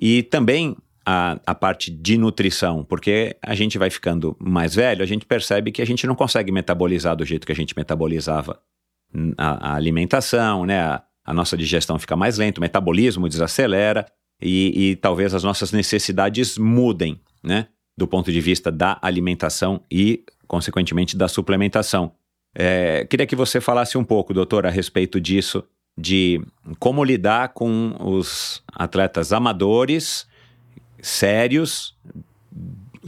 e 0.00 0.22
também 0.22 0.76
a, 1.06 1.38
a 1.46 1.54
parte 1.54 1.90
de 1.90 2.18
nutrição, 2.18 2.84
porque 2.84 3.36
a 3.40 3.54
gente 3.54 3.78
vai 3.78 3.88
ficando 3.88 4.36
mais 4.40 4.74
velho, 4.74 5.02
a 5.02 5.06
gente 5.06 5.24
percebe 5.24 5.70
que 5.70 5.80
a 5.80 5.86
gente 5.86 6.04
não 6.06 6.16
consegue 6.16 6.50
metabolizar 6.50 7.14
do 7.14 7.24
jeito 7.24 7.46
que 7.46 7.52
a 7.52 7.56
gente 7.56 7.74
metabolizava 7.76 8.58
a, 9.38 9.70
a 9.70 9.74
alimentação, 9.76 10.66
né? 10.66 10.80
A, 10.80 11.02
a, 11.24 11.32
nossa 11.32 11.56
digestão 11.56 11.98
fica 11.98 12.16
mais 12.16 12.38
lenta, 12.38 12.58
o 12.58 12.62
metabolismo 12.62 13.28
desacelera 13.28 14.04
e, 14.42 14.90
e 14.90 14.96
talvez 14.96 15.32
as 15.32 15.44
nossas 15.44 15.70
necessidades 15.70 16.58
mudem, 16.58 17.20
né? 17.42 17.68
do 17.96 18.06
ponto 18.06 18.30
de 18.30 18.40
vista 18.40 18.70
da 18.70 18.98
alimentação 19.00 19.82
e, 19.90 20.24
consequentemente, 20.46 21.16
da 21.16 21.28
suplementação. 21.28 22.12
É, 22.54 23.06
queria 23.06 23.26
que 23.26 23.34
você 23.34 23.60
falasse 23.60 23.96
um 23.96 24.04
pouco, 24.04 24.34
doutor, 24.34 24.66
a 24.66 24.70
respeito 24.70 25.20
disso, 25.20 25.64
de 25.96 26.42
como 26.78 27.02
lidar 27.02 27.50
com 27.54 27.96
os 28.00 28.62
atletas 28.72 29.32
amadores, 29.32 30.26
sérios, 31.00 31.96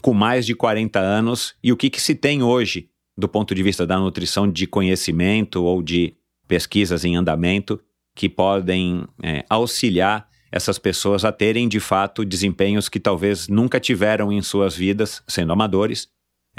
com 0.00 0.14
mais 0.14 0.46
de 0.46 0.54
40 0.54 0.98
anos, 0.98 1.54
e 1.62 1.72
o 1.72 1.76
que, 1.76 1.90
que 1.90 2.00
se 2.00 2.14
tem 2.14 2.42
hoje 2.42 2.88
do 3.18 3.28
ponto 3.28 3.52
de 3.52 3.62
vista 3.64 3.84
da 3.84 3.98
nutrição 3.98 4.50
de 4.50 4.64
conhecimento 4.64 5.64
ou 5.64 5.82
de 5.82 6.14
pesquisas 6.46 7.04
em 7.04 7.16
andamento 7.16 7.80
que 8.14 8.28
podem 8.28 9.04
é, 9.20 9.44
auxiliar 9.50 10.28
essas 10.52 10.78
pessoas 10.78 11.24
a 11.24 11.32
terem 11.32 11.68
de 11.68 11.80
fato 11.80 12.24
desempenhos 12.24 12.88
que 12.88 13.00
talvez 13.00 13.48
nunca 13.48 13.80
tiveram 13.80 14.32
em 14.32 14.40
suas 14.40 14.74
vidas, 14.74 15.22
sendo 15.26 15.52
amadores, 15.52 16.08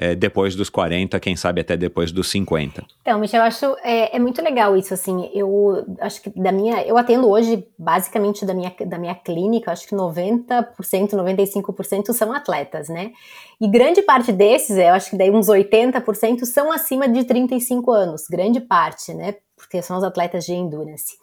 é, 0.01 0.15
depois 0.15 0.55
dos 0.55 0.69
40, 0.69 1.19
quem 1.19 1.35
sabe 1.35 1.59
até 1.59 1.75
depois 1.75 2.09
dos 2.09 2.29
50. 2.29 2.85
Então, 3.01 3.19
Michel, 3.19 3.41
eu 3.41 3.45
acho 3.45 3.65
é, 3.83 4.15
é, 4.15 4.19
muito 4.19 4.41
legal 4.41 4.77
isso, 4.77 4.93
assim, 4.93 5.29
eu 5.33 5.85
acho 5.99 6.21
que 6.21 6.29
da 6.29 6.53
minha, 6.53 6.81
eu 6.83 6.97
atendo 6.97 7.29
hoje, 7.29 7.67
basicamente 7.77 8.45
da 8.45 8.53
minha, 8.53 8.73
da 8.85 8.97
minha 8.97 9.13
clínica, 9.13 9.73
acho 9.73 9.85
que 9.85 9.93
90%, 9.93 10.69
95% 10.79 12.13
são 12.13 12.31
atletas, 12.31 12.87
né, 12.87 13.11
e 13.59 13.67
grande 13.67 14.01
parte 14.01 14.31
desses, 14.31 14.77
eu 14.77 14.93
acho 14.93 15.09
que 15.09 15.17
daí 15.17 15.29
uns 15.29 15.47
80% 15.47 16.45
são 16.45 16.71
acima 16.71 17.05
de 17.09 17.25
35 17.25 17.91
anos, 17.91 18.23
grande 18.29 18.61
parte, 18.61 19.13
né, 19.13 19.35
porque 19.57 19.81
são 19.81 19.97
os 19.97 20.03
atletas 20.03 20.45
de 20.45 20.53
endurance. 20.53 21.17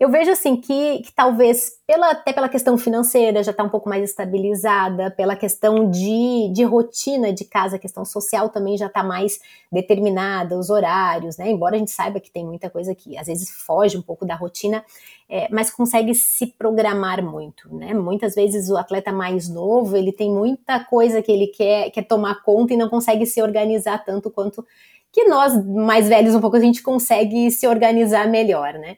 Eu 0.00 0.08
vejo 0.08 0.30
assim 0.30 0.56
que, 0.56 1.00
que 1.00 1.12
talvez, 1.12 1.72
pela, 1.86 2.12
até 2.12 2.32
pela 2.32 2.48
questão 2.48 2.78
financeira, 2.78 3.42
já 3.42 3.50
está 3.50 3.62
um 3.62 3.68
pouco 3.68 3.86
mais 3.86 4.02
estabilizada, 4.02 5.10
pela 5.10 5.36
questão 5.36 5.90
de, 5.90 6.50
de 6.54 6.64
rotina 6.64 7.30
de 7.34 7.44
casa, 7.44 7.76
a 7.76 7.78
questão 7.78 8.02
social 8.02 8.48
também 8.48 8.78
já 8.78 8.86
está 8.86 9.02
mais 9.02 9.38
determinada, 9.70 10.58
os 10.58 10.70
horários, 10.70 11.36
né? 11.36 11.50
Embora 11.50 11.76
a 11.76 11.78
gente 11.78 11.90
saiba 11.90 12.18
que 12.18 12.30
tem 12.30 12.46
muita 12.46 12.70
coisa 12.70 12.94
que 12.94 13.18
às 13.18 13.26
vezes 13.26 13.50
foge 13.50 13.98
um 13.98 14.02
pouco 14.02 14.24
da 14.24 14.34
rotina, 14.34 14.82
é, 15.28 15.48
mas 15.50 15.70
consegue 15.70 16.14
se 16.14 16.46
programar 16.46 17.22
muito, 17.22 17.68
né? 17.76 17.92
Muitas 17.92 18.34
vezes 18.34 18.70
o 18.70 18.78
atleta 18.78 19.12
mais 19.12 19.50
novo, 19.50 19.98
ele 19.98 20.12
tem 20.12 20.32
muita 20.32 20.82
coisa 20.82 21.20
que 21.20 21.30
ele 21.30 21.48
quer, 21.48 21.90
quer 21.90 22.04
tomar 22.04 22.42
conta 22.42 22.72
e 22.72 22.76
não 22.78 22.88
consegue 22.88 23.26
se 23.26 23.42
organizar 23.42 24.02
tanto 24.02 24.30
quanto 24.30 24.66
que 25.12 25.24
nós 25.24 25.52
mais 25.66 26.08
velhos 26.08 26.34
um 26.34 26.40
pouco 26.40 26.56
a 26.56 26.60
gente 26.60 26.82
consegue 26.82 27.50
se 27.50 27.66
organizar 27.66 28.26
melhor, 28.28 28.72
né? 28.74 28.96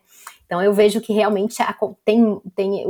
Então 0.53 0.63
eu 0.63 0.75
vejo 0.75 1.01
que 1.01 1.15
realmente 1.15 1.57
tem, 2.05 2.39
tem 2.55 2.85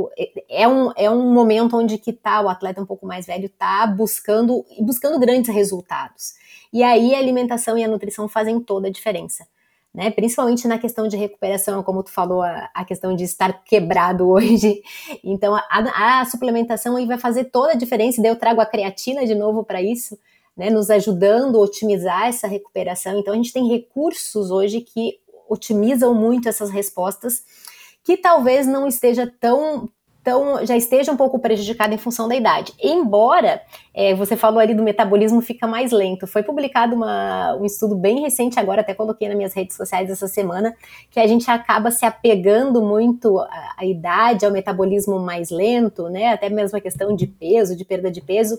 é, 0.49 0.67
um, 0.67 0.91
é 0.97 1.09
um 1.09 1.31
momento 1.31 1.77
onde 1.77 1.97
que 1.97 2.11
tá, 2.11 2.41
o 2.41 2.49
atleta 2.49 2.81
um 2.81 2.85
pouco 2.85 3.05
mais 3.05 3.25
velho 3.25 3.45
está 3.45 3.87
buscando 3.87 4.65
buscando 4.81 5.17
grandes 5.17 5.49
resultados. 5.49 6.33
E 6.73 6.83
aí 6.83 7.15
a 7.15 7.19
alimentação 7.19 7.77
e 7.77 7.83
a 7.85 7.87
nutrição 7.87 8.27
fazem 8.27 8.59
toda 8.59 8.89
a 8.89 8.91
diferença. 8.91 9.47
Né, 9.93 10.09
principalmente 10.11 10.67
na 10.67 10.77
questão 10.79 11.07
de 11.07 11.15
recuperação, 11.15 11.83
como 11.83 12.01
tu 12.03 12.11
falou, 12.11 12.41
a, 12.41 12.67
a 12.73 12.83
questão 12.83 13.15
de 13.15 13.23
estar 13.23 13.63
quebrado 13.63 14.27
hoje. 14.27 14.81
Então, 15.23 15.55
a, 15.55 16.19
a, 16.19 16.25
suplementação 16.25 16.95
aí 16.95 17.05
vai 17.05 17.19
fazer 17.19 17.45
toda 17.45 17.73
a 17.73 17.75
diferença. 17.75 18.19
E 18.19 18.23
daí 18.23 18.31
eu 18.31 18.35
trago 18.35 18.59
a 18.59 18.65
creatina 18.65 19.23
de 19.23 19.35
novo 19.35 19.63
para 19.63 19.83
isso, 19.83 20.17
né, 20.57 20.71
nos 20.71 20.89
ajudando 20.89 21.59
a 21.59 21.61
otimizar 21.61 22.25
essa 22.25 22.47
recuperação. 22.47 23.19
Então, 23.19 23.35
a 23.35 23.37
gente 23.37 23.53
tem 23.53 23.69
recursos 23.69 24.49
hoje 24.49 24.81
que 24.81 25.19
otimizam 25.53 26.13
muito 26.13 26.49
essas 26.49 26.69
respostas, 26.69 27.43
que 28.03 28.17
talvez 28.17 28.67
não 28.67 28.87
esteja 28.87 29.31
tão 29.39 29.89
então 30.23 30.65
já 30.65 30.77
esteja 30.77 31.11
um 31.11 31.17
pouco 31.17 31.37
prejudicada 31.37 31.93
em 31.93 31.97
função 31.97 32.29
da 32.29 32.35
idade. 32.35 32.73
Embora 32.81 33.61
é, 33.93 34.15
você 34.15 34.37
falou 34.37 34.61
ali 34.61 34.73
do 34.73 34.81
metabolismo 34.81 35.41
fica 35.41 35.67
mais 35.67 35.91
lento. 35.91 36.25
Foi 36.25 36.41
publicado 36.41 36.95
uma, 36.95 37.57
um 37.57 37.65
estudo 37.65 37.93
bem 37.93 38.21
recente 38.21 38.57
agora, 38.57 38.79
até 38.79 38.93
coloquei 38.93 39.27
nas 39.27 39.35
minhas 39.35 39.53
redes 39.53 39.75
sociais 39.75 40.09
essa 40.09 40.29
semana, 40.29 40.73
que 41.11 41.19
a 41.19 41.27
gente 41.27 41.51
acaba 41.51 41.91
se 41.91 42.05
apegando 42.05 42.81
muito 42.81 43.37
à, 43.37 43.75
à 43.79 43.85
idade, 43.85 44.45
ao 44.45 44.51
metabolismo 44.51 45.19
mais 45.19 45.51
lento, 45.51 46.07
né? 46.07 46.31
Até 46.31 46.49
mesmo 46.49 46.77
a 46.77 46.81
questão 46.81 47.13
de 47.13 47.27
peso, 47.27 47.75
de 47.75 47.83
perda 47.83 48.09
de 48.09 48.21
peso. 48.21 48.57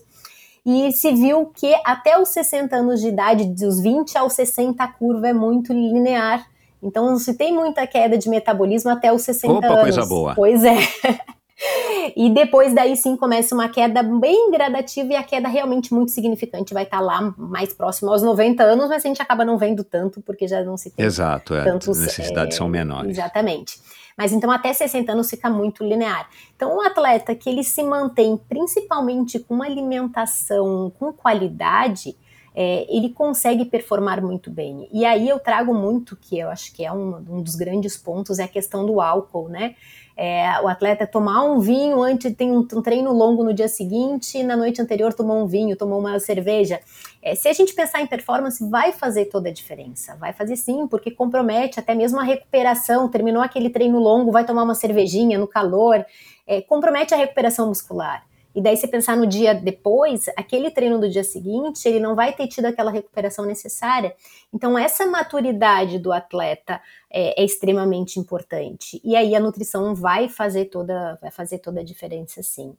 E 0.66 0.92
se 0.92 1.12
viu 1.12 1.46
que 1.46 1.74
até 1.82 2.18
os 2.18 2.28
60 2.28 2.76
anos 2.76 3.00
de 3.00 3.08
idade, 3.08 3.46
dos 3.46 3.80
20 3.80 4.18
aos 4.18 4.34
60, 4.34 4.84
a 4.84 4.88
curva 4.88 5.28
é 5.28 5.32
muito 5.32 5.72
linear. 5.72 6.46
Então, 6.84 7.16
se 7.18 7.34
tem 7.34 7.52
muita 7.52 7.86
queda 7.86 8.18
de 8.18 8.28
metabolismo 8.28 8.90
até 8.90 9.10
os 9.10 9.22
60 9.22 9.54
Opa, 9.54 9.66
anos. 9.66 9.80
coisa 9.80 10.06
boa. 10.06 10.34
Pois 10.34 10.62
é. 10.62 10.76
e 12.14 12.28
depois 12.30 12.74
daí 12.74 12.94
sim 12.96 13.16
começa 13.16 13.54
uma 13.54 13.68
queda 13.68 14.02
bem 14.02 14.50
gradativa 14.50 15.12
e 15.12 15.16
a 15.16 15.22
queda 15.22 15.48
realmente 15.48 15.94
muito 15.94 16.10
significante 16.10 16.74
vai 16.74 16.82
estar 16.82 16.98
tá 16.98 17.02
lá 17.02 17.34
mais 17.38 17.72
próximo 17.72 18.10
aos 18.10 18.22
90 18.22 18.62
anos, 18.62 18.88
mas 18.88 19.04
a 19.04 19.08
gente 19.08 19.22
acaba 19.22 19.44
não 19.44 19.56
vendo 19.56 19.82
tanto 19.82 20.20
porque 20.20 20.46
já 20.46 20.62
não 20.62 20.76
se 20.76 20.90
tem 20.90 21.04
Exato, 21.04 21.54
é. 21.54 21.64
tantos 21.64 21.98
necessidades 21.98 22.56
é, 22.56 22.58
são 22.58 22.68
menores. 22.68 23.12
Exatamente. 23.12 23.80
Mas 24.16 24.32
então 24.32 24.50
até 24.50 24.72
60 24.72 25.10
anos 25.10 25.30
fica 25.30 25.48
muito 25.48 25.82
linear. 25.82 26.28
Então 26.54 26.76
um 26.76 26.80
atleta 26.82 27.34
que 27.34 27.48
ele 27.48 27.64
se 27.64 27.82
mantém 27.82 28.36
principalmente 28.48 29.38
com 29.38 29.54
uma 29.54 29.64
alimentação 29.64 30.92
com 30.98 31.12
qualidade, 31.12 32.14
é, 32.54 32.86
ele 32.88 33.10
consegue 33.10 33.64
performar 33.64 34.22
muito 34.22 34.50
bem. 34.50 34.88
E 34.92 35.04
aí 35.04 35.28
eu 35.28 35.38
trago 35.38 35.74
muito, 35.74 36.16
que 36.16 36.38
eu 36.38 36.48
acho 36.48 36.72
que 36.72 36.84
é 36.84 36.92
um, 36.92 37.16
um 37.28 37.42
dos 37.42 37.54
grandes 37.56 37.96
pontos, 37.96 38.38
é 38.38 38.44
a 38.44 38.48
questão 38.48 38.86
do 38.86 39.00
álcool, 39.00 39.48
né? 39.48 39.74
é, 40.16 40.60
o 40.60 40.68
atleta 40.68 41.06
tomar 41.06 41.42
um 41.42 41.58
vinho 41.58 42.00
antes, 42.02 42.32
tem 42.34 42.50
um, 42.50 42.60
um, 42.60 42.82
treino 42.82 43.12
longo 43.12 43.42
no 43.42 43.52
dia 43.52 43.66
seguinte, 43.66 44.42
na 44.42 44.56
noite 44.56 44.80
anterior 44.80 45.12
tomou 45.12 45.42
um 45.42 45.46
vinho, 45.46 45.76
tomou 45.76 45.98
uma 45.98 46.18
cerveja. 46.20 46.80
É, 47.20 47.34
se 47.34 47.48
a 47.48 47.52
gente 47.52 47.74
pensar 47.74 48.00
em 48.00 48.06
performance, 48.06 48.68
vai 48.68 48.92
fazer 48.92 49.26
toda 49.26 49.48
a 49.48 49.52
diferença. 49.52 50.14
Vai 50.16 50.32
fazer 50.32 50.56
sim, 50.56 50.86
porque 50.86 51.10
compromete 51.10 51.80
até 51.80 51.94
mesmo 51.94 52.20
a 52.20 52.22
recuperação. 52.22 53.08
Terminou 53.08 53.42
aquele 53.42 53.70
treino 53.70 53.98
longo, 53.98 54.30
vai 54.30 54.44
tomar 54.44 54.62
uma 54.62 54.74
cervejinha 54.74 55.38
no 55.38 55.48
calor, 55.48 56.04
é, 56.46 56.60
compromete 56.60 57.12
a 57.12 57.16
recuperação 57.16 57.66
muscular. 57.66 58.24
E 58.54 58.62
daí, 58.62 58.76
se 58.76 58.86
pensar 58.86 59.16
no 59.16 59.26
dia 59.26 59.54
depois, 59.54 60.26
aquele 60.36 60.70
treino 60.70 61.00
do 61.00 61.10
dia 61.10 61.24
seguinte, 61.24 61.88
ele 61.88 61.98
não 61.98 62.14
vai 62.14 62.32
ter 62.32 62.46
tido 62.46 62.66
aquela 62.66 62.90
recuperação 62.90 63.44
necessária. 63.44 64.14
Então, 64.52 64.78
essa 64.78 65.06
maturidade 65.06 65.98
do 65.98 66.12
atleta 66.12 66.80
é, 67.10 67.40
é, 67.40 67.44
extremamente 67.44 68.20
importante. 68.20 69.00
E 69.02 69.16
aí 69.16 69.34
a 69.34 69.40
nutrição 69.40 69.94
vai 69.94 70.28
fazer 70.28 70.66
toda, 70.66 71.18
vai 71.20 71.30
fazer 71.30 71.58
toda 71.58 71.80
a 71.80 71.84
diferença, 71.84 72.42
sim. 72.42 72.76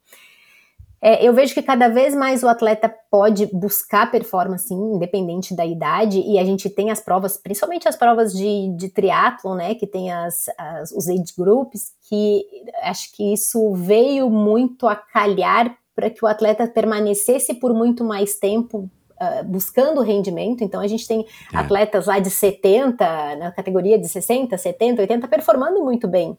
É, 1.07 1.23
eu 1.23 1.34
vejo 1.34 1.53
que 1.53 1.61
cada 1.61 1.88
vez 1.88 2.15
mais 2.15 2.41
o 2.41 2.48
atleta 2.48 2.91
pode 3.11 3.45
buscar 3.53 4.10
performance, 4.10 4.73
independente 4.73 5.56
da 5.56 5.64
idade, 5.64 6.19
e 6.19 6.40
a 6.40 6.44
gente 6.44 6.68
tem 6.68 6.90
as 6.90 6.99
provas, 6.99 7.38
principalmente 7.38 7.88
as 7.88 7.95
provas 7.95 8.34
de, 8.34 8.76
de 8.76 8.90
triatlon, 8.90 9.53
né, 9.53 9.76
que 9.76 9.86
tem 9.86 10.11
as, 10.11 10.49
as, 10.57 10.91
os 10.91 11.07
age 11.07 11.32
groups, 11.38 11.91
que 12.10 12.44
acho 12.82 13.15
que 13.15 13.32
isso 13.32 13.72
veio 13.76 14.32
muito 14.32 14.88
a 14.88 14.95
calhar 14.95 15.77
para 15.95 16.10
que 16.10 16.26
o 16.26 16.27
atleta 16.27 16.68
permanecesse 16.68 17.53
por 17.53 17.72
muito 17.72 18.03
mais 18.03 18.40
tempo 18.40 18.90
uh, 19.22 19.44
buscando 19.45 20.02
rendimento. 20.02 20.64
Então 20.64 20.82
a 20.82 20.88
gente 20.88 21.07
tem 21.07 21.23
é. 21.53 21.57
atletas 21.57 22.07
lá 22.07 22.18
de 22.18 22.32
70, 22.32 23.36
na 23.36 23.52
categoria 23.52 23.99
de 23.99 24.10
60, 24.10 24.57
70, 24.57 25.03
80, 25.03 25.27
performando 25.27 25.84
muito 25.84 26.07
bem. 26.07 26.36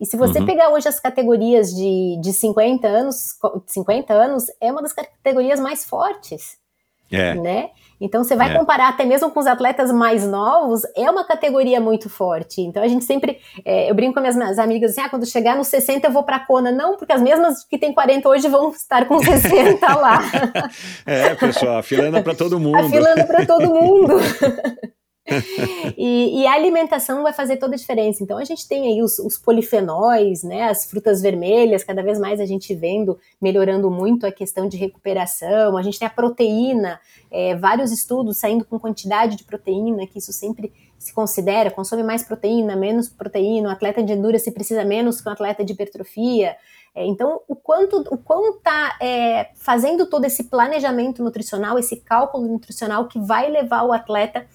E 0.00 0.06
se 0.06 0.16
você 0.16 0.40
uhum. 0.40 0.46
pegar 0.46 0.70
hoje 0.70 0.88
as 0.88 1.00
categorias 1.00 1.74
de, 1.74 2.18
de 2.20 2.32
50 2.32 2.86
anos, 2.86 3.36
50 3.66 4.12
anos, 4.12 4.46
é 4.60 4.70
uma 4.70 4.82
das 4.82 4.92
categorias 4.92 5.60
mais 5.60 5.84
fortes. 5.84 6.56
É. 7.10 7.34
Né? 7.34 7.70
Então 8.00 8.24
você 8.24 8.34
vai 8.34 8.52
é. 8.52 8.58
comparar 8.58 8.88
até 8.88 9.04
mesmo 9.04 9.30
com 9.30 9.38
os 9.38 9.46
atletas 9.46 9.92
mais 9.92 10.26
novos, 10.26 10.82
é 10.96 11.08
uma 11.08 11.24
categoria 11.24 11.80
muito 11.80 12.10
forte. 12.10 12.60
Então 12.60 12.82
a 12.82 12.88
gente 12.88 13.04
sempre, 13.04 13.38
é, 13.64 13.88
eu 13.88 13.94
brinco 13.94 14.14
com 14.14 14.20
minhas, 14.20 14.34
minhas 14.34 14.58
amigas 14.58 14.90
assim, 14.90 15.02
ah, 15.02 15.08
quando 15.08 15.24
chegar 15.24 15.56
nos 15.56 15.68
60 15.68 16.08
eu 16.08 16.12
vou 16.12 16.24
pra 16.24 16.40
Kona. 16.40 16.72
Não, 16.72 16.96
porque 16.96 17.12
as 17.12 17.22
mesmas 17.22 17.64
que 17.64 17.78
tem 17.78 17.92
40 17.92 18.28
hoje 18.28 18.48
vão 18.48 18.70
estar 18.70 19.06
com 19.06 19.20
60 19.22 19.94
lá. 19.94 20.20
é, 21.06 21.34
pessoal, 21.36 21.78
a 21.78 21.82
fila 21.82 22.08
anda 22.08 22.22
pra 22.22 22.34
todo 22.34 22.58
mundo. 22.58 22.78
A 22.78 22.88
fila 22.88 23.12
anda 23.12 23.24
pra 23.24 23.46
todo 23.46 23.68
mundo. 23.68 24.14
e, 25.96 26.40
e, 26.40 26.46
a 26.46 26.52
alimentação 26.52 27.22
vai 27.22 27.32
fazer 27.32 27.56
toda 27.56 27.74
a 27.74 27.78
diferença. 27.78 28.22
Então 28.22 28.38
a 28.38 28.44
gente 28.44 28.66
tem 28.66 28.86
aí 28.86 29.02
os, 29.02 29.18
os, 29.18 29.38
polifenóis, 29.38 30.42
né, 30.42 30.64
as 30.64 30.86
frutas 30.86 31.20
vermelhas, 31.20 31.84
cada 31.84 32.02
vez 32.02 32.18
mais 32.18 32.40
a 32.40 32.46
gente 32.46 32.74
vendo 32.74 33.18
melhorando 33.40 33.90
muito 33.90 34.26
a 34.26 34.32
questão 34.32 34.68
de 34.68 34.76
recuperação. 34.76 35.76
A 35.76 35.82
gente 35.82 35.98
tem 35.98 36.06
a 36.06 36.10
proteína, 36.10 37.00
é, 37.30 37.54
vários 37.56 37.92
estudos 37.92 38.36
saindo 38.38 38.64
com 38.64 38.78
quantidade 38.78 39.36
de 39.36 39.44
proteína, 39.44 40.06
que 40.06 40.18
isso 40.18 40.32
sempre 40.32 40.72
se 40.98 41.12
considera, 41.12 41.70
consome 41.70 42.02
mais 42.02 42.22
proteína, 42.22 42.76
menos 42.76 43.08
proteína, 43.08 43.68
o 43.68 43.72
atleta 43.72 44.02
de 44.02 44.12
endurance 44.12 44.48
precisa 44.52 44.84
menos 44.84 45.20
que 45.20 45.28
um 45.28 45.32
atleta 45.32 45.64
de 45.64 45.72
hipertrofia. 45.72 46.56
É, 46.94 47.06
então, 47.06 47.40
o 47.48 47.56
quanto 47.56 48.00
o 48.10 48.18
quanto 48.18 48.58
está 48.58 48.98
é, 49.00 49.50
fazendo 49.54 50.06
todo 50.06 50.26
esse 50.26 50.44
planejamento 50.44 51.22
nutricional, 51.22 51.78
esse 51.78 51.96
cálculo 51.96 52.46
nutricional 52.46 53.08
que 53.08 53.18
vai 53.18 53.50
levar 53.50 53.82
o 53.82 53.92
atleta 53.92 54.46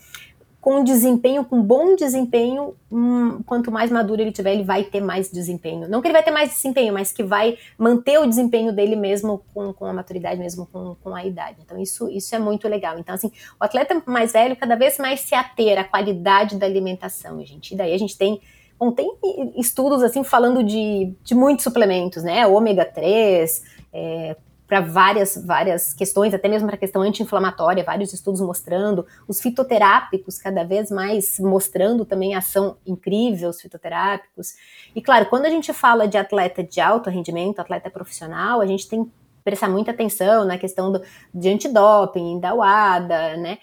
com 0.59 0.83
desempenho, 0.83 1.45
com 1.45 1.61
bom 1.61 1.95
desempenho, 1.95 2.75
hum, 2.91 3.41
quanto 3.45 3.71
mais 3.71 3.89
maduro 3.89 4.21
ele 4.21 4.31
tiver, 4.31 4.53
ele 4.53 4.63
vai 4.63 4.83
ter 4.83 4.99
mais 4.99 5.31
desempenho. 5.31 5.87
Não 5.87 6.01
que 6.01 6.07
ele 6.07 6.13
vai 6.13 6.23
ter 6.23 6.31
mais 6.31 6.49
desempenho, 6.49 6.93
mas 6.93 7.11
que 7.11 7.23
vai 7.23 7.57
manter 7.77 8.19
o 8.19 8.25
desempenho 8.25 8.73
dele 8.73 8.95
mesmo 8.95 9.43
com, 9.53 9.71
com 9.71 9.85
a 9.85 9.93
maturidade, 9.93 10.39
mesmo 10.39 10.65
com, 10.65 10.95
com 11.01 11.15
a 11.15 11.23
idade. 11.23 11.57
Então, 11.63 11.77
isso, 11.77 12.09
isso 12.09 12.35
é 12.35 12.39
muito 12.39 12.67
legal. 12.67 12.99
Então, 12.99 13.15
assim, 13.15 13.31
o 13.59 13.63
atleta 13.63 14.01
mais 14.05 14.33
velho 14.33 14.55
cada 14.55 14.75
vez 14.75 14.97
mais 14.97 15.21
se 15.21 15.35
ater 15.35 15.79
à 15.79 15.83
qualidade 15.83 16.57
da 16.57 16.65
alimentação, 16.65 17.43
gente. 17.45 17.73
E 17.73 17.77
daí 17.77 17.93
a 17.93 17.99
gente 17.99 18.17
tem 18.17 18.41
Bom, 18.79 18.91
tem 18.91 19.11
estudos 19.57 20.03
assim 20.03 20.23
falando 20.23 20.63
de, 20.63 21.11
de 21.23 21.33
muitos 21.33 21.63
suplementos, 21.63 22.21
né? 22.21 22.45
Ômega 22.45 22.85
3, 22.85 23.63
é, 23.91 24.35
para 24.67 24.81
várias, 24.81 25.41
várias 25.45 25.93
questões, 25.93 26.33
até 26.33 26.49
mesmo 26.49 26.67
para 26.67 26.75
a 26.75 26.79
questão 26.79 27.01
anti-inflamatória, 27.01 27.83
vários 27.83 28.11
estudos 28.11 28.41
mostrando, 28.41 29.05
os 29.27 29.41
fitoterápicos 29.41 30.37
cada 30.37 30.63
vez 30.63 30.91
mais 30.91 31.39
mostrando 31.39 32.03
também 32.05 32.35
ação 32.35 32.77
incrível, 32.85 33.49
os 33.49 33.61
fitoterápicos. 33.61 34.55
E 34.93 35.01
claro, 35.01 35.27
quando 35.27 35.45
a 35.45 35.49
gente 35.49 35.71
fala 35.71 36.07
de 36.07 36.17
atleta 36.17 36.61
de 36.63 36.81
alto 36.81 37.09
rendimento, 37.09 37.59
atleta 37.59 37.89
profissional, 37.89 38.59
a 38.59 38.65
gente 38.65 38.89
tem 38.89 39.09
prestar 39.47 39.69
muita 39.69 39.91
atenção 39.91 40.43
na 40.43 40.57
questão 40.57 40.91
do, 40.91 41.01
de 41.33 41.47
antidoping, 41.47 42.37
da 42.37 42.53
UADA, 42.53 43.37
né? 43.37 43.59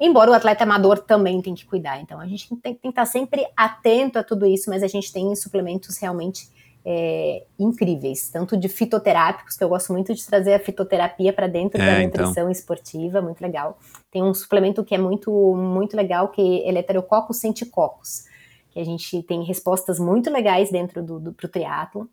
Embora 0.00 0.32
o 0.32 0.34
atleta 0.34 0.64
amador 0.64 0.98
também 0.98 1.40
tem 1.40 1.54
que 1.54 1.64
cuidar. 1.64 2.00
Então 2.00 2.18
a 2.18 2.26
gente 2.26 2.48
tem, 2.48 2.74
tem 2.74 2.74
que 2.74 2.88
estar 2.88 3.06
sempre 3.06 3.46
atento 3.56 4.18
a 4.18 4.24
tudo 4.24 4.44
isso, 4.44 4.68
mas 4.68 4.82
a 4.82 4.88
gente 4.88 5.12
tem 5.12 5.32
suplementos 5.36 5.96
realmente 5.98 6.50
é, 6.84 7.44
incríveis, 7.58 8.28
tanto 8.28 8.56
de 8.56 8.68
fitoterápicos, 8.68 9.56
que 9.56 9.62
eu 9.62 9.68
gosto 9.68 9.92
muito 9.92 10.14
de 10.14 10.26
trazer 10.26 10.54
a 10.54 10.58
fitoterapia 10.58 11.32
para 11.32 11.46
dentro 11.46 11.80
é, 11.80 11.86
da 11.86 11.92
então. 12.02 12.04
nutrição 12.04 12.42
então. 12.44 12.50
esportiva, 12.50 13.22
muito 13.22 13.40
legal. 13.40 13.78
Tem 14.10 14.22
um 14.22 14.34
suplemento 14.34 14.84
que 14.84 14.94
é 14.94 14.98
muito, 14.98 15.30
muito 15.54 15.96
legal, 15.96 16.28
que 16.28 16.40
é 16.40 16.68
Eletrococcus 16.68 17.38
centicocos, 17.38 18.24
que 18.70 18.80
a 18.80 18.84
gente 18.84 19.22
tem 19.22 19.44
respostas 19.44 19.98
muito 19.98 20.30
legais 20.30 20.70
dentro 20.70 21.02
do, 21.02 21.20
do 21.20 21.32
pro 21.32 21.48
triatlo. 21.48 22.08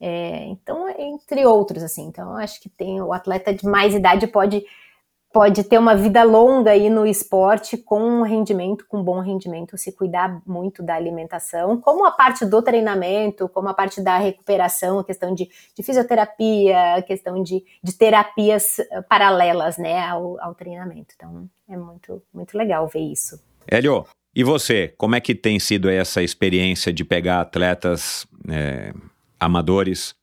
É, 0.00 0.46
então, 0.46 0.88
entre 0.98 1.46
outros, 1.46 1.82
assim, 1.82 2.06
então 2.06 2.36
acho 2.36 2.60
que 2.60 2.68
tem 2.68 3.00
o 3.00 3.12
atleta 3.12 3.54
de 3.54 3.64
mais 3.64 3.94
idade 3.94 4.26
pode 4.26 4.64
pode 5.32 5.64
ter 5.64 5.78
uma 5.78 5.96
vida 5.96 6.22
longa 6.22 6.72
aí 6.72 6.90
no 6.90 7.06
esporte 7.06 7.76
com 7.76 8.22
rendimento, 8.22 8.84
com 8.86 9.02
bom 9.02 9.20
rendimento, 9.20 9.78
se 9.78 9.92
cuidar 9.92 10.42
muito 10.46 10.82
da 10.82 10.94
alimentação, 10.94 11.80
como 11.80 12.04
a 12.04 12.10
parte 12.10 12.44
do 12.44 12.60
treinamento, 12.62 13.48
como 13.48 13.68
a 13.68 13.74
parte 13.74 14.02
da 14.02 14.18
recuperação, 14.18 14.98
a 14.98 15.04
questão 15.04 15.34
de, 15.34 15.48
de 15.76 15.82
fisioterapia, 15.82 16.96
a 16.96 17.02
questão 17.02 17.42
de, 17.42 17.64
de 17.82 17.92
terapias 17.96 18.78
eh, 18.78 19.02
paralelas, 19.08 19.78
né, 19.78 20.06
ao, 20.06 20.38
ao 20.40 20.54
treinamento. 20.54 21.14
Então, 21.16 21.48
é 21.68 21.76
muito, 21.76 22.22
muito 22.32 22.56
legal 22.56 22.86
ver 22.86 23.00
isso. 23.00 23.40
Hélio, 23.66 24.04
e 24.34 24.44
você, 24.44 24.94
como 24.96 25.14
é 25.14 25.20
que 25.20 25.34
tem 25.34 25.58
sido 25.58 25.88
essa 25.88 26.22
experiência 26.22 26.92
de 26.92 27.04
pegar 27.04 27.40
atletas 27.40 28.26
é, 28.48 28.92
amadores 29.38 30.14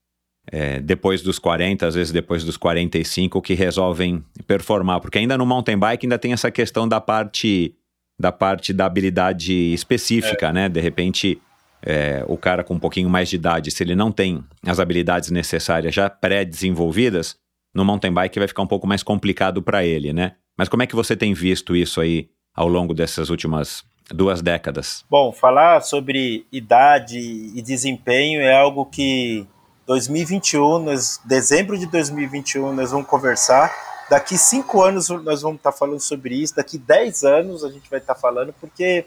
é, 0.52 0.80
depois 0.80 1.22
dos 1.22 1.38
40, 1.38 1.88
às 1.88 1.96
vezes 1.96 2.12
depois 2.12 2.44
dos 2.44 2.58
45, 2.58 3.42
que 3.42 3.54
resolvem 3.54 4.24
performar. 4.48 5.00
Porque 5.00 5.18
ainda 5.18 5.38
no 5.38 5.46
mountain 5.46 5.78
bike 5.78 6.06
ainda 6.06 6.18
tem 6.18 6.34
essa 6.34 6.50
questão 6.52 6.88
da 6.88 7.00
parte 7.00 7.76
da 8.20 8.34
parte 8.34 8.74
da 8.74 8.86
habilidade 8.86 9.54
específica, 9.74 10.48
é. 10.48 10.54
né? 10.54 10.70
De 10.70 10.82
repente, 10.82 11.42
é, 11.82 12.22
o 12.28 12.36
cara 12.36 12.66
com 12.66 12.74
um 12.74 12.80
pouquinho 12.80 13.10
mais 13.10 13.30
de 13.30 13.38
idade, 13.38 13.72
se 13.72 13.82
ele 13.82 13.96
não 13.96 14.12
tem 14.12 14.44
as 14.66 14.78
habilidades 14.78 15.32
necessárias 15.32 15.96
já 15.96 16.10
pré-desenvolvidas, 16.10 17.38
no 17.74 17.86
mountain 17.86 18.12
bike 18.12 18.38
vai 18.38 18.48
ficar 18.48 18.62
um 18.62 18.68
pouco 18.68 18.86
mais 18.86 19.04
complicado 19.04 19.62
para 19.62 19.86
ele, 19.86 20.12
né? 20.12 20.34
Mas 20.58 20.68
como 20.68 20.84
é 20.84 20.88
que 20.88 20.96
você 20.96 21.16
tem 21.16 21.34
visto 21.34 21.76
isso 21.76 22.02
aí 22.02 22.28
ao 22.54 22.68
longo 22.68 22.94
dessas 22.94 23.30
últimas 23.30 23.86
duas 24.12 24.42
décadas? 24.42 25.06
Bom, 25.10 25.32
falar 25.32 25.82
sobre 25.82 26.46
idade 26.52 27.18
e 27.18 27.62
desempenho 27.62 28.42
é 28.42 28.54
algo 28.54 28.86
que 28.86 29.48
2021, 29.90 30.78
nós, 30.78 31.20
dezembro 31.26 31.76
de 31.76 31.88
2021, 31.88 32.74
nós 32.76 32.92
vamos 32.92 33.08
conversar. 33.08 33.74
Daqui 34.08 34.38
cinco 34.38 34.84
anos 34.84 35.10
nós 35.10 35.42
vamos 35.42 35.58
estar 35.58 35.72
falando 35.72 36.00
sobre 36.00 36.36
isso. 36.36 36.56
Daqui 36.56 36.78
dez 36.78 37.24
anos 37.24 37.64
a 37.64 37.72
gente 37.72 37.90
vai 37.90 37.98
estar 37.98 38.14
falando, 38.14 38.54
porque 38.62 39.04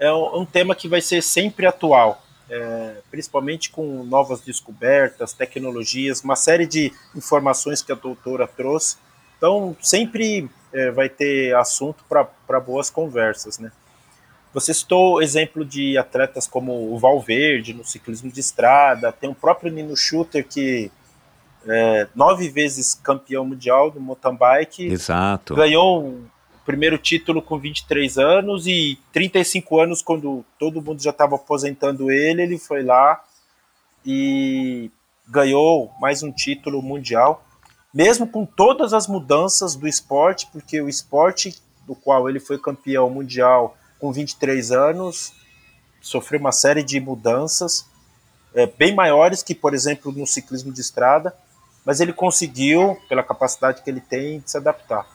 é 0.00 0.12
um, 0.12 0.40
um 0.40 0.44
tema 0.44 0.74
que 0.74 0.88
vai 0.88 1.00
ser 1.00 1.22
sempre 1.22 1.64
atual, 1.64 2.20
é, 2.50 2.96
principalmente 3.08 3.70
com 3.70 4.02
novas 4.02 4.40
descobertas, 4.40 5.32
tecnologias, 5.32 6.24
uma 6.24 6.34
série 6.34 6.66
de 6.66 6.92
informações 7.14 7.80
que 7.80 7.92
a 7.92 7.94
doutora 7.94 8.48
trouxe. 8.48 8.96
Então, 9.38 9.76
sempre 9.80 10.50
é, 10.72 10.90
vai 10.90 11.08
ter 11.08 11.54
assunto 11.54 12.04
para 12.08 12.58
boas 12.58 12.90
conversas, 12.90 13.60
né? 13.60 13.70
Você 14.52 14.74
citou 14.74 15.22
exemplo 15.22 15.64
de 15.64 15.96
atletas 15.96 16.46
como 16.46 16.92
o 16.92 16.98
Valverde 16.98 17.72
no 17.72 17.84
ciclismo 17.84 18.30
de 18.30 18.40
estrada, 18.40 19.12
tem 19.12 19.30
o 19.30 19.34
próprio 19.34 19.72
Nino 19.72 19.96
Schutter 19.96 20.46
que 20.46 20.90
é 21.66 22.08
nove 22.14 22.48
vezes 22.48 22.94
campeão 22.94 23.44
mundial 23.44 23.90
do 23.90 24.00
mountain 24.00 24.34
bike. 24.34 24.86
Exato. 24.86 25.54
Ganhou 25.54 26.04
o 26.04 26.28
primeiro 26.64 26.96
título 26.98 27.42
com 27.42 27.58
23 27.58 28.18
anos 28.18 28.66
e 28.66 28.98
35 29.12 29.80
anos 29.80 30.02
quando 30.02 30.44
todo 30.58 30.82
mundo 30.82 31.02
já 31.02 31.10
estava 31.10 31.36
aposentando 31.36 32.10
ele, 32.10 32.42
ele 32.42 32.58
foi 32.58 32.82
lá 32.82 33.22
e 34.04 34.90
ganhou 35.28 35.92
mais 36.00 36.22
um 36.22 36.32
título 36.32 36.82
mundial, 36.82 37.44
mesmo 37.92 38.26
com 38.26 38.44
todas 38.44 38.92
as 38.92 39.06
mudanças 39.06 39.76
do 39.76 39.86
esporte, 39.86 40.48
porque 40.52 40.80
o 40.80 40.88
esporte 40.88 41.54
do 41.86 41.94
qual 41.94 42.28
ele 42.28 42.40
foi 42.40 42.58
campeão 42.58 43.10
mundial 43.10 43.76
com 44.00 44.12
23 44.12 44.72
anos, 44.72 45.32
sofreu 46.00 46.40
uma 46.40 46.52
série 46.52 46.82
de 46.82 46.98
mudanças 46.98 47.86
é, 48.54 48.66
bem 48.66 48.94
maiores 48.94 49.42
que, 49.42 49.54
por 49.54 49.74
exemplo, 49.74 50.10
no 50.12 50.26
ciclismo 50.26 50.72
de 50.72 50.80
estrada, 50.80 51.34
mas 51.84 52.00
ele 52.00 52.12
conseguiu, 52.12 52.96
pela 53.08 53.22
capacidade 53.22 53.82
que 53.82 53.90
ele 53.90 54.00
tem, 54.00 54.40
de 54.40 54.50
se 54.50 54.56
adaptar. 54.56 55.06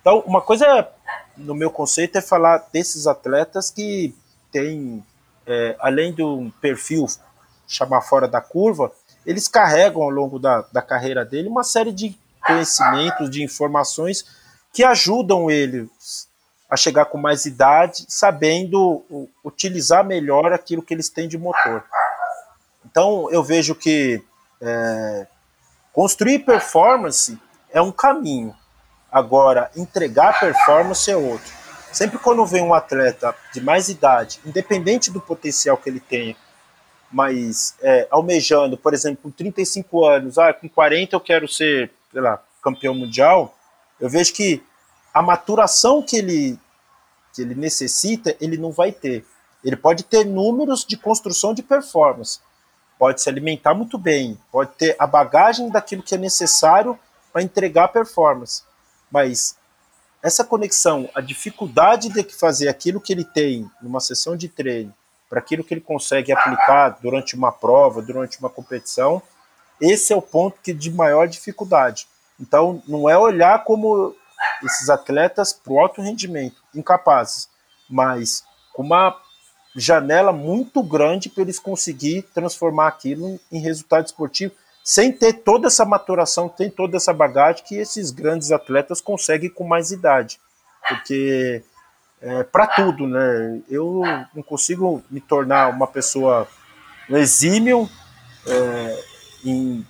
Então, 0.00 0.20
uma 0.26 0.40
coisa, 0.40 0.88
no 1.36 1.54
meu 1.54 1.70
conceito, 1.70 2.16
é 2.16 2.20
falar 2.20 2.68
desses 2.72 3.06
atletas 3.06 3.70
que 3.70 4.14
têm, 4.50 5.04
é, 5.46 5.76
além 5.80 6.12
do 6.12 6.52
perfil 6.60 7.06
chamar 7.66 8.02
fora 8.02 8.28
da 8.28 8.40
curva, 8.40 8.92
eles 9.24 9.48
carregam 9.48 10.02
ao 10.02 10.10
longo 10.10 10.38
da, 10.38 10.62
da 10.72 10.82
carreira 10.82 11.24
dele 11.24 11.48
uma 11.48 11.62
série 11.62 11.92
de 11.92 12.18
conhecimentos, 12.44 13.30
de 13.30 13.42
informações 13.42 14.24
que 14.72 14.82
ajudam 14.82 15.50
eles 15.50 16.28
a 16.72 16.76
chegar 16.76 17.04
com 17.04 17.18
mais 17.18 17.44
idade, 17.44 18.06
sabendo 18.08 19.28
utilizar 19.44 20.02
melhor 20.02 20.54
aquilo 20.54 20.80
que 20.80 20.94
eles 20.94 21.10
têm 21.10 21.28
de 21.28 21.36
motor. 21.36 21.84
Então, 22.86 23.30
eu 23.30 23.44
vejo 23.44 23.74
que 23.74 24.22
é, 24.58 25.26
construir 25.92 26.38
performance 26.38 27.38
é 27.70 27.82
um 27.82 27.92
caminho. 27.92 28.56
Agora, 29.10 29.70
entregar 29.76 30.40
performance 30.40 31.10
é 31.10 31.14
outro. 31.14 31.52
Sempre 31.92 32.18
quando 32.18 32.46
vem 32.46 32.62
um 32.62 32.72
atleta 32.72 33.36
de 33.52 33.60
mais 33.60 33.90
idade, 33.90 34.40
independente 34.42 35.10
do 35.10 35.20
potencial 35.20 35.76
que 35.76 35.90
ele 35.90 36.00
tenha, 36.00 36.34
mas 37.12 37.76
é, 37.82 38.08
almejando, 38.10 38.78
por 38.78 38.94
exemplo, 38.94 39.24
com 39.24 39.30
35 39.30 40.06
anos, 40.06 40.38
ah, 40.38 40.54
com 40.54 40.70
40 40.70 41.14
eu 41.14 41.20
quero 41.20 41.46
ser, 41.46 41.90
sei 42.10 42.22
lá, 42.22 42.42
campeão 42.62 42.94
mundial, 42.94 43.54
eu 44.00 44.08
vejo 44.08 44.32
que 44.32 44.64
a 45.12 45.22
maturação 45.22 46.02
que 46.02 46.16
ele, 46.16 46.58
que 47.32 47.42
ele 47.42 47.54
necessita, 47.54 48.36
ele 48.40 48.56
não 48.56 48.70
vai 48.70 48.92
ter. 48.92 49.24
Ele 49.64 49.76
pode 49.76 50.02
ter 50.04 50.24
números 50.24 50.84
de 50.84 50.96
construção 50.96 51.54
de 51.54 51.62
performance, 51.62 52.40
pode 52.98 53.20
se 53.20 53.28
alimentar 53.28 53.74
muito 53.74 53.96
bem, 53.96 54.38
pode 54.50 54.72
ter 54.72 54.96
a 54.98 55.06
bagagem 55.06 55.70
daquilo 55.70 56.02
que 56.02 56.14
é 56.14 56.18
necessário 56.18 56.98
para 57.32 57.42
entregar 57.42 57.88
performance, 57.88 58.62
mas 59.10 59.56
essa 60.22 60.44
conexão, 60.44 61.08
a 61.14 61.20
dificuldade 61.20 62.08
de 62.08 62.22
fazer 62.34 62.68
aquilo 62.68 63.00
que 63.00 63.12
ele 63.12 63.24
tem 63.24 63.68
numa 63.80 64.00
sessão 64.00 64.36
de 64.36 64.48
treino 64.48 64.94
para 65.28 65.40
aquilo 65.40 65.64
que 65.64 65.72
ele 65.74 65.80
consegue 65.80 66.30
aplicar 66.30 66.98
durante 67.00 67.34
uma 67.34 67.50
prova, 67.50 68.02
durante 68.02 68.38
uma 68.38 68.50
competição, 68.50 69.22
esse 69.80 70.12
é 70.12 70.16
o 70.16 70.22
ponto 70.22 70.58
que 70.62 70.72
de 70.72 70.90
maior 70.90 71.26
dificuldade. 71.26 72.06
Então, 72.38 72.82
não 72.86 73.08
é 73.08 73.16
olhar 73.16 73.64
como 73.64 74.14
esses 74.62 74.88
atletas 74.88 75.52
para 75.52 75.72
o 75.72 75.80
alto 75.80 76.00
rendimento, 76.00 76.62
incapazes, 76.74 77.48
mas 77.88 78.44
com 78.72 78.82
uma 78.82 79.16
janela 79.74 80.32
muito 80.32 80.82
grande 80.82 81.28
para 81.28 81.42
eles 81.42 81.58
conseguir 81.58 82.22
transformar 82.34 82.88
aquilo 82.88 83.38
em 83.50 83.60
resultado 83.60 84.06
esportivo, 84.06 84.54
sem 84.84 85.12
ter 85.12 85.32
toda 85.34 85.68
essa 85.68 85.84
maturação, 85.84 86.48
tem 86.48 86.68
toda 86.68 86.96
essa 86.96 87.12
bagagem 87.12 87.64
que 87.64 87.76
esses 87.76 88.10
grandes 88.10 88.50
atletas 88.50 89.00
conseguem 89.00 89.48
com 89.48 89.64
mais 89.64 89.92
idade. 89.92 90.40
Porque 90.88 91.62
é, 92.20 92.42
para 92.44 92.66
tudo, 92.66 93.06
né? 93.06 93.60
Eu 93.68 94.02
não 94.34 94.42
consigo 94.42 95.02
me 95.10 95.20
tornar 95.20 95.68
uma 95.68 95.86
pessoa 95.86 96.48
exímio 97.08 97.88
é, 98.46 99.04
em 99.44 99.86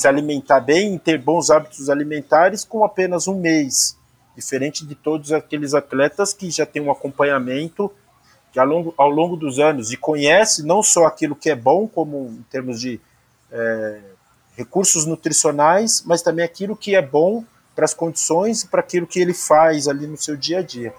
se 0.00 0.08
alimentar 0.08 0.60
bem, 0.60 0.94
em 0.94 0.98
ter 0.98 1.18
bons 1.18 1.50
hábitos 1.50 1.90
alimentares 1.90 2.64
com 2.64 2.82
apenas 2.84 3.28
um 3.28 3.38
mês, 3.38 3.98
diferente 4.34 4.86
de 4.86 4.94
todos 4.94 5.30
aqueles 5.30 5.74
atletas 5.74 6.32
que 6.32 6.50
já 6.50 6.64
têm 6.64 6.80
um 6.80 6.90
acompanhamento 6.90 7.92
ao 8.56 8.66
longo, 8.66 8.94
ao 8.96 9.10
longo 9.10 9.36
dos 9.36 9.58
anos 9.58 9.92
e 9.92 9.98
conhece 9.98 10.64
não 10.64 10.82
só 10.82 11.04
aquilo 11.04 11.36
que 11.36 11.50
é 11.50 11.54
bom, 11.54 11.86
como 11.86 12.28
em 12.28 12.42
termos 12.50 12.80
de 12.80 12.98
é, 13.52 14.00
recursos 14.56 15.04
nutricionais, 15.04 16.02
mas 16.06 16.22
também 16.22 16.44
aquilo 16.44 16.74
que 16.74 16.94
é 16.94 17.02
bom 17.02 17.44
para 17.76 17.84
as 17.84 17.92
condições 17.92 18.62
e 18.62 18.68
para 18.68 18.80
aquilo 18.80 19.06
que 19.06 19.20
ele 19.20 19.34
faz 19.34 19.86
ali 19.86 20.06
no 20.06 20.16
seu 20.16 20.34
dia 20.34 20.60
a 20.60 20.62
dia. 20.62 20.94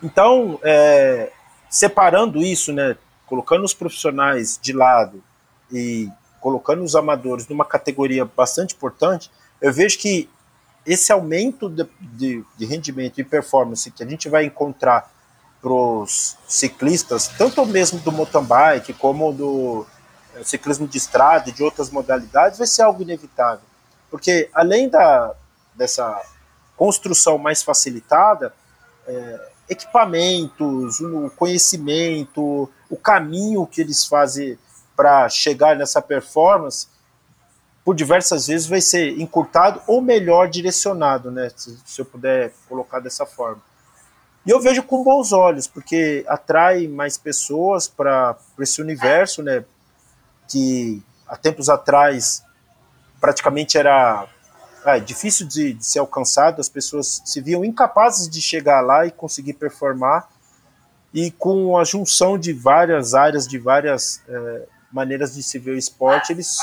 Então, 0.00 0.60
é, 0.62 1.32
separando 1.68 2.38
isso, 2.38 2.72
né, 2.72 2.96
colocando 3.26 3.64
os 3.64 3.74
profissionais 3.74 4.58
de 4.62 4.72
lado 4.72 5.22
e 5.72 6.08
colocando 6.48 6.82
os 6.82 6.96
amadores 6.96 7.46
numa 7.46 7.64
categoria 7.64 8.24
bastante 8.24 8.74
importante, 8.74 9.30
eu 9.60 9.70
vejo 9.70 9.98
que 9.98 10.30
esse 10.86 11.12
aumento 11.12 11.68
de, 11.68 11.86
de, 12.00 12.42
de 12.56 12.64
rendimento 12.64 13.20
e 13.20 13.24
performance 13.24 13.90
que 13.90 14.02
a 14.02 14.06
gente 14.06 14.30
vai 14.30 14.46
encontrar 14.46 15.12
para 15.60 15.70
os 15.70 16.38
ciclistas, 16.48 17.28
tanto 17.36 17.66
mesmo 17.66 17.98
do 18.00 18.10
mountain 18.10 18.44
bike 18.44 18.94
como 18.94 19.30
do 19.30 19.84
é, 20.34 20.42
ciclismo 20.42 20.88
de 20.88 20.96
estrada 20.96 21.50
e 21.50 21.52
de 21.52 21.62
outras 21.62 21.90
modalidades, 21.90 22.56
vai 22.56 22.66
ser 22.66 22.80
algo 22.80 23.02
inevitável. 23.02 23.66
Porque 24.10 24.48
além 24.54 24.88
da, 24.88 25.34
dessa 25.74 26.18
construção 26.78 27.36
mais 27.36 27.62
facilitada, 27.62 28.54
é, 29.06 29.48
equipamentos, 29.68 30.98
o 31.00 31.30
conhecimento, 31.36 32.70
o 32.88 32.96
caminho 32.96 33.66
que 33.66 33.82
eles 33.82 34.06
fazem 34.06 34.58
para 34.98 35.28
chegar 35.28 35.76
nessa 35.76 36.02
performance, 36.02 36.88
por 37.84 37.94
diversas 37.94 38.48
vezes 38.48 38.66
vai 38.66 38.80
ser 38.80 39.16
encurtado 39.20 39.80
ou 39.86 40.02
melhor 40.02 40.48
direcionado, 40.48 41.30
né? 41.30 41.52
Se, 41.54 41.78
se 41.86 42.00
eu 42.00 42.04
puder 42.04 42.52
colocar 42.68 42.98
dessa 42.98 43.24
forma. 43.24 43.62
E 44.44 44.50
eu 44.50 44.60
vejo 44.60 44.82
com 44.82 45.04
bons 45.04 45.32
olhos, 45.32 45.68
porque 45.68 46.24
atrai 46.26 46.88
mais 46.88 47.16
pessoas 47.16 47.86
para 47.86 48.36
esse 48.58 48.82
universo, 48.82 49.40
né? 49.40 49.64
Que 50.48 51.00
há 51.28 51.36
tempos 51.36 51.68
atrás 51.68 52.42
praticamente 53.20 53.78
era 53.78 54.26
é 54.84 54.98
difícil 54.98 55.46
de, 55.46 55.74
de, 55.74 55.86
ser 55.86 56.00
alcançado, 56.00 56.60
as 56.60 56.68
pessoas 56.68 57.22
se 57.24 57.40
viam 57.40 57.64
incapazes 57.64 58.28
de 58.28 58.42
chegar 58.42 58.80
lá 58.80 59.06
e 59.06 59.12
conseguir 59.12 59.52
performar, 59.52 60.28
e 61.14 61.30
com 61.30 61.78
a 61.78 61.84
junção 61.84 62.36
de 62.36 62.52
várias 62.52 63.14
áreas, 63.14 63.46
de 63.46 63.58
várias 63.58 64.22
é, 64.28 64.66
maneiras 64.92 65.34
de 65.34 65.42
se 65.42 65.58
ver 65.58 65.72
o 65.72 65.78
esporte, 65.78 66.32
eles 66.32 66.56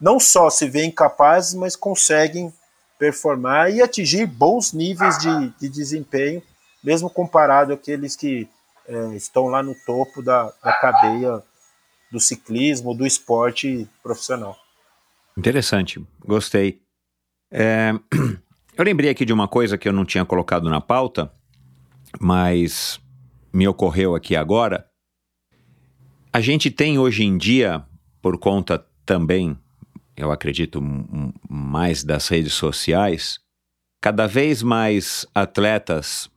não 0.00 0.20
só 0.20 0.50
se 0.50 0.68
veem 0.68 0.90
capazes, 0.90 1.54
mas 1.54 1.74
conseguem 1.74 2.52
performar 2.98 3.70
e 3.70 3.82
atingir 3.82 4.26
bons 4.26 4.72
níveis 4.72 5.18
de, 5.18 5.48
de 5.60 5.68
desempenho, 5.68 6.42
mesmo 6.82 7.10
comparado 7.10 7.72
àqueles 7.72 8.16
que 8.16 8.48
é, 8.86 9.14
estão 9.14 9.46
lá 9.46 9.62
no 9.62 9.74
topo 9.84 10.22
da, 10.22 10.52
da 10.62 10.72
cadeia 10.72 11.42
do 12.10 12.20
ciclismo, 12.20 12.94
do 12.94 13.06
esporte 13.06 13.88
profissional. 14.02 14.56
Interessante, 15.36 16.04
gostei. 16.24 16.80
É, 17.50 17.92
eu 18.76 18.84
lembrei 18.84 19.10
aqui 19.10 19.24
de 19.24 19.32
uma 19.32 19.48
coisa 19.48 19.76
que 19.76 19.88
eu 19.88 19.92
não 19.92 20.04
tinha 20.04 20.24
colocado 20.24 20.70
na 20.70 20.80
pauta, 20.80 21.30
mas 22.20 23.00
me 23.52 23.66
ocorreu 23.66 24.14
aqui 24.14 24.36
agora. 24.36 24.86
A 26.36 26.40
gente 26.42 26.70
tem 26.70 26.98
hoje 26.98 27.24
em 27.24 27.38
dia, 27.38 27.82
por 28.20 28.36
conta 28.36 28.86
também, 29.06 29.56
eu 30.14 30.30
acredito, 30.30 30.82
mais 31.48 32.04
das 32.04 32.28
redes 32.28 32.52
sociais, 32.52 33.40
cada 34.02 34.26
vez 34.26 34.62
mais 34.62 35.26
atletas, 35.34 36.30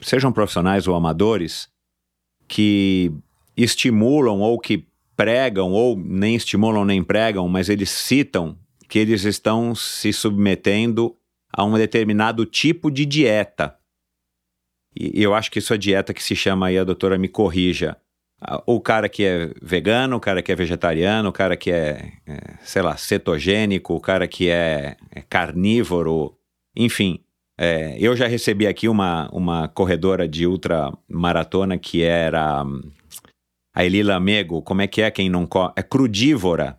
sejam 0.00 0.32
profissionais 0.32 0.88
ou 0.88 0.94
amadores, 0.94 1.68
que 2.48 3.12
estimulam 3.54 4.40
ou 4.40 4.58
que 4.58 4.86
pregam, 5.14 5.72
ou 5.72 5.94
nem 5.94 6.34
estimulam 6.34 6.86
nem 6.86 7.04
pregam, 7.04 7.46
mas 7.48 7.68
eles 7.68 7.90
citam 7.90 8.58
que 8.88 8.98
eles 8.98 9.24
estão 9.24 9.74
se 9.74 10.14
submetendo 10.14 11.14
a 11.52 11.62
um 11.62 11.74
determinado 11.74 12.46
tipo 12.46 12.90
de 12.90 13.04
dieta. 13.04 13.76
E 14.96 15.22
eu 15.22 15.34
acho 15.34 15.50
que 15.50 15.58
isso 15.58 15.74
é 15.74 15.76
dieta 15.76 16.14
que 16.14 16.24
se 16.24 16.34
chama 16.34 16.68
aí, 16.68 16.78
a 16.78 16.84
doutora 16.84 17.18
me 17.18 17.28
corrija. 17.28 17.98
O 18.66 18.80
cara 18.80 19.08
que 19.08 19.24
é 19.24 19.50
vegano, 19.62 20.16
o 20.16 20.20
cara 20.20 20.42
que 20.42 20.52
é 20.52 20.56
vegetariano, 20.56 21.28
o 21.28 21.32
cara 21.32 21.56
que 21.56 21.70
é, 21.70 22.12
é 22.26 22.38
sei 22.64 22.82
lá, 22.82 22.96
cetogênico, 22.96 23.94
o 23.94 24.00
cara 24.00 24.26
que 24.26 24.48
é, 24.48 24.96
é 25.10 25.20
carnívoro, 25.22 26.36
enfim. 26.76 27.20
É, 27.58 27.96
eu 27.98 28.16
já 28.16 28.26
recebi 28.26 28.66
aqui 28.66 28.88
uma, 28.88 29.28
uma 29.32 29.68
corredora 29.68 30.26
de 30.26 30.46
ultramaratona 30.46 31.78
que 31.78 32.02
era 32.02 32.64
a 33.74 33.84
Elila 33.84 34.18
Mego, 34.18 34.62
como 34.62 34.82
é 34.82 34.86
que 34.86 35.02
é 35.02 35.10
quem 35.10 35.28
não 35.28 35.46
come? 35.46 35.72
É 35.76 35.82
crudívora 35.82 36.78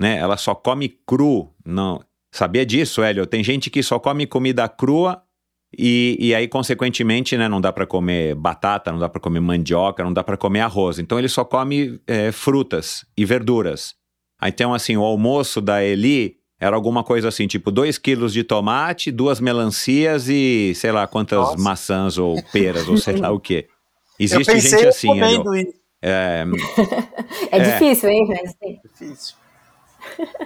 né? 0.00 0.16
Ela 0.16 0.38
só 0.38 0.54
come 0.54 0.88
cru. 0.88 1.52
Não. 1.62 2.02
Sabia 2.32 2.64
disso, 2.64 3.02
Hélio? 3.02 3.26
Tem 3.26 3.44
gente 3.44 3.68
que 3.68 3.82
só 3.82 3.98
come 3.98 4.26
comida 4.26 4.66
crua 4.66 5.22
e, 5.82 6.16
e 6.28 6.34
aí, 6.34 6.46
consequentemente, 6.46 7.38
né, 7.38 7.48
não 7.48 7.60
dá 7.60 7.72
para 7.72 7.86
comer 7.86 8.34
batata, 8.34 8.92
não 8.92 8.98
dá 8.98 9.08
para 9.08 9.20
comer 9.20 9.40
mandioca, 9.40 10.04
não 10.04 10.12
dá 10.12 10.22
para 10.22 10.36
comer 10.36 10.60
arroz. 10.60 10.98
Então, 10.98 11.18
ele 11.18 11.28
só 11.28 11.42
come 11.42 11.98
é, 12.06 12.30
frutas 12.30 13.06
e 13.16 13.24
verduras. 13.24 13.94
Aí, 14.38 14.50
então, 14.50 14.74
assim, 14.74 14.96
o 14.96 15.02
almoço 15.02 15.60
da 15.60 15.82
Eli 15.82 16.36
era 16.60 16.76
alguma 16.76 17.02
coisa 17.02 17.28
assim, 17.28 17.46
tipo 17.46 17.70
2 17.70 17.96
quilos 17.96 18.34
de 18.34 18.44
tomate, 18.44 19.10
duas 19.10 19.40
melancias 19.40 20.28
e 20.28 20.74
sei 20.74 20.92
lá 20.92 21.06
quantas 21.06 21.38
Nossa. 21.38 21.58
maçãs 21.58 22.18
ou 22.18 22.36
peras 22.52 22.86
ou 22.86 22.98
sei 22.98 23.16
lá 23.16 23.30
o 23.30 23.40
que. 23.40 23.66
Existe 24.20 24.60
gente 24.60 24.86
assim, 24.86 25.18
Hélio. 25.18 25.42
É, 26.02 26.44
é, 27.50 27.56
é 27.56 27.60
difícil, 27.60 28.10
hein? 28.10 28.26
Mas... 28.28 28.54
Difícil. 28.82 29.34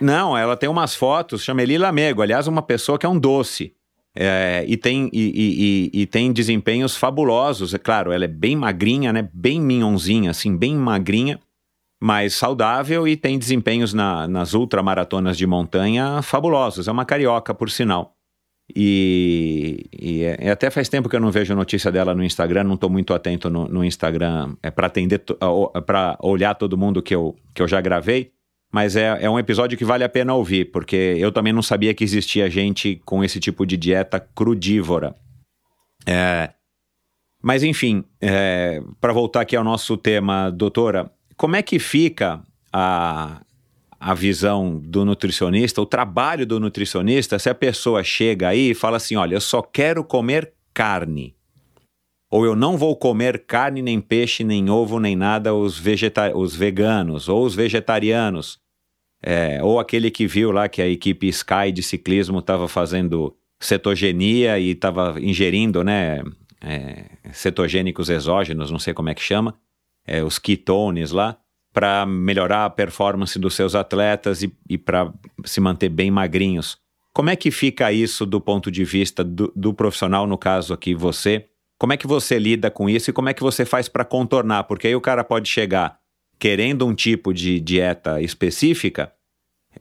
Não, 0.01 0.39
ela 0.39 0.56
tem 0.56 0.69
umas 0.69 0.94
fotos, 0.94 1.43
chama 1.43 1.62
Eli 1.62 1.77
Lamego, 1.77 2.23
aliás, 2.23 2.47
uma 2.47 2.62
pessoa 2.62 2.97
que 2.97 3.06
é 3.06 3.09
um 3.09 3.19
doce. 3.19 3.74
É, 4.16 4.65
e, 4.69 4.77
tem, 4.77 5.11
e, 5.12 5.91
e, 5.93 6.03
e, 6.03 6.07
tem 6.07 6.32
desempenhos 6.32 6.97
fabulosos, 6.97 7.74
é 7.74 7.78
claro, 7.78 8.12
ela 8.12 8.24
é 8.24 8.28
bem 8.28 8.55
magrinha, 8.55 9.12
né? 9.12 9.28
Bem 9.32 9.61
minhonzinha, 9.61 10.31
assim, 10.31 10.57
bem 10.57 10.77
magrinha, 10.77 11.41
mas 12.01 12.35
saudável 12.35 13.09
e 13.09 13.16
tem 13.16 13.39
desempenhos 13.39 13.93
na, 13.93 14.28
nas 14.28 14.55
ultramaratonas 14.55 15.36
de 15.36 15.47
montanha 15.47 16.23
fabulosos. 16.23 16.86
É 16.86 16.93
uma 16.93 17.05
carioca, 17.05 17.53
por 17.53 17.70
sinal. 17.70 18.15
E, 18.74 19.86
e, 19.93 20.23
é, 20.23 20.51
até 20.51 20.70
faz 20.70 20.89
tempo 20.89 21.09
que 21.09 21.16
eu 21.16 21.20
não 21.20 21.31
vejo 21.31 21.55
notícia 21.55 21.91
dela 21.91 22.15
no 22.15 22.24
Instagram, 22.24 22.65
não 22.65 22.74
estou 22.74 22.89
muito 22.89 23.12
atento 23.12 23.51
no, 23.51 23.66
no 23.69 23.85
Instagram 23.85 24.55
é 24.62 24.70
para 24.70 24.86
atender, 24.86 25.23
para 25.85 26.16
olhar 26.23 26.55
todo 26.55 26.78
mundo 26.78 27.03
que 27.03 27.15
eu, 27.15 27.36
que 27.53 27.61
eu 27.61 27.69
já 27.69 27.81
gravei 27.81 28.34
mas 28.75 28.97
é, 28.97 29.19
é 29.21 29.31
um 29.31 29.39
episódio 29.39 29.79
que 29.79 29.85
vale 29.85 30.03
a 30.03 30.09
pena 30.09 30.35
ouvir, 30.35 30.73
porque 30.73 30.97
eu 31.17 31.31
também 31.31 31.53
não 31.53 31.63
sabia 31.63 31.95
que 31.95 32.03
existia 32.03 32.51
gente 32.51 33.01
com 33.05 33.23
esse 33.23 33.39
tipo 33.39 33.65
de 33.65 33.77
dieta 33.77 34.19
crudívora. 34.19 35.15
É, 36.05 36.51
mas 37.41 37.63
enfim, 37.63 38.03
é, 38.21 38.83
para 39.01 39.13
voltar 39.13 39.43
aqui 39.43 39.55
ao 39.55 39.63
nosso 39.63 39.97
tema, 39.97 40.51
doutora, 40.51 41.09
como 41.37 41.55
é 41.55 41.63
que 41.63 41.79
fica 41.79 42.43
a, 42.73 43.43
a 44.01 44.13
visão 44.13 44.81
do 44.85 45.05
nutricionista, 45.05 45.81
o 45.81 45.87
trabalho 45.87 46.45
do 46.45 46.59
nutricionista, 46.59 47.39
se 47.39 47.49
a 47.49 47.55
pessoa 47.55 48.03
chega 48.03 48.49
aí 48.49 48.71
e 48.71 48.75
fala 48.75 48.97
assim: 48.97 49.15
olha, 49.15 49.37
eu 49.37 49.41
só 49.41 49.63
quero 49.63 50.03
comer 50.03 50.53
carne. 50.75 51.37
Ou 52.29 52.45
eu 52.45 52.57
não 52.57 52.77
vou 52.77 52.97
comer 52.97 53.47
carne, 53.47 53.81
nem 53.83 54.01
peixe, 54.01 54.43
nem 54.43 54.69
ovo, 54.69 54.99
nem 54.99 55.15
nada, 55.15 55.55
os, 55.55 55.79
vegeta 55.79 56.37
os 56.37 56.57
veganos 56.57 57.29
ou 57.29 57.45
os 57.45 57.55
vegetarianos. 57.55 58.64
É, 59.27 59.59
ou 59.63 59.81
aquele 59.81 60.11
que 60.11 60.27
viu 60.27 60.53
lá 60.53 60.69
que 60.69 60.83
a 60.83 60.87
equipe 60.87 61.27
Sky 61.29 61.73
de 61.73 61.83
ciclismo 61.83 62.41
estava 62.41 62.69
fazendo 62.69 63.35
cetogenia 63.59 64.59
e 64.59 64.73
estava 64.73 65.19
ingerindo, 65.19 65.83
né, 65.83 66.23
é, 66.61 67.07
cetogênicos 67.33 68.11
exógenos, 68.11 68.71
não 68.71 68.79
sei 68.79 68.93
como 68.93 69.09
é 69.09 69.15
que 69.15 69.23
chama, 69.23 69.55
é, 70.07 70.23
os 70.23 70.39
ketones 70.39 71.11
lá, 71.11 71.39
para 71.73 72.05
melhorar 72.05 72.67
a 72.67 72.71
performance 72.71 73.39
dos 73.39 73.55
seus 73.55 73.75
atletas 73.75 74.43
e, 74.43 74.55
e 74.69 74.77
para 74.77 75.11
se 75.43 75.59
manter 75.59 75.89
bem 75.89 76.11
magrinhos. 76.11 76.77
Como 77.15 77.31
é 77.31 77.37
que 77.37 77.51
fica 77.51 77.91
isso 77.91 78.27
do 78.27 78.41
ponto 78.41 78.71
de 78.71 78.85
vista 78.85 79.25
do, 79.25 79.51
do 79.57 79.73
profissional, 79.73 80.27
no 80.27 80.37
caso 80.37 80.75
aqui 80.75 80.95
você? 80.95 81.47
Como 81.79 81.95
é 81.95 81.97
que 81.97 82.07
você 82.07 82.39
lida 82.39 82.71
com 82.71 82.91
isso 82.91 83.09
e 83.09 83.13
como 83.13 83.31
é 83.31 83.35
que 83.35 83.43
você 83.43 83.65
faz 83.65 83.89
para 83.89 84.05
contornar? 84.05 84.65
Porque 84.65 84.87
aí 84.87 84.95
o 84.95 85.01
cara 85.01 85.25
pode 85.25 85.49
chegar 85.49 85.99
querendo 86.45 86.87
um 86.87 86.95
tipo 86.95 87.33
de 87.33 87.59
dieta 87.59 88.21
específica, 88.21 89.11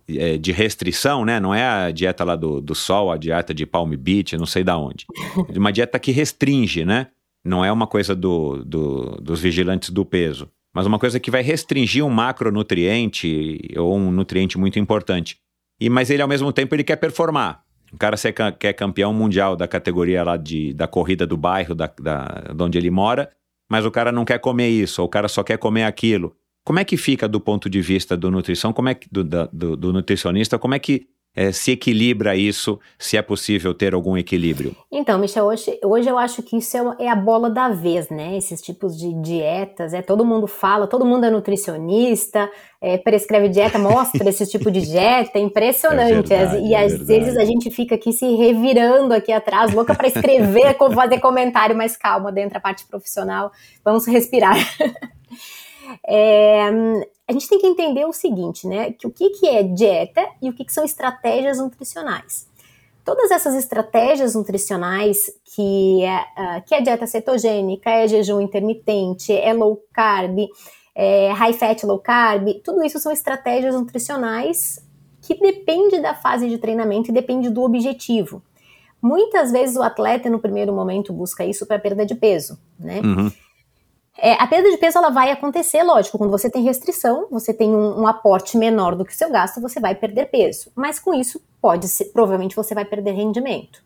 é, 0.07 0.38
de 0.38 0.53
restrição, 0.53 1.26
né? 1.26 1.38
Não 1.38 1.53
é 1.53 1.61
a 1.61 1.91
dieta 1.91 2.23
lá 2.23 2.38
do, 2.38 2.61
do 2.61 2.73
sol, 2.73 3.11
a 3.11 3.18
dieta 3.18 3.53
de 3.53 3.65
Palm 3.65 3.94
Beach, 3.98 4.38
não 4.38 4.45
sei 4.45 4.64
da 4.64 4.77
onde. 4.77 5.06
Uma 5.53 5.73
dieta 5.73 5.99
que 5.99 6.10
restringe, 6.14 6.85
né? 6.85 7.07
Não 7.44 7.65
é 7.65 7.69
uma 7.69 7.85
coisa 7.85 8.15
do, 8.15 8.64
do, 8.64 9.18
dos 9.22 9.41
vigilantes 9.41 9.90
do 9.90 10.06
peso, 10.06 10.49
mas 10.73 10.85
uma 10.85 10.98
coisa 10.98 11.19
que 11.19 11.30
vai 11.30 11.41
restringir 11.41 12.06
um 12.06 12.10
macronutriente 12.10 13.60
ou 13.76 13.98
um 13.98 14.10
nutriente 14.10 14.57
muito 14.57 14.80
importante. 14.80 15.35
E 15.81 15.90
mas 15.90 16.10
ele 16.10 16.22
ao 16.22 16.30
mesmo 16.30 16.53
tempo 16.53 16.73
ele 16.73 16.85
quer 16.85 16.95
performar. 16.95 17.61
O 17.91 17.98
cara 17.98 18.15
quer 18.57 18.72
campeão 18.72 19.14
mundial 19.14 19.57
da 19.57 19.68
categoria 19.68 20.23
lá 20.23 20.38
de, 20.38 20.73
da 20.73 20.88
corrida 20.88 21.27
do 21.27 21.35
bairro, 21.35 21.76
da, 21.76 21.91
da, 21.99 22.53
de 22.56 22.64
onde 22.64 22.77
ele 22.77 22.90
mora, 22.90 23.30
mas 23.69 23.85
o 23.85 23.91
cara 23.91 24.14
não 24.14 24.23
quer 24.23 24.40
comer 24.40 24.69
isso, 24.69 25.02
ou 25.02 25.07
o 25.07 25.11
cara 25.11 25.27
só 25.27 25.44
quer 25.44 25.57
comer 25.57 25.84
aquilo. 25.84 26.34
Como 26.64 26.80
é 26.80 26.85
que 26.85 26.95
fica 26.95 27.27
do 27.27 27.40
ponto 27.40 27.69
de 27.69 27.81
vista 27.81 28.15
do 28.15 28.31
nutrição, 28.31 28.72
como 28.72 28.90
é 28.90 28.94
que, 28.94 29.07
do, 29.11 29.23
do, 29.23 29.76
do 29.76 29.94
nutricionista, 29.94 30.57
como 30.57 30.73
é 30.73 30.80
que 30.80 31.07
é, 31.35 31.52
se 31.52 31.72
equilibra 31.72 32.35
isso, 32.35 32.80
se 32.98 33.18
é 33.18 33.22
possível 33.22 33.73
ter 33.73 33.94
algum 33.94 34.15
equilíbrio? 34.15 34.76
Então, 34.91 35.18
Michel, 35.18 35.45
hoje, 35.45 35.80
hoje 35.84 36.07
eu 36.07 36.18
acho 36.18 36.44
que 36.44 36.57
isso 36.57 36.77
é, 36.77 37.06
é, 37.06 37.10
a 37.10 37.15
bola 37.15 37.49
da 37.49 37.69
vez, 37.69 38.10
né? 38.10 38.38
Esses 38.38 38.61
tipos 38.61 38.95
de 38.95 39.11
dietas, 39.22 39.94
é 39.94 40.02
todo 40.02 40.23
mundo 40.23 40.45
fala, 40.45 40.85
todo 40.85 41.06
mundo 41.06 41.26
é 41.26 41.31
nutricionista, 41.31 42.49
é, 42.80 42.99
prescreve 42.99 43.49
dieta, 43.49 43.80
mostra 43.80 44.30
esse 44.30 44.45
tipo 44.45 44.69
de 44.69 44.81
dieta, 44.81 45.40
é 45.40 45.41
impressionante. 45.41 46.31
É 46.31 46.38
verdade, 46.38 46.68
e 46.68 46.76
às 46.76 46.99
vezes 46.99 47.35
a 47.35 47.45
gente 47.45 47.72
fica 47.72 47.95
aqui 47.95 48.14
se 48.14 48.35
revirando 48.35 49.14
aqui 49.14 49.31
atrás, 49.31 49.73
louca 49.73 49.95
para 49.95 50.07
escrever, 50.07 50.77
fazer 50.94 51.19
comentário, 51.19 51.76
mas 51.76 51.98
calma, 51.98 52.31
dentro 52.31 52.53
da 52.53 52.60
parte 52.60 52.85
profissional, 52.85 53.52
vamos 53.84 54.06
respirar. 54.06 54.56
É, 56.07 56.69
a 57.27 57.31
gente 57.34 57.47
tem 57.47 57.60
que 57.60 57.68
entender 57.68 58.05
o 58.05 58.14
seguinte, 58.14 58.68
né? 58.68 58.91
Que 58.91 59.07
o 59.07 59.11
que, 59.11 59.30
que 59.31 59.47
é 59.47 59.64
dieta 59.64 60.27
e 60.41 60.49
o 60.49 60.53
que, 60.53 60.65
que 60.65 60.73
são 60.73 60.84
estratégias 60.84 61.57
nutricionais. 61.57 62.47
Todas 63.05 63.31
essas 63.31 63.55
estratégias 63.55 64.34
nutricionais, 64.34 65.30
que 65.55 66.03
é, 66.03 66.19
uh, 66.19 66.65
que 66.65 66.73
é 66.73 66.81
dieta 66.81 67.05
cetogênica, 67.05 67.89
é 67.89 68.07
jejum 68.07 68.39
intermitente, 68.39 69.34
é 69.34 69.53
low 69.53 69.81
carb, 69.91 70.47
é 70.95 71.31
high 71.31 71.53
fat, 71.53 71.85
low 71.85 71.99
carb, 71.99 72.61
tudo 72.64 72.84
isso 72.84 72.99
são 72.99 73.11
estratégias 73.11 73.76
nutricionais 73.76 74.80
que 75.22 75.35
depende 75.35 75.99
da 75.99 76.14
fase 76.14 76.49
de 76.49 76.57
treinamento 76.57 77.10
e 77.10 77.14
depende 77.14 77.49
do 77.49 77.61
objetivo. 77.64 78.41
Muitas 79.01 79.51
vezes 79.51 79.76
o 79.76 79.81
atleta, 79.81 80.30
no 80.30 80.39
primeiro 80.39 80.73
momento, 80.73 81.11
busca 81.11 81.45
isso 81.45 81.65
para 81.65 81.80
perda 81.80 82.05
de 82.05 82.15
peso, 82.15 82.57
né? 82.80 83.01
Uhum. 83.03 83.31
É, 84.18 84.34
a 84.34 84.45
perda 84.45 84.69
de 84.69 84.77
peso 84.77 84.98
ela 84.98 85.10
vai 85.10 85.31
acontecer, 85.31 85.81
lógico, 85.81 86.18
quando 86.18 86.30
você 86.30 86.49
tem 86.49 86.64
restrição, 86.64 87.27
você 87.31 87.53
tem 87.53 87.76
um, 87.76 88.02
um, 88.02 88.07
aporte 88.07 88.57
menor 88.57 88.95
do 88.95 89.03
que 89.03 89.11
o 89.11 89.15
seu 89.15 89.30
gasto, 89.30 89.60
você 89.60 89.80
vai 89.80 89.95
perder 89.95 90.27
peso. 90.27 90.72
Mas 90.76 90.99
com 90.99 91.14
isso, 91.14 91.41
pode 91.60 91.88
ser, 91.88 92.06
provavelmente 92.06 92.56
você 92.56 92.76
vai 92.76 92.85
perder 92.85 93.14
rendimento. 93.14 93.77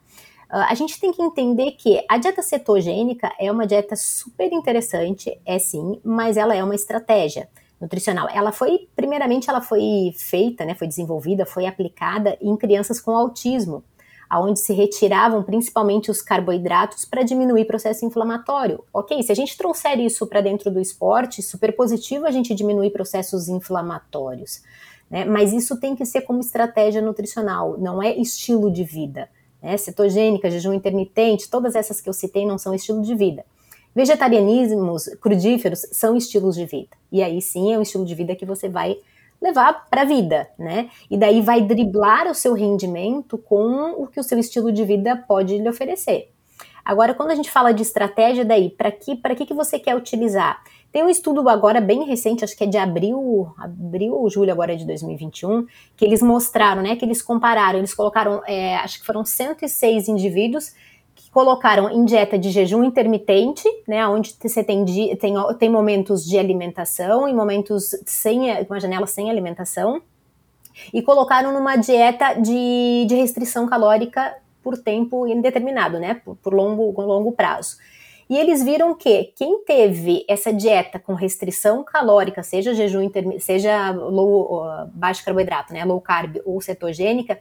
Uh, 0.52 0.68
a 0.68 0.74
gente 0.76 1.00
tem 1.00 1.12
que 1.14 1.22
entender 1.22 1.72
que 1.72 2.04
a 2.10 2.18
dieta 2.18 2.42
cetogênica 2.42 3.32
é 3.40 3.52
uma 3.52 3.66
dieta 3.66 3.96
super 3.96 4.52
interessante, 4.52 5.40
é 5.46 5.58
sim, 5.60 6.00
mas 6.04 6.36
ela 6.36 6.56
é 6.56 6.64
uma 6.64 6.76
estratégia 6.76 7.48
nutricional. 7.80 8.28
Ela 8.30 8.52
foi, 8.52 8.88
primeiramente, 8.96 9.50
ela 9.50 9.62
foi 9.62 10.14
feita, 10.18 10.66
né, 10.66 10.76
foi 10.76 10.88
desenvolvida, 10.88 11.46
foi 11.46 11.66
aplicada 11.66 12.38
em 12.42 12.56
crianças 12.58 13.00
com 13.00 13.12
autismo 13.16 13.84
aonde 14.30 14.60
se 14.60 14.74
retiravam 14.74 15.44
principalmente 15.44 16.12
os 16.12 16.22
carboidratos 16.22 17.06
para 17.06 17.24
diminuir 17.24 17.64
o 17.64 17.68
processo 17.68 18.06
inflamatório. 18.06 18.84
Ok, 18.94 19.22
se 19.24 19.32
a 19.32 19.36
gente 19.36 19.58
trouxer 19.58 20.00
isso 20.00 20.28
para 20.28 20.42
dentro 20.42 20.70
do 20.70 20.80
esporte, 20.80 21.42
super 21.42 21.76
positivo 21.76 22.26
a 22.26 22.32
gente 22.32 22.54
diminuir 22.54 22.92
processos 22.92 23.48
inflamatórios. 23.48 24.62
Né? 25.10 25.26
Mas 25.26 25.54
isso 25.54 25.80
tem 25.80 25.96
que 25.96 26.06
ser 26.06 26.22
como 26.22 26.40
estratégia 26.40 27.02
nutricional, 27.02 27.78
não 27.78 28.02
é 28.04 28.16
estilo 28.16 28.72
de 28.72 28.84
vida. 28.84 29.30
Né? 29.62 29.78
Cetogênica, 29.78 30.52
jejum 30.52 30.74
intermitente, 30.74 31.50
todas 31.50 31.76
essas 31.76 32.02
que 32.02 32.10
eu 32.10 32.14
citei 32.14 32.46
não 32.46 32.58
são 32.58 32.74
estilo 32.74 33.02
de 33.02 33.16
vida. 33.16 33.46
Vegetarianismos 33.96 35.08
crudíferos 35.20 35.88
são 35.92 36.16
estilos 36.16 36.56
de 36.56 36.66
vida. 36.66 36.96
E 37.12 37.24
aí 37.24 37.42
sim 37.42 37.74
é 37.74 37.80
um 37.80 37.82
estilo 37.82 38.06
de 38.06 38.14
vida 38.14 38.36
que 38.36 38.46
você 38.46 38.70
vai 38.70 38.98
levar 39.42 39.88
para 39.90 40.02
a 40.02 40.06
vida, 40.06 40.48
né? 40.58 40.90
E 41.10 41.18
daí 41.18 41.42
vai 41.42 41.62
driblar 41.62 42.28
o 42.28 42.34
seu 42.34 42.54
rendimento 42.54 43.38
com 43.38 44.02
o 44.02 44.08
que 44.08 44.20
o 44.20 44.24
seu 44.24 44.40
estilo 44.40 44.72
de 44.72 44.84
vida 44.84 45.16
pode 45.28 45.58
lhe 45.58 45.70
oferecer. 45.70 46.32
Agora, 46.84 47.14
quando 47.14 47.32
a 47.32 47.36
gente 47.36 47.52
fala 47.52 47.74
de 47.74 47.82
estratégia, 47.82 48.46
daí, 48.46 48.70
para 48.70 48.92
que, 48.92 49.16
para 49.16 49.36
que, 49.36 49.46
que 49.46 49.54
você 49.54 49.78
quer 49.78 49.96
utilizar? 49.96 50.64
Tem 50.90 51.04
um 51.04 51.10
estudo 51.10 51.48
agora 51.50 51.82
bem 51.82 52.06
recente, 52.06 52.46
acho 52.46 52.56
que 52.56 52.64
é 52.64 52.68
de 52.68 52.78
abril, 52.78 53.54
abril 53.58 54.14
ou 54.14 54.30
julho 54.30 54.52
agora 54.52 54.76
de 54.76 54.86
2021, 54.86 55.68
que 55.98 56.06
eles 56.06 56.22
mostraram, 56.22 56.82
né, 56.82 56.96
que 56.96 57.04
eles 57.04 57.22
compararam, 57.22 57.78
eles 57.78 57.94
colocaram, 57.94 58.42
é, 58.48 58.78
acho 58.78 59.02
que 59.02 59.06
foram 59.06 59.26
106 59.26 60.08
indivíduos 60.08 60.74
colocaram 61.38 61.88
em 61.92 62.04
dieta 62.04 62.36
de 62.36 62.50
jejum 62.50 62.84
intermitente, 62.84 63.70
né, 63.88 64.08
onde 64.08 64.34
você 64.42 64.64
tem, 64.64 64.84
tem, 65.18 65.36
tem 65.60 65.70
momentos 65.70 66.26
de 66.26 66.36
alimentação 66.36 67.30
e 67.30 67.34
momentos 67.34 67.96
sem, 68.08 68.50
uma 68.68 68.80
janela 68.80 69.06
sem 69.06 69.30
alimentação, 69.30 70.02
e 70.92 71.00
colocaram 71.00 71.54
numa 71.54 71.76
dieta 71.76 72.34
de, 72.42 73.06
de 73.08 73.14
restrição 73.14 73.68
calórica 73.68 74.36
por 74.64 74.80
tempo 74.80 75.28
indeterminado, 75.28 76.00
né, 76.00 76.16
por, 76.26 76.36
por 76.38 76.56
longo, 76.56 77.00
longo 77.00 77.32
prazo. 77.32 77.78
E 78.28 78.36
eles 78.36 78.64
viram 78.64 78.96
que 78.96 79.26
quem 79.36 79.64
teve 79.64 80.26
essa 80.28 80.52
dieta 80.52 80.98
com 80.98 81.14
restrição 81.14 81.84
calórica, 81.84 82.42
seja 82.42 82.74
jejum 82.74 83.12
seja 83.40 83.92
low, 83.92 84.64
baixo 84.92 85.24
carboidrato, 85.24 85.72
né, 85.72 85.86
low 85.86 86.02
carb 86.02 86.38
ou 86.44 86.60
cetogênica, 86.60 87.40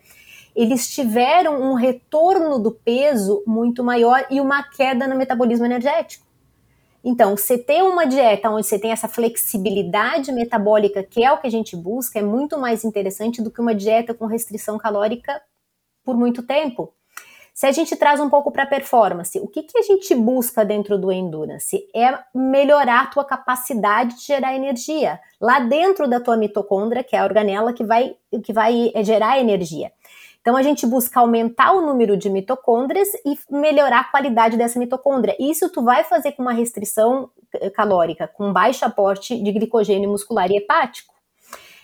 eles 0.57 0.89
tiveram 0.89 1.61
um 1.61 1.75
retorno 1.75 2.59
do 2.59 2.73
peso 2.73 3.43
muito 3.47 3.85
maior 3.85 4.27
e 4.31 4.41
uma 4.41 4.63
queda 4.63 5.07
no 5.07 5.15
metabolismo 5.15 5.67
energético. 5.67 6.25
Então, 7.05 7.37
você 7.37 7.57
ter 7.57 7.83
uma 7.83 8.05
dieta 8.05 8.51
onde 8.51 8.67
você 8.67 8.79
tem 8.79 8.91
essa 8.91 9.07
flexibilidade 9.07 10.33
metabólica, 10.33 11.05
que 11.05 11.23
é 11.23 11.31
o 11.31 11.39
que 11.39 11.47
a 11.47 11.51
gente 11.51 11.77
busca, 11.77 12.19
é 12.19 12.23
muito 12.23 12.59
mais 12.59 12.85
interessante 12.85 13.41
do 13.43 13.51
que 13.51 13.61
uma 13.61 13.75
dieta 13.75 14.15
com 14.15 14.27
restrição 14.27 14.77
calórica 14.79 15.41
por 16.03 16.17
muito 16.17 16.43
tempo. 16.43 16.93
Se 17.55 17.67
a 17.67 17.73
gente 17.73 17.95
traz 17.97 18.19
um 18.19 18.29
pouco 18.29 18.51
para 18.51 18.67
performance, 18.67 19.39
o 19.39 19.47
que, 19.47 19.63
que 19.63 19.79
a 19.79 19.83
gente 19.83 20.15
busca 20.15 20.65
dentro 20.65 20.99
do 20.99 21.13
endurance? 21.13 21.89
É 21.95 22.19
melhorar 22.35 23.03
a 23.03 23.07
tua 23.07 23.25
capacidade 23.25 24.17
de 24.17 24.27
gerar 24.27 24.55
energia 24.55 25.19
lá 25.41 25.61
dentro 25.61 26.09
da 26.09 26.21
tua 26.21 26.37
mitocôndria, 26.37 27.03
que 27.03 27.17
é 27.17 27.21
a 27.21 27.25
organela 27.25 27.73
que 27.73 27.85
vai, 27.85 28.15
que 28.45 28.53
vai 28.53 28.91
é, 28.95 29.03
gerar 29.03 29.39
energia. 29.39 29.91
Então 30.47 30.57
a 30.57 30.63
gente 30.63 30.87
busca 30.87 31.19
aumentar 31.19 31.73
o 31.73 31.81
número 31.81 32.17
de 32.17 32.31
mitocôndrias 32.31 33.09
e 33.25 33.37
melhorar 33.51 33.99
a 33.99 34.05
qualidade 34.05 34.57
dessa 34.57 34.79
mitocôndria. 34.79 35.35
Isso 35.41 35.69
tu 35.69 35.83
vai 35.83 36.05
fazer 36.05 36.31
com 36.33 36.43
uma 36.43 36.53
restrição 36.53 37.29
eh, 37.53 37.69
calórica, 37.69 38.29
com 38.29 38.53
baixo 38.53 38.85
aporte 38.85 39.37
de 39.43 39.51
glicogênio 39.51 40.09
muscular 40.09 40.49
e 40.49 40.59
hepático. 40.59 41.13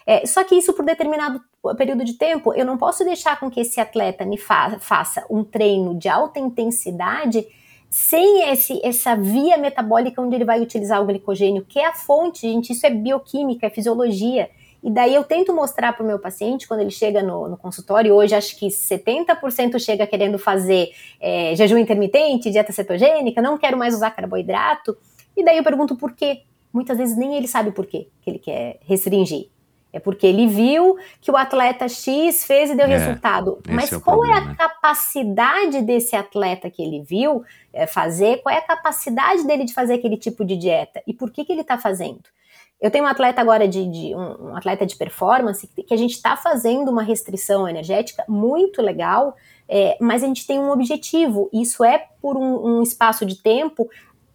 É, 0.07 0.25
só 0.27 0.45
que 0.45 0.55
isso 0.55 0.73
por 0.75 0.85
determinado 0.85 1.41
período 1.77 2.05
de 2.05 2.13
tempo, 2.13 2.55
eu 2.55 2.65
não 2.65 2.79
posso 2.79 3.05
deixar 3.05 3.41
com 3.41 3.51
que 3.51 3.59
esse 3.59 3.81
atleta 3.81 4.25
me 4.25 4.39
fa 4.39 4.79
faça 4.79 5.27
um 5.29 5.43
treino 5.43 5.99
de 5.99 6.09
alta 6.09 6.39
intensidade 6.39 7.45
sem 7.91 8.49
esse, 8.49 8.81
essa 8.85 9.17
via 9.17 9.59
metabólica 9.59 10.23
onde 10.23 10.37
ele 10.37 10.45
vai 10.45 10.61
utilizar 10.61 11.03
o 11.03 11.07
glicogênio, 11.07 11.67
que 11.69 11.81
é 11.81 11.87
a 11.87 11.95
fonte, 11.95 12.43
gente, 12.43 12.73
isso 12.73 12.87
é 12.87 12.91
bioquímica, 12.91 13.67
é 13.67 13.71
fisiologia. 13.71 14.49
E 14.83 14.91
daí 14.91 15.15
eu 15.15 15.23
tento 15.23 15.55
mostrar 15.55 15.93
para 15.93 16.03
o 16.03 16.07
meu 16.07 16.19
paciente, 16.19 16.67
quando 16.67 16.81
ele 16.81 16.91
chega 16.91 17.23
no, 17.23 17.49
no, 17.49 17.57
consultório, 17.57 18.15
hoje 18.15 18.35
acho 18.35 18.59
que 18.59 18.67
70% 18.67 19.79
chega 19.79 20.07
querendo 20.07 20.39
fazer 20.39 20.91
é, 21.21 21.55
jejum 21.55 21.79
intermitente, 21.79 22.51
dieta 22.51 22.73
cetogênica, 22.73 23.41
não 23.41 23.57
quero 23.57 23.79
mais 23.79 23.95
usar 23.95 24.11
carboidrato. 24.11 24.97
E 25.37 25.45
daí 25.45 25.57
eu 25.57 25.63
pergunto 25.63 25.95
por 25.97 26.13
quê. 26.13 26.43
Muitas 26.73 26.99
vezes 26.99 27.17
nem 27.17 27.37
ele 27.37 27.47
sabe 27.47 27.71
por 27.71 27.87
quê 27.87 28.09
que 28.23 28.31
ele 28.31 28.39
quer 28.39 28.79
restringir. 28.83 29.51
É 29.93 30.01
porque 30.01 30.27
ele 30.27 30.47
viu 30.47 30.97
que 31.21 31.31
o 31.31 31.37
atleta 31.37 31.87
X 31.87 32.45
fez 32.47 32.71
e 32.71 32.75
deu 32.75 32.87
é, 32.87 32.97
resultado. 32.97 33.61
Mas 33.69 33.93
é 33.93 34.01
qual 34.01 34.21
problema. 34.21 34.49
é 34.49 34.53
a 34.53 34.55
capacidade 34.55 35.83
desse 35.83 36.17
atleta 36.17 36.71
que 36.71 36.83
ele 36.83 37.03
viu 37.03 37.45
é, 37.73 37.87
fazer? 37.87 38.39
Qual 38.39 38.53
é 38.53 38.59
a 38.59 38.63
capacidade 38.67 39.47
dele 39.47 39.65
de 39.65 39.75
fazer 39.75 39.95
aquele 39.95 40.17
tipo 40.17 40.45
de 40.45 40.57
dieta? 40.57 41.03
E 41.07 41.13
por 41.13 41.31
que, 41.31 41.45
que 41.45 41.53
ele 41.53 41.61
está 41.61 41.77
fazendo? 41.77 42.23
Eu 42.83 42.91
tenho 42.91 43.05
um 43.05 43.09
atleta 43.09 43.41
agora 43.41 43.69
de, 43.69 43.87
de 43.87 44.15
um, 44.15 44.49
um, 44.49 44.57
atleta 44.57 44.85
de 44.85 44.97
performance 44.97 45.67
que, 45.69 45.95
a 45.95 45.97
gente 45.97 46.15
está 46.15 46.37
fazendo 46.37 46.91
uma 46.91 47.03
restrição 47.03 47.69
energética 47.69 48.25
muito 48.29 48.83
legal, 48.83 49.37
é, 49.69 49.97
mas 50.01 50.25
a 50.25 50.27
gente 50.27 50.45
tem 50.45 50.59
um 50.59 50.71
objetivo. 50.71 51.49
Isso 51.53 51.85
é 51.85 52.09
por 52.21 52.37
um, 52.37 52.79
um 52.79 52.83
espaço 52.83 53.25
de 53.25 53.37
tempo 53.37 53.89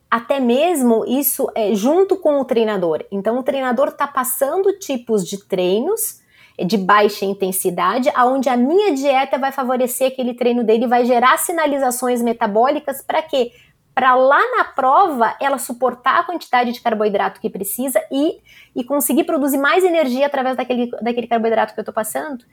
até 0.10 0.40
mesmo 0.40 1.04
isso 1.06 1.52
é 1.54 1.76
junto 1.76 2.16
com 2.16 2.40
o 2.40 2.46
treinador. 2.46 3.04
Então, 3.12 3.38
o 3.38 3.44
treinador 3.44 3.90
está 3.90 4.08
passando 4.08 4.80
tipos 4.80 5.28
de 5.28 5.46
treinos 5.46 6.22
de 6.66 6.78
baixa 6.78 7.24
intensidade, 7.24 8.10
aonde 8.16 8.50
a 8.50 8.58
minha 8.58 8.92
dieta 8.94 9.38
vai 9.38 9.52
favorecer 9.52 10.08
aquele 10.08 10.34
treino 10.34 10.64
dele, 10.64 10.88
vai 10.88 11.06
gerar 11.06 11.38
sinalizações 11.38 12.22
metabólicas 12.22 13.02
para 13.02 13.22
quê? 13.22 13.52
Para 13.98 14.14
lá 14.14 14.40
na 14.56 14.64
prova 14.64 15.36
ela 15.42 15.58
suportar 15.58 16.20
a 16.20 16.24
quantidade 16.24 16.72
de 16.72 16.80
carboidrato 16.82 17.42
que 17.42 17.50
precisa 17.50 18.00
e, 18.12 18.38
e 18.76 18.84
conseguir 18.84 19.24
produzir 19.24 19.58
mais 19.58 19.84
energia 19.84 20.28
através 20.28 20.56
daquele, 20.56 20.92
daquele 21.02 21.26
carboidrato 21.26 21.74
que 21.74 21.80
eu 21.80 21.82
estou 21.82 21.96
passando. 21.96 22.46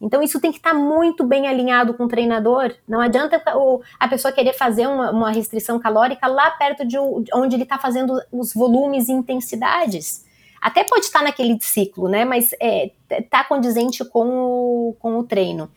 Então, 0.00 0.22
isso 0.22 0.40
tem 0.40 0.52
que 0.52 0.58
estar 0.58 0.70
tá 0.70 0.76
muito 0.76 1.24
bem 1.24 1.48
alinhado 1.48 1.94
com 1.94 2.04
o 2.04 2.08
treinador. 2.08 2.72
Não 2.86 3.00
adianta 3.00 3.42
a 3.98 4.06
pessoa 4.06 4.30
querer 4.30 4.52
fazer 4.52 4.86
uma, 4.86 5.10
uma 5.10 5.32
restrição 5.32 5.76
calórica 5.80 6.28
lá 6.28 6.52
perto 6.52 6.86
de 6.86 6.96
onde 7.34 7.56
ele 7.56 7.64
está 7.64 7.78
fazendo 7.78 8.22
os 8.30 8.54
volumes 8.54 9.08
e 9.08 9.12
intensidades. 9.12 10.24
Até 10.60 10.84
pode 10.84 11.06
estar 11.06 11.24
naquele 11.24 11.58
ciclo, 11.60 12.08
né? 12.08 12.24
Mas 12.24 12.54
é, 12.60 12.92
tá 13.28 13.42
condizente 13.42 14.04
com 14.04 14.28
o, 14.28 14.96
com 15.00 15.18
o 15.18 15.24
treino 15.24 15.68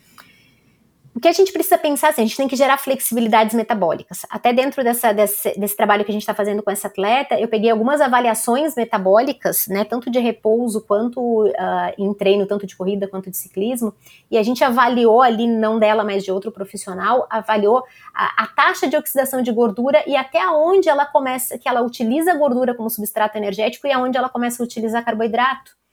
o 1.15 1.19
que 1.19 1.29
a 1.29 1.31
gente 1.31 1.53
precisa 1.53 1.77
pensar, 1.77 2.09
assim, 2.09 2.23
a 2.23 2.25
gente 2.25 2.35
tem 2.35 2.47
que 2.47 2.57
gerar 2.57 2.77
flexibilidades 2.77 3.55
metabólicas. 3.55 4.25
Até 4.29 4.51
dentro 4.51 4.83
dessa, 4.83 5.13
desse, 5.13 5.57
desse 5.57 5.73
trabalho 5.73 6.03
que 6.03 6.11
a 6.11 6.13
gente 6.13 6.23
está 6.23 6.33
fazendo 6.33 6.61
com 6.61 6.69
essa 6.69 6.87
atleta, 6.87 7.39
eu 7.39 7.47
peguei 7.47 7.71
algumas 7.71 8.01
avaliações 8.01 8.75
metabólicas, 8.75 9.65
né, 9.69 9.85
tanto 9.85 10.11
de 10.11 10.19
repouso 10.19 10.81
quanto 10.81 11.45
uh, 11.45 11.53
em 11.97 12.13
treino, 12.13 12.45
tanto 12.45 12.67
de 12.67 12.75
corrida 12.75 13.07
quanto 13.07 13.31
de 13.31 13.37
ciclismo, 13.37 13.93
e 14.29 14.37
a 14.37 14.43
gente 14.43 14.61
avaliou 14.61 15.21
ali, 15.21 15.47
não 15.47 15.79
dela, 15.79 16.03
mas 16.03 16.21
de 16.21 16.33
outro 16.33 16.51
profissional, 16.51 17.25
avaliou 17.29 17.81
a, 18.13 18.43
a 18.43 18.47
taxa 18.47 18.85
de 18.85 18.97
oxidação 18.97 19.41
de 19.41 19.53
gordura 19.53 20.03
e 20.05 20.17
até 20.17 20.45
onde 20.49 20.89
ela 20.89 21.05
começa, 21.05 21.57
que 21.57 21.69
ela 21.69 21.81
utiliza 21.81 22.33
gordura 22.33 22.75
como 22.75 22.89
substrato 22.89 23.37
energético 23.37 23.87
e 23.87 23.91
aonde 23.93 24.17
ela 24.17 24.27
começa 24.27 24.61
a 24.61 24.65
utilizar 24.65 25.05
carboidrato. 25.05 25.84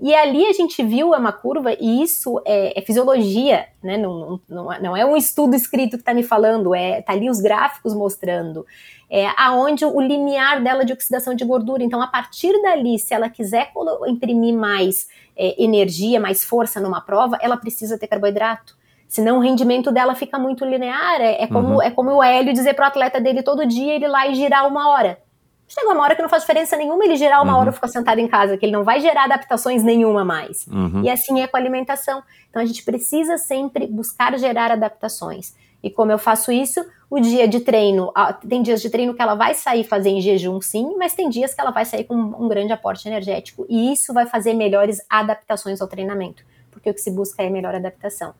E 0.00 0.14
ali 0.14 0.46
a 0.46 0.52
gente 0.52 0.82
viu 0.82 1.10
uma 1.10 1.30
curva, 1.30 1.74
e 1.74 2.02
isso 2.02 2.40
é, 2.46 2.78
é 2.78 2.82
fisiologia, 2.82 3.66
né? 3.82 3.98
Não, 3.98 4.40
não, 4.48 4.68
não, 4.80 4.96
é 4.96 5.04
um 5.04 5.16
estudo 5.16 5.54
escrito 5.54 5.90
que 5.90 6.02
está 6.02 6.14
me 6.14 6.22
falando, 6.22 6.74
é 6.74 7.02
tá 7.02 7.12
ali 7.12 7.28
os 7.28 7.40
gráficos 7.40 7.94
mostrando. 7.94 8.64
É, 9.10 9.26
aonde 9.36 9.84
o 9.84 10.00
limiar 10.00 10.62
dela 10.62 10.84
de 10.84 10.92
oxidação 10.92 11.34
de 11.34 11.44
gordura. 11.44 11.82
Então, 11.82 12.00
a 12.00 12.06
partir 12.06 12.52
dali, 12.62 12.98
se 12.98 13.12
ela 13.12 13.28
quiser 13.28 13.72
imprimir 14.06 14.54
mais 14.54 15.08
é, 15.36 15.62
energia, 15.62 16.20
mais 16.20 16.44
força 16.44 16.80
numa 16.80 17.00
prova, 17.00 17.36
ela 17.42 17.56
precisa 17.56 17.98
ter 17.98 18.06
carboidrato. 18.06 18.78
Senão 19.06 19.38
o 19.38 19.40
rendimento 19.40 19.90
dela 19.90 20.14
fica 20.14 20.38
muito 20.38 20.64
linear. 20.64 21.20
É, 21.20 21.42
é 21.42 21.46
como, 21.48 21.74
uhum. 21.74 21.82
é 21.82 21.90
como 21.90 22.12
o 22.12 22.22
Hélio 22.22 22.52
dizer 22.52 22.74
para 22.74 22.84
o 22.84 22.88
atleta 22.88 23.20
dele 23.20 23.42
todo 23.42 23.66
dia 23.66 23.94
ele 23.94 24.04
ir 24.04 24.08
lá 24.08 24.28
e 24.28 24.34
girar 24.34 24.66
uma 24.68 24.88
hora. 24.88 25.18
Chega 25.72 25.92
uma 25.92 26.02
hora 26.02 26.16
que 26.16 26.22
não 26.22 26.28
faz 26.28 26.42
diferença 26.42 26.76
nenhuma 26.76 27.04
ele 27.04 27.14
gerar 27.14 27.40
uma 27.40 27.52
uhum. 27.52 27.60
hora 27.60 27.70
e 27.70 27.72
ficar 27.72 27.86
sentado 27.86 28.18
em 28.18 28.26
casa, 28.26 28.56
que 28.56 28.66
ele 28.66 28.72
não 28.72 28.82
vai 28.82 29.00
gerar 29.00 29.26
adaptações 29.26 29.84
nenhuma 29.84 30.24
mais. 30.24 30.66
Uhum. 30.66 31.04
E 31.04 31.08
assim 31.08 31.40
é 31.40 31.46
com 31.46 31.56
a 31.56 31.60
alimentação. 31.60 32.24
Então 32.48 32.60
a 32.60 32.64
gente 32.64 32.82
precisa 32.82 33.38
sempre 33.38 33.86
buscar 33.86 34.36
gerar 34.36 34.72
adaptações. 34.72 35.54
E 35.80 35.88
como 35.88 36.10
eu 36.10 36.18
faço 36.18 36.50
isso, 36.50 36.84
o 37.08 37.20
dia 37.20 37.46
de 37.46 37.60
treino, 37.60 38.12
tem 38.48 38.62
dias 38.62 38.82
de 38.82 38.90
treino 38.90 39.14
que 39.14 39.22
ela 39.22 39.36
vai 39.36 39.54
sair 39.54 39.84
fazer 39.84 40.10
em 40.10 40.20
jejum, 40.20 40.60
sim, 40.60 40.96
mas 40.98 41.14
tem 41.14 41.28
dias 41.28 41.54
que 41.54 41.60
ela 41.60 41.70
vai 41.70 41.84
sair 41.84 42.02
com 42.02 42.16
um 42.16 42.48
grande 42.48 42.72
aporte 42.72 43.06
energético. 43.06 43.64
E 43.68 43.92
isso 43.92 44.12
vai 44.12 44.26
fazer 44.26 44.54
melhores 44.54 45.00
adaptações 45.08 45.80
ao 45.80 45.86
treinamento, 45.86 46.42
porque 46.72 46.90
o 46.90 46.94
que 46.94 47.00
se 47.00 47.12
busca 47.12 47.44
é 47.44 47.48
melhor 47.48 47.76
adaptação. 47.76 48.34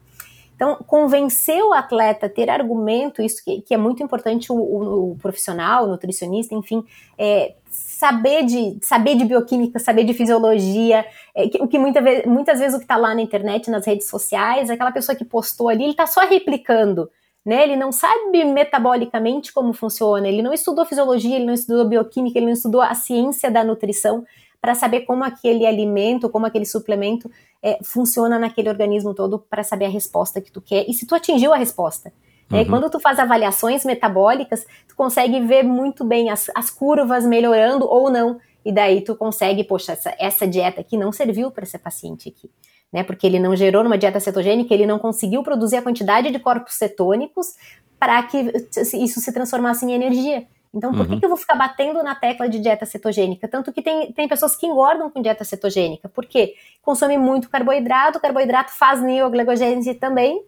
Então, 0.61 0.77
convencer 0.87 1.63
o 1.65 1.73
atleta, 1.73 2.29
ter 2.29 2.51
argumento, 2.51 3.23
isso 3.23 3.43
que, 3.43 3.63
que 3.63 3.73
é 3.73 3.79
muito 3.79 4.03
importante 4.03 4.53
o, 4.53 4.57
o, 4.57 5.13
o, 5.13 5.17
profissional, 5.17 5.85
o 5.85 5.87
nutricionista, 5.87 6.55
enfim, 6.55 6.85
é, 7.17 7.55
saber, 7.71 8.45
de, 8.45 8.77
saber 8.83 9.15
de 9.15 9.25
bioquímica, 9.25 9.79
saber 9.79 10.05
de 10.05 10.13
fisiologia, 10.13 11.07
é, 11.35 11.49
que, 11.49 11.63
o 11.63 11.67
que 11.67 11.79
muita 11.79 12.03
vez, 12.03 12.27
muitas 12.27 12.59
vezes 12.59 12.75
o 12.75 12.79
que 12.79 12.85
está 12.85 12.99
lá 12.99 13.15
na 13.15 13.23
internet, 13.23 13.71
nas 13.71 13.87
redes 13.87 14.07
sociais, 14.07 14.69
aquela 14.69 14.93
pessoa 14.93 15.17
que 15.17 15.25
postou 15.25 15.71
ali, 15.71 15.83
ele 15.83 15.93
está 15.93 16.07
só 16.07 16.27
replicando. 16.27 17.11
Né, 17.43 17.63
ele 17.63 17.75
não 17.75 17.91
sabe 17.91 18.45
metabolicamente 18.45 19.51
como 19.55 19.73
funciona, 19.73 20.29
ele 20.29 20.43
não 20.43 20.53
estudou 20.53 20.85
fisiologia, 20.85 21.37
ele 21.37 21.47
não 21.47 21.55
estudou 21.55 21.89
bioquímica, 21.89 22.39
ele 22.39 22.45
não 22.45 22.53
estudou 22.53 22.83
a 22.83 22.95
ciência 22.95 23.51
da 23.51 23.65
nutrição 23.65 24.27
para 24.61 24.75
saber 24.75 25.01
como 25.07 25.25
aquele 25.25 25.65
alimento, 25.67 26.29
como 26.29 26.45
aquele 26.45 26.67
suplemento 26.67 27.31
é, 27.63 27.79
funciona 27.83 28.39
naquele 28.39 28.69
organismo 28.69 29.15
todo 29.15 29.39
para 29.39 29.63
saber 29.63 29.87
a 29.87 29.91
resposta 29.91 30.41
que 30.41 30.51
tu 30.51 30.61
quer 30.61 30.89
e 30.89 30.95
se 30.95 31.07
tu 31.07 31.15
atingiu 31.15 31.53
a 31.53 31.57
resposta. 31.57 32.13
Uhum. 32.53 32.65
quando 32.65 32.91
tu 32.91 32.99
faz 32.99 33.17
avaliações 33.21 33.85
metabólicas, 33.85 34.67
tu 34.89 34.97
consegue 34.97 35.39
ver 35.41 35.63
muito 35.63 36.05
bem 36.05 36.31
as, 36.31 36.51
as 36.53 36.69
curvas 36.69 37.25
melhorando 37.25 37.87
ou 37.87 38.11
não. 38.11 38.41
E 38.65 38.73
daí 38.73 39.03
tu 39.03 39.15
consegue, 39.15 39.63
poxa, 39.63 39.93
essa, 39.93 40.13
essa 40.19 40.47
dieta 40.49 40.81
aqui 40.81 40.97
não 40.97 41.13
serviu 41.13 41.51
para 41.51 41.63
esse 41.63 41.79
paciente 41.79 42.29
aqui. 42.29 42.51
Né, 42.93 43.05
porque 43.05 43.25
ele 43.25 43.39
não 43.39 43.55
gerou 43.55 43.85
numa 43.85 43.97
dieta 43.97 44.19
cetogênica, 44.19 44.75
ele 44.75 44.85
não 44.85 44.99
conseguiu 44.99 45.45
produzir 45.45 45.77
a 45.77 45.83
quantidade 45.83 46.29
de 46.29 46.41
corpos 46.41 46.75
cetônicos 46.75 47.55
para 48.01 48.21
que 48.25 48.53
isso 48.95 49.21
se 49.21 49.33
transformasse 49.33 49.85
em 49.87 49.93
energia. 49.93 50.45
Então, 50.73 50.93
por 50.93 51.09
uhum. 51.09 51.19
que, 51.19 51.25
eu 51.25 51.29
vou 51.29 51.39
ficar 51.39 51.57
batendo 51.57 52.03
na 52.03 52.15
tecla 52.15 52.49
de 52.49 52.61
dieta 52.61 52.87
cetogênica? 52.87 53.49
Tanto 53.49 53.73
que 53.73 53.83
tem, 53.83 54.13
tem 54.13 54.29
pessoas 54.29 54.55
que 54.55 54.67
engordam 54.67 55.11
com 55.11 55.21
dieta 55.21 55.45
cetogênica. 55.45 56.09
Por 56.09 56.27
quê? 56.27 56.55
Consome 56.81 57.19
muito 57.19 57.51
carboidrato, 57.51 58.19
o 58.19 58.21
carboidrato 58.21 58.73
faz 58.73 59.03
neoglicogênese 59.03 59.95
também, 59.95 60.41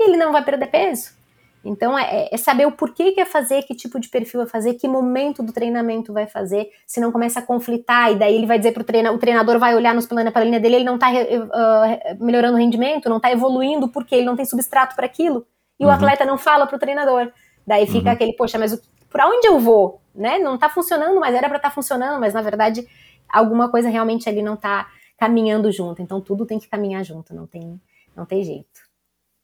e 0.00 0.08
ele 0.08 0.16
não 0.16 0.32
vai 0.32 0.42
perder 0.42 0.68
peso. 0.68 1.14
Então, 1.62 1.98
é, 1.98 2.28
é, 2.30 2.36
saber 2.36 2.64
o 2.64 2.72
porquê 2.72 3.10
que 3.12 3.20
é 3.20 3.24
fazer, 3.24 3.64
que 3.64 3.74
tipo 3.74 3.98
de 3.98 4.08
perfil 4.08 4.40
é 4.40 4.46
fazer, 4.46 4.74
que 4.74 4.86
momento 4.86 5.42
do 5.42 5.52
treinamento 5.52 6.12
vai 6.12 6.26
fazer, 6.26 6.70
se 6.86 7.00
não 7.00 7.10
começa 7.10 7.40
a 7.40 7.42
conflitar, 7.42 8.12
e 8.12 8.14
daí 8.16 8.36
ele 8.36 8.46
vai 8.46 8.56
dizer 8.56 8.72
para 8.72 8.82
o 8.82 8.84
treinador, 8.84 9.16
o 9.16 9.20
treinador 9.20 9.58
vai 9.58 9.74
olhar 9.74 9.92
nos 9.92 10.06
planos, 10.06 10.32
na 10.32 10.40
linha 10.42 10.60
dele, 10.60 10.76
ele 10.76 10.84
não 10.84 10.94
está 10.94 11.10
uh, 11.10 11.14
eh, 11.14 12.16
melhorando 12.20 12.54
o 12.54 12.60
rendimento, 12.60 13.08
não 13.08 13.16
está 13.16 13.32
evoluindo, 13.32 13.88
porque 13.88 14.14
ele 14.14 14.24
não 14.24 14.36
tem 14.36 14.44
substrato 14.44 14.94
para 14.94 15.06
aquilo, 15.06 15.44
e 15.78 15.84
uhum. 15.84 15.90
o 15.90 15.92
atleta 15.92 16.24
não 16.24 16.38
fala 16.38 16.66
para 16.66 16.76
o 16.76 16.78
treinador. 16.78 17.32
Daí 17.66 17.84
fica 17.86 18.10
uhum. 18.10 18.14
aquele, 18.14 18.32
poxa, 18.34 18.58
mas 18.58 18.80
para 19.16 19.28
onde 19.28 19.48
eu 19.48 19.58
vou? 19.58 20.02
Né? 20.14 20.38
Não 20.38 20.56
está 20.56 20.68
funcionando, 20.68 21.18
mas 21.18 21.34
era 21.34 21.48
para 21.48 21.56
estar 21.56 21.70
tá 21.70 21.74
funcionando, 21.74 22.20
mas 22.20 22.34
na 22.34 22.42
verdade 22.42 22.86
alguma 23.26 23.70
coisa 23.70 23.88
realmente 23.88 24.28
ali 24.28 24.42
não 24.42 24.54
está 24.54 24.90
caminhando 25.16 25.72
junto. 25.72 26.02
Então 26.02 26.20
tudo 26.20 26.44
tem 26.44 26.58
que 26.58 26.68
caminhar 26.68 27.02
junto, 27.02 27.34
não 27.34 27.46
tem, 27.46 27.80
não 28.14 28.26
tem 28.26 28.44
jeito. 28.44 28.86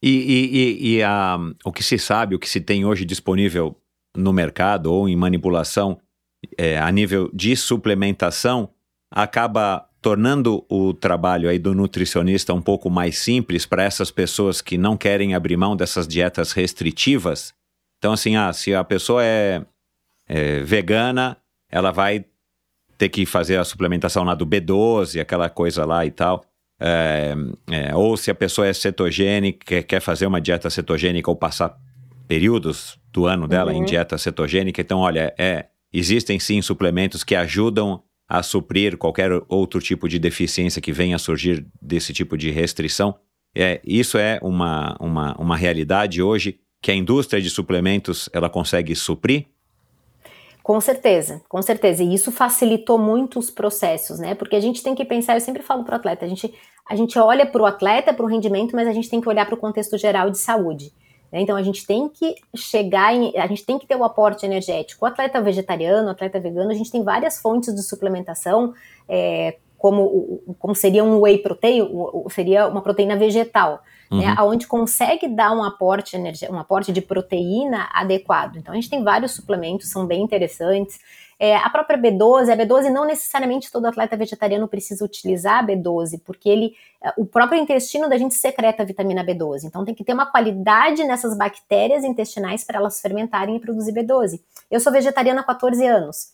E, 0.03 0.11
e, 0.11 0.97
e 0.97 1.03
a, 1.03 1.39
o 1.65 1.73
que 1.73 1.83
se 1.83 1.99
sabe, 1.99 2.35
o 2.35 2.39
que 2.39 2.49
se 2.49 2.61
tem 2.61 2.85
hoje 2.85 3.07
disponível 3.07 3.75
no 4.15 4.31
mercado 4.31 4.93
ou 4.93 5.09
em 5.09 5.17
manipulação 5.17 5.99
é, 6.59 6.79
a 6.79 6.91
nível 6.93 7.31
de 7.33 7.57
suplementação 7.57 8.69
acaba 9.11 9.89
tornando 10.03 10.67
o 10.69 10.93
trabalho 10.93 11.49
aí 11.49 11.59
do 11.59 11.75
nutricionista 11.75 12.53
um 12.53 12.61
pouco 12.61 12.91
mais 12.91 13.21
simples 13.21 13.65
para 13.65 13.85
essas 13.85 14.11
pessoas 14.11 14.61
que 14.61 14.77
não 14.77 14.99
querem 14.99 15.35
abrir 15.35 15.57
mão 15.57 15.75
dessas 15.75 16.07
dietas 16.07 16.53
restritivas. 16.53 17.55
Então, 18.03 18.15
assim, 18.15 18.35
ah, 18.35 18.53
se 18.53 18.75
a 18.75 18.83
pessoa 18.83 19.23
é, 19.25 19.65
é 20.29 20.59
vegana, 20.59 21.37
ela 21.71 21.93
vai 21.93 22.25
ter 22.99 23.09
que 23.09 23.25
fazer 23.25 23.57
a 23.59 23.65
suplementação 23.65 24.25
lá 24.25 24.35
do 24.35 24.45
B12, 24.45 25.21
aquela 25.21 25.49
coisa 25.49 25.85
lá 25.85 26.05
e 26.05 26.11
tal. 26.11 26.45
É, 26.81 27.33
é, 27.71 27.95
ou 27.95 28.17
se 28.17 28.29
a 28.29 28.35
pessoa 28.35 28.67
é 28.67 28.73
cetogênica, 28.73 29.85
quer 29.85 30.01
fazer 30.01 30.27
uma 30.27 30.41
dieta 30.41 30.69
cetogênica 30.69 31.31
ou 31.31 31.37
passar 31.37 31.79
períodos 32.27 32.99
do 33.13 33.25
ano 33.27 33.47
dela 33.47 33.71
uhum. 33.73 33.83
em 33.83 33.85
dieta 33.85 34.19
cetogênica. 34.19 34.81
Então, 34.81 34.99
olha, 34.99 35.33
é, 35.39 35.67
existem 35.93 36.41
sim 36.41 36.61
suplementos 36.61 37.23
que 37.23 37.37
ajudam 37.37 38.03
a 38.29 38.43
suprir 38.43 38.99
qualquer 38.99 39.31
outro 39.47 39.81
tipo 39.81 40.09
de 40.09 40.19
deficiência 40.19 40.83
que 40.83 40.91
venha 40.91 41.15
a 41.15 41.21
surgir 41.21 41.65
desse 41.81 42.13
tipo 42.13 42.37
de 42.37 42.51
restrição. 42.51 43.15
É, 43.55 43.81
isso 43.85 44.19
é 44.19 44.41
uma, 44.43 44.97
uma, 44.99 45.37
uma 45.37 45.57
realidade 45.57 46.21
hoje 46.21 46.59
que 46.83 46.91
a 46.91 46.95
indústria 46.95 47.41
de 47.41 47.49
suplementos 47.49 48.29
ela 48.33 48.51
consegue 48.51 48.95
suprir? 48.97 49.47
Com 50.65 50.81
certeza, 50.81 51.41
com 51.49 51.63
certeza. 51.63 52.03
E 52.03 52.13
isso 52.13 52.31
facilitou 52.33 52.99
muito 52.99 53.39
os 53.39 53.51
processos, 53.51 54.19
né? 54.19 54.35
Porque 54.35 54.57
a 54.57 54.61
gente 54.61 54.83
tem 54.83 54.95
que 54.95 55.05
pensar, 55.05 55.35
eu 55.35 55.41
sempre 55.41 55.63
falo 55.63 55.85
para 55.85 55.95
o 55.95 55.97
atleta, 55.97 56.25
a 56.25 56.29
gente, 56.29 56.53
a 56.89 56.97
gente 56.97 57.19
olha 57.19 57.47
para 57.47 57.63
o 57.63 57.67
atleta, 57.67 58.13
para 58.13 58.25
o 58.25 58.29
rendimento, 58.29 58.75
mas 58.75 58.89
a 58.89 58.93
gente 58.93 59.09
tem 59.09 59.21
que 59.21 59.29
olhar 59.29 59.47
para 59.47 59.55
o 59.55 59.59
contexto 59.59 59.97
geral 59.97 60.29
de 60.29 60.39
saúde. 60.39 60.93
Né? 61.33 61.41
Então 61.41 61.57
a 61.57 61.63
gente 61.63 61.87
tem 61.87 62.09
que 62.09 62.35
chegar 62.55 63.15
em, 63.15 63.37
a 63.37 63.47
gente 63.47 63.65
tem 63.65 63.79
que 63.79 63.87
ter 63.87 63.97
o 63.97 64.05
aporte 64.05 64.45
energético. 64.45 65.05
O 65.05 65.09
atleta 65.09 65.41
vegetariano, 65.41 66.09
o 66.09 66.11
atleta 66.11 66.39
vegano, 66.39 66.71
a 66.71 66.75
gente 66.75 66.91
tem 66.91 67.03
várias 67.03 67.41
fontes 67.41 67.75
de 67.75 67.83
suplementação, 67.83 68.75
é, 69.09 69.57
como, 69.79 70.41
como 70.61 70.75
seria 70.77 71.03
um 71.03 71.21
whey 71.21 71.39
protein, 71.39 71.89
seria 72.31 72.69
uma 72.69 72.83
proteína 72.83 73.17
vegetal. 73.17 73.83
Né? 74.13 74.19
Uhum. 74.19 74.35
Né, 74.35 74.43
onde 74.43 74.67
consegue 74.67 75.27
dar 75.27 75.53
um 75.53 75.65
aporte, 75.65 76.17
um 76.51 76.59
aporte 76.59 76.93
de 76.93 77.01
proteína 77.01 77.89
adequado. 77.93 78.57
Então, 78.57 78.73
a 78.73 78.75
gente 78.75 78.91
tem 78.91 79.03
vários 79.03 79.33
suplementos, 79.33 79.91
são 79.91 80.07
bem 80.07 80.23
interessantes. 80.23 81.01
É, 81.39 81.57
a 81.57 81.69
própria 81.71 81.99
B12, 81.99 82.51
a 82.53 82.57
B12 82.57 82.89
não 82.89 83.05
necessariamente 83.05 83.73
todo 83.73 83.87
atleta 83.87 84.17
vegetariano 84.17 84.69
precisa 84.69 85.05
utilizar 85.05 85.59
a 85.59 85.67
B12, 85.67 86.21
porque 86.25 86.49
ele, 86.49 86.75
é, 87.03 87.13
o 87.17 87.27
próprio 87.27 87.61
intestino 87.61 88.09
da 88.09 88.17
gente 88.17 88.35
secreta 88.35 88.85
a 88.85 88.87
vitamina 88.87 89.25
B12. 89.25 89.65
Então 89.65 89.85
tem 89.85 89.93
que 89.95 90.05
ter 90.05 90.13
uma 90.13 90.27
qualidade 90.27 91.03
nessas 91.03 91.37
bactérias 91.37 92.05
intestinais 92.05 92.63
para 92.63 92.79
elas 92.79 93.01
fermentarem 93.01 93.57
e 93.57 93.61
produzir 93.61 93.93
B12. 93.93 94.41
Eu 94.71 94.79
sou 94.79 94.93
vegetariana 94.93 95.41
há 95.41 95.45
14 95.45 95.85
anos 95.85 96.29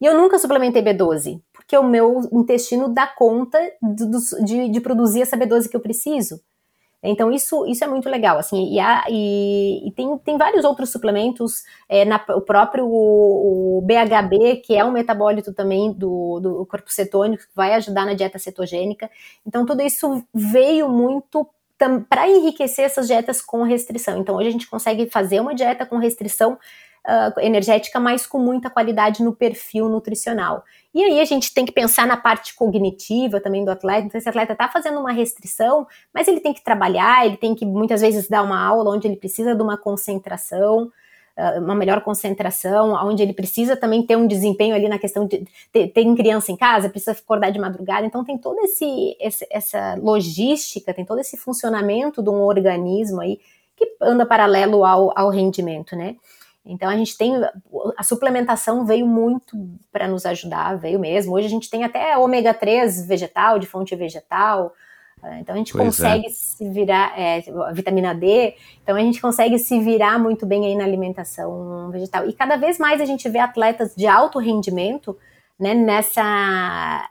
e 0.00 0.06
eu 0.06 0.16
nunca 0.16 0.38
suplementei 0.38 0.82
B12, 0.82 1.42
porque 1.52 1.76
o 1.76 1.82
meu 1.82 2.22
intestino 2.32 2.88
dá 2.88 3.06
conta 3.06 3.58
de, 3.82 4.44
de, 4.44 4.68
de 4.70 4.80
produzir 4.80 5.20
essa 5.20 5.36
B12 5.36 5.68
que 5.68 5.76
eu 5.76 5.80
preciso. 5.80 6.40
Então, 7.04 7.30
isso, 7.30 7.66
isso 7.66 7.84
é 7.84 7.86
muito 7.86 8.08
legal, 8.08 8.38
assim, 8.38 8.72
e, 8.72 8.80
há, 8.80 9.04
e, 9.10 9.86
e 9.86 9.92
tem, 9.92 10.18
tem 10.18 10.38
vários 10.38 10.64
outros 10.64 10.90
suplementos, 10.90 11.62
é, 11.88 12.04
na, 12.04 12.24
o 12.30 12.40
próprio 12.40 12.86
o, 12.86 13.82
BHB, 13.82 14.62
que 14.64 14.74
é 14.74 14.84
um 14.84 14.90
metabólito 14.90 15.52
também 15.52 15.92
do, 15.92 16.40
do 16.40 16.66
corpo 16.66 16.90
cetônico, 16.90 17.42
que 17.42 17.54
vai 17.54 17.74
ajudar 17.74 18.06
na 18.06 18.14
dieta 18.14 18.38
cetogênica. 18.38 19.10
Então, 19.46 19.66
tudo 19.66 19.82
isso 19.82 20.24
veio 20.32 20.88
muito 20.88 21.46
para 22.08 22.28
enriquecer 22.28 22.84
essas 22.84 23.06
dietas 23.06 23.42
com 23.42 23.62
restrição. 23.62 24.18
Então, 24.18 24.36
hoje 24.36 24.48
a 24.48 24.52
gente 24.52 24.68
consegue 24.68 25.10
fazer 25.10 25.40
uma 25.40 25.54
dieta 25.54 25.84
com 25.84 25.98
restrição 25.98 26.58
uh, 27.06 27.40
energética, 27.40 28.00
mas 28.00 28.26
com 28.26 28.38
muita 28.38 28.70
qualidade 28.70 29.22
no 29.22 29.34
perfil 29.34 29.88
nutricional. 29.88 30.64
E 30.92 31.02
aí 31.02 31.20
a 31.20 31.24
gente 31.24 31.52
tem 31.52 31.64
que 31.64 31.72
pensar 31.72 32.06
na 32.06 32.16
parte 32.16 32.54
cognitiva 32.54 33.40
também 33.40 33.64
do 33.64 33.70
atleta. 33.70 34.06
Então, 34.06 34.18
esse 34.18 34.28
atleta 34.28 34.52
está 34.52 34.68
fazendo 34.68 34.98
uma 34.98 35.12
restrição, 35.12 35.86
mas 36.12 36.28
ele 36.28 36.40
tem 36.40 36.54
que 36.54 36.62
trabalhar, 36.62 37.26
ele 37.26 37.36
tem 37.36 37.54
que 37.54 37.66
muitas 37.66 38.00
vezes 38.00 38.28
dar 38.28 38.42
uma 38.42 38.64
aula 38.64 38.94
onde 38.94 39.06
ele 39.06 39.16
precisa 39.16 39.54
de 39.54 39.62
uma 39.62 39.76
concentração, 39.76 40.90
ah, 41.36 41.58
uma 41.58 41.74
melhor 41.74 42.00
concentração, 42.02 42.92
onde 43.06 43.22
ele 43.22 43.32
precisa 43.32 43.76
também 43.76 44.06
ter 44.06 44.16
um 44.16 44.26
desempenho 44.26 44.74
ali 44.74 44.88
na 44.88 45.00
questão 45.00 45.26
de 45.26 45.44
ter, 45.72 45.88
criança 46.14 46.52
em 46.52 46.56
casa, 46.56 46.88
precisa 46.88 47.10
acordar 47.10 47.50
de 47.50 47.58
madrugada. 47.58 48.06
Então 48.06 48.24
tem 48.24 48.38
toda 48.38 48.62
esse, 48.62 49.16
essa 49.50 49.96
logística, 49.96 50.94
tem 50.94 51.04
todo 51.04 51.18
esse 51.18 51.36
funcionamento 51.36 52.22
de 52.22 52.30
um 52.30 52.40
organismo 52.42 53.20
aí 53.20 53.40
que 53.76 53.96
anda 54.00 54.24
paralelo 54.24 54.84
ao, 54.84 55.12
ao 55.18 55.28
rendimento, 55.28 55.96
né? 55.96 56.14
Então 56.66 56.88
a 56.88 56.96
gente 56.96 57.16
tem 57.16 57.34
a 57.96 58.02
suplementação 58.02 58.86
veio 58.86 59.06
muito 59.06 59.56
para 59.92 60.08
nos 60.08 60.24
ajudar, 60.24 60.78
veio 60.78 60.98
mesmo. 60.98 61.34
Hoje 61.34 61.46
a 61.46 61.50
gente 61.50 61.68
tem 61.68 61.84
até 61.84 62.16
ômega 62.16 62.54
3 62.54 63.06
vegetal, 63.06 63.58
de 63.58 63.66
fonte 63.66 63.94
vegetal. 63.94 64.72
Ah, 65.22 65.40
então 65.40 65.54
a 65.54 65.58
gente 65.58 65.72
pois 65.72 65.84
consegue 65.84 66.26
é. 66.26 66.30
se 66.30 66.68
virar, 66.68 67.18
é, 67.18 67.42
vitamina 67.72 68.14
D, 68.14 68.54
então 68.82 68.94
a 68.94 69.00
gente 69.00 69.20
consegue 69.20 69.58
se 69.58 69.80
virar 69.80 70.18
muito 70.18 70.44
bem 70.44 70.66
aí 70.66 70.74
na 70.74 70.84
alimentação 70.84 71.90
vegetal. 71.90 72.28
E 72.28 72.32
cada 72.32 72.56
vez 72.56 72.78
mais 72.78 73.00
a 73.00 73.06
gente 73.06 73.26
vê 73.28 73.38
atletas 73.38 73.94
de 73.94 74.06
alto 74.06 74.38
rendimento, 74.38 75.16
né, 75.58 75.72
nessa 75.72 77.08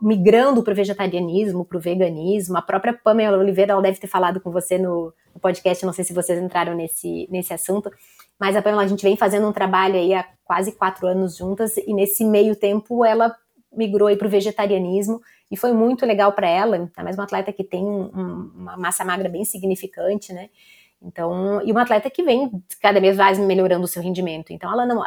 migrando 0.00 0.62
para 0.62 0.72
o 0.72 0.76
vegetarianismo, 0.76 1.64
para 1.64 1.78
o 1.78 1.80
veganismo. 1.80 2.56
A 2.56 2.62
própria 2.62 2.92
Pamela 2.92 3.38
Oliveira, 3.38 3.72
ela 3.72 3.82
deve 3.82 3.98
ter 3.98 4.06
falado 4.06 4.40
com 4.40 4.50
você 4.50 4.78
no, 4.78 5.12
no 5.34 5.40
podcast, 5.40 5.84
não 5.84 5.92
sei 5.92 6.04
se 6.04 6.12
vocês 6.12 6.40
entraram 6.40 6.74
nesse, 6.74 7.26
nesse 7.30 7.52
assunto, 7.52 7.90
mas 8.38 8.56
a 8.56 8.62
Pamela, 8.62 8.82
a 8.82 8.86
gente 8.86 9.02
vem 9.02 9.16
fazendo 9.16 9.46
um 9.46 9.52
trabalho 9.52 9.96
aí 9.96 10.12
há 10.14 10.26
quase 10.44 10.72
quatro 10.72 11.06
anos 11.06 11.36
juntas, 11.36 11.76
e 11.76 11.94
nesse 11.94 12.24
meio 12.24 12.56
tempo 12.56 13.04
ela 13.04 13.34
migrou 13.72 14.08
aí 14.08 14.16
para 14.16 14.26
o 14.26 14.30
vegetarianismo, 14.30 15.20
e 15.50 15.56
foi 15.56 15.72
muito 15.72 16.06
legal 16.06 16.32
para 16.32 16.48
ela, 16.48 16.90
é 16.96 17.02
mais 17.02 17.16
uma 17.16 17.24
atleta 17.24 17.52
que 17.52 17.64
tem 17.64 17.84
um, 17.84 18.50
uma 18.54 18.76
massa 18.76 19.04
magra 19.04 19.28
bem 19.28 19.44
significante, 19.44 20.32
né? 20.32 20.48
Então, 21.04 21.60
e 21.62 21.70
uma 21.70 21.82
atleta 21.82 22.08
que 22.08 22.22
vem 22.22 22.50
cada 22.80 22.98
vez 22.98 23.16
mais 23.16 23.38
melhorando 23.38 23.84
o 23.84 23.88
seu 23.88 24.02
rendimento. 24.02 24.52
Então, 24.52 24.72
ela 24.72 24.86
não. 24.86 25.02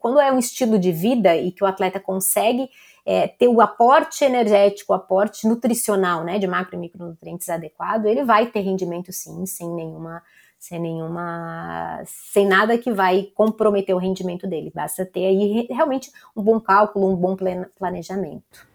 Quando 0.00 0.18
é 0.18 0.32
um 0.32 0.40
estilo 0.40 0.76
de 0.76 0.90
vida 0.90 1.36
e 1.36 1.52
que 1.52 1.62
o 1.62 1.66
atleta 1.66 2.00
consegue 2.00 2.68
é, 3.04 3.28
ter 3.28 3.46
o 3.46 3.60
aporte 3.60 4.24
energético, 4.24 4.92
o 4.92 4.96
aporte 4.96 5.46
nutricional, 5.46 6.24
né, 6.24 6.40
de 6.40 6.48
macro 6.48 6.74
e 6.74 6.78
micronutrientes 6.78 7.48
adequado, 7.48 8.06
ele 8.06 8.24
vai 8.24 8.46
ter 8.46 8.60
rendimento 8.60 9.12
sim, 9.12 9.46
sem 9.46 9.70
nenhuma 9.70 10.20
sem 10.66 10.80
nenhuma, 10.80 12.02
sem 12.04 12.46
nada 12.46 12.76
que 12.76 12.92
vai 12.92 13.28
comprometer 13.34 13.94
o 13.94 13.98
rendimento 13.98 14.46
dele. 14.46 14.72
Basta 14.74 15.06
ter 15.06 15.26
aí 15.26 15.66
realmente 15.70 16.10
um 16.36 16.42
bom 16.42 16.60
cálculo, 16.60 17.12
um 17.12 17.16
bom 17.16 17.36
planejamento. 17.78 18.66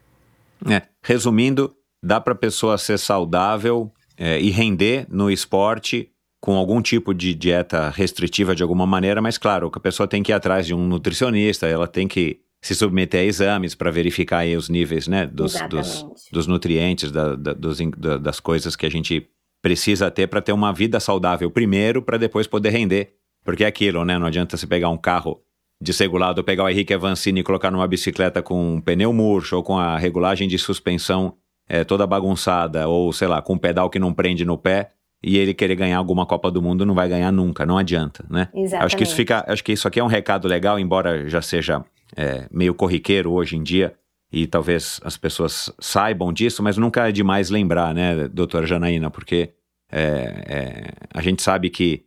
É, 0.69 0.83
resumindo, 1.03 1.75
dá 2.01 2.21
para 2.21 2.33
a 2.33 2.37
pessoa 2.37 2.77
ser 2.77 2.97
saudável 2.97 3.91
é, 4.17 4.39
e 4.39 4.49
render 4.49 5.05
no 5.09 5.29
esporte 5.29 6.09
com 6.39 6.55
algum 6.55 6.81
tipo 6.81 7.13
de 7.13 7.35
dieta 7.35 7.89
restritiva 7.89 8.55
de 8.55 8.63
alguma 8.63 8.87
maneira, 8.87 9.21
mas 9.21 9.37
claro, 9.37 9.69
a 9.73 9.79
pessoa 9.79 10.07
tem 10.07 10.23
que 10.23 10.31
ir 10.31 10.33
atrás 10.33 10.65
de 10.65 10.73
um 10.73 10.87
nutricionista, 10.87 11.67
ela 11.67 11.87
tem 11.87 12.07
que 12.07 12.39
se 12.61 12.73
submeter 12.73 13.21
a 13.21 13.23
exames 13.23 13.75
para 13.75 13.91
verificar 13.91 14.45
os 14.47 14.69
níveis 14.69 15.07
né, 15.07 15.27
dos, 15.27 15.53
dos, 15.69 16.05
dos, 16.31 16.47
nutrientes, 16.47 17.11
da, 17.11 17.35
da, 17.35 17.53
dos, 17.53 17.79
da, 17.97 18.17
das 18.17 18.39
coisas 18.39 18.75
que 18.75 18.85
a 18.85 18.89
gente 18.89 19.29
precisa 19.61 20.09
ter 20.09 20.27
para 20.27 20.41
ter 20.41 20.51
uma 20.51 20.73
vida 20.73 20.99
saudável 20.99 21.49
primeiro, 21.51 22.01
para 22.01 22.17
depois 22.17 22.47
poder 22.47 22.69
render. 22.69 23.13
Porque 23.43 23.63
é 23.63 23.67
aquilo, 23.67 24.05
né? 24.05 24.17
Não 24.17 24.27
adianta 24.27 24.57
você 24.57 24.67
pegar 24.67 24.89
um 24.89 24.97
carro 24.97 25.41
desregulado, 25.81 26.43
pegar 26.43 26.63
o 26.63 26.69
Henrique 26.69 26.93
Avancini 26.93 27.39
e 27.39 27.43
colocar 27.43 27.71
numa 27.71 27.87
bicicleta 27.87 28.41
com 28.41 28.75
um 28.75 28.81
pneu 28.81 29.11
murcho 29.11 29.55
ou 29.57 29.63
com 29.63 29.77
a 29.77 29.97
regulagem 29.97 30.47
de 30.47 30.57
suspensão 30.59 31.35
é, 31.67 31.83
toda 31.83 32.05
bagunçada, 32.05 32.87
ou 32.87 33.11
sei 33.11 33.27
lá, 33.27 33.41
com 33.41 33.53
um 33.53 33.57
pedal 33.57 33.89
que 33.89 33.97
não 33.97 34.13
prende 34.13 34.45
no 34.45 34.57
pé, 34.57 34.91
e 35.23 35.37
ele 35.37 35.53
querer 35.53 35.75
ganhar 35.75 35.97
alguma 35.97 36.25
Copa 36.25 36.51
do 36.51 36.61
Mundo 36.61 36.85
não 36.85 36.93
vai 36.93 37.07
ganhar 37.07 37.31
nunca, 37.31 37.65
não 37.65 37.77
adianta, 37.77 38.25
né? 38.29 38.49
Exatamente. 38.53 38.85
Acho 38.85 38.97
que 38.97 39.03
isso 39.03 39.15
fica, 39.15 39.45
acho 39.47 39.63
que 39.63 39.71
isso 39.71 39.87
aqui 39.87 39.99
é 39.99 40.03
um 40.03 40.07
recado 40.07 40.47
legal, 40.47 40.79
embora 40.79 41.27
já 41.29 41.41
seja 41.41 41.83
é, 42.15 42.47
meio 42.51 42.73
corriqueiro 42.73 43.31
hoje 43.31 43.55
em 43.55 43.63
dia, 43.63 43.93
e 44.31 44.47
talvez 44.47 44.99
as 45.03 45.17
pessoas 45.17 45.71
saibam 45.79 46.31
disso, 46.31 46.63
mas 46.63 46.77
nunca 46.77 47.09
é 47.09 47.11
demais 47.11 47.49
lembrar, 47.49 47.93
né, 47.93 48.27
doutora 48.29 48.65
Janaína, 48.65 49.11
porque 49.11 49.51
é, 49.91 50.43
é, 50.47 50.93
a 51.13 51.21
gente 51.21 51.41
sabe 51.41 51.69
que 51.69 52.05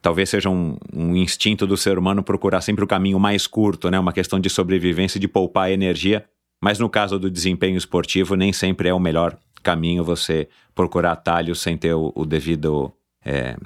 talvez 0.00 0.30
seja 0.30 0.48
um, 0.48 0.78
um, 0.92 1.14
instinto 1.14 1.66
do 1.66 1.76
ser 1.76 1.98
humano 1.98 2.22
procurar 2.22 2.60
sempre 2.62 2.82
o 2.82 2.86
caminho 2.86 3.20
mais 3.20 3.46
curto, 3.46 3.90
né, 3.90 3.98
uma 3.98 4.12
questão 4.12 4.40
de 4.40 4.48
sobrevivência, 4.48 5.20
de 5.20 5.28
poupar 5.28 5.70
energia, 5.70 6.24
mas 6.62 6.78
no 6.78 6.88
caso 6.88 7.18
do 7.18 7.30
desempenho 7.30 7.76
esportivo, 7.76 8.34
nem 8.34 8.52
sempre 8.52 8.88
é 8.88 8.94
o 8.94 8.98
melhor 8.98 9.36
caminho 9.62 10.02
você 10.02 10.48
procurar 10.74 11.12
atalhos 11.12 11.60
sem 11.60 11.76
ter 11.76 11.92
o, 11.92 12.10
o 12.14 12.24
devido 12.24 12.92
é, 13.24 13.56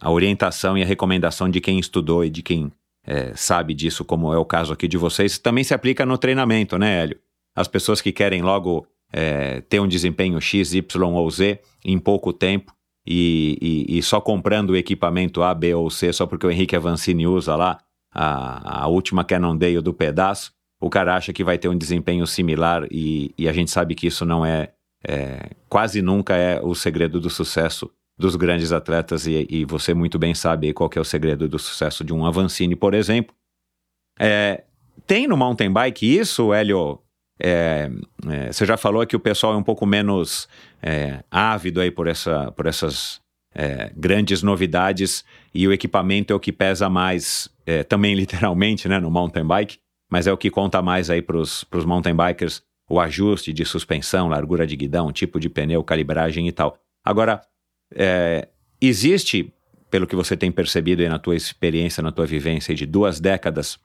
a 0.00 0.10
orientação 0.10 0.78
e 0.78 0.82
a 0.82 0.86
recomendação 0.86 1.48
de 1.48 1.60
quem 1.60 1.78
estudou 1.78 2.24
e 2.24 2.30
de 2.30 2.42
quem 2.42 2.70
é, 3.04 3.32
sabe 3.34 3.74
disso, 3.74 4.04
como 4.04 4.32
é 4.32 4.38
o 4.38 4.44
caso 4.44 4.72
aqui 4.72 4.86
de 4.86 4.96
vocês, 4.96 5.38
também 5.38 5.64
se 5.64 5.74
aplica 5.74 6.04
no 6.04 6.18
treinamento, 6.18 6.78
né, 6.78 7.02
Hélio? 7.02 7.18
As 7.56 7.66
pessoas 7.66 8.02
que 8.02 8.12
querem 8.12 8.42
logo 8.42 8.86
é, 9.12 9.62
ter 9.62 9.80
um 9.80 9.88
desempenho 9.88 10.40
X, 10.40 10.74
Y 10.74 11.14
ou 11.14 11.30
Z 11.30 11.58
em 11.84 11.98
pouco 11.98 12.32
tempo 12.32 12.72
e, 13.06 13.56
e, 13.88 13.98
e, 13.98 14.02
só 14.02 14.20
comprando 14.20 14.70
o 14.70 14.76
equipamento 14.76 15.42
A, 15.42 15.54
B 15.54 15.74
ou 15.74 15.88
C 15.88 16.12
só 16.12 16.26
porque 16.26 16.46
o 16.46 16.50
Henrique 16.50 16.76
Avancini 16.76 17.26
usa 17.26 17.56
lá 17.56 17.78
a, 18.12 18.82
a 18.82 18.88
última 18.88 19.24
Cannondale 19.24 19.80
do 19.80 19.94
pedaço, 19.94 20.52
o 20.80 20.90
cara 20.90 21.14
acha 21.14 21.32
que 21.32 21.44
vai 21.44 21.56
ter 21.56 21.68
um 21.68 21.78
desempenho 21.78 22.26
similar 22.26 22.86
e, 22.90 23.32
e 23.38 23.48
a 23.48 23.52
gente 23.52 23.70
sabe 23.70 23.94
que 23.94 24.06
isso 24.06 24.24
não 24.24 24.44
é, 24.44 24.72
é, 25.06 25.50
quase 25.68 26.02
nunca 26.02 26.36
é 26.36 26.60
o 26.60 26.74
segredo 26.74 27.20
do 27.20 27.30
sucesso 27.30 27.90
dos 28.18 28.34
grandes 28.34 28.72
atletas 28.72 29.26
e, 29.26 29.46
e 29.48 29.64
você 29.64 29.94
muito 29.94 30.18
bem 30.18 30.34
sabe 30.34 30.72
qual 30.72 30.90
é 30.94 31.00
o 31.00 31.04
segredo 31.04 31.48
do 31.48 31.58
sucesso 31.58 32.02
de 32.02 32.12
um 32.12 32.24
Avancini, 32.24 32.74
por 32.74 32.94
exemplo. 32.94 33.34
É, 34.18 34.64
tem 35.06 35.26
no 35.26 35.36
mountain 35.36 35.70
bike 35.70 36.18
isso, 36.18 36.52
Hélio? 36.52 37.00
É, 37.38 37.90
é, 38.28 38.52
você 38.52 38.64
já 38.64 38.76
falou 38.76 39.06
que 39.06 39.16
o 39.16 39.20
pessoal 39.20 39.54
é 39.54 39.56
um 39.56 39.62
pouco 39.62 39.84
menos 39.84 40.48
é, 40.82 41.22
ávido 41.30 41.80
aí 41.80 41.90
por, 41.90 42.06
essa, 42.06 42.50
por 42.52 42.66
essas 42.66 43.20
é, 43.54 43.92
grandes 43.96 44.42
novidades 44.42 45.24
e 45.54 45.66
o 45.66 45.72
equipamento 45.72 46.32
é 46.32 46.36
o 46.36 46.40
que 46.40 46.52
pesa 46.52 46.88
mais, 46.88 47.48
é, 47.64 47.82
também 47.82 48.14
literalmente, 48.16 48.88
né, 48.88 48.98
no 48.98 49.10
mountain 49.10 49.46
bike, 49.46 49.78
mas 50.10 50.26
é 50.26 50.32
o 50.32 50.36
que 50.36 50.50
conta 50.50 50.80
mais 50.80 51.10
aí 51.10 51.20
para 51.20 51.36
os 51.36 51.64
mountain 51.84 52.14
bikers, 52.14 52.62
o 52.88 53.00
ajuste 53.00 53.52
de 53.52 53.64
suspensão, 53.64 54.28
largura 54.28 54.66
de 54.66 54.76
guidão, 54.76 55.10
tipo 55.10 55.40
de 55.40 55.48
pneu, 55.48 55.82
calibragem 55.82 56.46
e 56.46 56.52
tal. 56.52 56.78
Agora, 57.04 57.42
é, 57.94 58.48
existe, 58.80 59.52
pelo 59.90 60.06
que 60.06 60.14
você 60.14 60.36
tem 60.36 60.52
percebido 60.52 61.02
aí 61.02 61.08
na 61.08 61.18
tua 61.18 61.34
experiência, 61.34 62.02
na 62.02 62.12
tua 62.12 62.26
vivência 62.26 62.74
de 62.74 62.86
duas 62.86 63.18
décadas, 63.18 63.78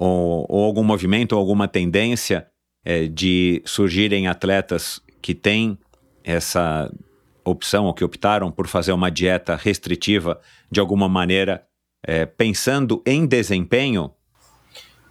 ou, 0.00 0.46
ou 0.48 0.64
algum 0.64 0.84
movimento, 0.84 1.32
ou 1.32 1.40
alguma 1.40 1.66
tendência 1.66 2.46
é, 2.84 3.08
de 3.08 3.60
surgirem 3.66 4.28
atletas 4.28 5.02
que 5.20 5.34
têm 5.34 5.76
essa 6.22 6.90
opção 7.44 7.86
ou 7.86 7.94
que 7.94 8.04
optaram 8.04 8.50
por 8.52 8.68
fazer 8.68 8.92
uma 8.92 9.10
dieta 9.10 9.56
restritiva 9.56 10.40
de 10.70 10.78
alguma 10.78 11.08
maneira, 11.08 11.66
é, 12.06 12.24
pensando 12.24 13.02
em 13.04 13.26
desempenho? 13.26 14.12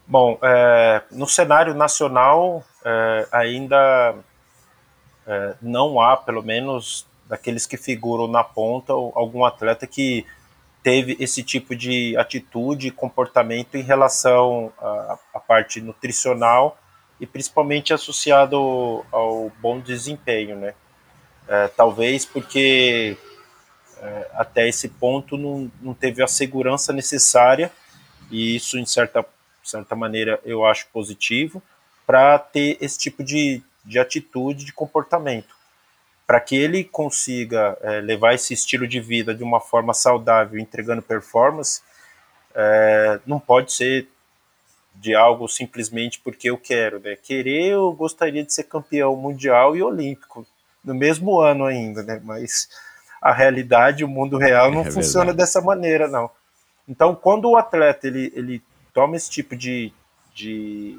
Bom, 0.07 0.39
é, 0.41 1.03
no 1.11 1.27
cenário 1.27 1.73
nacional 1.73 2.63
é, 2.85 3.27
ainda 3.31 4.15
é, 5.25 5.55
não 5.61 5.99
há, 5.99 6.15
pelo 6.15 6.41
menos 6.41 7.05
daqueles 7.27 7.65
que 7.65 7.75
figuram 7.75 8.25
na 8.25 8.41
ponta, 8.41 8.93
algum 8.93 9.43
atleta 9.43 9.85
que 9.85 10.25
teve 10.83 11.17
esse 11.19 11.43
tipo 11.43 11.75
de 11.75 12.15
atitude 12.17 12.87
e 12.87 12.91
comportamento 12.91 13.75
em 13.75 13.81
relação 13.81 14.71
à, 14.77 15.19
à 15.33 15.39
parte 15.39 15.81
nutricional 15.81 16.79
e 17.19 17.25
principalmente 17.25 17.93
associado 17.93 18.55
ao, 19.11 19.51
bom 19.59 19.79
desempenho, 19.79 20.55
né? 20.55 20.73
É, 21.47 21.67
talvez 21.69 22.25
porque 22.25 23.17
é, 23.99 24.31
até 24.33 24.67
esse 24.67 24.87
ponto 24.87 25.37
não, 25.37 25.71
não 25.81 25.93
teve 25.93 26.21
a 26.21 26.27
segurança 26.27 26.93
necessária, 26.93 27.71
e 28.29 28.55
isso, 28.55 28.77
em 28.77 28.85
certa, 28.85 29.25
certa 29.63 29.95
maneira, 29.95 30.39
eu 30.43 30.65
acho 30.65 30.87
positivo, 30.91 31.63
para 32.05 32.37
ter 32.37 32.77
esse 32.79 32.99
tipo 32.99 33.23
de, 33.23 33.61
de 33.83 33.99
atitude, 33.99 34.65
de 34.65 34.73
comportamento. 34.73 35.56
Para 36.27 36.39
que 36.41 36.55
ele 36.55 36.83
consiga 36.83 37.77
é, 37.81 38.01
levar 38.01 38.35
esse 38.35 38.53
estilo 38.53 38.85
de 38.85 38.99
vida 38.99 39.33
de 39.33 39.43
uma 39.43 39.61
forma 39.61 39.93
saudável, 39.93 40.59
entregando 40.59 41.01
performance, 41.01 41.81
é, 42.53 43.19
não 43.25 43.39
pode 43.39 43.71
ser 43.71 44.09
de 44.93 45.15
algo 45.15 45.47
simplesmente 45.47 46.19
porque 46.19 46.49
eu 46.49 46.57
quero. 46.57 46.99
Né? 46.99 47.15
Querer, 47.15 47.71
eu 47.71 47.91
gostaria 47.93 48.43
de 48.43 48.53
ser 48.53 48.63
campeão 48.63 49.15
mundial 49.15 49.75
e 49.75 49.81
olímpico 49.81 50.45
no 50.83 50.93
mesmo 50.93 51.39
ano 51.39 51.65
ainda, 51.65 52.03
né? 52.03 52.21
Mas 52.23 52.69
a 53.21 53.33
realidade, 53.33 54.03
o 54.03 54.07
mundo 54.07 54.37
real 54.37 54.71
não 54.71 54.81
é 54.81 54.91
funciona 54.91 55.33
dessa 55.33 55.61
maneira, 55.61 56.07
não. 56.07 56.29
Então, 56.87 57.13
quando 57.13 57.49
o 57.49 57.57
atleta 57.57 58.07
ele, 58.07 58.31
ele 58.35 58.63
toma 58.93 59.15
esse 59.15 59.29
tipo 59.29 59.55
de, 59.55 59.91
de, 60.33 60.97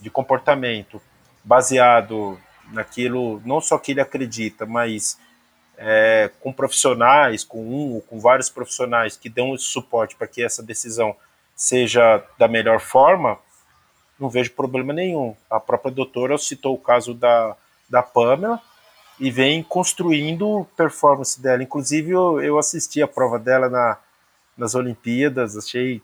de 0.00 0.10
comportamento 0.10 1.00
baseado 1.44 2.38
naquilo, 2.72 3.40
não 3.44 3.60
só 3.60 3.78
que 3.78 3.92
ele 3.92 4.00
acredita, 4.00 4.66
mas 4.66 5.18
é, 5.76 6.30
com 6.40 6.52
profissionais, 6.52 7.44
com 7.44 7.62
um 7.62 7.94
ou 7.94 8.00
com 8.02 8.18
vários 8.18 8.50
profissionais 8.50 9.16
que 9.16 9.28
dão 9.28 9.54
esse 9.54 9.64
suporte 9.64 10.16
para 10.16 10.26
que 10.26 10.42
essa 10.42 10.62
decisão 10.62 11.14
seja 11.54 12.22
da 12.38 12.48
melhor 12.48 12.80
forma, 12.80 13.38
não 14.18 14.28
vejo 14.28 14.52
problema 14.52 14.92
nenhum. 14.92 15.36
A 15.50 15.60
própria 15.60 15.92
doutora 15.92 16.36
citou 16.38 16.74
o 16.74 16.80
caso 16.80 17.14
da, 17.14 17.56
da 17.88 18.02
Pamela, 18.02 18.60
e 19.20 19.30
vem 19.30 19.62
construindo 19.62 20.66
performance 20.76 21.40
dela. 21.40 21.62
Inclusive, 21.62 22.12
eu, 22.12 22.40
eu 22.40 22.58
assisti 22.58 23.02
a 23.02 23.08
prova 23.08 23.38
dela 23.38 23.68
na, 23.68 23.98
nas 24.56 24.74
Olimpíadas, 24.74 25.56
achei 25.56 26.00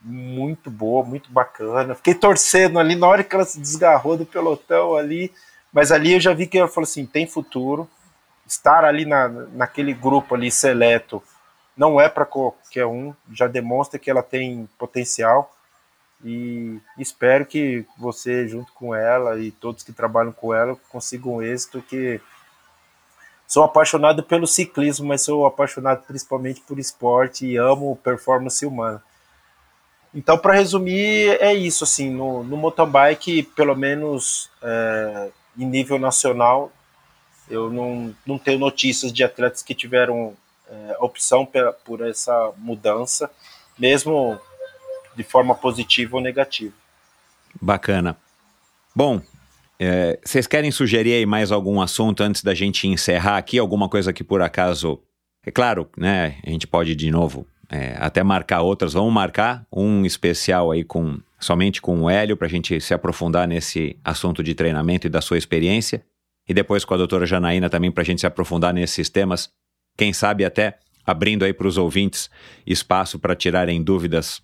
muito 0.00 0.70
boa, 0.70 1.04
muito 1.04 1.32
bacana. 1.32 1.94
Fiquei 1.94 2.14
torcendo 2.14 2.78
ali 2.78 2.94
na 2.94 3.06
hora 3.06 3.24
que 3.24 3.34
ela 3.34 3.44
se 3.44 3.58
desgarrou 3.58 4.16
do 4.16 4.26
pelotão 4.26 4.96
ali, 4.96 5.32
mas 5.72 5.90
ali 5.90 6.12
eu 6.12 6.20
já 6.20 6.32
vi 6.32 6.46
que 6.46 6.58
ela 6.58 6.68
falou 6.68 6.84
assim: 6.84 7.06
tem 7.06 7.26
futuro. 7.26 7.88
Estar 8.46 8.84
ali 8.84 9.06
na, 9.06 9.28
naquele 9.28 9.94
grupo 9.94 10.34
ali 10.34 10.50
seleto 10.50 11.22
não 11.76 11.98
é 12.00 12.08
para 12.08 12.26
qualquer 12.26 12.84
um, 12.84 13.14
já 13.32 13.46
demonstra 13.46 13.98
que 13.98 14.10
ela 14.10 14.22
tem 14.22 14.68
potencial. 14.78 15.54
E 16.24 16.78
espero 16.98 17.46
que 17.46 17.86
você, 17.98 18.46
junto 18.46 18.72
com 18.74 18.94
ela 18.94 19.38
e 19.38 19.50
todos 19.50 19.82
que 19.82 19.92
trabalham 19.92 20.32
com 20.32 20.54
ela, 20.54 20.76
consigam 20.90 21.42
êxito, 21.42 21.80
que 21.82 22.20
Sou 23.52 23.62
apaixonado 23.62 24.22
pelo 24.22 24.46
ciclismo, 24.46 25.08
mas 25.08 25.24
sou 25.24 25.44
apaixonado 25.44 26.04
principalmente 26.06 26.62
por 26.62 26.78
esporte 26.78 27.44
e 27.44 27.58
amo 27.58 28.00
performance 28.02 28.64
humana. 28.64 29.02
Então, 30.14 30.38
para 30.38 30.54
resumir, 30.54 31.36
é 31.38 31.52
isso. 31.52 31.84
Assim, 31.84 32.08
no, 32.08 32.42
no 32.42 32.56
mountain 32.56 32.88
bike, 32.88 33.42
pelo 33.42 33.76
menos 33.76 34.50
é, 34.62 35.28
em 35.56 35.66
nível 35.66 35.98
nacional, 35.98 36.72
eu 37.48 37.70
não, 37.70 38.14
não 38.26 38.38
tenho 38.38 38.58
notícias 38.58 39.12
de 39.12 39.22
atletas 39.22 39.62
que 39.62 39.74
tiveram 39.74 40.34
é, 40.68 40.96
opção 41.00 41.44
por, 41.44 41.72
por 41.84 42.00
essa 42.06 42.52
mudança, 42.56 43.30
mesmo 43.78 44.38
de 45.14 45.22
forma 45.22 45.54
positiva 45.54 46.16
ou 46.16 46.22
negativa. 46.22 46.74
Bacana. 47.60 48.16
Bom, 48.94 49.20
é, 49.78 50.18
vocês 50.24 50.46
querem 50.46 50.70
sugerir 50.70 51.14
aí 51.14 51.26
mais 51.26 51.52
algum 51.52 51.80
assunto 51.80 52.22
antes 52.22 52.42
da 52.42 52.54
gente 52.54 52.86
encerrar 52.86 53.36
aqui? 53.36 53.58
Alguma 53.58 53.88
coisa 53.88 54.12
que 54.12 54.24
por 54.24 54.40
acaso. 54.40 55.00
É 55.44 55.50
claro, 55.50 55.90
né? 55.96 56.38
A 56.46 56.50
gente 56.50 56.68
pode 56.68 56.94
de 56.94 57.10
novo 57.10 57.44
é, 57.72 57.96
até 57.98 58.22
marcar 58.22 58.60
outras. 58.60 58.92
Vamos 58.92 59.12
marcar 59.12 59.66
um 59.72 60.04
especial 60.04 60.70
aí 60.70 60.84
com 60.84 61.18
somente 61.40 61.80
com 61.80 62.02
o 62.02 62.10
Hélio 62.10 62.36
para 62.36 62.46
a 62.46 62.50
gente 62.50 62.78
se 62.80 62.92
aprofundar 62.92 63.48
nesse 63.48 63.98
assunto 64.04 64.42
de 64.42 64.54
treinamento 64.54 65.06
e 65.06 65.10
da 65.10 65.22
sua 65.22 65.38
experiência. 65.38 66.04
E 66.46 66.52
depois 66.52 66.84
com 66.84 66.92
a 66.92 66.98
doutora 66.98 67.24
Janaína 67.24 67.70
também 67.70 67.90
para 67.90 68.02
a 68.02 68.04
gente 68.04 68.20
se 68.20 68.26
aprofundar 68.26 68.74
nesses 68.74 69.08
temas. 69.08 69.50
Quem 69.96 70.12
sabe 70.12 70.44
até 70.44 70.78
abrindo 71.04 71.44
aí 71.44 71.52
para 71.52 71.66
os 71.66 71.78
ouvintes 71.78 72.30
espaço 72.66 73.18
para 73.18 73.34
tirarem 73.34 73.82
dúvidas 73.82 74.42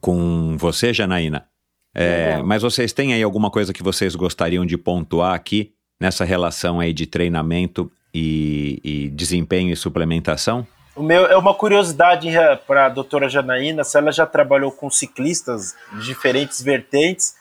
com 0.00 0.56
você, 0.58 0.92
Janaína. 0.92 1.46
É, 1.94 2.42
mas 2.42 2.62
vocês 2.62 2.92
têm 2.92 3.14
aí 3.14 3.22
alguma 3.22 3.50
coisa 3.50 3.72
que 3.72 3.82
vocês 3.82 4.16
gostariam 4.16 4.66
de 4.66 4.76
pontuar 4.76 5.34
aqui 5.34 5.72
nessa 6.00 6.24
relação 6.24 6.80
aí 6.80 6.92
de 6.92 7.06
treinamento 7.06 7.90
e, 8.12 8.80
e 8.82 9.08
desempenho 9.10 9.70
e 9.70 9.76
suplementação? 9.76 10.66
O 10.94 11.02
meu 11.02 11.26
é 11.26 11.36
uma 11.36 11.54
curiosidade 11.54 12.28
para 12.66 12.86
a 12.86 12.88
doutora 12.90 13.28
Janaína, 13.28 13.82
se 13.82 13.96
ela 13.96 14.12
já 14.12 14.26
trabalhou 14.26 14.70
com 14.70 14.90
ciclistas 14.90 15.74
de 15.94 16.04
diferentes 16.04 16.60
vertentes 16.60 17.34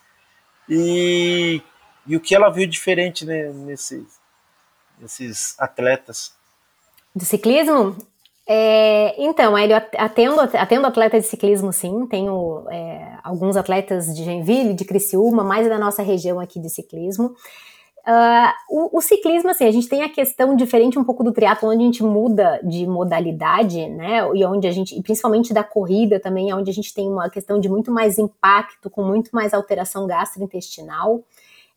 e, 0.70 1.62
e 2.08 2.16
o 2.16 2.20
que 2.20 2.34
ela 2.34 2.50
viu 2.50 2.66
diferente 2.66 3.26
né, 3.26 3.52
nesses, 3.52 4.06
nesses 4.98 5.60
atletas. 5.60 6.34
Do 7.14 7.26
ciclismo? 7.26 7.98
É, 8.48 9.16
então, 9.22 9.58
ele 9.58 9.74
atendo, 9.74 10.40
atendo 10.40 10.88
atletas 10.88 11.24
de 11.24 11.30
ciclismo, 11.30 11.74
sim. 11.74 12.08
Tenho 12.08 12.66
é, 12.70 13.18
alguns 13.24 13.58
atletas 13.58 14.16
de 14.16 14.24
Genville, 14.24 14.74
de 14.74 14.86
Criciúma, 14.86 15.44
mais 15.44 15.68
da 15.68 15.78
nossa 15.78 16.02
região 16.02 16.40
aqui 16.40 16.60
de 16.60 16.70
ciclismo. 16.70 17.36
Uh, 18.08 18.52
o, 18.68 18.98
o, 18.98 19.02
ciclismo, 19.02 19.52
assim, 19.52 19.66
a 19.66 19.72
gente 19.72 19.88
tem 19.88 20.02
a 20.02 20.10
questão 20.10 20.56
diferente 20.56 20.98
um 20.98 21.04
pouco 21.04 21.24
do 21.24 21.32
triatlo, 21.32 21.70
onde 21.70 21.84
a 21.84 21.86
gente 21.86 22.04
muda 22.04 22.60
de 22.64 22.88
modalidade, 22.88 23.88
né? 23.90 24.28
E 24.34 24.44
onde 24.44 24.68
a 24.68 24.72
gente, 24.72 25.00
principalmente 25.04 25.54
da 25.54 25.64
corrida 25.64 26.20
também, 26.20 26.52
onde 26.52 26.72
a 26.72 26.74
gente 26.74 26.94
tem 26.94 27.08
uma 27.08 27.30
questão 27.30 27.60
de 27.60 27.70
muito 27.70 27.92
mais 27.92 28.18
impacto, 28.18 28.90
com 28.90 29.04
muito 29.04 29.30
mais 29.32 29.54
alteração 29.54 30.08
gastrointestinal. 30.08 31.24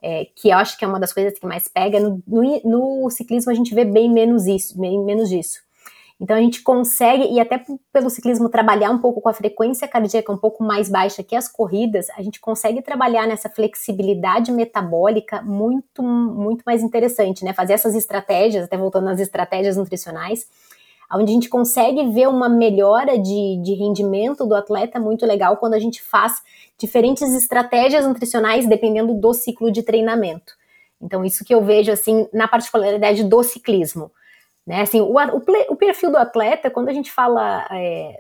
É, 0.01 0.27
que 0.35 0.51
eu 0.51 0.57
acho 0.57 0.79
que 0.79 0.85
é 0.85 0.89
uma 0.89 1.01
das 1.01 1.13
coisas 1.13 1.39
que 1.39 1.47
mais 1.47 1.69
pega. 1.69 2.01
No, 2.01 2.23
no, 2.27 2.61
no 3.03 3.11
ciclismo 3.11 3.51
a 3.51 3.55
gente 3.55 3.75
vê 3.75 3.85
bem 3.85 4.11
menos 4.11 4.47
isso, 4.47 4.79
bem 4.79 4.99
menos 5.03 5.29
disso. 5.29 5.61
Então 6.21 6.37
a 6.37 6.41
gente 6.41 6.63
consegue, 6.63 7.25
e 7.25 7.41
até 7.41 7.65
pelo 7.93 8.09
ciclismo 8.09 8.49
trabalhar 8.49 8.91
um 8.91 8.99
pouco 8.99 9.21
com 9.21 9.29
a 9.29 9.35
frequência 9.35 9.89
cardíaca 9.89 10.33
um 10.33 10.39
pouco 10.39 10.63
mais 10.63 10.89
baixa 10.89 11.23
que 11.25 11.35
as 11.35 11.49
corridas, 11.49 12.07
a 12.17 12.23
gente 12.23 12.41
consegue 12.41 12.81
trabalhar 12.83 13.27
nessa 13.27 13.49
flexibilidade 13.49 14.53
metabólica 14.53 15.43
muito, 15.43 16.03
muito 16.03 16.63
mais 16.65 16.83
interessante, 16.83 17.45
né? 17.45 17.53
Fazer 17.53 17.73
essas 17.73 17.95
estratégias, 17.95 18.65
até 18.65 18.77
voltando 18.77 19.09
às 19.09 19.19
estratégias 19.19 19.77
nutricionais, 19.77 20.47
onde 21.13 21.31
a 21.31 21.35
gente 21.35 21.49
consegue 21.49 22.09
ver 22.11 22.29
uma 22.29 22.49
melhora 22.49 23.19
de, 23.19 23.61
de 23.63 23.75
rendimento 23.75 24.47
do 24.47 24.55
atleta 24.55 25.01
muito 25.01 25.27
legal 25.27 25.57
quando 25.57 25.75
a 25.75 25.79
gente 25.79 26.01
faz 26.03 26.43
diferentes 26.79 27.35
estratégias 27.35 28.07
nutricionais 28.07 28.67
dependendo 28.67 29.15
do 29.15 29.33
ciclo 29.33 29.71
de 29.71 29.83
treinamento. 29.83 30.55
Então, 31.01 31.25
isso 31.25 31.45
que 31.45 31.55
eu 31.55 31.63
vejo 31.63 31.93
assim 31.93 32.27
na 32.33 32.49
particularidade 32.49 33.25
do 33.25 33.43
ciclismo. 33.43 34.11
Né? 34.67 34.81
Assim, 34.81 35.01
o, 35.01 35.13
o, 35.13 35.43
o 35.71 35.77
perfil 35.77 36.11
do 36.11 36.17
atleta, 36.17 36.71
quando 36.71 36.89
a 36.89 36.93
gente 36.93 37.13
fala 37.13 37.67
é, 37.71 38.19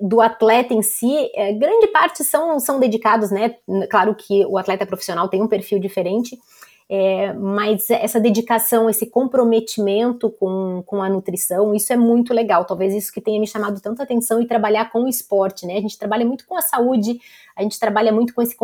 do 0.00 0.20
atleta 0.20 0.74
em 0.74 0.82
si, 0.82 1.30
é, 1.34 1.52
grande 1.52 1.86
parte 1.88 2.24
são, 2.24 2.58
são 2.58 2.80
dedicados, 2.80 3.30
né? 3.30 3.56
Claro 3.88 4.14
que 4.14 4.44
o 4.46 4.58
atleta 4.58 4.86
profissional 4.86 5.28
tem 5.28 5.42
um 5.42 5.48
perfil 5.48 5.78
diferente, 5.78 6.36
é, 6.88 7.32
mas 7.32 7.90
essa 7.90 8.20
dedicação, 8.20 8.88
esse 8.88 9.06
comprometimento 9.06 10.30
com, 10.30 10.84
com 10.86 11.02
a 11.02 11.08
nutrição, 11.08 11.74
isso 11.74 11.92
é 11.92 11.96
muito 11.96 12.32
legal. 12.32 12.64
Talvez 12.64 12.94
isso 12.94 13.12
que 13.12 13.20
tenha 13.20 13.40
me 13.40 13.46
chamado 13.46 13.80
tanta 13.80 14.04
atenção 14.04 14.40
e 14.40 14.46
trabalhar 14.46 14.92
com 14.92 15.02
o 15.02 15.08
esporte, 15.08 15.66
né? 15.66 15.78
A 15.78 15.80
gente 15.80 15.98
trabalha 15.98 16.24
muito 16.24 16.46
com 16.46 16.56
a 16.56 16.62
saúde, 16.62 17.20
a 17.56 17.62
gente 17.62 17.80
trabalha 17.80 18.12
muito 18.12 18.32
com 18.32 18.40
esse 18.40 18.56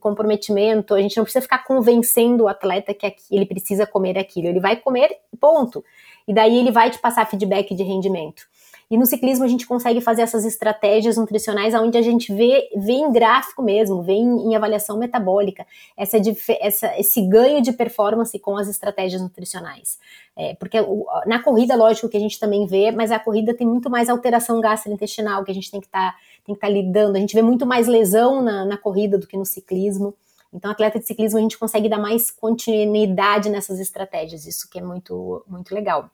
comprometimento, 0.00 0.94
a 0.94 1.00
gente 1.00 1.16
não 1.18 1.24
precisa 1.24 1.42
ficar 1.42 1.64
convencendo 1.64 2.44
o 2.44 2.48
atleta 2.48 2.94
que 2.94 3.14
ele 3.30 3.44
precisa 3.44 3.86
comer 3.86 4.18
aquilo, 4.18 4.48
ele 4.48 4.60
vai 4.60 4.76
comer, 4.76 5.10
ponto. 5.38 5.84
E 6.26 6.32
daí 6.32 6.56
ele 6.58 6.72
vai 6.72 6.90
te 6.90 6.98
passar 6.98 7.26
feedback 7.26 7.74
de 7.74 7.82
rendimento. 7.82 8.42
E 8.88 8.96
no 8.96 9.04
ciclismo 9.04 9.44
a 9.44 9.48
gente 9.48 9.66
consegue 9.66 10.00
fazer 10.00 10.22
essas 10.22 10.44
estratégias 10.44 11.16
nutricionais 11.16 11.74
onde 11.74 11.98
a 11.98 12.02
gente 12.02 12.32
vê, 12.32 12.70
vê 12.76 12.92
em 12.92 13.10
gráfico 13.10 13.60
mesmo, 13.60 14.02
vê 14.02 14.12
em, 14.12 14.48
em 14.48 14.54
avaliação 14.54 14.96
metabólica, 14.96 15.66
essa, 15.96 16.16
essa, 16.60 16.98
esse 16.98 17.20
ganho 17.22 17.60
de 17.60 17.72
performance 17.72 18.38
com 18.38 18.56
as 18.56 18.68
estratégias 18.68 19.20
nutricionais. 19.20 19.98
É, 20.36 20.54
porque 20.54 20.78
na 21.26 21.42
corrida, 21.42 21.74
lógico 21.74 22.08
que 22.08 22.16
a 22.16 22.20
gente 22.20 22.38
também 22.38 22.64
vê, 22.66 22.92
mas 22.92 23.10
a 23.10 23.18
corrida 23.18 23.54
tem 23.54 23.66
muito 23.66 23.90
mais 23.90 24.08
alteração 24.08 24.60
gastrointestinal 24.60 25.44
que 25.44 25.50
a 25.50 25.54
gente 25.54 25.70
tem 25.70 25.80
que 25.80 25.88
tá, 25.88 26.14
estar 26.48 26.66
tá 26.66 26.68
lidando. 26.68 27.16
A 27.16 27.20
gente 27.20 27.34
vê 27.34 27.42
muito 27.42 27.66
mais 27.66 27.88
lesão 27.88 28.40
na, 28.40 28.64
na 28.64 28.76
corrida 28.76 29.18
do 29.18 29.26
que 29.26 29.36
no 29.36 29.44
ciclismo. 29.44 30.14
Então, 30.52 30.70
atleta 30.70 30.98
de 30.98 31.06
ciclismo, 31.06 31.38
a 31.38 31.42
gente 31.42 31.58
consegue 31.58 31.88
dar 31.88 31.98
mais 31.98 32.30
continuidade 32.30 33.50
nessas 33.50 33.80
estratégias, 33.80 34.46
isso 34.46 34.70
que 34.70 34.78
é 34.78 34.82
muito, 34.82 35.44
muito 35.48 35.74
legal. 35.74 36.08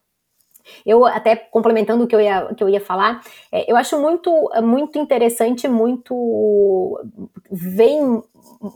Eu, 0.85 1.05
até 1.05 1.37
complementando 1.37 2.05
o 2.05 2.07
que 2.07 2.15
eu 2.15 2.21
ia, 2.21 2.55
que 2.55 2.63
eu 2.63 2.69
ia 2.69 2.81
falar, 2.81 3.23
é, 3.51 3.71
eu 3.71 3.77
acho 3.77 4.01
muito, 4.01 4.31
muito 4.63 4.99
interessante, 4.99 5.69
muito. 5.69 7.01
vem 7.51 8.23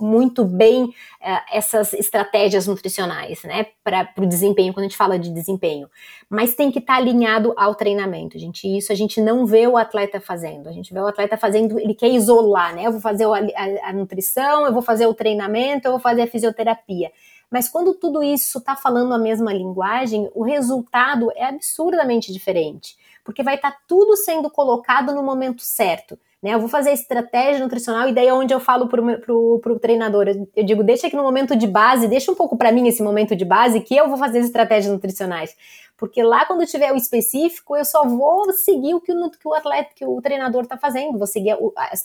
muito 0.00 0.44
bem 0.44 0.92
é, 1.20 1.58
essas 1.58 1.92
estratégias 1.92 2.66
nutricionais, 2.66 3.42
né, 3.44 3.66
para 3.84 4.10
o 4.18 4.26
desempenho, 4.26 4.72
quando 4.72 4.84
a 4.84 4.88
gente 4.88 4.96
fala 4.96 5.18
de 5.18 5.30
desempenho. 5.30 5.88
Mas 6.28 6.54
tem 6.54 6.70
que 6.70 6.78
estar 6.78 6.94
tá 6.94 6.98
alinhado 6.98 7.54
ao 7.56 7.74
treinamento, 7.74 8.38
gente. 8.38 8.66
Isso 8.66 8.92
a 8.92 8.94
gente 8.94 9.20
não 9.20 9.46
vê 9.46 9.66
o 9.66 9.76
atleta 9.76 10.20
fazendo. 10.20 10.68
A 10.68 10.72
gente 10.72 10.92
vê 10.92 10.98
o 10.98 11.06
atleta 11.06 11.36
fazendo, 11.36 11.78
ele 11.78 11.94
quer 11.94 12.08
isolar, 12.08 12.74
né? 12.74 12.86
Eu 12.86 12.92
vou 12.92 13.00
fazer 13.00 13.24
a, 13.24 13.36
a, 13.36 13.90
a 13.90 13.92
nutrição, 13.92 14.66
eu 14.66 14.72
vou 14.72 14.82
fazer 14.82 15.06
o 15.06 15.14
treinamento, 15.14 15.86
eu 15.86 15.92
vou 15.92 16.00
fazer 16.00 16.22
a 16.22 16.26
fisioterapia. 16.26 17.12
Mas 17.51 17.68
quando 17.68 17.94
tudo 17.94 18.23
isso 18.23 18.59
está 18.59 18.74
falando 18.74 19.14
a 19.14 19.18
mesma 19.18 19.52
linguagem, 19.52 20.31
o 20.35 20.43
resultado 20.43 21.31
é 21.36 21.44
absurdamente 21.44 22.32
diferente, 22.32 22.97
porque 23.24 23.43
vai 23.43 23.55
estar 23.55 23.73
tá 23.73 23.78
tudo 23.86 24.16
sendo 24.16 24.51
colocado 24.51 25.14
no 25.14 25.23
momento 25.23 25.62
certo. 25.62 26.18
Né? 26.47 26.55
Eu 26.55 26.60
vou 26.60 26.68
fazer 26.68 26.93
estratégia 26.93 27.60
nutricional 27.60 28.09
e 28.09 28.12
daí 28.12 28.28
é 28.28 28.32
onde 28.32 28.55
eu 28.55 28.60
falo 28.60 28.86
para 28.86 29.02
o 29.02 29.78
treinador, 29.81 30.28
eu 30.55 30.64
digo, 30.64 30.85
deixa 30.85 31.09
aqui 31.09 31.16
no 31.16 31.24
momento 31.24 31.56
de 31.56 31.66
base, 31.66 32.06
deixa 32.06 32.31
um 32.31 32.36
pouco 32.36 32.56
para 32.56 32.70
mim 32.70 32.86
esse 32.86 33.02
momento 33.02 33.35
de 33.35 33.44
base 33.44 33.81
que 33.81 33.97
eu 33.97 34.09
vou 34.09 34.16
fazer 34.16 34.39
estratégias 34.39 34.93
nutricionais. 34.93 35.56
Porque 35.97 36.23
lá 36.23 36.44
quando 36.44 36.64
tiver 36.64 36.93
o 36.93 36.97
específico, 36.97 37.74
eu 37.74 37.85
só 37.85 38.06
vou 38.06 38.52
seguir 38.52 38.94
o 38.94 39.01
que 39.01 39.10
o, 39.10 39.31
que 39.31 39.48
o 39.48 39.55
atleta, 39.55 39.90
que 39.93 40.05
o 40.05 40.23
treinador 40.23 40.62
está 40.62 40.77
fazendo, 40.77 41.18
vou 41.18 41.27
seguir 41.27 41.51
a, 41.51 41.59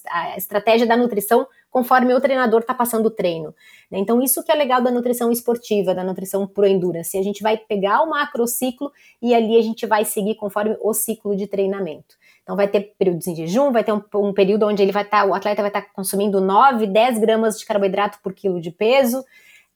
a, 0.10 0.38
estratégia 0.38 0.88
da 0.88 0.98
nutrição 0.98 1.46
conforme 1.70 2.12
o 2.12 2.20
treinador 2.20 2.62
está 2.62 2.74
passando 2.74 3.06
o 3.06 3.12
treino. 3.12 3.54
Né? 3.92 4.00
Então, 4.00 4.24
isso 4.24 4.44
que 4.44 4.52
é 4.52 4.56
legal 4.56 4.82
da 4.82 4.90
nutrição 4.90 5.32
esportiva, 5.32 5.94
da 5.94 6.04
nutrição 6.04 6.48
pro 6.48 6.66
endurance. 6.66 7.16
A 7.16 7.22
gente 7.22 7.44
vai 7.44 7.58
pegar 7.58 8.02
o 8.02 8.10
macrociclo 8.10 8.92
e 9.22 9.36
ali 9.36 9.56
a 9.56 9.62
gente 9.62 9.86
vai 9.86 10.04
seguir 10.04 10.34
conforme 10.34 10.76
o 10.82 10.94
ciclo 10.94 11.36
de 11.36 11.46
treinamento. 11.46 12.16
Então, 12.44 12.56
vai 12.56 12.68
ter 12.68 12.94
períodos 12.98 13.28
em 13.28 13.36
jejum, 13.36 13.72
vai 13.72 13.84
ter 13.84 13.94
um, 13.94 14.02
um 14.16 14.34
período 14.34 14.66
onde 14.66 14.82
ele 14.82 14.92
vai 14.92 15.04
estar, 15.04 15.22
tá, 15.22 15.26
o 15.26 15.34
atleta 15.34 15.62
vai 15.62 15.70
estar 15.70 15.82
tá 15.82 15.88
consumindo 15.94 16.42
9, 16.42 16.88
10 16.88 17.20
gramas 17.20 17.60
de 17.60 17.66
carboidrato 17.66 18.20
por 18.24 18.34
quilo 18.34 18.60
de 18.60 18.72
peso. 18.72 19.24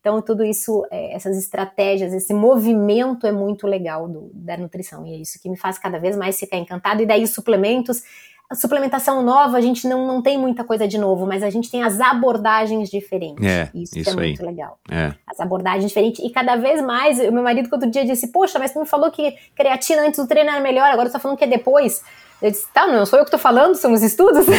Então, 0.06 0.22
tudo 0.22 0.44
isso, 0.44 0.86
é, 0.92 1.16
essas 1.16 1.36
estratégias, 1.36 2.14
esse 2.14 2.32
movimento 2.32 3.26
é 3.26 3.32
muito 3.32 3.66
legal 3.66 4.08
do, 4.08 4.30
da 4.36 4.56
nutrição. 4.56 5.04
E 5.04 5.16
é 5.16 5.18
isso 5.18 5.42
que 5.42 5.50
me 5.50 5.58
faz 5.58 5.80
cada 5.80 5.98
vez 5.98 6.16
mais 6.16 6.40
ficar 6.40 6.58
encantado. 6.58 7.02
E 7.02 7.08
daí, 7.08 7.24
os 7.24 7.32
suplementos. 7.32 8.04
A 8.48 8.54
suplementação 8.54 9.24
nova, 9.24 9.58
a 9.58 9.62
gente 9.62 9.88
não, 9.88 10.06
não 10.06 10.22
tem 10.22 10.38
muita 10.38 10.64
coisa 10.64 10.88
de 10.88 11.00
novo, 11.00 11.26
mas 11.26 11.42
a 11.42 11.50
gente 11.50 11.72
tem 11.72 11.82
as 11.82 12.00
abordagens 12.00 12.92
diferentes. 12.92 13.44
É, 13.44 13.72
isso, 13.74 13.98
isso 13.98 14.12
é 14.12 14.14
aí. 14.22 14.28
muito 14.28 14.46
legal. 14.46 14.78
É. 14.92 15.16
As 15.26 15.40
abordagens 15.40 15.88
diferentes. 15.88 16.24
E 16.24 16.30
cada 16.30 16.56
vez 16.56 16.80
mais, 16.84 17.18
o 17.18 17.32
meu 17.32 17.42
marido, 17.42 17.68
outro 17.72 17.90
dia, 17.90 18.06
disse: 18.06 18.32
Poxa, 18.32 18.60
mas 18.60 18.72
tu 18.72 18.80
me 18.80 18.86
falou 18.86 19.10
que 19.10 19.36
creatina 19.56 20.04
antes 20.04 20.20
do 20.20 20.28
treino 20.28 20.52
era 20.52 20.62
melhor, 20.62 20.92
agora 20.92 21.10
tu 21.10 21.14
tá 21.14 21.20
falando 21.20 21.40
que 21.40 21.44
é 21.44 21.48
depois. 21.48 22.04
Eu 22.42 22.52
disse, 22.52 22.68
tá, 22.74 22.88
não 22.88 23.06
sou 23.06 23.20
eu 23.20 23.26
que 23.26 23.30
estou 23.30 23.40
falando, 23.40 23.76
são 23.76 23.94
os 23.94 24.04
estudos. 24.04 24.46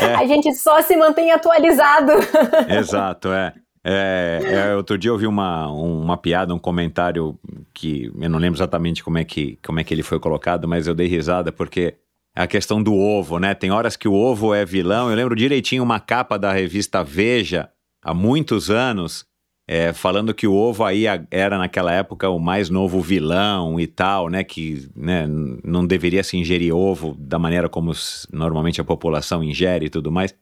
é. 0.00 0.14
A 0.14 0.26
gente 0.26 0.54
só 0.54 0.82
se 0.82 0.96
mantém 0.96 1.32
atualizado. 1.32 2.12
Exato, 2.68 3.32
é. 3.32 3.54
É, 3.86 4.40
é, 4.42 4.76
outro 4.76 4.96
dia 4.96 5.10
eu 5.10 5.18
vi 5.18 5.26
uma, 5.26 5.70
uma 5.70 6.16
piada, 6.16 6.54
um 6.54 6.58
comentário 6.58 7.38
que 7.74 8.10
eu 8.18 8.30
não 8.30 8.38
lembro 8.38 8.56
exatamente 8.56 9.04
como 9.04 9.18
é, 9.18 9.24
que, 9.24 9.58
como 9.62 9.78
é 9.78 9.84
que 9.84 9.92
ele 9.92 10.02
foi 10.02 10.18
colocado, 10.18 10.66
mas 10.66 10.86
eu 10.86 10.94
dei 10.94 11.06
risada 11.06 11.52
porque 11.52 11.94
é 12.34 12.42
a 12.42 12.46
questão 12.46 12.82
do 12.82 12.94
ovo, 12.94 13.38
né? 13.38 13.54
Tem 13.54 13.70
horas 13.70 13.94
que 13.94 14.08
o 14.08 14.14
ovo 14.14 14.54
é 14.54 14.64
vilão. 14.64 15.10
Eu 15.10 15.16
lembro 15.16 15.36
direitinho 15.36 15.82
uma 15.82 16.00
capa 16.00 16.38
da 16.38 16.50
revista 16.50 17.04
Veja, 17.04 17.68
há 18.02 18.14
muitos 18.14 18.70
anos, 18.70 19.26
é, 19.66 19.92
falando 19.92 20.34
que 20.34 20.46
o 20.46 20.54
ovo 20.54 20.84
aí 20.84 21.04
era 21.30 21.56
naquela 21.56 21.90
época 21.92 22.28
o 22.28 22.38
mais 22.38 22.68
novo 22.68 23.00
vilão 23.00 23.80
e 23.80 23.86
tal, 23.86 24.28
né? 24.28 24.44
Que 24.44 24.88
né, 24.94 25.26
não 25.64 25.86
deveria 25.86 26.22
se 26.22 26.36
ingerir 26.36 26.74
ovo 26.74 27.16
da 27.18 27.38
maneira 27.38 27.68
como 27.68 27.92
normalmente 28.32 28.80
a 28.80 28.84
população 28.84 29.42
ingere 29.42 29.86
e 29.86 29.90
tudo 29.90 30.12
mais. 30.12 30.34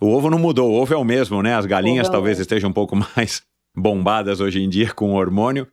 O 0.00 0.08
ovo 0.08 0.30
não 0.30 0.38
mudou, 0.38 0.70
o 0.70 0.80
ovo 0.80 0.94
é 0.94 0.96
o 0.96 1.04
mesmo, 1.04 1.42
né? 1.42 1.54
As 1.54 1.66
galinhas 1.66 2.06
ovo 2.06 2.12
talvez 2.12 2.38
é. 2.38 2.42
estejam 2.42 2.70
um 2.70 2.72
pouco 2.72 2.96
mais 3.16 3.42
bombadas 3.76 4.40
hoje 4.40 4.62
em 4.62 4.68
dia 4.68 4.92
com 4.92 5.14
hormônio, 5.14 5.66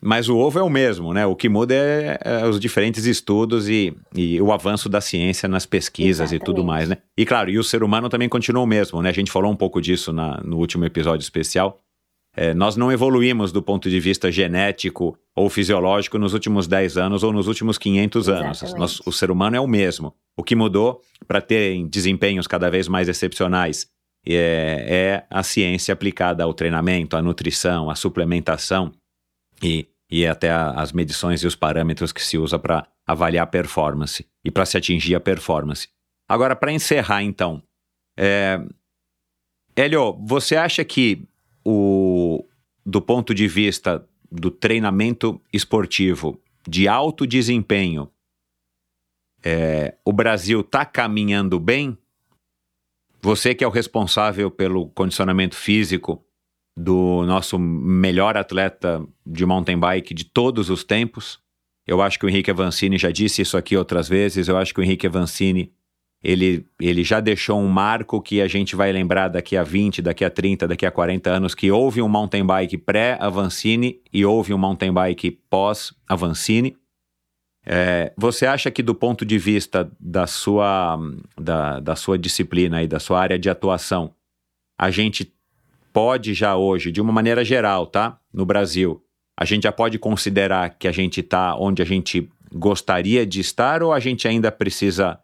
mas 0.00 0.28
o 0.28 0.36
ovo 0.36 0.58
é 0.58 0.62
o 0.62 0.70
mesmo, 0.70 1.12
né? 1.12 1.26
O 1.26 1.34
que 1.34 1.48
muda 1.48 1.74
é, 1.74 2.18
é 2.22 2.46
os 2.46 2.60
diferentes 2.60 3.04
estudos 3.04 3.68
e, 3.68 3.96
e, 4.14 4.40
o 4.40 4.52
avanço 4.52 4.88
da 4.88 5.00
ciência 5.00 5.48
nas 5.48 5.66
pesquisas 5.66 6.30
Exatamente. 6.30 6.42
e 6.42 6.44
tudo 6.44 6.64
mais, 6.64 6.88
né? 6.88 6.98
E 7.16 7.26
claro, 7.26 7.50
e 7.50 7.58
o 7.58 7.64
ser 7.64 7.82
humano 7.82 8.08
também 8.08 8.28
continua 8.28 8.62
o 8.62 8.66
mesmo, 8.66 9.02
né? 9.02 9.08
A 9.08 9.14
gente 9.14 9.30
falou 9.30 9.50
um 9.50 9.56
pouco 9.56 9.80
disso 9.80 10.12
na, 10.12 10.40
no 10.44 10.58
último 10.58 10.84
episódio 10.84 11.24
especial 11.24 11.83
é, 12.36 12.52
nós 12.52 12.76
não 12.76 12.90
evoluímos 12.90 13.52
do 13.52 13.62
ponto 13.62 13.88
de 13.88 14.00
vista 14.00 14.30
genético 14.30 15.16
ou 15.36 15.48
fisiológico 15.48 16.18
nos 16.18 16.34
últimos 16.34 16.66
10 16.66 16.96
anos 16.96 17.22
ou 17.22 17.32
nos 17.32 17.46
últimos 17.46 17.78
500 17.78 18.28
anos. 18.28 18.74
Nós, 18.74 19.00
o 19.06 19.12
ser 19.12 19.30
humano 19.30 19.56
é 19.56 19.60
o 19.60 19.66
mesmo. 19.66 20.14
O 20.36 20.42
que 20.42 20.56
mudou 20.56 21.00
para 21.28 21.40
ter 21.40 21.86
desempenhos 21.86 22.46
cada 22.46 22.68
vez 22.68 22.88
mais 22.88 23.08
excepcionais 23.08 23.86
é, 24.26 24.86
é, 24.88 25.26
a 25.30 25.42
ciência 25.42 25.92
aplicada 25.92 26.42
ao 26.42 26.54
treinamento, 26.54 27.16
à 27.16 27.22
nutrição, 27.22 27.88
à 27.88 27.94
suplementação 27.94 28.92
e, 29.62 29.86
e 30.10 30.26
até 30.26 30.50
a, 30.50 30.70
as 30.70 30.92
medições 30.92 31.42
e 31.42 31.46
os 31.46 31.54
parâmetros 31.54 32.10
que 32.10 32.22
se 32.22 32.36
usa 32.36 32.58
para 32.58 32.86
avaliar 33.06 33.44
a 33.44 33.46
performance 33.46 34.26
e 34.44 34.50
para 34.50 34.66
se 34.66 34.76
atingir 34.76 35.14
a 35.14 35.20
performance. 35.20 35.88
Agora, 36.28 36.56
para 36.56 36.72
encerrar, 36.72 37.22
então, 37.22 37.62
é, 38.18 38.60
Hélio, 39.76 40.18
você 40.24 40.56
acha 40.56 40.84
que 40.84 41.28
o, 41.64 42.13
do 42.84 43.00
ponto 43.00 43.34
de 43.34 43.48
vista 43.48 44.06
do 44.30 44.50
treinamento 44.50 45.40
esportivo 45.52 46.40
de 46.68 46.88
alto 46.88 47.26
desempenho, 47.26 48.10
é, 49.42 49.96
o 50.04 50.12
Brasil 50.12 50.60
está 50.60 50.84
caminhando 50.84 51.60
bem? 51.60 51.96
Você 53.20 53.54
que 53.54 53.64
é 53.64 53.66
o 53.66 53.70
responsável 53.70 54.50
pelo 54.50 54.88
condicionamento 54.88 55.56
físico 55.56 56.24
do 56.76 57.22
nosso 57.24 57.58
melhor 57.58 58.36
atleta 58.36 59.06
de 59.24 59.46
mountain 59.46 59.78
bike 59.78 60.12
de 60.12 60.24
todos 60.24 60.70
os 60.70 60.82
tempos. 60.82 61.38
Eu 61.86 62.02
acho 62.02 62.18
que 62.18 62.26
o 62.26 62.28
Henrique 62.28 62.50
Avancini 62.50 62.98
já 62.98 63.10
disse 63.10 63.42
isso 63.42 63.56
aqui 63.56 63.76
outras 63.76 64.08
vezes. 64.08 64.48
Eu 64.48 64.56
acho 64.56 64.74
que 64.74 64.80
o 64.80 64.82
Henrique 64.82 65.06
Avancini 65.06 65.72
ele, 66.24 66.66
ele 66.80 67.04
já 67.04 67.20
deixou 67.20 67.60
um 67.60 67.68
marco 67.68 68.18
que 68.22 68.40
a 68.40 68.48
gente 68.48 68.74
vai 68.74 68.90
lembrar 68.90 69.28
daqui 69.28 69.58
a 69.58 69.62
20, 69.62 70.00
daqui 70.00 70.24
a 70.24 70.30
30, 70.30 70.66
daqui 70.66 70.86
a 70.86 70.90
40 70.90 71.28
anos, 71.28 71.54
que 71.54 71.70
houve 71.70 72.00
um 72.00 72.08
mountain 72.08 72.46
bike 72.46 72.78
pré-Avancini 72.78 74.00
e 74.10 74.24
houve 74.24 74.54
um 74.54 74.58
mountain 74.58 74.90
bike 74.90 75.32
pós-Avancini. 75.50 76.78
É, 77.66 78.10
você 78.16 78.46
acha 78.46 78.70
que 78.70 78.82
do 78.82 78.94
ponto 78.94 79.22
de 79.22 79.36
vista 79.36 79.90
da 80.00 80.26
sua, 80.26 80.98
da, 81.38 81.78
da 81.80 81.94
sua 81.94 82.18
disciplina 82.18 82.82
e 82.82 82.88
da 82.88 82.98
sua 82.98 83.20
área 83.20 83.38
de 83.38 83.50
atuação, 83.50 84.14
a 84.78 84.90
gente 84.90 85.30
pode 85.92 86.32
já 86.32 86.56
hoje, 86.56 86.90
de 86.90 87.02
uma 87.02 87.12
maneira 87.12 87.44
geral, 87.44 87.86
tá? 87.86 88.18
No 88.32 88.46
Brasil, 88.46 89.04
a 89.38 89.44
gente 89.44 89.64
já 89.64 89.72
pode 89.72 89.98
considerar 89.98 90.70
que 90.70 90.88
a 90.88 90.92
gente 90.92 91.20
está 91.20 91.54
onde 91.54 91.82
a 91.82 91.84
gente 91.84 92.30
gostaria 92.50 93.26
de 93.26 93.40
estar 93.40 93.82
ou 93.82 93.92
a 93.92 94.00
gente 94.00 94.26
ainda 94.26 94.50
precisa 94.50 95.18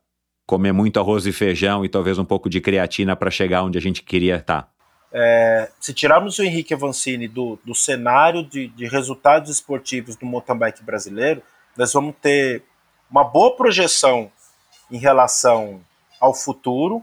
comer 0.51 0.73
muito 0.73 0.99
arroz 0.99 1.27
e 1.27 1.33
feijão 1.33 1.85
e 1.85 1.89
talvez 1.89 2.19
um 2.19 2.25
pouco 2.25 2.51
de 2.51 2.61
creatina 2.61 3.15
para 3.15 3.31
chegar 3.31 3.63
onde 3.63 3.79
a 3.79 3.81
gente 3.81 4.03
queria 4.03 4.35
estar? 4.35 4.63
Tá? 4.63 4.69
É, 5.13 5.71
se 5.79 5.95
tirarmos 5.95 6.41
o 6.41 6.43
Henrique 6.43 6.75
Avancini 6.75 7.29
do, 7.29 7.57
do 7.65 7.73
cenário 7.73 8.43
de, 8.43 8.67
de 8.67 8.89
resultados 8.89 9.49
esportivos 9.49 10.17
do 10.17 10.27
mountain 10.27 10.57
bike 10.57 10.83
brasileiro, 10.83 11.41
nós 11.77 11.93
vamos 11.93 12.17
ter 12.21 12.65
uma 13.09 13.23
boa 13.23 13.55
projeção 13.55 14.29
em 14.91 14.99
relação 14.99 15.81
ao 16.21 16.35
futuro, 16.35 17.01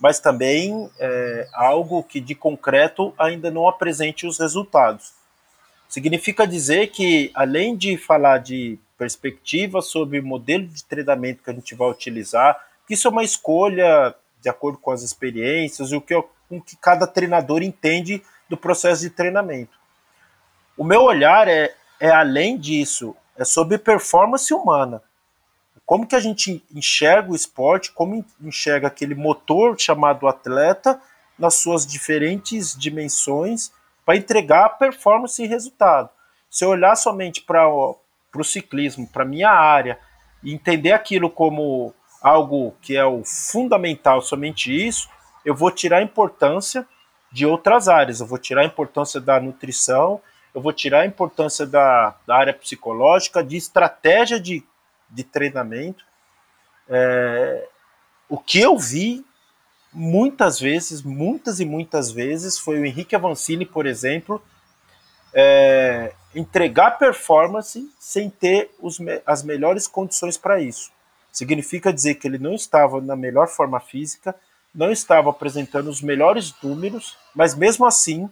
mas 0.00 0.18
também 0.18 0.90
é, 0.98 1.46
algo 1.52 2.02
que 2.02 2.18
de 2.18 2.34
concreto 2.34 3.12
ainda 3.18 3.50
não 3.50 3.68
apresente 3.68 4.26
os 4.26 4.38
resultados. 4.38 5.12
Significa 5.86 6.46
dizer 6.46 6.86
que, 6.86 7.30
além 7.34 7.76
de 7.76 7.98
falar 7.98 8.38
de 8.38 8.78
perspectiva 8.96 9.82
sobre 9.82 10.18
o 10.18 10.24
modelo 10.24 10.66
de 10.66 10.82
treinamento 10.82 11.42
que 11.42 11.50
a 11.50 11.52
gente 11.52 11.74
vai 11.74 11.90
utilizar, 11.90 12.58
isso 12.94 13.08
é 13.08 13.10
uma 13.10 13.24
escolha 13.24 14.14
de 14.40 14.48
acordo 14.48 14.78
com 14.78 14.90
as 14.90 15.02
experiências 15.02 15.90
e 15.90 15.96
o 15.96 16.00
que, 16.00 16.14
o 16.14 16.60
que 16.64 16.76
cada 16.76 17.06
treinador 17.06 17.62
entende 17.62 18.22
do 18.48 18.56
processo 18.56 19.02
de 19.02 19.10
treinamento. 19.10 19.76
O 20.76 20.84
meu 20.84 21.02
olhar 21.02 21.48
é, 21.48 21.74
é 21.98 22.10
além 22.10 22.58
disso, 22.58 23.16
é 23.36 23.44
sobre 23.44 23.78
performance 23.78 24.52
humana. 24.52 25.02
Como 25.84 26.06
que 26.06 26.16
a 26.16 26.20
gente 26.20 26.64
enxerga 26.74 27.30
o 27.30 27.36
esporte, 27.36 27.92
como 27.92 28.24
enxerga 28.40 28.88
aquele 28.88 29.14
motor 29.14 29.78
chamado 29.78 30.26
atleta 30.26 31.00
nas 31.38 31.54
suas 31.54 31.86
diferentes 31.86 32.76
dimensões 32.76 33.72
para 34.04 34.16
entregar 34.16 34.78
performance 34.78 35.42
e 35.42 35.46
resultado. 35.46 36.08
Se 36.48 36.64
eu 36.64 36.70
olhar 36.70 36.96
somente 36.96 37.42
para 37.42 37.68
o 37.68 38.44
ciclismo, 38.44 39.06
para 39.06 39.24
minha 39.24 39.50
área, 39.50 39.98
e 40.42 40.54
entender 40.54 40.92
aquilo 40.92 41.28
como 41.28 41.92
algo 42.20 42.74
que 42.82 42.96
é 42.96 43.04
o 43.04 43.24
fundamental, 43.24 44.20
somente 44.20 44.74
isso, 44.74 45.08
eu 45.44 45.54
vou 45.54 45.70
tirar 45.70 45.98
a 45.98 46.02
importância 46.02 46.86
de 47.30 47.46
outras 47.46 47.88
áreas. 47.88 48.20
Eu 48.20 48.26
vou 48.26 48.38
tirar 48.38 48.62
a 48.62 48.66
importância 48.66 49.20
da 49.20 49.40
nutrição, 49.40 50.20
eu 50.54 50.60
vou 50.60 50.72
tirar 50.72 51.00
a 51.00 51.06
importância 51.06 51.66
da, 51.66 52.16
da 52.26 52.36
área 52.36 52.54
psicológica, 52.54 53.44
de 53.44 53.56
estratégia 53.56 54.40
de, 54.40 54.64
de 55.10 55.22
treinamento. 55.22 56.04
É, 56.88 57.68
o 58.28 58.38
que 58.38 58.58
eu 58.58 58.78
vi 58.78 59.24
muitas 59.92 60.58
vezes, 60.58 61.02
muitas 61.02 61.60
e 61.60 61.64
muitas 61.64 62.10
vezes, 62.10 62.58
foi 62.58 62.80
o 62.80 62.84
Henrique 62.84 63.14
Avancini, 63.14 63.64
por 63.64 63.86
exemplo, 63.86 64.42
é, 65.32 66.12
entregar 66.34 66.92
performance 66.92 67.90
sem 67.98 68.30
ter 68.30 68.74
os, 68.80 68.98
as 69.24 69.42
melhores 69.42 69.86
condições 69.86 70.36
para 70.36 70.60
isso. 70.60 70.90
Significa 71.36 71.92
dizer 71.92 72.14
que 72.14 72.26
ele 72.26 72.38
não 72.38 72.54
estava 72.54 72.98
na 72.98 73.14
melhor 73.14 73.46
forma 73.46 73.78
física, 73.78 74.34
não 74.74 74.90
estava 74.90 75.28
apresentando 75.28 75.90
os 75.90 76.00
melhores 76.00 76.54
números, 76.62 77.18
mas 77.34 77.54
mesmo 77.54 77.84
assim 77.84 78.26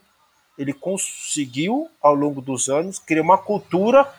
ele 0.56 0.72
conseguiu, 0.72 1.90
ao 2.00 2.14
longo 2.14 2.40
dos 2.40 2.70
anos, 2.70 2.98
criar 2.98 3.20
uma 3.20 3.36
cultura 3.36 4.10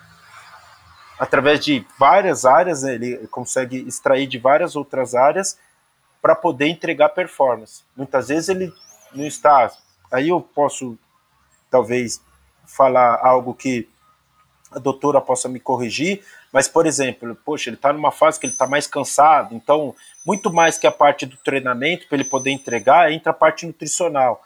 através 1.18 1.66
de 1.66 1.84
várias 1.98 2.45
áreas, 2.45 2.84
né, 2.84 2.94
ele 2.94 3.28
consegue 3.30 3.78
extrair 3.88 4.28
de 4.28 4.38
várias 4.38 4.76
outras 4.76 5.16
áreas 5.16 5.57
para 6.22 6.36
poder 6.36 6.68
entregar 6.68 7.10
performance. 7.10 7.82
Muitas 7.98 8.28
vezes 8.28 8.49
ele 8.49 8.72
não 9.16 9.26
está. 9.26 9.72
Aí 10.12 10.30
eu 10.30 10.40
posso, 10.41 10.95
talvez, 11.72 12.22
falar 12.68 13.20
algo 13.26 13.52
que 13.56 13.90
a 14.76 14.80
doutora 14.80 15.22
possa 15.22 15.47
me 15.47 15.60
corrigir, 15.60 16.22
mas, 16.52 16.68
por 16.68 16.85
exemplo, 16.85 17.35
poxa, 17.45 17.69
ele 17.69 17.77
está 17.77 17.93
numa 17.93 18.11
fase 18.11 18.39
que 18.39 18.45
ele 18.45 18.53
está 18.53 18.68
mais 18.68 18.85
cansado, 18.85 19.56
então, 19.56 19.95
muito 20.26 20.52
mais 20.52 20.77
que 20.77 20.85
a 20.85 20.91
parte 20.91 21.26
do 21.26 21.38
treinamento, 21.38 22.07
para 22.07 22.18
ele 22.18 22.26
poder 22.26 22.52
entregar, 22.52 23.11
entra 23.11 23.31
a 23.31 23.34
parte 23.34 23.65
nutricional. 23.65 24.41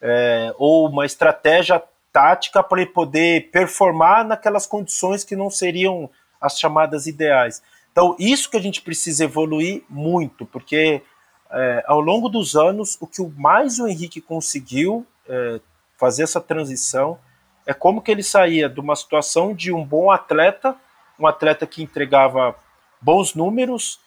É, 0.00 0.54
ou 0.58 0.88
uma 0.88 1.06
estratégia 1.06 1.82
tática 2.12 2.62
para 2.62 2.82
ele 2.82 2.90
poder 2.90 3.50
performar 3.50 4.24
naquelas 4.24 4.66
condições 4.66 5.24
que 5.24 5.34
não 5.34 5.50
seriam 5.50 6.08
as 6.40 6.58
chamadas 6.58 7.06
ideais. 7.06 7.62
Então, 7.90 8.14
isso 8.18 8.50
que 8.50 8.56
a 8.56 8.60
gente 8.60 8.82
precisa 8.82 9.24
evoluir 9.24 9.82
muito, 9.88 10.44
porque 10.46 11.02
é, 11.50 11.84
ao 11.86 12.00
longo 12.00 12.28
dos 12.28 12.54
anos, 12.54 12.96
o 13.00 13.06
que 13.06 13.22
mais 13.36 13.78
o 13.78 13.88
Henrique 13.88 14.20
conseguiu 14.20 15.06
é, 15.28 15.60
fazer 15.96 16.24
essa 16.24 16.40
transição 16.40 17.18
é 17.66 17.72
como 17.72 18.02
que 18.02 18.10
ele 18.10 18.22
saía 18.22 18.68
de 18.68 18.80
uma 18.80 18.94
situação 18.94 19.54
de 19.54 19.72
um 19.72 19.84
bom 19.84 20.10
atleta, 20.10 20.76
um 21.18 21.26
atleta 21.26 21.66
que 21.66 21.82
entregava 21.82 22.54
bons 23.00 23.34
números, 23.34 24.00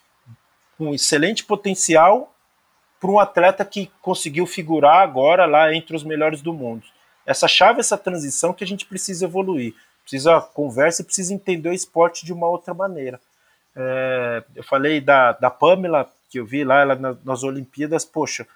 com 0.77 0.93
excelente 0.93 1.43
potencial, 1.43 2.33
para 2.99 3.09
um 3.09 3.19
atleta 3.19 3.63
que 3.65 3.91
conseguiu 4.01 4.45
figurar 4.45 5.01
agora 5.01 5.45
lá 5.45 5.73
entre 5.73 5.95
os 5.95 6.03
melhores 6.03 6.41
do 6.41 6.53
mundo. 6.53 6.83
Essa 7.25 7.47
chave, 7.47 7.79
essa 7.79 7.97
transição 7.97 8.53
que 8.53 8.63
a 8.63 8.67
gente 8.67 8.85
precisa 8.85 9.25
evoluir. 9.25 9.75
Precisa 10.01 10.39
conversa 10.39 11.01
e 11.01 11.05
precisa 11.05 11.33
entender 11.33 11.69
o 11.69 11.73
esporte 11.73 12.25
de 12.25 12.31
uma 12.31 12.47
outra 12.47 12.73
maneira. 12.73 13.19
É, 13.75 14.43
eu 14.55 14.63
falei 14.63 15.01
da, 15.01 15.33
da 15.33 15.49
Pamela, 15.49 16.09
que 16.29 16.39
eu 16.39 16.45
vi 16.45 16.63
lá 16.63 16.81
ela 16.81 16.95
nas 17.23 17.43
Olimpíadas, 17.43 18.05
poxa, 18.05 18.47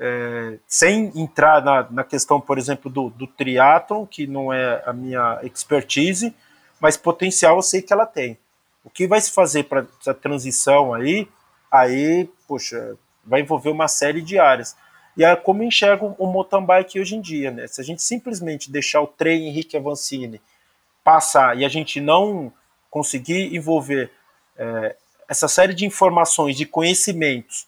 é, 0.00 0.58
sem 0.66 1.12
entrar 1.14 1.62
na, 1.62 1.86
na, 1.90 2.02
questão, 2.02 2.40
por 2.40 2.56
exemplo, 2.56 2.90
do, 2.90 3.10
do 3.10 3.26
triatlon, 3.26 4.06
que 4.06 4.26
não 4.26 4.50
é 4.50 4.82
a 4.86 4.94
minha 4.94 5.38
expertise, 5.42 6.34
mas 6.80 6.96
potencial 6.96 7.56
eu 7.56 7.62
sei 7.62 7.82
que 7.82 7.92
ela 7.92 8.06
tem. 8.06 8.38
O 8.82 8.88
que 8.88 9.06
vai 9.06 9.20
se 9.20 9.30
fazer 9.30 9.64
para 9.64 9.86
essa 10.00 10.14
transição 10.14 10.94
aí, 10.94 11.28
aí, 11.70 12.26
poxa, 12.48 12.96
vai 13.22 13.42
envolver 13.42 13.68
uma 13.68 13.88
série 13.88 14.22
de 14.22 14.38
áreas. 14.38 14.74
E 15.14 15.22
é 15.22 15.36
como 15.36 15.62
enxergo 15.62 16.14
o 16.18 16.26
mountain 16.26 16.64
bike 16.64 16.98
hoje 16.98 17.16
em 17.16 17.20
dia, 17.20 17.50
né? 17.50 17.66
Se 17.66 17.78
a 17.78 17.84
gente 17.84 18.02
simplesmente 18.02 18.70
deixar 18.70 19.02
o 19.02 19.06
trem 19.06 19.48
Henrique 19.48 19.76
Avancini 19.76 20.40
passar 21.04 21.58
e 21.58 21.64
a 21.64 21.68
gente 21.68 22.00
não 22.00 22.50
conseguir 22.90 23.54
envolver 23.54 24.10
é, 24.56 24.96
essa 25.28 25.46
série 25.46 25.74
de 25.74 25.84
informações, 25.84 26.56
de 26.56 26.64
conhecimentos 26.64 27.66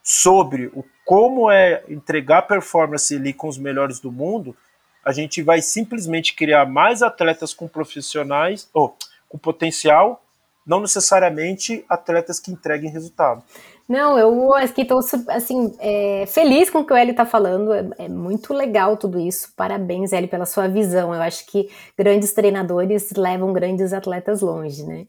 sobre 0.00 0.66
o 0.66 0.84
como 1.04 1.50
é 1.50 1.82
entregar 1.88 2.42
performance 2.42 3.14
ali 3.14 3.32
com 3.32 3.48
os 3.48 3.58
melhores 3.58 4.00
do 4.00 4.10
mundo, 4.10 4.56
a 5.04 5.12
gente 5.12 5.42
vai 5.42 5.60
simplesmente 5.60 6.34
criar 6.34 6.64
mais 6.64 7.02
atletas 7.02 7.52
com 7.52 7.66
profissionais 7.66 8.68
ou 8.72 8.96
com 9.28 9.36
potencial, 9.36 10.22
não 10.64 10.80
necessariamente 10.80 11.84
atletas 11.88 12.38
que 12.38 12.52
entreguem 12.52 12.90
resultado. 12.90 13.42
Não, 13.88 14.16
eu 14.16 14.54
aqui 14.54 14.82
estou 14.82 15.00
assim, 15.28 15.76
é, 15.80 16.24
feliz 16.26 16.70
com 16.70 16.78
o 16.78 16.84
que 16.86 16.92
o 16.92 16.96
Hélio 16.96 17.10
está 17.10 17.26
falando, 17.26 17.74
é, 17.74 17.84
é, 17.98 18.08
muito 18.08 18.54
legal 18.54 18.96
tudo 18.96 19.18
isso. 19.18 19.52
Parabéns, 19.56 20.12
Hélio, 20.12 20.28
pela 20.28 20.46
sua 20.46 20.68
visão. 20.68 21.12
Eu 21.12 21.20
acho 21.20 21.44
que 21.46 21.68
grandes 21.98 22.32
treinadores 22.32 23.10
levam 23.16 23.52
grandes 23.52 23.92
atletas 23.92 24.40
longe, 24.40 24.84
né? 24.84 25.06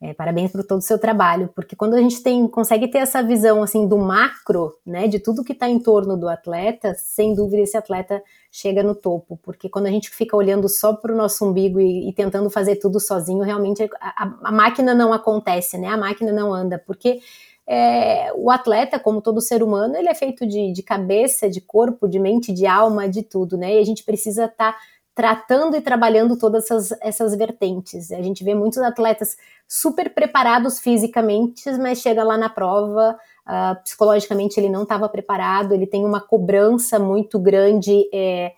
É, 0.00 0.14
parabéns 0.14 0.52
por 0.52 0.62
todo 0.62 0.78
o 0.78 0.82
seu 0.82 0.96
trabalho, 0.96 1.50
porque 1.56 1.74
quando 1.74 1.94
a 1.94 2.00
gente 2.00 2.22
tem, 2.22 2.46
consegue 2.46 2.86
ter 2.86 2.98
essa 2.98 3.20
visão 3.20 3.64
assim 3.64 3.88
do 3.88 3.98
macro, 3.98 4.78
né, 4.86 5.08
de 5.08 5.18
tudo 5.18 5.42
que 5.42 5.52
está 5.52 5.68
em 5.68 5.80
torno 5.80 6.16
do 6.16 6.28
atleta, 6.28 6.94
sem 6.94 7.34
dúvida 7.34 7.62
esse 7.62 7.76
atleta 7.76 8.22
chega 8.48 8.80
no 8.80 8.94
topo, 8.94 9.36
porque 9.42 9.68
quando 9.68 9.86
a 9.86 9.90
gente 9.90 10.08
fica 10.10 10.36
olhando 10.36 10.68
só 10.68 10.92
para 10.94 11.12
o 11.12 11.16
nosso 11.16 11.44
umbigo 11.44 11.80
e, 11.80 12.08
e, 12.08 12.12
tentando 12.12 12.48
fazer 12.48 12.76
tudo 12.76 13.00
sozinho, 13.00 13.42
realmente 13.42 13.90
a, 14.00 14.36
a, 14.44 14.52
máquina 14.52 14.94
não 14.94 15.12
acontece, 15.12 15.76
né, 15.76 15.88
a 15.88 15.96
máquina 15.96 16.30
não 16.30 16.54
anda, 16.54 16.80
porque 16.86 17.18
é, 17.66 18.32
o 18.36 18.52
atleta, 18.52 19.00
como 19.00 19.20
todo 19.20 19.40
ser 19.40 19.64
humano, 19.64 19.96
ele 19.96 20.08
é 20.08 20.14
feito 20.14 20.46
de, 20.46 20.72
de 20.72 20.82
cabeça, 20.82 21.50
de 21.50 21.60
corpo, 21.60 22.08
de 22.08 22.20
mente, 22.20 22.52
de 22.52 22.66
alma, 22.66 23.08
de 23.08 23.24
tudo, 23.24 23.58
né, 23.58 23.74
e 23.74 23.78
a 23.78 23.84
gente 23.84 24.04
precisa 24.04 24.44
estar 24.44 24.74
tá 24.74 24.78
tratando 25.18 25.76
e 25.76 25.80
trabalhando 25.80 26.38
todas 26.38 26.66
essas, 26.70 26.96
essas 27.00 27.34
vertentes. 27.34 28.12
A 28.12 28.22
gente 28.22 28.44
vê 28.44 28.54
muitos 28.54 28.78
atletas 28.78 29.36
super 29.66 30.14
preparados 30.14 30.78
fisicamente, 30.78 31.68
mas 31.72 31.98
chega 31.98 32.22
lá 32.22 32.38
na 32.38 32.48
prova, 32.48 33.18
uh, 33.44 33.82
psicologicamente 33.82 34.60
ele 34.60 34.68
não 34.68 34.84
estava 34.84 35.08
preparado, 35.08 35.74
ele 35.74 35.88
tem 35.88 36.04
uma 36.04 36.20
cobrança 36.20 37.00
muito 37.00 37.36
grande. 37.36 38.08
É, 38.14 38.52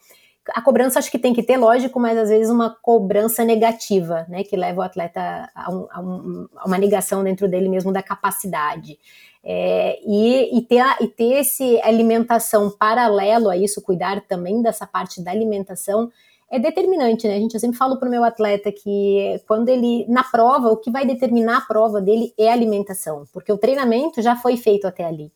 a 0.51 0.61
cobrança 0.61 0.99
acho 0.99 1.11
que 1.11 1.19
tem 1.19 1.33
que 1.33 1.43
ter, 1.43 1.57
lógico, 1.57 1.99
mas 1.99 2.19
às 2.19 2.29
vezes 2.29 2.51
uma 2.51 2.77
cobrança 2.83 3.43
negativa, 3.43 4.27
né, 4.29 4.45
que 4.45 4.55
leva 4.55 4.81
o 4.81 4.85
atleta 4.85 5.49
a, 5.55 5.73
um, 5.73 5.87
a, 5.91 6.01
um, 6.03 6.49
a 6.57 6.67
uma 6.67 6.77
negação 6.77 7.25
dentro 7.25 7.49
dele 7.49 7.71
mesmo 7.71 7.91
da 7.91 8.03
capacidade. 8.03 8.99
É, 9.43 9.99
e, 10.07 10.59
e, 10.59 10.61
ter, 10.61 10.85
e 11.01 11.09
ter 11.09 11.41
esse 11.41 11.81
alimentação 11.81 12.69
paralelo 12.71 13.49
a 13.49 13.57
isso, 13.57 13.81
cuidar 13.81 14.21
também 14.29 14.61
dessa 14.61 14.87
parte 14.87 15.25
da 15.25 15.31
alimentação, 15.31 16.11
é 16.51 16.59
determinante, 16.59 17.29
né? 17.29 17.37
A 17.37 17.39
gente, 17.39 17.55
eu 17.55 17.61
sempre 17.61 17.79
falo 17.79 17.97
para 17.97 18.09
o 18.09 18.11
meu 18.11 18.25
atleta 18.25 18.73
que 18.73 19.41
quando 19.47 19.69
ele, 19.69 20.05
na 20.09 20.25
prova, 20.25 20.69
o 20.71 20.77
que 20.77 20.91
vai 20.91 21.07
determinar 21.07 21.59
a 21.59 21.61
prova 21.61 22.01
dele 22.01 22.35
é 22.37 22.51
a 22.51 22.53
alimentação, 22.53 23.25
porque 23.33 23.53
o 23.53 23.59
treinamento 23.59 24.21
já 24.21 24.35
foi 24.35 24.57
feito 24.57 24.87
até 24.87 25.05
ali. 25.05 25.33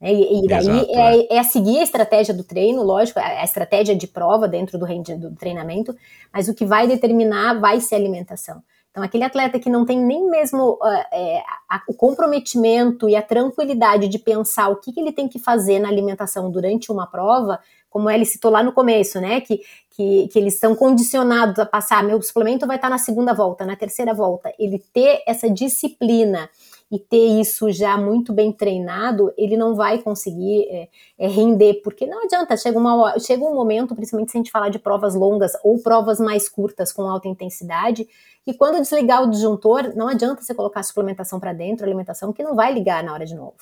E, 0.00 0.44
e 0.44 0.46
daí 0.46 0.66
Exato, 0.66 0.90
é, 0.90 1.16
é. 1.16 1.36
é, 1.36 1.42
seguir 1.42 1.78
a 1.78 1.82
estratégia 1.82 2.34
do 2.34 2.44
treino, 2.44 2.82
lógico, 2.82 3.18
a, 3.20 3.44
estratégia 3.44 3.94
de 3.94 4.06
prova 4.06 4.48
dentro 4.48 4.78
do, 4.78 4.86
do 4.86 5.36
treinamento, 5.36 5.94
mas 6.32 6.48
o 6.48 6.54
que 6.54 6.64
vai 6.64 6.86
determinar 6.86 7.60
vai 7.60 7.80
ser 7.80 7.94
a 7.94 7.98
alimentação. 7.98 8.62
Então, 8.90 9.02
aquele 9.02 9.24
atleta 9.24 9.58
que 9.58 9.68
não 9.68 9.84
tem 9.84 9.98
nem 9.98 10.30
mesmo 10.30 10.74
uh, 10.74 11.04
é, 11.12 11.42
a, 11.68 11.82
o 11.88 11.94
comprometimento 11.94 13.08
e 13.08 13.16
a 13.16 13.22
tranquilidade 13.22 14.06
de 14.06 14.18
pensar 14.18 14.68
o 14.68 14.76
que, 14.76 14.92
que 14.92 15.00
ele 15.00 15.10
tem 15.10 15.28
que 15.28 15.38
fazer 15.38 15.80
na 15.80 15.88
alimentação 15.88 16.48
durante 16.50 16.92
uma 16.92 17.06
prova, 17.06 17.58
como 17.90 18.08
ele 18.08 18.24
citou 18.24 18.50
lá 18.50 18.62
no 18.62 18.72
começo, 18.72 19.20
né? 19.20 19.40
Que, 19.40 19.60
que, 19.96 20.28
que 20.28 20.38
eles 20.38 20.54
estão 20.54 20.74
condicionados 20.74 21.58
a 21.58 21.66
passar, 21.66 22.02
meu 22.02 22.20
suplemento 22.20 22.66
vai 22.66 22.76
estar 22.76 22.90
na 22.90 22.98
segunda 22.98 23.32
volta, 23.32 23.64
na 23.64 23.76
terceira 23.76 24.12
volta. 24.12 24.52
Ele 24.58 24.82
ter 24.92 25.22
essa 25.24 25.48
disciplina 25.48 26.50
e 26.90 26.98
ter 26.98 27.40
isso 27.40 27.70
já 27.70 27.96
muito 27.96 28.32
bem 28.32 28.52
treinado, 28.52 29.32
ele 29.36 29.56
não 29.56 29.74
vai 29.74 29.98
conseguir 29.98 30.66
é, 30.68 30.88
é, 31.18 31.28
render, 31.28 31.80
porque 31.82 32.06
não 32.06 32.24
adianta, 32.24 32.56
chega, 32.56 32.78
uma, 32.78 33.18
chega 33.18 33.42
um 33.44 33.54
momento, 33.54 33.94
principalmente 33.94 34.32
se 34.32 34.36
a 34.36 34.40
gente 34.40 34.50
falar 34.50 34.68
de 34.68 34.78
provas 34.78 35.14
longas 35.14 35.52
ou 35.62 35.78
provas 35.80 36.18
mais 36.18 36.48
curtas 36.48 36.92
com 36.92 37.08
alta 37.08 37.28
intensidade, 37.28 38.06
e 38.46 38.52
quando 38.52 38.80
desligar 38.80 39.22
o 39.22 39.30
disjuntor, 39.30 39.92
não 39.96 40.08
adianta 40.08 40.42
você 40.42 40.54
colocar 40.54 40.82
suplementação 40.82 41.40
para 41.40 41.52
dentro, 41.52 41.86
alimentação, 41.86 42.32
que 42.32 42.42
não 42.42 42.54
vai 42.54 42.72
ligar 42.72 43.02
na 43.02 43.12
hora 43.12 43.24
de 43.24 43.34
novo. 43.34 43.54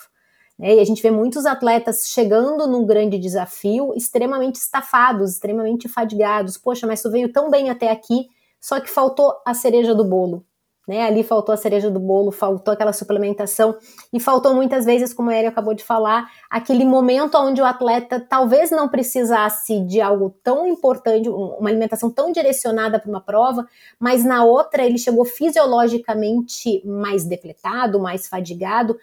Né? 0.59 0.77
E 0.77 0.81
a 0.81 0.85
gente 0.85 1.03
vê 1.03 1.11
muitos 1.11 1.47
atletas 1.47 2.09
chegando 2.09 2.66
num 2.66 2.85
grande 2.87 3.19
desafio, 3.19 3.93
extremamente 3.97 4.57
estafados, 4.57 5.33
extremamente 5.33 5.89
fadigados. 5.89 6.57
Poxa, 6.57 6.87
mas 6.87 7.03
tu 7.03 7.11
veio 7.11 7.33
tão 7.33 7.51
bem 7.51 7.70
até 7.70 7.91
aqui, 7.91 8.29
só 8.61 8.81
que 8.81 8.91
faltou 8.91 9.35
a 9.45 9.55
cereja 9.55 9.95
do 9.95 10.05
bolo. 10.05 10.45
Né? 10.87 11.05
Ali 11.05 11.23
faltou 11.23 11.53
a 11.53 11.57
cereja 11.57 11.89
do 11.89 12.01
bolo, 12.01 12.33
faltou 12.33 12.74
aquela 12.74 12.93
suplementação 12.93 13.77
e 14.12 14.19
faltou 14.19 14.53
muitas 14.53 14.85
vezes, 14.85 15.15
como 15.15 15.31
a 15.31 15.37
Eri 15.37 15.47
acabou 15.47 15.74
de 15.74 15.85
falar, 15.85 16.29
aquele 16.51 16.85
momento 16.85 17.39
onde 17.39 17.62
o 17.62 17.65
atleta 17.65 18.19
talvez 18.19 18.70
não 18.73 18.89
precisasse 18.89 19.79
de 19.81 20.01
algo 20.01 20.35
tão 20.43 20.66
importante, 20.66 21.29
uma 21.29 21.69
alimentação 21.69 22.11
tão 22.11 22.33
direcionada 22.33 22.99
para 22.99 23.09
uma 23.09 23.20
prova, 23.20 23.65
mas 23.99 24.24
na 24.24 24.45
outra 24.45 24.85
ele 24.85 24.99
chegou 24.99 25.24
fisiologicamente 25.24 26.85
mais 26.85 27.24
depletado, 27.24 28.01
mais 28.01 28.27
fadigado, 28.27 28.99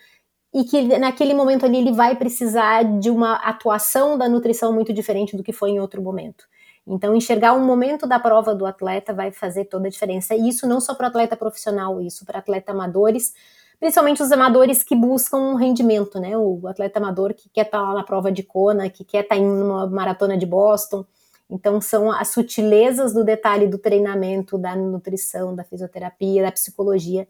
e 0.53 0.63
que 0.63 0.97
naquele 0.97 1.33
momento 1.33 1.65
ali 1.65 1.77
ele 1.77 1.91
vai 1.91 2.15
precisar 2.15 2.83
de 2.99 3.09
uma 3.09 3.35
atuação 3.35 4.17
da 4.17 4.27
nutrição 4.27 4.73
muito 4.73 4.91
diferente 4.91 5.37
do 5.37 5.43
que 5.43 5.53
foi 5.53 5.71
em 5.71 5.79
outro 5.79 6.01
momento. 6.01 6.45
Então, 6.87 7.15
enxergar 7.15 7.53
um 7.53 7.63
momento 7.63 8.07
da 8.07 8.19
prova 8.19 8.55
do 8.55 8.65
atleta 8.65 9.13
vai 9.13 9.31
fazer 9.31 9.65
toda 9.65 9.87
a 9.87 9.91
diferença. 9.91 10.33
E 10.33 10.49
isso 10.49 10.67
não 10.67 10.81
só 10.81 10.95
para 10.95 11.07
atleta 11.07 11.37
profissional, 11.37 12.01
isso 12.01 12.25
para 12.25 12.39
atleta 12.39 12.71
amadores, 12.71 13.33
principalmente 13.79 14.23
os 14.23 14.31
amadores 14.31 14.83
que 14.83 14.95
buscam 14.95 15.37
um 15.37 15.55
rendimento, 15.55 16.19
né? 16.19 16.35
O 16.35 16.67
atleta 16.67 16.97
amador 16.97 17.35
que 17.35 17.47
quer 17.49 17.65
estar 17.65 17.77
tá 17.77 17.83
lá 17.83 17.93
na 17.93 18.03
prova 18.03 18.31
de 18.31 18.41
Kona, 18.41 18.89
que 18.89 19.03
quer 19.05 19.21
estar 19.21 19.35
tá 19.35 19.41
em 19.41 19.45
uma 19.45 19.87
maratona 19.87 20.35
de 20.35 20.47
Boston. 20.47 21.05
Então, 21.47 21.79
são 21.79 22.11
as 22.11 22.29
sutilezas 22.29 23.13
do 23.13 23.23
detalhe 23.23 23.67
do 23.67 23.77
treinamento, 23.77 24.57
da 24.57 24.75
nutrição, 24.75 25.55
da 25.55 25.63
fisioterapia, 25.63 26.41
da 26.41 26.51
psicologia, 26.51 27.27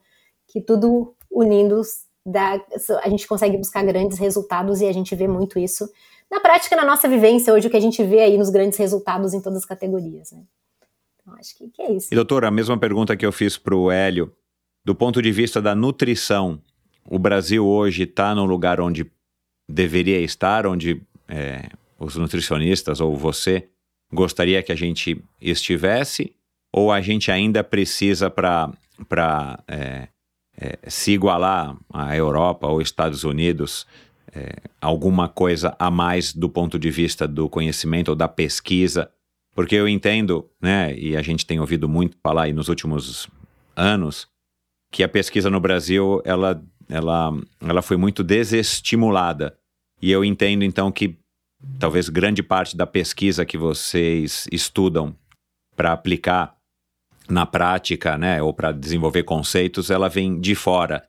que 0.47 0.61
tudo 0.61 1.13
unindo 1.29 1.81
a 2.35 3.09
gente 3.09 3.27
consegue 3.27 3.57
buscar 3.57 3.83
grandes 3.83 4.17
resultados 4.17 4.81
e 4.81 4.85
a 4.85 4.91
gente 4.91 5.15
vê 5.15 5.27
muito 5.27 5.57
isso 5.59 5.89
na 6.29 6.39
prática, 6.39 6.75
na 6.75 6.85
nossa 6.85 7.07
vivência 7.07 7.51
hoje, 7.53 7.67
o 7.67 7.69
que 7.71 7.77
a 7.77 7.81
gente 7.81 8.03
vê 8.03 8.19
aí 8.19 8.37
nos 8.37 8.49
grandes 8.49 8.77
resultados 8.77 9.33
em 9.33 9.41
todas 9.41 9.59
as 9.59 9.65
categorias. 9.65 10.31
Né? 10.31 10.43
Então, 11.21 11.33
acho 11.35 11.57
que, 11.57 11.67
que 11.69 11.81
é 11.81 11.91
isso. 11.91 12.07
E 12.11 12.15
doutora, 12.15 12.47
a 12.47 12.51
mesma 12.51 12.77
pergunta 12.77 13.17
que 13.17 13.25
eu 13.25 13.31
fiz 13.31 13.57
para 13.57 13.75
o 13.75 13.91
Hélio, 13.91 14.31
do 14.85 14.93
ponto 14.93 15.21
de 15.21 15.31
vista 15.31 15.61
da 15.61 15.73
nutrição, 15.73 16.61
o 17.05 17.17
Brasil 17.17 17.65
hoje 17.65 18.03
está 18.03 18.35
no 18.35 18.45
lugar 18.45 18.79
onde 18.79 19.11
deveria 19.67 20.19
estar, 20.19 20.67
onde 20.67 21.01
é, 21.27 21.69
os 21.99 22.15
nutricionistas 22.15 23.01
ou 23.01 23.15
você 23.15 23.67
gostaria 24.11 24.61
que 24.61 24.71
a 24.71 24.75
gente 24.75 25.23
estivesse, 25.41 26.33
ou 26.71 26.91
a 26.91 27.01
gente 27.01 27.31
ainda 27.31 27.63
precisa 27.63 28.29
para 28.29 28.73
é, 29.67 30.07
é, 30.59 30.77
se 30.87 31.13
igualar 31.13 31.77
à 31.93 32.15
Europa 32.15 32.67
ou 32.67 32.81
Estados 32.81 33.23
Unidos 33.23 33.87
é, 34.35 34.57
alguma 34.81 35.29
coisa 35.29 35.75
a 35.79 35.89
mais 35.89 36.33
do 36.33 36.49
ponto 36.49 36.77
de 36.77 36.91
vista 36.91 37.27
do 37.27 37.49
conhecimento 37.49 38.09
ou 38.09 38.15
da 38.15 38.27
pesquisa, 38.27 39.09
porque 39.55 39.75
eu 39.75 39.87
entendo, 39.87 40.49
né, 40.61 40.95
e 40.97 41.15
a 41.15 41.21
gente 41.21 41.45
tem 41.45 41.59
ouvido 41.59 41.87
muito 41.87 42.17
falar 42.21 42.43
aí 42.43 42.53
nos 42.53 42.67
últimos 42.67 43.27
anos, 43.75 44.27
que 44.91 45.03
a 45.03 45.09
pesquisa 45.09 45.49
no 45.49 45.59
Brasil 45.59 46.21
ela, 46.25 46.61
ela, 46.89 47.31
ela 47.61 47.81
foi 47.81 47.97
muito 47.97 48.23
desestimulada. 48.23 49.57
E 50.01 50.11
eu 50.11 50.23
entendo 50.23 50.63
então 50.63 50.91
que 50.91 51.17
talvez 51.77 52.09
grande 52.09 52.41
parte 52.41 52.75
da 52.75 52.87
pesquisa 52.87 53.45
que 53.45 53.57
vocês 53.57 54.47
estudam 54.51 55.15
para 55.75 55.91
aplicar 55.91 56.55
na 57.29 57.45
prática, 57.45 58.17
né, 58.17 58.41
ou 58.41 58.53
para 58.53 58.71
desenvolver 58.71 59.23
conceitos, 59.23 59.89
ela 59.89 60.09
vem 60.09 60.39
de 60.39 60.55
fora. 60.55 61.03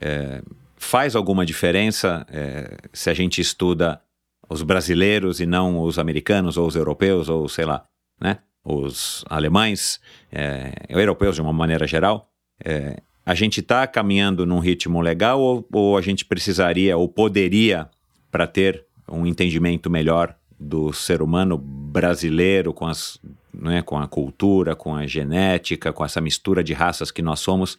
É, 0.00 0.42
faz 0.76 1.14
alguma 1.14 1.44
diferença 1.44 2.26
é, 2.30 2.76
se 2.92 3.10
a 3.10 3.14
gente 3.14 3.40
estuda 3.40 4.00
os 4.48 4.62
brasileiros 4.62 5.40
e 5.40 5.46
não 5.46 5.80
os 5.80 5.98
americanos 5.98 6.56
ou 6.56 6.66
os 6.66 6.76
europeus 6.76 7.28
ou 7.28 7.48
sei 7.48 7.64
lá, 7.64 7.84
né? 8.20 8.38
Os 8.64 9.24
alemães, 9.28 10.00
é, 10.32 10.72
europeus 10.88 11.36
de 11.36 11.42
uma 11.42 11.52
maneira 11.52 11.86
geral. 11.86 12.30
É, 12.64 13.00
a 13.24 13.34
gente 13.34 13.60
está 13.60 13.86
caminhando 13.86 14.46
num 14.46 14.58
ritmo 14.58 15.00
legal 15.00 15.40
ou, 15.40 15.66
ou 15.72 15.96
a 15.98 16.00
gente 16.00 16.24
precisaria 16.24 16.96
ou 16.96 17.08
poderia 17.08 17.88
para 18.30 18.46
ter 18.46 18.86
um 19.08 19.26
entendimento 19.26 19.90
melhor 19.90 20.37
do 20.58 20.92
ser 20.92 21.22
humano 21.22 21.56
brasileiro 21.56 22.72
com 22.72 22.86
as 22.86 23.20
né, 23.52 23.82
com 23.82 23.98
a 23.98 24.06
cultura, 24.06 24.76
com 24.76 24.94
a 24.94 25.06
genética, 25.06 25.92
com 25.92 26.04
essa 26.04 26.20
mistura 26.20 26.62
de 26.62 26.72
raças 26.72 27.10
que 27.10 27.22
nós 27.22 27.40
somos, 27.40 27.78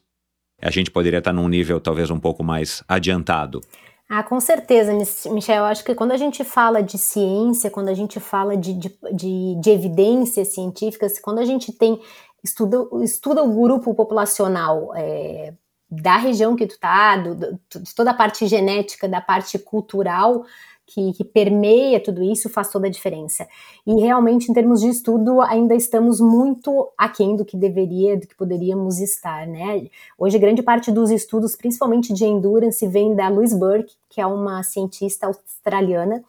a 0.61 0.69
gente 0.69 0.91
poderia 0.91 1.19
estar 1.19 1.31
num 1.31 1.47
nível 1.47 1.79
talvez 1.79 2.09
um 2.09 2.19
pouco 2.19 2.43
mais 2.43 2.83
adiantado. 2.87 3.61
Ah, 4.09 4.23
com 4.23 4.39
certeza, 4.39 4.91
Michel. 5.31 5.57
Eu 5.57 5.65
acho 5.65 5.83
que 5.83 5.93
quando 5.93 6.11
a 6.11 6.17
gente 6.17 6.43
fala 6.43 6.81
de 6.81 6.97
ciência, 6.97 7.69
quando 7.69 7.89
a 7.89 7.93
gente 7.93 8.19
fala 8.19 8.57
de, 8.57 8.73
de, 8.73 8.91
de, 9.13 9.55
de 9.61 9.69
evidências 9.69 10.49
científicas, 10.49 11.19
quando 11.19 11.37
a 11.37 11.45
gente 11.45 11.71
tem 11.71 12.01
estuda, 12.43 12.87
estuda 13.03 13.43
o 13.43 13.61
grupo 13.61 13.93
populacional 13.93 14.91
é, 14.95 15.53
da 15.89 16.17
região 16.17 16.55
que 16.55 16.65
tu 16.65 16.73
está, 16.73 17.17
de 17.17 17.95
toda 17.95 18.09
a 18.09 18.15
parte 18.15 18.47
genética, 18.47 19.07
da 19.07 19.21
parte 19.21 19.59
cultural, 19.59 20.43
que, 20.89 21.13
que, 21.13 21.23
permeia 21.23 21.99
tudo 21.99 22.23
isso 22.23 22.49
faz 22.49 22.71
toda 22.71 22.87
a 22.87 22.89
diferença. 22.89 23.47
E 23.85 23.93
realmente, 24.01 24.49
em 24.49 24.53
termos 24.53 24.81
de 24.81 24.89
estudo, 24.89 25.39
ainda 25.41 25.75
estamos 25.75 26.19
muito 26.19 26.91
aquém 26.97 27.35
do 27.35 27.45
que 27.45 27.55
deveria, 27.55 28.17
do 28.17 28.25
que 28.25 28.35
poderíamos 28.35 28.99
estar, 28.99 29.45
né? 29.45 29.87
Hoje, 30.17 30.39
grande 30.39 30.63
parte 30.63 30.91
dos 30.91 31.11
estudos, 31.11 31.55
principalmente 31.55 32.11
de 32.11 32.25
endurance, 32.25 32.85
vem 32.87 33.15
da 33.15 33.29
Louise 33.29 33.57
Burke, 33.57 33.93
que 34.09 34.19
é 34.19 34.25
uma 34.25 34.63
cientista 34.63 35.27
australiana, 35.27 36.23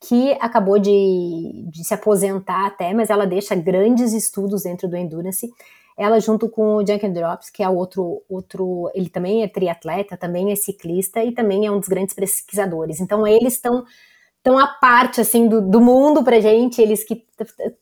que 0.00 0.32
acabou 0.40 0.78
de, 0.78 1.66
de 1.68 1.84
se 1.84 1.92
aposentar 1.92 2.66
até, 2.66 2.94
mas 2.94 3.10
ela 3.10 3.26
deixa 3.26 3.56
grandes 3.56 4.12
estudos 4.12 4.62
dentro 4.62 4.88
do 4.88 4.96
endurance. 4.96 5.50
Ela 5.96 6.20
junto 6.20 6.48
com 6.48 6.76
o 6.76 6.86
Junkin 6.86 7.12
Drops, 7.12 7.48
que 7.48 7.62
é 7.62 7.68
outro, 7.68 8.22
outro, 8.28 8.90
ele 8.94 9.08
também 9.08 9.42
é 9.42 9.48
triatleta, 9.48 10.16
também 10.16 10.52
é 10.52 10.56
ciclista 10.56 11.24
e 11.24 11.32
também 11.32 11.66
é 11.66 11.70
um 11.70 11.78
dos 11.78 11.88
grandes 11.88 12.14
pesquisadores. 12.14 13.00
Então 13.00 13.26
eles 13.26 13.54
estão 13.54 13.84
tão 14.42 14.58
à 14.58 14.66
parte 14.66 15.20
assim 15.20 15.48
do, 15.48 15.60
do 15.60 15.80
mundo 15.80 16.22
para 16.22 16.40
gente, 16.40 16.80
eles 16.80 17.02
que 17.02 17.24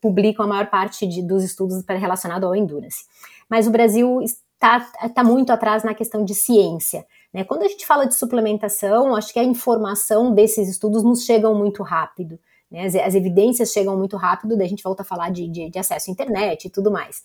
publicam 0.01 0.45
a 0.45 0.47
maior 0.47 0.67
parte 0.67 1.05
de, 1.05 1.21
dos 1.21 1.43
estudos 1.43 1.83
relacionados 1.87 2.47
ao 2.47 2.55
endurance. 2.55 3.03
Mas 3.49 3.67
o 3.67 3.71
Brasil 3.71 4.21
está 4.21 4.79
tá 5.13 5.23
muito 5.23 5.51
atrás 5.51 5.83
na 5.83 5.93
questão 5.93 6.23
de 6.23 6.33
ciência. 6.33 7.05
Né? 7.33 7.43
Quando 7.43 7.63
a 7.63 7.67
gente 7.67 7.85
fala 7.85 8.07
de 8.07 8.15
suplementação, 8.15 9.15
acho 9.15 9.33
que 9.33 9.39
a 9.39 9.43
informação 9.43 10.33
desses 10.33 10.69
estudos 10.69 11.03
nos 11.03 11.23
chegam 11.23 11.53
muito 11.53 11.83
rápido. 11.83 12.39
Né? 12.71 12.85
As, 12.85 12.95
as, 12.95 13.13
evidências 13.13 13.71
chegam 13.71 13.97
muito 13.97 14.17
rápido, 14.17 14.57
daí 14.57 14.65
a 14.65 14.69
gente 14.69 14.83
volta 14.83 15.01
a 15.03 15.05
falar 15.05 15.31
de, 15.31 15.47
de, 15.47 15.69
de 15.69 15.77
acesso 15.77 16.09
à 16.09 16.13
internet 16.13 16.65
e 16.65 16.69
tudo 16.69 16.89
mais. 16.89 17.21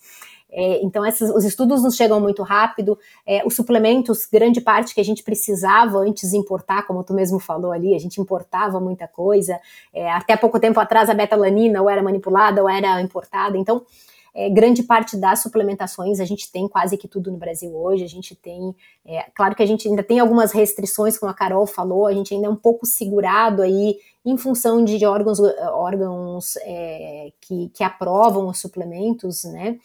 É, 0.52 0.82
então, 0.82 1.06
esses, 1.06 1.31
os 1.31 1.44
estudos 1.44 1.82
nos 1.82 1.94
chegam 1.94 2.20
muito 2.20 2.43
rápido, 2.43 2.98
é, 3.27 3.47
os 3.47 3.55
suplementos, 3.55 4.27
grande 4.27 4.60
parte 4.60 4.94
que 4.94 5.01
a 5.01 5.05
gente 5.05 5.22
precisava 5.22 5.98
antes 5.98 6.32
importar, 6.32 6.86
como 6.86 7.05
tu 7.05 7.14
mesmo 7.14 7.39
falou 7.39 7.72
ali, 7.72 7.94
a 7.94 7.98
gente 7.98 8.20
importava 8.20 8.81
muita 8.81 9.06
coisa, 9.06 9.60
é, 9.93 10.10
até 10.10 10.36
pouco 10.36 10.59
tempo 10.59 10.81
atrás 10.81 11.09
a 11.09 11.14
betalanina 11.14 11.81
ou 11.81 11.89
era 11.89 12.02
manipulada 12.02 12.62
ou 12.62 12.68
era 12.68 13.01
importada, 13.01 13.56
então 13.56 13.82
é, 14.35 14.48
grande 14.48 14.82
parte 14.82 15.16
das 15.16 15.43
suplementações 15.43 16.20
a 16.20 16.24
gente 16.24 16.51
tem 16.51 16.68
quase 16.68 16.97
que 16.97 17.09
tudo 17.09 17.31
no 17.31 17.36
Brasil 17.36 17.74
hoje. 17.74 18.05
A 18.05 18.09
gente 18.09 18.35
tem, 18.35 18.74
é, 19.05 19.24
claro 19.35 19.55
que 19.55 19.62
a 19.62 19.66
gente 19.66 19.89
ainda 19.89 20.02
tem 20.02 20.20
algumas 20.20 20.52
restrições, 20.52 21.18
como 21.18 21.31
a 21.31 21.35
Carol 21.35 21.66
falou, 21.66 22.06
a 22.06 22.12
gente 22.12 22.32
ainda 22.35 22.47
é 22.47 22.51
um 22.51 22.56
pouco 22.56 22.86
segurado 22.86 23.62
aí 23.62 23.98
em 24.24 24.36
função 24.36 24.85
de 24.85 25.05
órgãos, 25.05 25.40
órgãos 25.40 26.56
é, 26.62 27.32
que, 27.40 27.70
que 27.74 27.82
aprovam 27.82 28.48
os 28.48 28.60
suplementos, 28.60 29.44
né? 29.44 29.78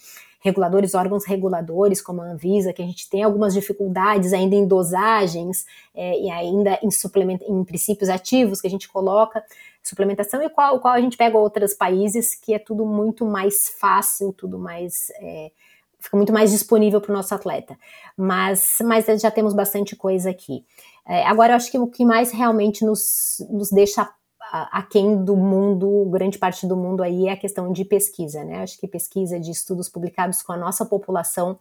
Reguladores, 0.45 0.93
órgãos 0.93 1.25
reguladores, 1.25 2.03
como 2.03 2.21
a 2.21 2.25
Anvisa, 2.25 2.71
que 2.71 2.81
a 2.81 2.85
gente 2.85 3.09
tem 3.09 3.23
algumas 3.23 3.51
dificuldades 3.51 4.31
ainda 4.31 4.55
em 4.55 4.67
dosagens 4.67 5.65
é, 5.95 6.19
e 6.19 6.29
ainda 6.29 6.77
em, 6.83 6.91
suplement, 6.91 7.39
em 7.41 7.63
princípios 7.63 8.09
ativos 8.09 8.61
que 8.61 8.67
a 8.67 8.69
gente 8.69 8.87
coloca, 8.87 9.43
suplementação, 9.81 10.43
e 10.43 10.49
qual, 10.49 10.79
qual 10.79 10.93
a 10.93 11.01
gente 11.01 11.17
pega 11.17 11.35
outros 11.35 11.73
países 11.73 12.35
que 12.35 12.53
é 12.53 12.59
tudo 12.59 12.85
muito 12.85 13.25
mais 13.25 13.69
fácil, 13.79 14.31
tudo 14.33 14.59
mais. 14.59 15.11
É, 15.19 15.51
fica 15.99 16.15
muito 16.15 16.31
mais 16.31 16.51
disponível 16.51 17.01
para 17.01 17.11
o 17.11 17.15
nosso 17.15 17.33
atleta. 17.33 17.75
Mas, 18.15 18.77
mas 18.83 19.05
já 19.19 19.31
temos 19.31 19.51
bastante 19.51 19.95
coisa 19.95 20.29
aqui. 20.29 20.63
É, 21.07 21.25
agora, 21.25 21.53
eu 21.53 21.55
acho 21.55 21.71
que 21.71 21.79
o 21.79 21.87
que 21.87 22.05
mais 22.05 22.31
realmente 22.31 22.85
nos, 22.85 23.43
nos 23.49 23.71
deixa 23.71 24.07
aquém 24.51 25.23
do 25.23 25.35
mundo, 25.35 26.05
grande 26.09 26.37
parte 26.37 26.67
do 26.67 26.77
mundo 26.77 27.03
aí 27.03 27.27
é 27.27 27.31
a 27.31 27.37
questão 27.37 27.71
de 27.71 27.83
pesquisa, 27.83 28.43
né? 28.43 28.61
Acho 28.61 28.77
que 28.79 28.87
pesquisa 28.87 29.39
de 29.39 29.51
estudos 29.51 29.89
publicados 29.89 30.41
com 30.41 30.53
a 30.53 30.57
nossa 30.57 30.85
população 30.85 31.57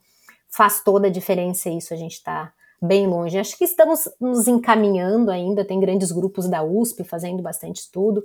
faz 0.48 0.82
toda 0.82 1.08
a 1.08 1.10
diferença 1.10 1.68
e 1.68 1.78
isso 1.78 1.92
a 1.92 1.96
gente 1.96 2.14
está 2.14 2.52
bem 2.80 3.06
longe. 3.06 3.38
Acho 3.38 3.56
que 3.56 3.64
estamos 3.64 4.08
nos 4.20 4.46
encaminhando 4.46 5.30
ainda, 5.30 5.64
tem 5.64 5.80
grandes 5.80 6.12
grupos 6.12 6.48
da 6.48 6.62
USP 6.62 7.02
fazendo 7.02 7.42
bastante 7.42 7.80
estudo, 7.80 8.24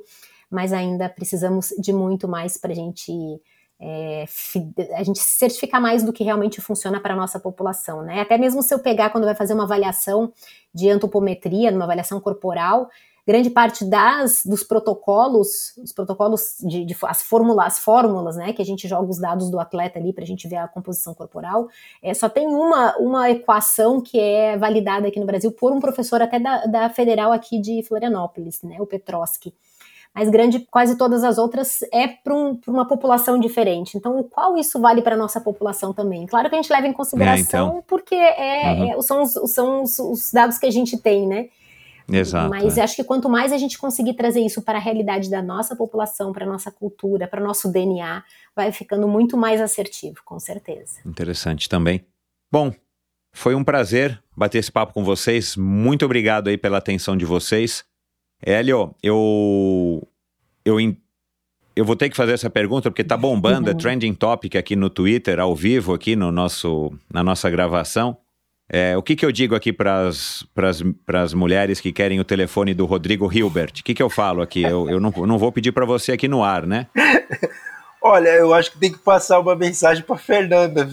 mas 0.49 0.73
ainda 0.73 1.07
precisamos 1.09 1.69
de 1.79 1.93
muito 1.93 2.27
mais 2.27 2.57
para 2.57 2.71
a 2.71 2.75
gente 2.75 3.41
é, 3.81 4.25
a 4.97 5.03
gente 5.03 5.19
certificar 5.19 5.81
mais 5.81 6.03
do 6.03 6.11
que 6.11 6.21
realmente 6.21 6.59
funciona 6.59 6.99
para 6.99 7.13
a 7.13 7.17
nossa 7.17 7.39
população, 7.39 8.01
né? 8.01 8.19
Até 8.19 8.37
mesmo 8.37 8.61
se 8.61 8.73
eu 8.73 8.79
pegar 8.79 9.09
quando 9.09 9.23
vai 9.23 9.35
fazer 9.35 9.53
uma 9.53 9.63
avaliação 9.63 10.33
de 10.73 10.89
antropometria, 10.89 11.71
numa 11.71 11.85
avaliação 11.85 12.19
corporal, 12.19 12.89
grande 13.25 13.49
parte 13.49 13.85
das 13.85 14.43
dos 14.45 14.63
protocolos, 14.63 15.77
os 15.77 15.91
protocolos 15.91 16.55
de, 16.61 16.85
de 16.85 16.95
as 17.03 17.21
fórmulas, 17.23 17.65
as 17.65 17.79
fórmulas, 17.79 18.35
né, 18.35 18.53
que 18.53 18.61
a 18.61 18.65
gente 18.65 18.87
joga 18.87 19.09
os 19.09 19.19
dados 19.19 19.49
do 19.49 19.59
atleta 19.59 19.99
ali 19.99 20.13
para 20.13 20.23
a 20.23 20.27
gente 20.27 20.47
ver 20.47 20.57
a 20.57 20.67
composição 20.67 21.13
corporal, 21.13 21.67
é, 22.01 22.13
só 22.13 22.27
tem 22.27 22.47
uma, 22.47 22.97
uma 22.97 23.29
equação 23.29 24.01
que 24.01 24.19
é 24.19 24.57
validada 24.57 25.07
aqui 25.07 25.19
no 25.19 25.25
Brasil 25.25 25.51
por 25.51 25.71
um 25.71 25.79
professor 25.79 26.21
até 26.21 26.39
da, 26.39 26.65
da 26.65 26.89
federal 26.89 27.31
aqui 27.31 27.59
de 27.59 27.83
Florianópolis, 27.83 28.61
né, 28.63 28.77
o 28.79 28.85
Petroski. 28.85 29.53
Mas 30.13 30.29
grande, 30.29 30.59
quase 30.59 30.97
todas 30.97 31.23
as 31.23 31.37
outras 31.37 31.81
é 31.93 32.07
para 32.07 32.33
um, 32.33 32.59
uma 32.67 32.87
população 32.87 33.39
diferente. 33.39 33.95
Então, 33.95 34.23
qual 34.23 34.57
isso 34.57 34.79
vale 34.79 35.01
para 35.01 35.15
a 35.15 35.17
nossa 35.17 35.39
população 35.39 35.93
também? 35.93 36.25
Claro 36.25 36.49
que 36.49 36.55
a 36.55 36.61
gente 36.61 36.71
leva 36.71 36.87
em 36.87 36.93
consideração, 36.93 37.67
é, 37.67 37.69
então. 37.69 37.83
porque 37.87 38.15
é, 38.15 38.73
uhum. 38.73 38.99
é, 38.99 39.01
são, 39.01 39.21
os, 39.21 39.53
são 39.53 39.83
os, 39.83 39.99
os 39.99 40.31
dados 40.31 40.57
que 40.57 40.65
a 40.65 40.71
gente 40.71 40.97
tem, 40.97 41.27
né? 41.27 41.49
Exato. 42.11 42.49
Mas 42.49 42.77
é. 42.77 42.81
acho 42.81 42.95
que 42.95 43.03
quanto 43.03 43.29
mais 43.29 43.51
a 43.51 43.57
gente 43.57 43.77
conseguir 43.77 44.13
trazer 44.13 44.41
isso 44.41 44.61
para 44.61 44.77
a 44.77 44.81
realidade 44.81 45.29
da 45.29 45.41
nossa 45.41 45.75
população, 45.75 46.31
para 46.31 46.45
a 46.45 46.47
nossa 46.47 46.71
cultura, 46.71 47.27
para 47.27 47.41
o 47.41 47.45
nosso 47.45 47.71
DNA, 47.71 48.23
vai 48.55 48.71
ficando 48.71 49.07
muito 49.07 49.37
mais 49.37 49.61
assertivo, 49.61 50.17
com 50.25 50.39
certeza. 50.39 50.99
Interessante 51.05 51.69
também. 51.69 52.05
Bom, 52.51 52.73
foi 53.31 53.55
um 53.55 53.63
prazer 53.63 54.21
bater 54.35 54.57
esse 54.57 54.71
papo 54.71 54.93
com 54.93 55.03
vocês. 55.03 55.55
Muito 55.55 56.05
obrigado 56.05 56.47
aí 56.47 56.57
pela 56.57 56.77
atenção 56.77 57.15
de 57.15 57.25
vocês. 57.25 57.83
Hélio, 58.41 58.95
eu, 59.03 60.07
eu, 60.65 60.77
eu 61.75 61.85
vou 61.85 61.95
ter 61.95 62.09
que 62.09 62.15
fazer 62.15 62.33
essa 62.33 62.49
pergunta 62.49 62.89
porque 62.89 63.03
tá 63.03 63.15
bombando, 63.17 63.69
é 63.69 63.73
trending 63.73 64.13
topic 64.13 64.55
aqui 64.55 64.75
no 64.75 64.89
Twitter, 64.89 65.39
ao 65.39 65.55
vivo, 65.55 65.93
aqui 65.93 66.15
no 66.15 66.31
nosso, 66.31 66.91
na 67.11 67.23
nossa 67.23 67.49
gravação. 67.49 68.17
É, 68.71 68.95
o 68.95 69.01
que, 69.01 69.15
que 69.15 69.25
eu 69.25 69.31
digo 69.31 69.55
aqui 69.55 69.73
para 69.73 70.07
as 70.07 71.33
mulheres 71.33 71.81
que 71.81 71.91
querem 71.91 72.19
o 72.19 72.23
telefone 72.23 72.71
do 72.73 72.85
Rodrigo 72.85 73.31
Hilbert? 73.33 73.71
O 73.79 73.83
que, 73.83 73.95
que 73.95 74.03
eu 74.03 74.11
falo 74.11 74.43
aqui? 74.43 74.61
Eu, 74.61 74.87
eu 74.87 74.99
não, 74.99 75.09
não 75.09 75.39
vou 75.39 75.51
pedir 75.51 75.71
para 75.71 75.85
você 75.85 76.11
aqui 76.11 76.27
no 76.27 76.43
ar, 76.43 76.67
né? 76.67 76.85
Olha, 78.01 78.29
eu 78.29 78.53
acho 78.53 78.71
que 78.71 78.77
tem 78.77 78.91
que 78.91 78.99
passar 78.99 79.39
uma 79.39 79.55
mensagem 79.55 80.03
para 80.03 80.17
Fernanda. 80.17 80.87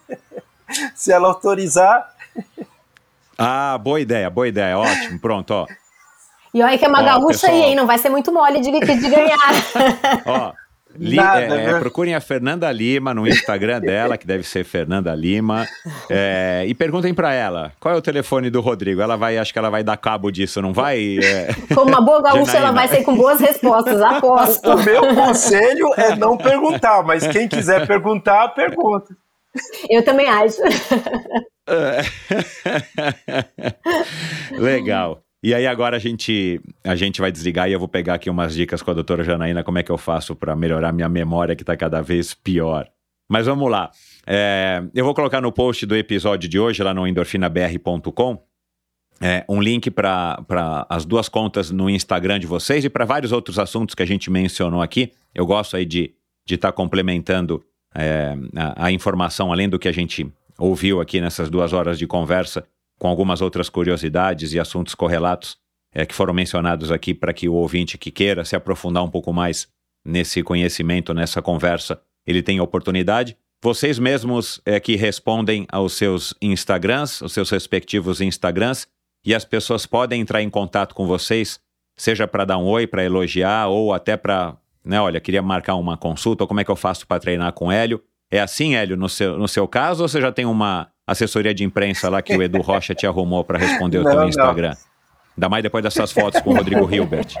Se 0.94 1.10
ela 1.10 1.28
autorizar. 1.28 2.14
Ah, 3.36 3.76
boa 3.78 3.98
ideia, 3.98 4.28
boa 4.28 4.46
ideia, 4.46 4.78
ótimo, 4.78 5.18
pronto, 5.18 5.50
ó. 5.50 5.66
E 6.54 6.62
olha 6.62 6.76
que 6.76 6.84
é 6.84 6.88
uma 6.88 7.00
ó, 7.00 7.04
gaúcha 7.04 7.40
pessoal... 7.40 7.52
aí, 7.52 7.62
hein? 7.70 7.74
Não 7.74 7.86
vai 7.86 7.98
ser 7.98 8.10
muito 8.10 8.30
mole 8.30 8.60
de, 8.60 8.70
de 8.70 9.08
ganhar. 9.08 9.38
ó, 10.26 10.52
Li, 10.98 11.16
Nada, 11.16 11.40
é, 11.40 11.72
né? 11.72 11.78
procurem 11.80 12.14
a 12.14 12.20
Fernanda 12.20 12.70
Lima 12.70 13.14
no 13.14 13.26
Instagram 13.26 13.80
dela, 13.80 14.18
que 14.18 14.26
deve 14.26 14.42
ser 14.44 14.64
Fernanda 14.64 15.14
Lima, 15.14 15.66
é, 16.10 16.64
e 16.66 16.74
perguntem 16.74 17.14
para 17.14 17.32
ela 17.32 17.72
qual 17.80 17.94
é 17.94 17.96
o 17.98 18.02
telefone 18.02 18.50
do 18.50 18.60
Rodrigo. 18.60 19.00
Ela 19.00 19.16
vai, 19.16 19.38
acho 19.38 19.52
que 19.52 19.58
ela 19.58 19.70
vai 19.70 19.82
dar 19.82 19.96
cabo 19.96 20.30
disso, 20.30 20.60
não 20.60 20.72
vai? 20.72 21.18
É... 21.18 21.48
Como 21.74 21.88
uma 21.88 22.00
boa 22.00 22.22
gaúcha, 22.22 22.56
ela 22.56 22.72
vai 22.72 22.88
sair 22.88 23.04
com 23.04 23.16
boas 23.16 23.40
respostas, 23.40 24.00
aposto. 24.02 24.70
O 24.70 24.82
meu 24.82 25.14
conselho 25.14 25.88
é 25.96 26.14
não 26.16 26.36
perguntar, 26.36 27.02
mas 27.02 27.26
quem 27.26 27.48
quiser 27.48 27.86
perguntar, 27.86 28.48
pergunta. 28.48 29.14
Eu 29.88 30.04
também 30.04 30.26
acho. 30.28 30.60
Legal. 34.52 35.21
E 35.42 35.52
aí 35.52 35.66
agora 35.66 35.96
a 35.96 35.98
gente, 35.98 36.60
a 36.84 36.94
gente 36.94 37.20
vai 37.20 37.32
desligar 37.32 37.68
e 37.68 37.72
eu 37.72 37.78
vou 37.78 37.88
pegar 37.88 38.14
aqui 38.14 38.30
umas 38.30 38.54
dicas 38.54 38.80
com 38.80 38.92
a 38.92 38.94
doutora 38.94 39.24
Janaína, 39.24 39.64
como 39.64 39.78
é 39.78 39.82
que 39.82 39.90
eu 39.90 39.98
faço 39.98 40.36
para 40.36 40.54
melhorar 40.54 40.92
minha 40.92 41.08
memória 41.08 41.56
que 41.56 41.64
está 41.64 41.76
cada 41.76 42.00
vez 42.00 42.32
pior. 42.32 42.88
Mas 43.28 43.46
vamos 43.46 43.68
lá. 43.68 43.90
É, 44.24 44.84
eu 44.94 45.04
vou 45.04 45.14
colocar 45.14 45.40
no 45.40 45.50
post 45.50 45.84
do 45.84 45.96
episódio 45.96 46.48
de 46.48 46.60
hoje, 46.60 46.82
lá 46.82 46.94
no 46.94 47.06
endorfinabr.com, 47.08 48.38
é, 49.20 49.44
um 49.48 49.60
link 49.60 49.90
para 49.90 50.86
as 50.88 51.04
duas 51.04 51.28
contas 51.28 51.70
no 51.70 51.90
Instagram 51.90 52.38
de 52.38 52.46
vocês 52.46 52.84
e 52.84 52.90
para 52.90 53.04
vários 53.04 53.32
outros 53.32 53.58
assuntos 53.58 53.96
que 53.96 54.02
a 54.02 54.06
gente 54.06 54.30
mencionou 54.30 54.80
aqui. 54.80 55.12
Eu 55.34 55.44
gosto 55.44 55.76
aí 55.76 55.84
de 55.84 56.02
estar 56.02 56.14
de 56.46 56.58
tá 56.58 56.72
complementando 56.72 57.64
é, 57.94 58.36
a, 58.54 58.86
a 58.86 58.92
informação, 58.92 59.52
além 59.52 59.68
do 59.68 59.78
que 59.78 59.88
a 59.88 59.92
gente 59.92 60.30
ouviu 60.56 61.00
aqui 61.00 61.20
nessas 61.20 61.50
duas 61.50 61.72
horas 61.72 61.98
de 61.98 62.06
conversa, 62.06 62.64
com 63.02 63.08
algumas 63.08 63.40
outras 63.40 63.68
curiosidades 63.68 64.52
e 64.52 64.60
assuntos 64.60 64.94
correlatos 64.94 65.56
é, 65.92 66.06
que 66.06 66.14
foram 66.14 66.32
mencionados 66.32 66.92
aqui 66.92 67.12
para 67.12 67.32
que 67.32 67.48
o 67.48 67.54
ouvinte 67.54 67.98
que 67.98 68.12
queira 68.12 68.44
se 68.44 68.54
aprofundar 68.54 69.02
um 69.02 69.10
pouco 69.10 69.32
mais 69.32 69.66
nesse 70.04 70.40
conhecimento, 70.40 71.12
nessa 71.12 71.42
conversa, 71.42 72.00
ele 72.24 72.44
tenha 72.44 72.62
oportunidade. 72.62 73.36
Vocês 73.60 73.98
mesmos 73.98 74.62
é, 74.64 74.78
que 74.78 74.94
respondem 74.94 75.66
aos 75.68 75.94
seus 75.94 76.32
Instagrams, 76.40 77.20
os 77.22 77.32
seus 77.32 77.50
respectivos 77.50 78.20
Instagrams, 78.20 78.86
e 79.26 79.34
as 79.34 79.44
pessoas 79.44 79.84
podem 79.84 80.20
entrar 80.20 80.40
em 80.40 80.48
contato 80.48 80.94
com 80.94 81.04
vocês, 81.04 81.58
seja 81.96 82.28
para 82.28 82.44
dar 82.44 82.58
um 82.58 82.66
oi, 82.66 82.86
para 82.86 83.02
elogiar, 83.02 83.66
ou 83.66 83.92
até 83.92 84.16
para, 84.16 84.56
né, 84.84 85.00
olha, 85.00 85.20
queria 85.20 85.42
marcar 85.42 85.74
uma 85.74 85.96
consulta, 85.96 86.44
ou 86.44 86.48
como 86.48 86.60
é 86.60 86.64
que 86.64 86.70
eu 86.70 86.76
faço 86.76 87.04
para 87.04 87.18
treinar 87.18 87.52
com 87.52 87.72
Hélio. 87.72 88.00
É 88.30 88.38
assim, 88.38 88.76
Hélio, 88.76 88.96
no 88.96 89.08
seu, 89.08 89.36
no 89.36 89.48
seu 89.48 89.66
caso, 89.66 90.04
ou 90.04 90.08
você 90.08 90.20
já 90.20 90.30
tem 90.30 90.46
uma 90.46 90.91
assessoria 91.12 91.54
de 91.54 91.64
imprensa 91.64 92.08
lá 92.08 92.20
que 92.20 92.36
o 92.36 92.42
Edu 92.42 92.60
Rocha 92.60 92.94
te 92.94 93.06
arrumou 93.06 93.44
para 93.44 93.58
responder 93.58 93.98
o 93.98 94.04
teu 94.04 94.24
Instagram? 94.24 94.70
Não. 94.70 94.92
Ainda 95.36 95.48
mais 95.48 95.62
depois 95.62 95.82
dessas 95.82 96.12
fotos 96.12 96.40
com 96.40 96.50
o 96.50 96.56
Rodrigo 96.56 96.92
Hilbert. 96.92 97.34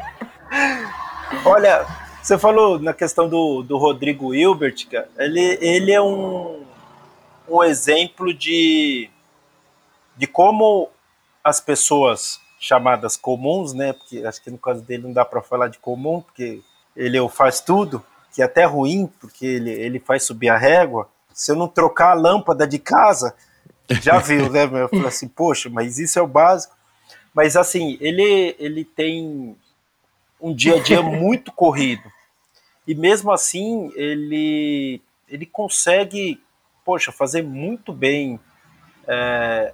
Olha, 1.44 1.86
você 2.22 2.38
falou 2.38 2.78
na 2.78 2.92
questão 2.92 3.28
do, 3.28 3.62
do 3.62 3.76
Rodrigo 3.76 4.34
Hilbert, 4.34 4.86
cara, 4.90 5.08
ele, 5.18 5.58
ele 5.60 5.92
é 5.92 6.00
um, 6.00 6.62
um 7.48 7.62
exemplo 7.64 8.32
de, 8.32 9.10
de 10.16 10.26
como 10.26 10.88
as 11.42 11.60
pessoas 11.60 12.40
chamadas 12.60 13.16
comuns, 13.16 13.72
né? 13.72 13.92
Porque 13.92 14.24
acho 14.24 14.42
que 14.42 14.50
no 14.50 14.58
caso 14.58 14.80
dele 14.82 15.02
não 15.02 15.12
dá 15.12 15.24
para 15.24 15.42
falar 15.42 15.68
de 15.68 15.78
comum, 15.78 16.20
porque 16.20 16.62
ele 16.96 17.18
faz 17.28 17.60
tudo, 17.60 18.02
que 18.32 18.40
é 18.40 18.44
até 18.44 18.64
ruim, 18.64 19.10
porque 19.20 19.44
ele, 19.44 19.70
ele 19.70 19.98
faz 19.98 20.22
subir 20.22 20.48
a 20.48 20.56
régua. 20.56 21.08
Se 21.34 21.50
eu 21.50 21.56
não 21.56 21.66
trocar 21.66 22.12
a 22.12 22.14
lâmpada 22.14 22.66
de 22.66 22.78
casa, 22.78 23.34
já 23.88 24.18
viu, 24.18 24.50
né? 24.50 24.64
Eu 24.64 24.88
falei 24.88 25.06
assim, 25.06 25.28
poxa, 25.28 25.68
mas 25.68 25.98
isso 25.98 26.18
é 26.18 26.22
o 26.22 26.26
básico. 26.26 26.74
Mas 27.34 27.56
assim, 27.56 27.96
ele, 28.00 28.54
ele 28.58 28.84
tem 28.84 29.56
um 30.40 30.54
dia 30.54 30.76
a 30.76 30.78
dia 30.80 31.00
muito 31.02 31.52
corrido. 31.52 32.02
E 32.86 32.94
mesmo 32.94 33.30
assim, 33.30 33.92
ele, 33.94 35.00
ele 35.28 35.46
consegue, 35.46 36.42
poxa, 36.84 37.12
fazer 37.12 37.42
muito 37.42 37.92
bem 37.92 38.40
é, 39.06 39.72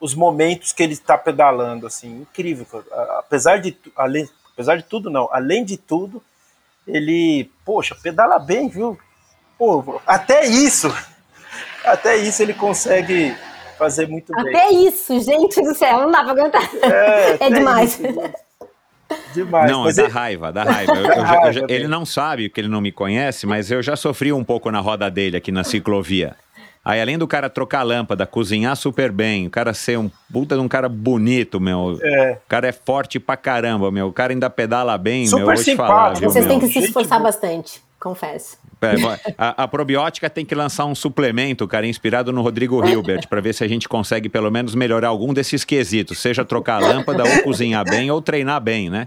os 0.00 0.14
momentos 0.14 0.72
que 0.72 0.82
ele 0.82 0.92
está 0.92 1.16
pedalando, 1.16 1.86
assim, 1.86 2.20
incrível. 2.20 2.66
Apesar 3.18 3.58
de, 3.58 3.76
além, 3.96 4.28
apesar 4.52 4.76
de 4.76 4.82
tudo, 4.84 5.10
não, 5.10 5.28
além 5.32 5.64
de 5.64 5.76
tudo, 5.76 6.22
ele, 6.86 7.50
poxa, 7.64 7.94
pedala 7.94 8.38
bem, 8.38 8.68
viu? 8.68 8.98
Pô, 9.56 10.00
até 10.06 10.46
isso 10.46 10.88
até 11.84 12.16
isso 12.16 12.42
ele 12.42 12.54
consegue 12.54 13.34
fazer 13.78 14.08
muito 14.08 14.32
Até 14.34 14.42
bem. 14.44 14.56
Até 14.56 14.70
isso, 14.74 15.20
gente 15.20 15.62
do 15.62 15.74
céu, 15.74 16.00
não 16.00 16.10
dá 16.10 16.22
pra 16.22 16.32
aguentar. 16.32 16.68
É, 16.82 17.36
é 17.46 17.50
demais. 17.50 18.00
Isso, 18.00 18.28
demais. 19.34 19.70
Não, 19.70 19.88
é 19.88 19.92
da 19.92 20.08
raiva, 20.08 20.52
dá 20.52 20.64
raiva. 20.64 20.94
Eu, 20.96 21.04
eu, 21.04 21.44
eu, 21.46 21.52
já, 21.52 21.60
ele 21.68 21.88
não 21.88 22.04
sabe 22.04 22.48
que 22.50 22.60
ele 22.60 22.68
não 22.68 22.80
me 22.80 22.92
conhece, 22.92 23.46
mas 23.46 23.70
eu 23.70 23.82
já 23.82 23.96
sofri 23.96 24.32
um 24.32 24.44
pouco 24.44 24.70
na 24.70 24.80
roda 24.80 25.10
dele 25.10 25.36
aqui 25.36 25.52
na 25.52 25.64
ciclovia. 25.64 26.36
Aí, 26.84 27.02
além 27.02 27.18
do 27.18 27.26
cara 27.26 27.50
trocar 27.50 27.82
lâmpada, 27.82 28.26
cozinhar 28.26 28.74
super 28.74 29.12
bem, 29.12 29.46
o 29.46 29.50
cara 29.50 29.74
ser 29.74 29.98
um 29.98 30.10
puta 30.32 30.54
de 30.54 30.60
um 30.62 30.68
cara 30.68 30.88
bonito, 30.88 31.60
meu. 31.60 31.98
É. 32.02 32.38
O 32.44 32.48
cara 32.48 32.68
é 32.68 32.72
forte 32.72 33.20
pra 33.20 33.36
caramba, 33.36 33.90
meu. 33.90 34.08
O 34.08 34.12
cara 34.12 34.32
ainda 34.32 34.48
pedala 34.48 34.96
bem, 34.96 35.26
super 35.26 35.44
meu. 35.44 35.54
Vou 35.54 35.64
te 35.64 35.76
falar, 35.76 36.14
viu, 36.14 36.30
Vocês 36.30 36.46
têm 36.46 36.58
que 36.58 36.68
se 36.68 36.78
esforçar 36.78 37.20
bastante. 37.20 37.82
confesso. 38.00 38.56
É, 38.80 39.34
a, 39.36 39.64
a, 39.64 39.68
probiótica 39.68 40.30
tem 40.30 40.44
que 40.44 40.54
lançar 40.54 40.84
um 40.86 40.94
suplemento, 40.94 41.66
cara, 41.66 41.86
inspirado 41.86 42.32
no 42.32 42.42
Rodrigo 42.42 42.84
Hilbert, 42.86 43.28
para 43.28 43.40
ver 43.40 43.52
se 43.52 43.64
a 43.64 43.68
gente 43.68 43.88
consegue 43.88 44.28
pelo 44.28 44.50
menos 44.50 44.74
melhorar 44.74 45.08
algum 45.08 45.34
desses 45.34 45.64
quesitos, 45.64 46.18
seja 46.18 46.44
trocar 46.44 46.82
a 46.82 46.86
lâmpada, 46.86 47.24
ou 47.24 47.42
cozinhar 47.42 47.84
bem, 47.84 48.10
ou 48.10 48.22
treinar 48.22 48.60
bem, 48.60 48.88
né? 48.88 49.06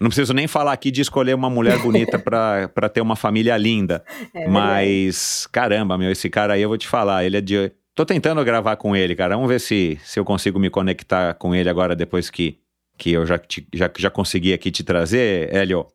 Não 0.00 0.08
preciso 0.08 0.34
nem 0.34 0.46
falar 0.46 0.72
aqui 0.72 0.90
de 0.90 1.00
escolher 1.00 1.34
uma 1.34 1.48
mulher 1.48 1.78
bonita 1.78 2.18
para 2.18 2.88
ter 2.88 3.00
uma 3.00 3.16
família 3.16 3.56
linda. 3.56 4.04
É 4.34 4.48
mas, 4.48 5.46
caramba, 5.50 5.96
meu, 5.96 6.10
esse 6.10 6.28
cara 6.28 6.54
aí 6.54 6.62
eu 6.62 6.68
vou 6.68 6.78
te 6.78 6.88
falar, 6.88 7.24
ele 7.24 7.36
é 7.36 7.40
de. 7.40 7.72
Tô 7.94 8.04
tentando 8.04 8.44
gravar 8.44 8.76
com 8.76 8.96
ele, 8.96 9.14
cara. 9.14 9.36
Vamos 9.36 9.48
ver 9.48 9.60
se, 9.60 9.98
se 10.04 10.18
eu 10.18 10.24
consigo 10.24 10.58
me 10.58 10.68
conectar 10.68 11.34
com 11.34 11.54
ele 11.54 11.68
agora 11.68 11.94
depois 11.94 12.28
que, 12.28 12.58
que 12.98 13.12
eu 13.12 13.24
já, 13.24 13.38
te, 13.38 13.66
já, 13.72 13.88
já 13.96 14.10
consegui 14.10 14.52
aqui 14.52 14.70
te 14.70 14.82
trazer, 14.82 15.54
Hélio. 15.54 15.86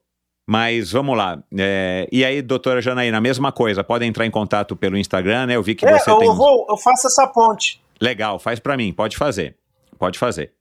Mas 0.49 0.91
vamos 0.91 1.15
lá. 1.15 1.43
É, 1.55 2.09
e 2.11 2.25
aí, 2.25 2.41
doutora 2.41 2.81
Janaína, 2.81 3.19
a 3.19 3.21
mesma 3.21 3.51
coisa. 3.51 3.83
Pode 3.83 4.03
entrar 4.03 4.25
em 4.25 4.31
contato 4.31 4.75
pelo 4.75 4.97
Instagram, 4.97 5.45
né? 5.45 5.55
Eu 5.55 5.61
vi 5.61 5.75
que 5.75 5.85
é, 5.85 5.99
você 5.99 6.09
eu 6.09 6.17
tem. 6.17 6.27
Vou, 6.27 6.65
eu 6.67 6.75
faço 6.75 7.05
essa 7.05 7.27
ponte. 7.27 7.79
Legal, 8.01 8.39
faz 8.39 8.59
para 8.59 8.75
mim. 8.75 8.91
Pode 8.91 9.15
fazer. 9.15 9.55
Pode 9.99 10.17
fazer. 10.17 10.51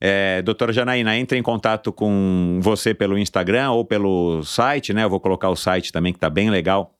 É, 0.00 0.42
doutora 0.42 0.72
Janaína, 0.72 1.16
entre 1.16 1.38
em 1.38 1.44
contato 1.44 1.92
com 1.92 2.58
você 2.60 2.92
pelo 2.92 3.16
Instagram 3.16 3.70
ou 3.70 3.84
pelo 3.84 4.42
site, 4.42 4.92
né? 4.92 5.04
Eu 5.04 5.10
vou 5.10 5.20
colocar 5.20 5.48
o 5.48 5.54
site 5.54 5.92
também, 5.92 6.12
que 6.12 6.16
está 6.16 6.28
bem 6.28 6.50
legal, 6.50 6.92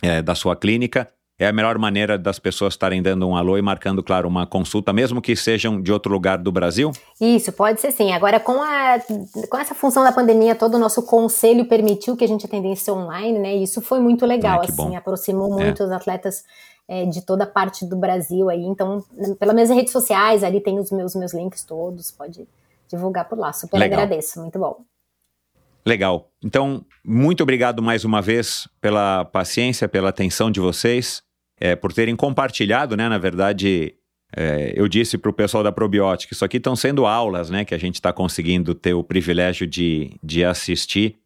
é, 0.00 0.22
da 0.22 0.36
sua 0.36 0.54
clínica. 0.54 1.08
É 1.42 1.48
a 1.48 1.52
melhor 1.52 1.76
maneira 1.76 2.16
das 2.16 2.38
pessoas 2.38 2.74
estarem 2.74 3.02
dando 3.02 3.26
um 3.28 3.34
alô 3.34 3.58
e 3.58 3.62
marcando, 3.62 4.00
claro, 4.00 4.28
uma 4.28 4.46
consulta, 4.46 4.92
mesmo 4.92 5.20
que 5.20 5.34
sejam 5.34 5.82
de 5.82 5.92
outro 5.92 6.12
lugar 6.12 6.38
do 6.38 6.52
Brasil? 6.52 6.92
Isso, 7.20 7.50
pode 7.50 7.80
ser 7.80 7.90
sim. 7.90 8.12
Agora, 8.12 8.38
com, 8.38 8.62
a, 8.62 9.00
com 9.50 9.58
essa 9.58 9.74
função 9.74 10.04
da 10.04 10.12
pandemia, 10.12 10.54
todo 10.54 10.76
o 10.76 10.78
nosso 10.78 11.02
conselho 11.02 11.64
permitiu 11.64 12.16
que 12.16 12.22
a 12.22 12.28
gente 12.28 12.46
atendesse 12.46 12.88
online, 12.92 13.40
né? 13.40 13.56
E 13.56 13.64
isso 13.64 13.80
foi 13.80 13.98
muito 13.98 14.24
legal, 14.24 14.60
ah, 14.60 14.66
assim, 14.68 14.76
bom. 14.90 14.96
aproximou 14.96 15.58
é. 15.58 15.64
muito 15.64 15.82
é. 15.82 15.86
os 15.86 15.90
atletas 15.90 16.44
é, 16.86 17.06
de 17.06 17.26
toda 17.26 17.44
parte 17.44 17.84
do 17.84 17.96
Brasil 17.96 18.48
aí. 18.48 18.62
Então, 18.62 19.02
pelas 19.40 19.52
minhas 19.52 19.70
redes 19.70 19.90
sociais, 19.90 20.44
ali 20.44 20.60
tem 20.60 20.78
os 20.78 20.92
meus, 20.92 21.16
meus 21.16 21.34
links 21.34 21.64
todos, 21.64 22.12
pode 22.12 22.46
divulgar 22.88 23.28
por 23.28 23.36
lá. 23.36 23.52
Super 23.52 23.78
Legal. 23.78 23.98
agradeço, 23.98 24.40
muito 24.40 24.60
bom. 24.60 24.76
Legal. 25.84 26.28
Então, 26.44 26.84
muito 27.04 27.42
obrigado 27.42 27.82
mais 27.82 28.04
uma 28.04 28.22
vez 28.22 28.68
pela 28.80 29.24
paciência, 29.24 29.88
pela 29.88 30.10
atenção 30.10 30.52
de 30.52 30.60
vocês, 30.60 31.20
é, 31.62 31.76
por 31.76 31.92
terem 31.92 32.16
compartilhado, 32.16 32.96
né? 32.96 33.08
Na 33.08 33.18
verdade, 33.18 33.94
é, 34.36 34.72
eu 34.74 34.88
disse 34.88 35.16
para 35.16 35.30
o 35.30 35.32
pessoal 35.32 35.62
da 35.62 35.70
Probiótica, 35.70 36.34
isso 36.34 36.44
aqui 36.44 36.56
estão 36.56 36.74
sendo 36.74 37.06
aulas, 37.06 37.50
né? 37.50 37.64
Que 37.64 37.72
a 37.72 37.78
gente 37.78 37.94
está 37.94 38.12
conseguindo 38.12 38.74
ter 38.74 38.94
o 38.94 39.04
privilégio 39.04 39.64
de, 39.64 40.10
de 40.20 40.44
assistir 40.44 41.20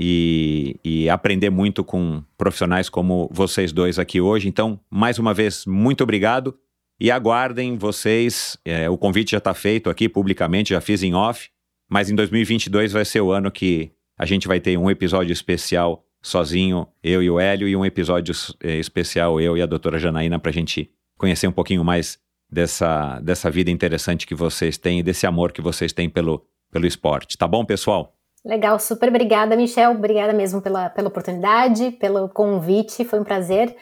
e, 0.00 0.80
e, 0.82 1.10
aprender 1.10 1.50
muito 1.50 1.84
com 1.84 2.24
profissionais 2.38 2.88
como 2.88 3.28
vocês 3.30 3.70
dois 3.70 3.98
aqui 3.98 4.18
hoje. 4.18 4.48
Então, 4.48 4.80
mais 4.90 5.18
uma 5.18 5.34
vez, 5.34 5.66
muito 5.66 6.02
obrigado 6.02 6.56
e 6.98 7.10
aguardem 7.10 7.76
vocês. 7.76 8.56
É, 8.64 8.88
o 8.88 8.96
convite 8.96 9.32
já 9.32 9.38
está 9.38 9.52
feito 9.52 9.90
aqui 9.90 10.08
publicamente, 10.08 10.70
já 10.70 10.80
fiz 10.80 11.02
em 11.02 11.12
off, 11.12 11.50
mas 11.86 12.08
em 12.08 12.14
2022 12.14 12.92
vai 12.92 13.04
ser 13.04 13.20
o 13.20 13.30
ano 13.30 13.50
que 13.50 13.92
a 14.18 14.24
gente 14.24 14.48
vai 14.48 14.58
ter 14.58 14.78
um 14.78 14.90
episódio 14.90 15.34
especial 15.34 16.02
sozinho, 16.22 16.86
eu 17.02 17.22
e 17.22 17.28
o 17.28 17.40
Hélio, 17.40 17.66
e 17.66 17.74
um 17.74 17.84
episódio 17.84 18.32
é, 18.62 18.76
especial, 18.76 19.40
eu 19.40 19.56
e 19.56 19.62
a 19.62 19.66
doutora 19.66 19.98
Janaína, 19.98 20.38
para 20.38 20.50
a 20.50 20.54
gente 20.54 20.90
conhecer 21.18 21.48
um 21.48 21.52
pouquinho 21.52 21.84
mais 21.84 22.18
dessa, 22.50 23.18
dessa 23.20 23.50
vida 23.50 23.70
interessante 23.70 24.26
que 24.26 24.34
vocês 24.34 24.78
têm 24.78 25.00
e 25.00 25.02
desse 25.02 25.26
amor 25.26 25.52
que 25.52 25.60
vocês 25.60 25.92
têm 25.92 26.08
pelo, 26.08 26.44
pelo 26.70 26.86
esporte. 26.86 27.36
Tá 27.36 27.48
bom, 27.48 27.64
pessoal? 27.64 28.14
Legal, 28.44 28.78
super 28.78 29.08
obrigada, 29.08 29.56
Michel. 29.56 29.92
Obrigada 29.92 30.32
mesmo 30.32 30.60
pela, 30.60 30.90
pela 30.90 31.08
oportunidade, 31.08 31.92
pelo 31.92 32.28
convite. 32.28 33.04
Foi 33.04 33.20
um 33.20 33.24
prazer 33.24 33.74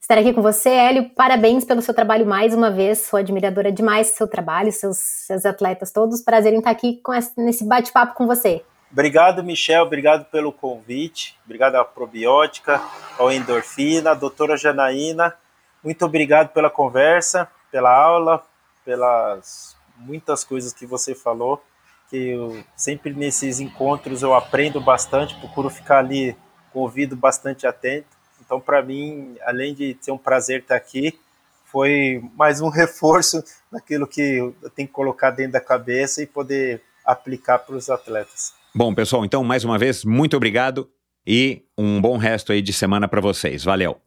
estar 0.00 0.18
aqui 0.18 0.32
com 0.32 0.40
você, 0.40 0.68
Hélio. 0.68 1.10
Parabéns 1.10 1.64
pelo 1.64 1.82
seu 1.82 1.92
trabalho 1.92 2.24
mais 2.24 2.54
uma 2.54 2.70
vez. 2.70 2.98
Sou 3.00 3.18
admiradora 3.18 3.72
demais 3.72 4.10
do 4.10 4.16
seu 4.16 4.28
trabalho, 4.28 4.70
seus, 4.70 4.98
seus 4.98 5.44
atletas 5.44 5.90
todos. 5.90 6.22
Prazer 6.22 6.52
em 6.52 6.58
estar 6.58 6.70
aqui 6.70 7.00
com 7.02 7.12
esse, 7.12 7.32
nesse 7.36 7.66
bate-papo 7.66 8.14
com 8.14 8.26
você. 8.26 8.62
Obrigado, 8.94 9.42
Michel. 9.42 9.82
Obrigado 9.82 10.24
pelo 10.26 10.52
convite. 10.52 11.36
Obrigado 11.44 11.74
à 11.74 11.84
Probiótica, 11.84 12.80
ao 13.18 13.32
Endorfina, 13.32 14.12
à 14.12 14.14
doutora 14.14 14.56
Janaína. 14.56 15.34
Muito 15.82 16.04
obrigado 16.04 16.50
pela 16.52 16.70
conversa, 16.70 17.48
pela 17.72 17.92
aula, 17.92 18.40
pelas 18.84 19.76
muitas 19.96 20.44
coisas 20.44 20.72
que 20.72 20.86
você 20.86 21.12
falou 21.12 21.60
que 22.08 22.28
eu 22.28 22.64
sempre 22.76 23.12
nesses 23.12 23.58
encontros 23.58 24.22
eu 24.22 24.32
aprendo 24.32 24.80
bastante, 24.80 25.34
procuro 25.40 25.68
ficar 25.68 25.98
ali 25.98 26.36
com 26.72 26.78
o 26.78 26.82
ouvido 26.82 27.16
bastante 27.16 27.66
atento. 27.66 28.06
Então, 28.40 28.60
para 28.60 28.80
mim, 28.80 29.36
além 29.42 29.74
de 29.74 29.96
ser 30.00 30.12
um 30.12 30.18
prazer 30.18 30.60
estar 30.60 30.76
aqui, 30.76 31.18
foi 31.64 32.22
mais 32.36 32.60
um 32.60 32.68
reforço 32.70 33.42
daquilo 33.72 34.06
que 34.06 34.20
eu 34.20 34.70
tenho 34.70 34.86
que 34.86 34.94
colocar 34.94 35.32
dentro 35.32 35.54
da 35.54 35.60
cabeça 35.60 36.22
e 36.22 36.26
poder 36.26 36.80
aplicar 37.04 37.58
para 37.58 37.74
os 37.74 37.90
atletas. 37.90 38.54
Bom, 38.76 38.92
pessoal, 38.92 39.24
então 39.24 39.44
mais 39.44 39.64
uma 39.64 39.78
vez, 39.78 40.04
muito 40.04 40.36
obrigado 40.36 40.90
e 41.24 41.62
um 41.78 42.00
bom 42.00 42.16
resto 42.16 42.50
aí 42.50 42.60
de 42.60 42.72
semana 42.72 43.06
para 43.06 43.20
vocês. 43.20 43.62
Valeu. 43.62 44.00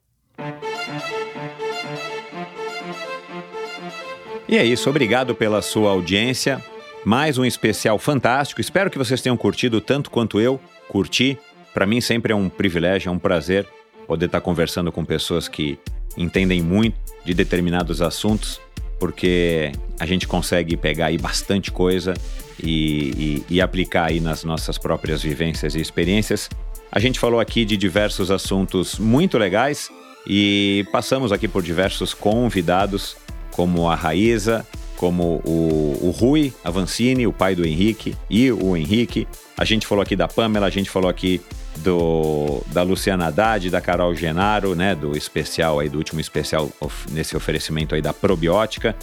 E 4.45 4.57
é 4.57 4.65
isso, 4.65 4.89
obrigado 4.89 5.34
pela 5.34 5.61
sua 5.61 5.91
audiência. 5.91 6.61
Mais 7.06 7.38
um 7.38 7.45
especial 7.45 7.98
fantástico. 7.98 8.60
Espero 8.60 8.89
que 8.89 8.98
vocês 8.98 9.22
tenham 9.22 9.38
curtido 9.38 9.80
tanto 9.80 10.11
quanto 10.11 10.41
eu 10.41 10.60
curti. 10.89 11.38
Para 11.73 11.85
mim 11.85 12.02
sempre 12.02 12.34
é 12.34 12.35
um 12.35 12.49
privilégio, 12.49 13.07
é 13.07 13.11
um 13.14 13.19
prazer 13.19 13.65
poder 14.06 14.26
estar 14.26 14.41
conversando 14.41 14.91
com 14.91 15.06
pessoas 15.06 15.48
que 15.48 15.80
entendem 16.18 16.61
muito 16.61 16.98
de 17.23 17.34
determinados 17.34 18.02
assuntos, 18.02 18.60
porque 18.99 19.72
a 19.99 20.06
gente 20.06 20.28
consegue 20.28 20.76
pegar 20.76 21.07
aí 21.07 21.18
bastante 21.18 21.72
coisa 21.72 22.14
e, 22.61 23.44
e, 23.49 23.56
e 23.56 23.61
aplicar 23.61 24.10
aí 24.10 24.19
nas 24.19 24.44
nossas 24.44 24.78
próprias 24.78 25.22
vivências 25.22 25.76
e 25.76 25.82
experiências. 25.82 26.49
A 26.91 26.99
gente 26.99 27.19
falou 27.19 27.40
aqui 27.40 27.65
de 27.65 27.78
diversos 27.78 28.32
assuntos 28.32 28.98
muito 28.98 29.38
legais 29.38 29.90
e 30.26 30.86
passamos 30.91 31.32
aqui 31.32 31.48
por 31.48 31.61
diversos 31.61 32.14
convidados, 32.14 33.15
como 33.52 33.90
a 33.90 33.95
Raíza, 33.95 34.65
como 34.98 35.41
o, 35.45 35.98
o 36.02 36.10
Rui 36.10 36.53
Avancini, 36.64 37.26
o 37.26 37.32
pai 37.32 37.56
do 37.56 37.65
Henrique, 37.65 38.15
e 38.30 38.52
o 38.52 38.76
Henrique. 38.76 39.28
A 39.57 39.64
gente 39.64 39.88
falou 39.88 40.02
aqui 40.02 40.15
da 40.15 40.28
Pamela, 40.28 40.65
a 40.65 40.69
gente 40.69 40.90
falou 40.90 41.10
aqui 41.10 41.40
do, 41.78 42.61
da 42.68 42.84
Luciana 42.84 43.28
Haddad, 43.28 43.69
da 43.69 43.80
Carol 43.80 44.14
Genaro, 44.15 44.76
né, 44.76 44.95
do 44.95 45.15
especial 45.15 45.80
aí, 45.80 45.88
do 45.88 45.98
último 45.98 46.19
especial 46.19 46.69
nesse 47.11 47.38
oferecimento 47.38 47.95
aí 47.95 48.02
da 48.02 48.11
probiótica. 48.11 48.95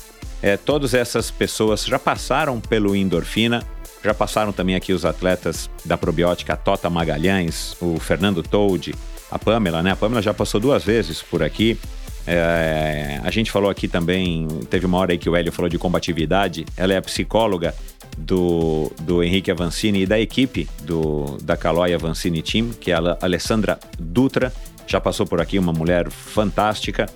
É, 0.43 0.57
todas 0.57 0.93
essas 0.93 1.31
pessoas 1.31 1.85
já 1.85 1.99
passaram 1.99 2.61
pelo 2.61 2.95
endorfina, 2.95 3.62
já 4.03 4.12
passaram 4.12 4.53
também 4.53 4.75
aqui 4.75 4.93
os 4.93 5.05
atletas 5.05 5.71
da 5.85 5.97
probiótica, 5.97 6.57
Tota 6.57 6.91
Magalhães, 6.91 7.77
o 7.81 7.99
Fernando 7.99 8.43
Told, 8.43 8.95
a 9.31 9.39
Pamela, 9.39 9.83
né? 9.83 9.93
A 9.93 9.97
Pamela 9.97 10.21
já 10.21 10.35
passou 10.35 10.61
duas 10.61 10.85
vezes 10.85 11.23
por 11.23 11.43
aqui. 11.43 11.79
É, 12.27 13.21
a 13.23 13.31
gente 13.31 13.51
falou 13.51 13.71
aqui 13.71 13.87
também, 13.87 14.49
teve 14.71 14.87
uma 14.87 14.99
hora 14.99 15.13
aí 15.13 15.19
que 15.19 15.29
o 15.29 15.37
Hélio 15.37 15.53
falou 15.53 15.69
de 15.69 15.79
combatividade. 15.79 16.65
Ela 16.77 16.95
é 16.95 16.97
a 16.97 17.03
psicóloga 17.03 17.75
do, 18.17 18.91
do 19.03 19.23
Henrique 19.23 19.51
Avancini 19.51 20.03
e 20.03 20.07
da 20.07 20.19
equipe 20.19 20.69
do, 20.83 21.37
da 21.43 21.57
Caloi 21.57 21.93
Avancini 21.93 22.43
Team, 22.43 22.71
que 22.81 22.91
é 22.91 22.95
a 22.95 23.19
Alessandra 23.21 23.79
Dutra. 23.99 24.53
Já 24.87 25.01
passou 25.01 25.27
por 25.27 25.41
aqui, 25.41 25.59
uma 25.59 25.73
mulher 25.73 26.11
fantástica. 26.11 27.07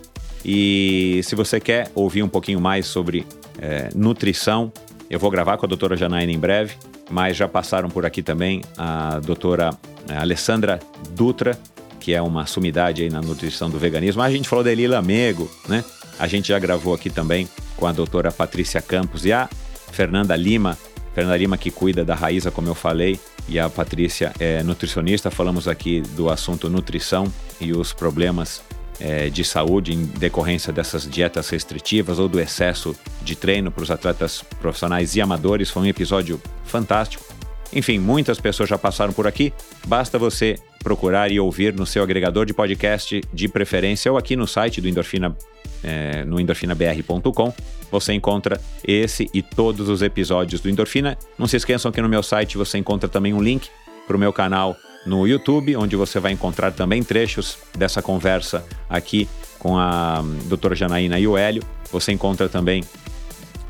E 0.44 1.20
se 1.24 1.34
você 1.34 1.60
quer 1.60 1.90
ouvir 1.94 2.22
um 2.22 2.28
pouquinho 2.28 2.60
mais 2.60 2.86
sobre 2.86 3.26
é, 3.60 3.88
nutrição, 3.94 4.72
eu 5.10 5.18
vou 5.18 5.30
gravar 5.30 5.56
com 5.56 5.66
a 5.66 5.68
doutora 5.68 5.96
Janaína 5.96 6.32
em 6.32 6.38
breve, 6.38 6.74
mas 7.10 7.36
já 7.36 7.48
passaram 7.48 7.88
por 7.88 8.04
aqui 8.04 8.22
também 8.22 8.62
a 8.76 9.20
doutora 9.20 9.70
é, 10.08 10.16
Alessandra 10.16 10.78
Dutra, 11.10 11.58
que 11.98 12.14
é 12.14 12.22
uma 12.22 12.46
sumidade 12.46 13.02
aí 13.02 13.10
na 13.10 13.20
nutrição 13.20 13.68
do 13.68 13.78
veganismo. 13.78 14.22
A 14.22 14.30
gente 14.30 14.48
falou 14.48 14.64
da 14.64 14.72
Elila 14.72 15.02
Mego, 15.02 15.50
né? 15.68 15.84
A 16.18 16.26
gente 16.26 16.48
já 16.48 16.58
gravou 16.58 16.94
aqui 16.94 17.10
também 17.10 17.48
com 17.76 17.86
a 17.86 17.92
doutora 17.92 18.32
Patrícia 18.32 18.82
Campos 18.82 19.24
e 19.24 19.32
a 19.32 19.48
Fernanda 19.92 20.34
Lima. 20.34 20.76
Fernanda 21.14 21.36
Lima 21.36 21.56
que 21.56 21.70
cuida 21.70 22.04
da 22.04 22.14
Raíza, 22.14 22.50
como 22.50 22.68
eu 22.68 22.74
falei, 22.74 23.18
e 23.48 23.58
a 23.58 23.68
Patrícia 23.68 24.32
é 24.38 24.62
nutricionista. 24.62 25.30
Falamos 25.30 25.68
aqui 25.68 26.00
do 26.00 26.28
assunto 26.28 26.68
nutrição 26.68 27.32
e 27.60 27.72
os 27.72 27.92
problemas 27.92 28.62
é, 29.00 29.28
de 29.28 29.44
saúde 29.44 29.94
em 29.94 30.04
decorrência 30.04 30.72
dessas 30.72 31.08
dietas 31.08 31.48
restritivas 31.48 32.18
ou 32.18 32.28
do 32.28 32.40
excesso 32.40 32.96
de 33.22 33.36
treino 33.36 33.70
para 33.70 33.82
os 33.82 33.90
atletas 33.90 34.42
profissionais 34.60 35.14
e 35.16 35.20
amadores. 35.20 35.70
Foi 35.70 35.82
um 35.82 35.86
episódio 35.86 36.40
fantástico. 36.64 37.37
Enfim, 37.72 37.98
muitas 37.98 38.40
pessoas 38.40 38.68
já 38.68 38.78
passaram 38.78 39.12
por 39.12 39.26
aqui. 39.26 39.52
Basta 39.86 40.18
você 40.18 40.56
procurar 40.82 41.30
e 41.30 41.38
ouvir 41.38 41.74
no 41.74 41.84
seu 41.84 42.02
agregador 42.02 42.46
de 42.46 42.54
podcast 42.54 43.20
de 43.32 43.48
preferência 43.48 44.10
ou 44.10 44.16
aqui 44.16 44.36
no 44.36 44.46
site 44.46 44.80
do 44.80 44.88
Endorfina, 44.88 45.36
é, 45.82 46.24
no 46.24 46.40
endorfinabr.com. 46.40 47.52
Você 47.90 48.12
encontra 48.12 48.60
esse 48.86 49.28
e 49.34 49.42
todos 49.42 49.88
os 49.88 50.02
episódios 50.02 50.60
do 50.60 50.68
Endorfina. 50.68 51.16
Não 51.38 51.46
se 51.46 51.56
esqueçam 51.56 51.92
que 51.92 52.00
no 52.00 52.08
meu 52.08 52.22
site 52.22 52.56
você 52.56 52.78
encontra 52.78 53.08
também 53.08 53.34
um 53.34 53.42
link 53.42 53.68
para 54.06 54.16
o 54.16 54.20
meu 54.20 54.32
canal 54.32 54.76
no 55.06 55.26
YouTube, 55.26 55.76
onde 55.76 55.96
você 55.96 56.18
vai 56.20 56.32
encontrar 56.32 56.72
também 56.72 57.02
trechos 57.02 57.58
dessa 57.76 58.02
conversa 58.02 58.64
aqui 58.88 59.28
com 59.58 59.76
a 59.78 60.22
doutora 60.44 60.74
Janaína 60.74 61.18
e 61.18 61.26
o 61.26 61.36
Hélio. 61.36 61.62
Você 61.90 62.12
encontra 62.12 62.48
também 62.48 62.84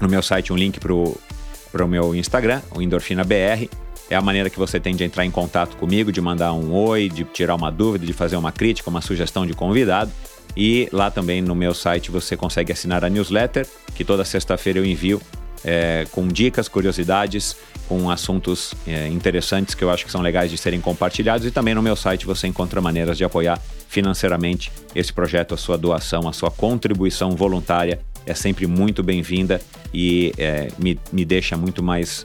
no 0.00 0.08
meu 0.08 0.22
site 0.22 0.52
um 0.52 0.56
link 0.56 0.78
para 0.80 0.92
o 0.92 1.88
meu 1.88 2.14
Instagram, 2.14 2.60
o 2.74 2.82
Endorfina 2.82 3.24
BR. 3.24 3.68
É 4.10 4.16
a 4.16 4.22
maneira 4.22 4.48
que 4.48 4.58
você 4.58 4.80
tem 4.80 4.96
de 4.96 5.04
entrar 5.04 5.24
em 5.24 5.30
contato 5.30 5.76
comigo, 5.76 6.10
de 6.10 6.20
mandar 6.20 6.52
um 6.52 6.72
oi, 6.72 7.08
de 7.08 7.24
tirar 7.24 7.54
uma 7.54 7.70
dúvida, 7.70 8.06
de 8.06 8.12
fazer 8.12 8.36
uma 8.36 8.50
crítica, 8.50 8.88
uma 8.88 9.02
sugestão 9.02 9.46
de 9.46 9.52
convidado. 9.52 10.10
E 10.56 10.88
lá 10.92 11.10
também 11.10 11.42
no 11.42 11.54
meu 11.54 11.74
site 11.74 12.10
você 12.10 12.36
consegue 12.36 12.72
assinar 12.72 13.04
a 13.04 13.10
newsletter, 13.10 13.66
que 13.94 14.04
toda 14.04 14.24
sexta-feira 14.24 14.78
eu 14.78 14.84
envio 14.84 15.20
é, 15.62 16.06
com 16.10 16.26
dicas, 16.26 16.68
curiosidades, 16.68 17.56
com 17.86 18.10
assuntos 18.10 18.74
é, 18.86 19.08
interessantes 19.08 19.74
que 19.74 19.84
eu 19.84 19.90
acho 19.90 20.04
que 20.04 20.10
são 20.10 20.22
legais 20.22 20.50
de 20.50 20.56
serem 20.56 20.80
compartilhados. 20.80 21.46
E 21.46 21.50
também 21.50 21.74
no 21.74 21.82
meu 21.82 21.96
site 21.96 22.24
você 22.24 22.46
encontra 22.46 22.80
maneiras 22.80 23.18
de 23.18 23.24
apoiar 23.24 23.60
financeiramente 23.88 24.70
esse 24.94 25.12
projeto, 25.12 25.54
a 25.54 25.56
sua 25.56 25.76
doação, 25.76 26.28
a 26.28 26.32
sua 26.32 26.50
contribuição 26.50 27.32
voluntária 27.32 28.00
é 28.26 28.34
sempre 28.34 28.66
muito 28.66 29.02
bem-vinda 29.02 29.60
e 29.92 30.32
é, 30.36 30.68
me, 30.78 30.98
me 31.10 31.24
deixa 31.24 31.56
muito 31.56 31.82
mais 31.82 32.24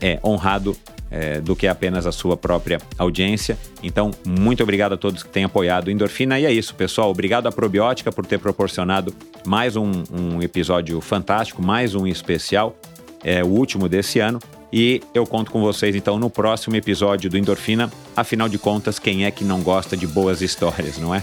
é, 0.00 0.18
honrado 0.24 0.76
é, 1.14 1.40
do 1.40 1.54
que 1.54 1.68
apenas 1.68 2.06
a 2.06 2.12
sua 2.12 2.36
própria 2.36 2.80
audiência. 2.98 3.56
Então, 3.84 4.10
muito 4.26 4.64
obrigado 4.64 4.94
a 4.94 4.96
todos 4.96 5.22
que 5.22 5.28
têm 5.28 5.44
apoiado 5.44 5.88
Endorfina. 5.88 6.40
E 6.40 6.44
é 6.44 6.52
isso, 6.52 6.74
pessoal. 6.74 7.08
Obrigado 7.08 7.46
à 7.46 7.52
Probiótica 7.52 8.10
por 8.10 8.26
ter 8.26 8.40
proporcionado 8.40 9.14
mais 9.46 9.76
um, 9.76 9.92
um 10.12 10.42
episódio 10.42 11.00
fantástico, 11.00 11.62
mais 11.62 11.94
um 11.94 12.04
especial, 12.04 12.76
é, 13.22 13.44
o 13.44 13.46
último 13.46 13.88
desse 13.88 14.18
ano. 14.18 14.40
E 14.72 15.00
eu 15.14 15.24
conto 15.24 15.52
com 15.52 15.60
vocês 15.60 15.94
então 15.94 16.18
no 16.18 16.28
próximo 16.28 16.74
episódio 16.74 17.30
do 17.30 17.38
Endorfina. 17.38 17.92
Afinal 18.16 18.48
de 18.48 18.58
contas, 18.58 18.98
quem 18.98 19.24
é 19.24 19.30
que 19.30 19.44
não 19.44 19.62
gosta 19.62 19.96
de 19.96 20.08
boas 20.08 20.42
histórias, 20.42 20.98
não 20.98 21.14
é? 21.14 21.22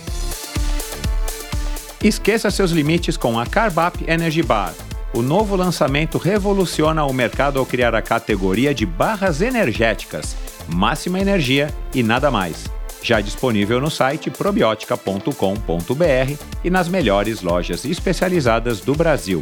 Esqueça 2.02 2.50
seus 2.50 2.72
limites 2.72 3.18
com 3.18 3.38
a 3.38 3.46
Carbap 3.46 4.02
Energy 4.08 4.42
Bar. 4.42 4.74
O 5.14 5.22
novo 5.22 5.58
lançamento 5.58 6.18
revoluciona 6.18 7.04
o 7.04 7.12
mercado 7.12 7.60
ao 7.60 7.66
criar 7.66 7.94
a 7.94 8.02
categoria 8.02 8.74
de 8.74 8.86
barras 8.86 9.42
energéticas, 9.42 10.38
máxima 10.70 11.20
energia 11.20 11.70
e 11.94 12.02
nada 12.02 12.32
mais. 12.32 12.64
Já 13.04 13.20
disponível 13.20 13.82
no 13.82 13.92
site 13.92 14.30
probiotica.com.br 14.30 16.38
e 16.64 16.70
nas 16.70 16.88
melhores 16.88 17.42
lojas 17.42 17.84
especializadas 17.84 18.80
do 18.80 18.96
Brasil. 18.96 19.42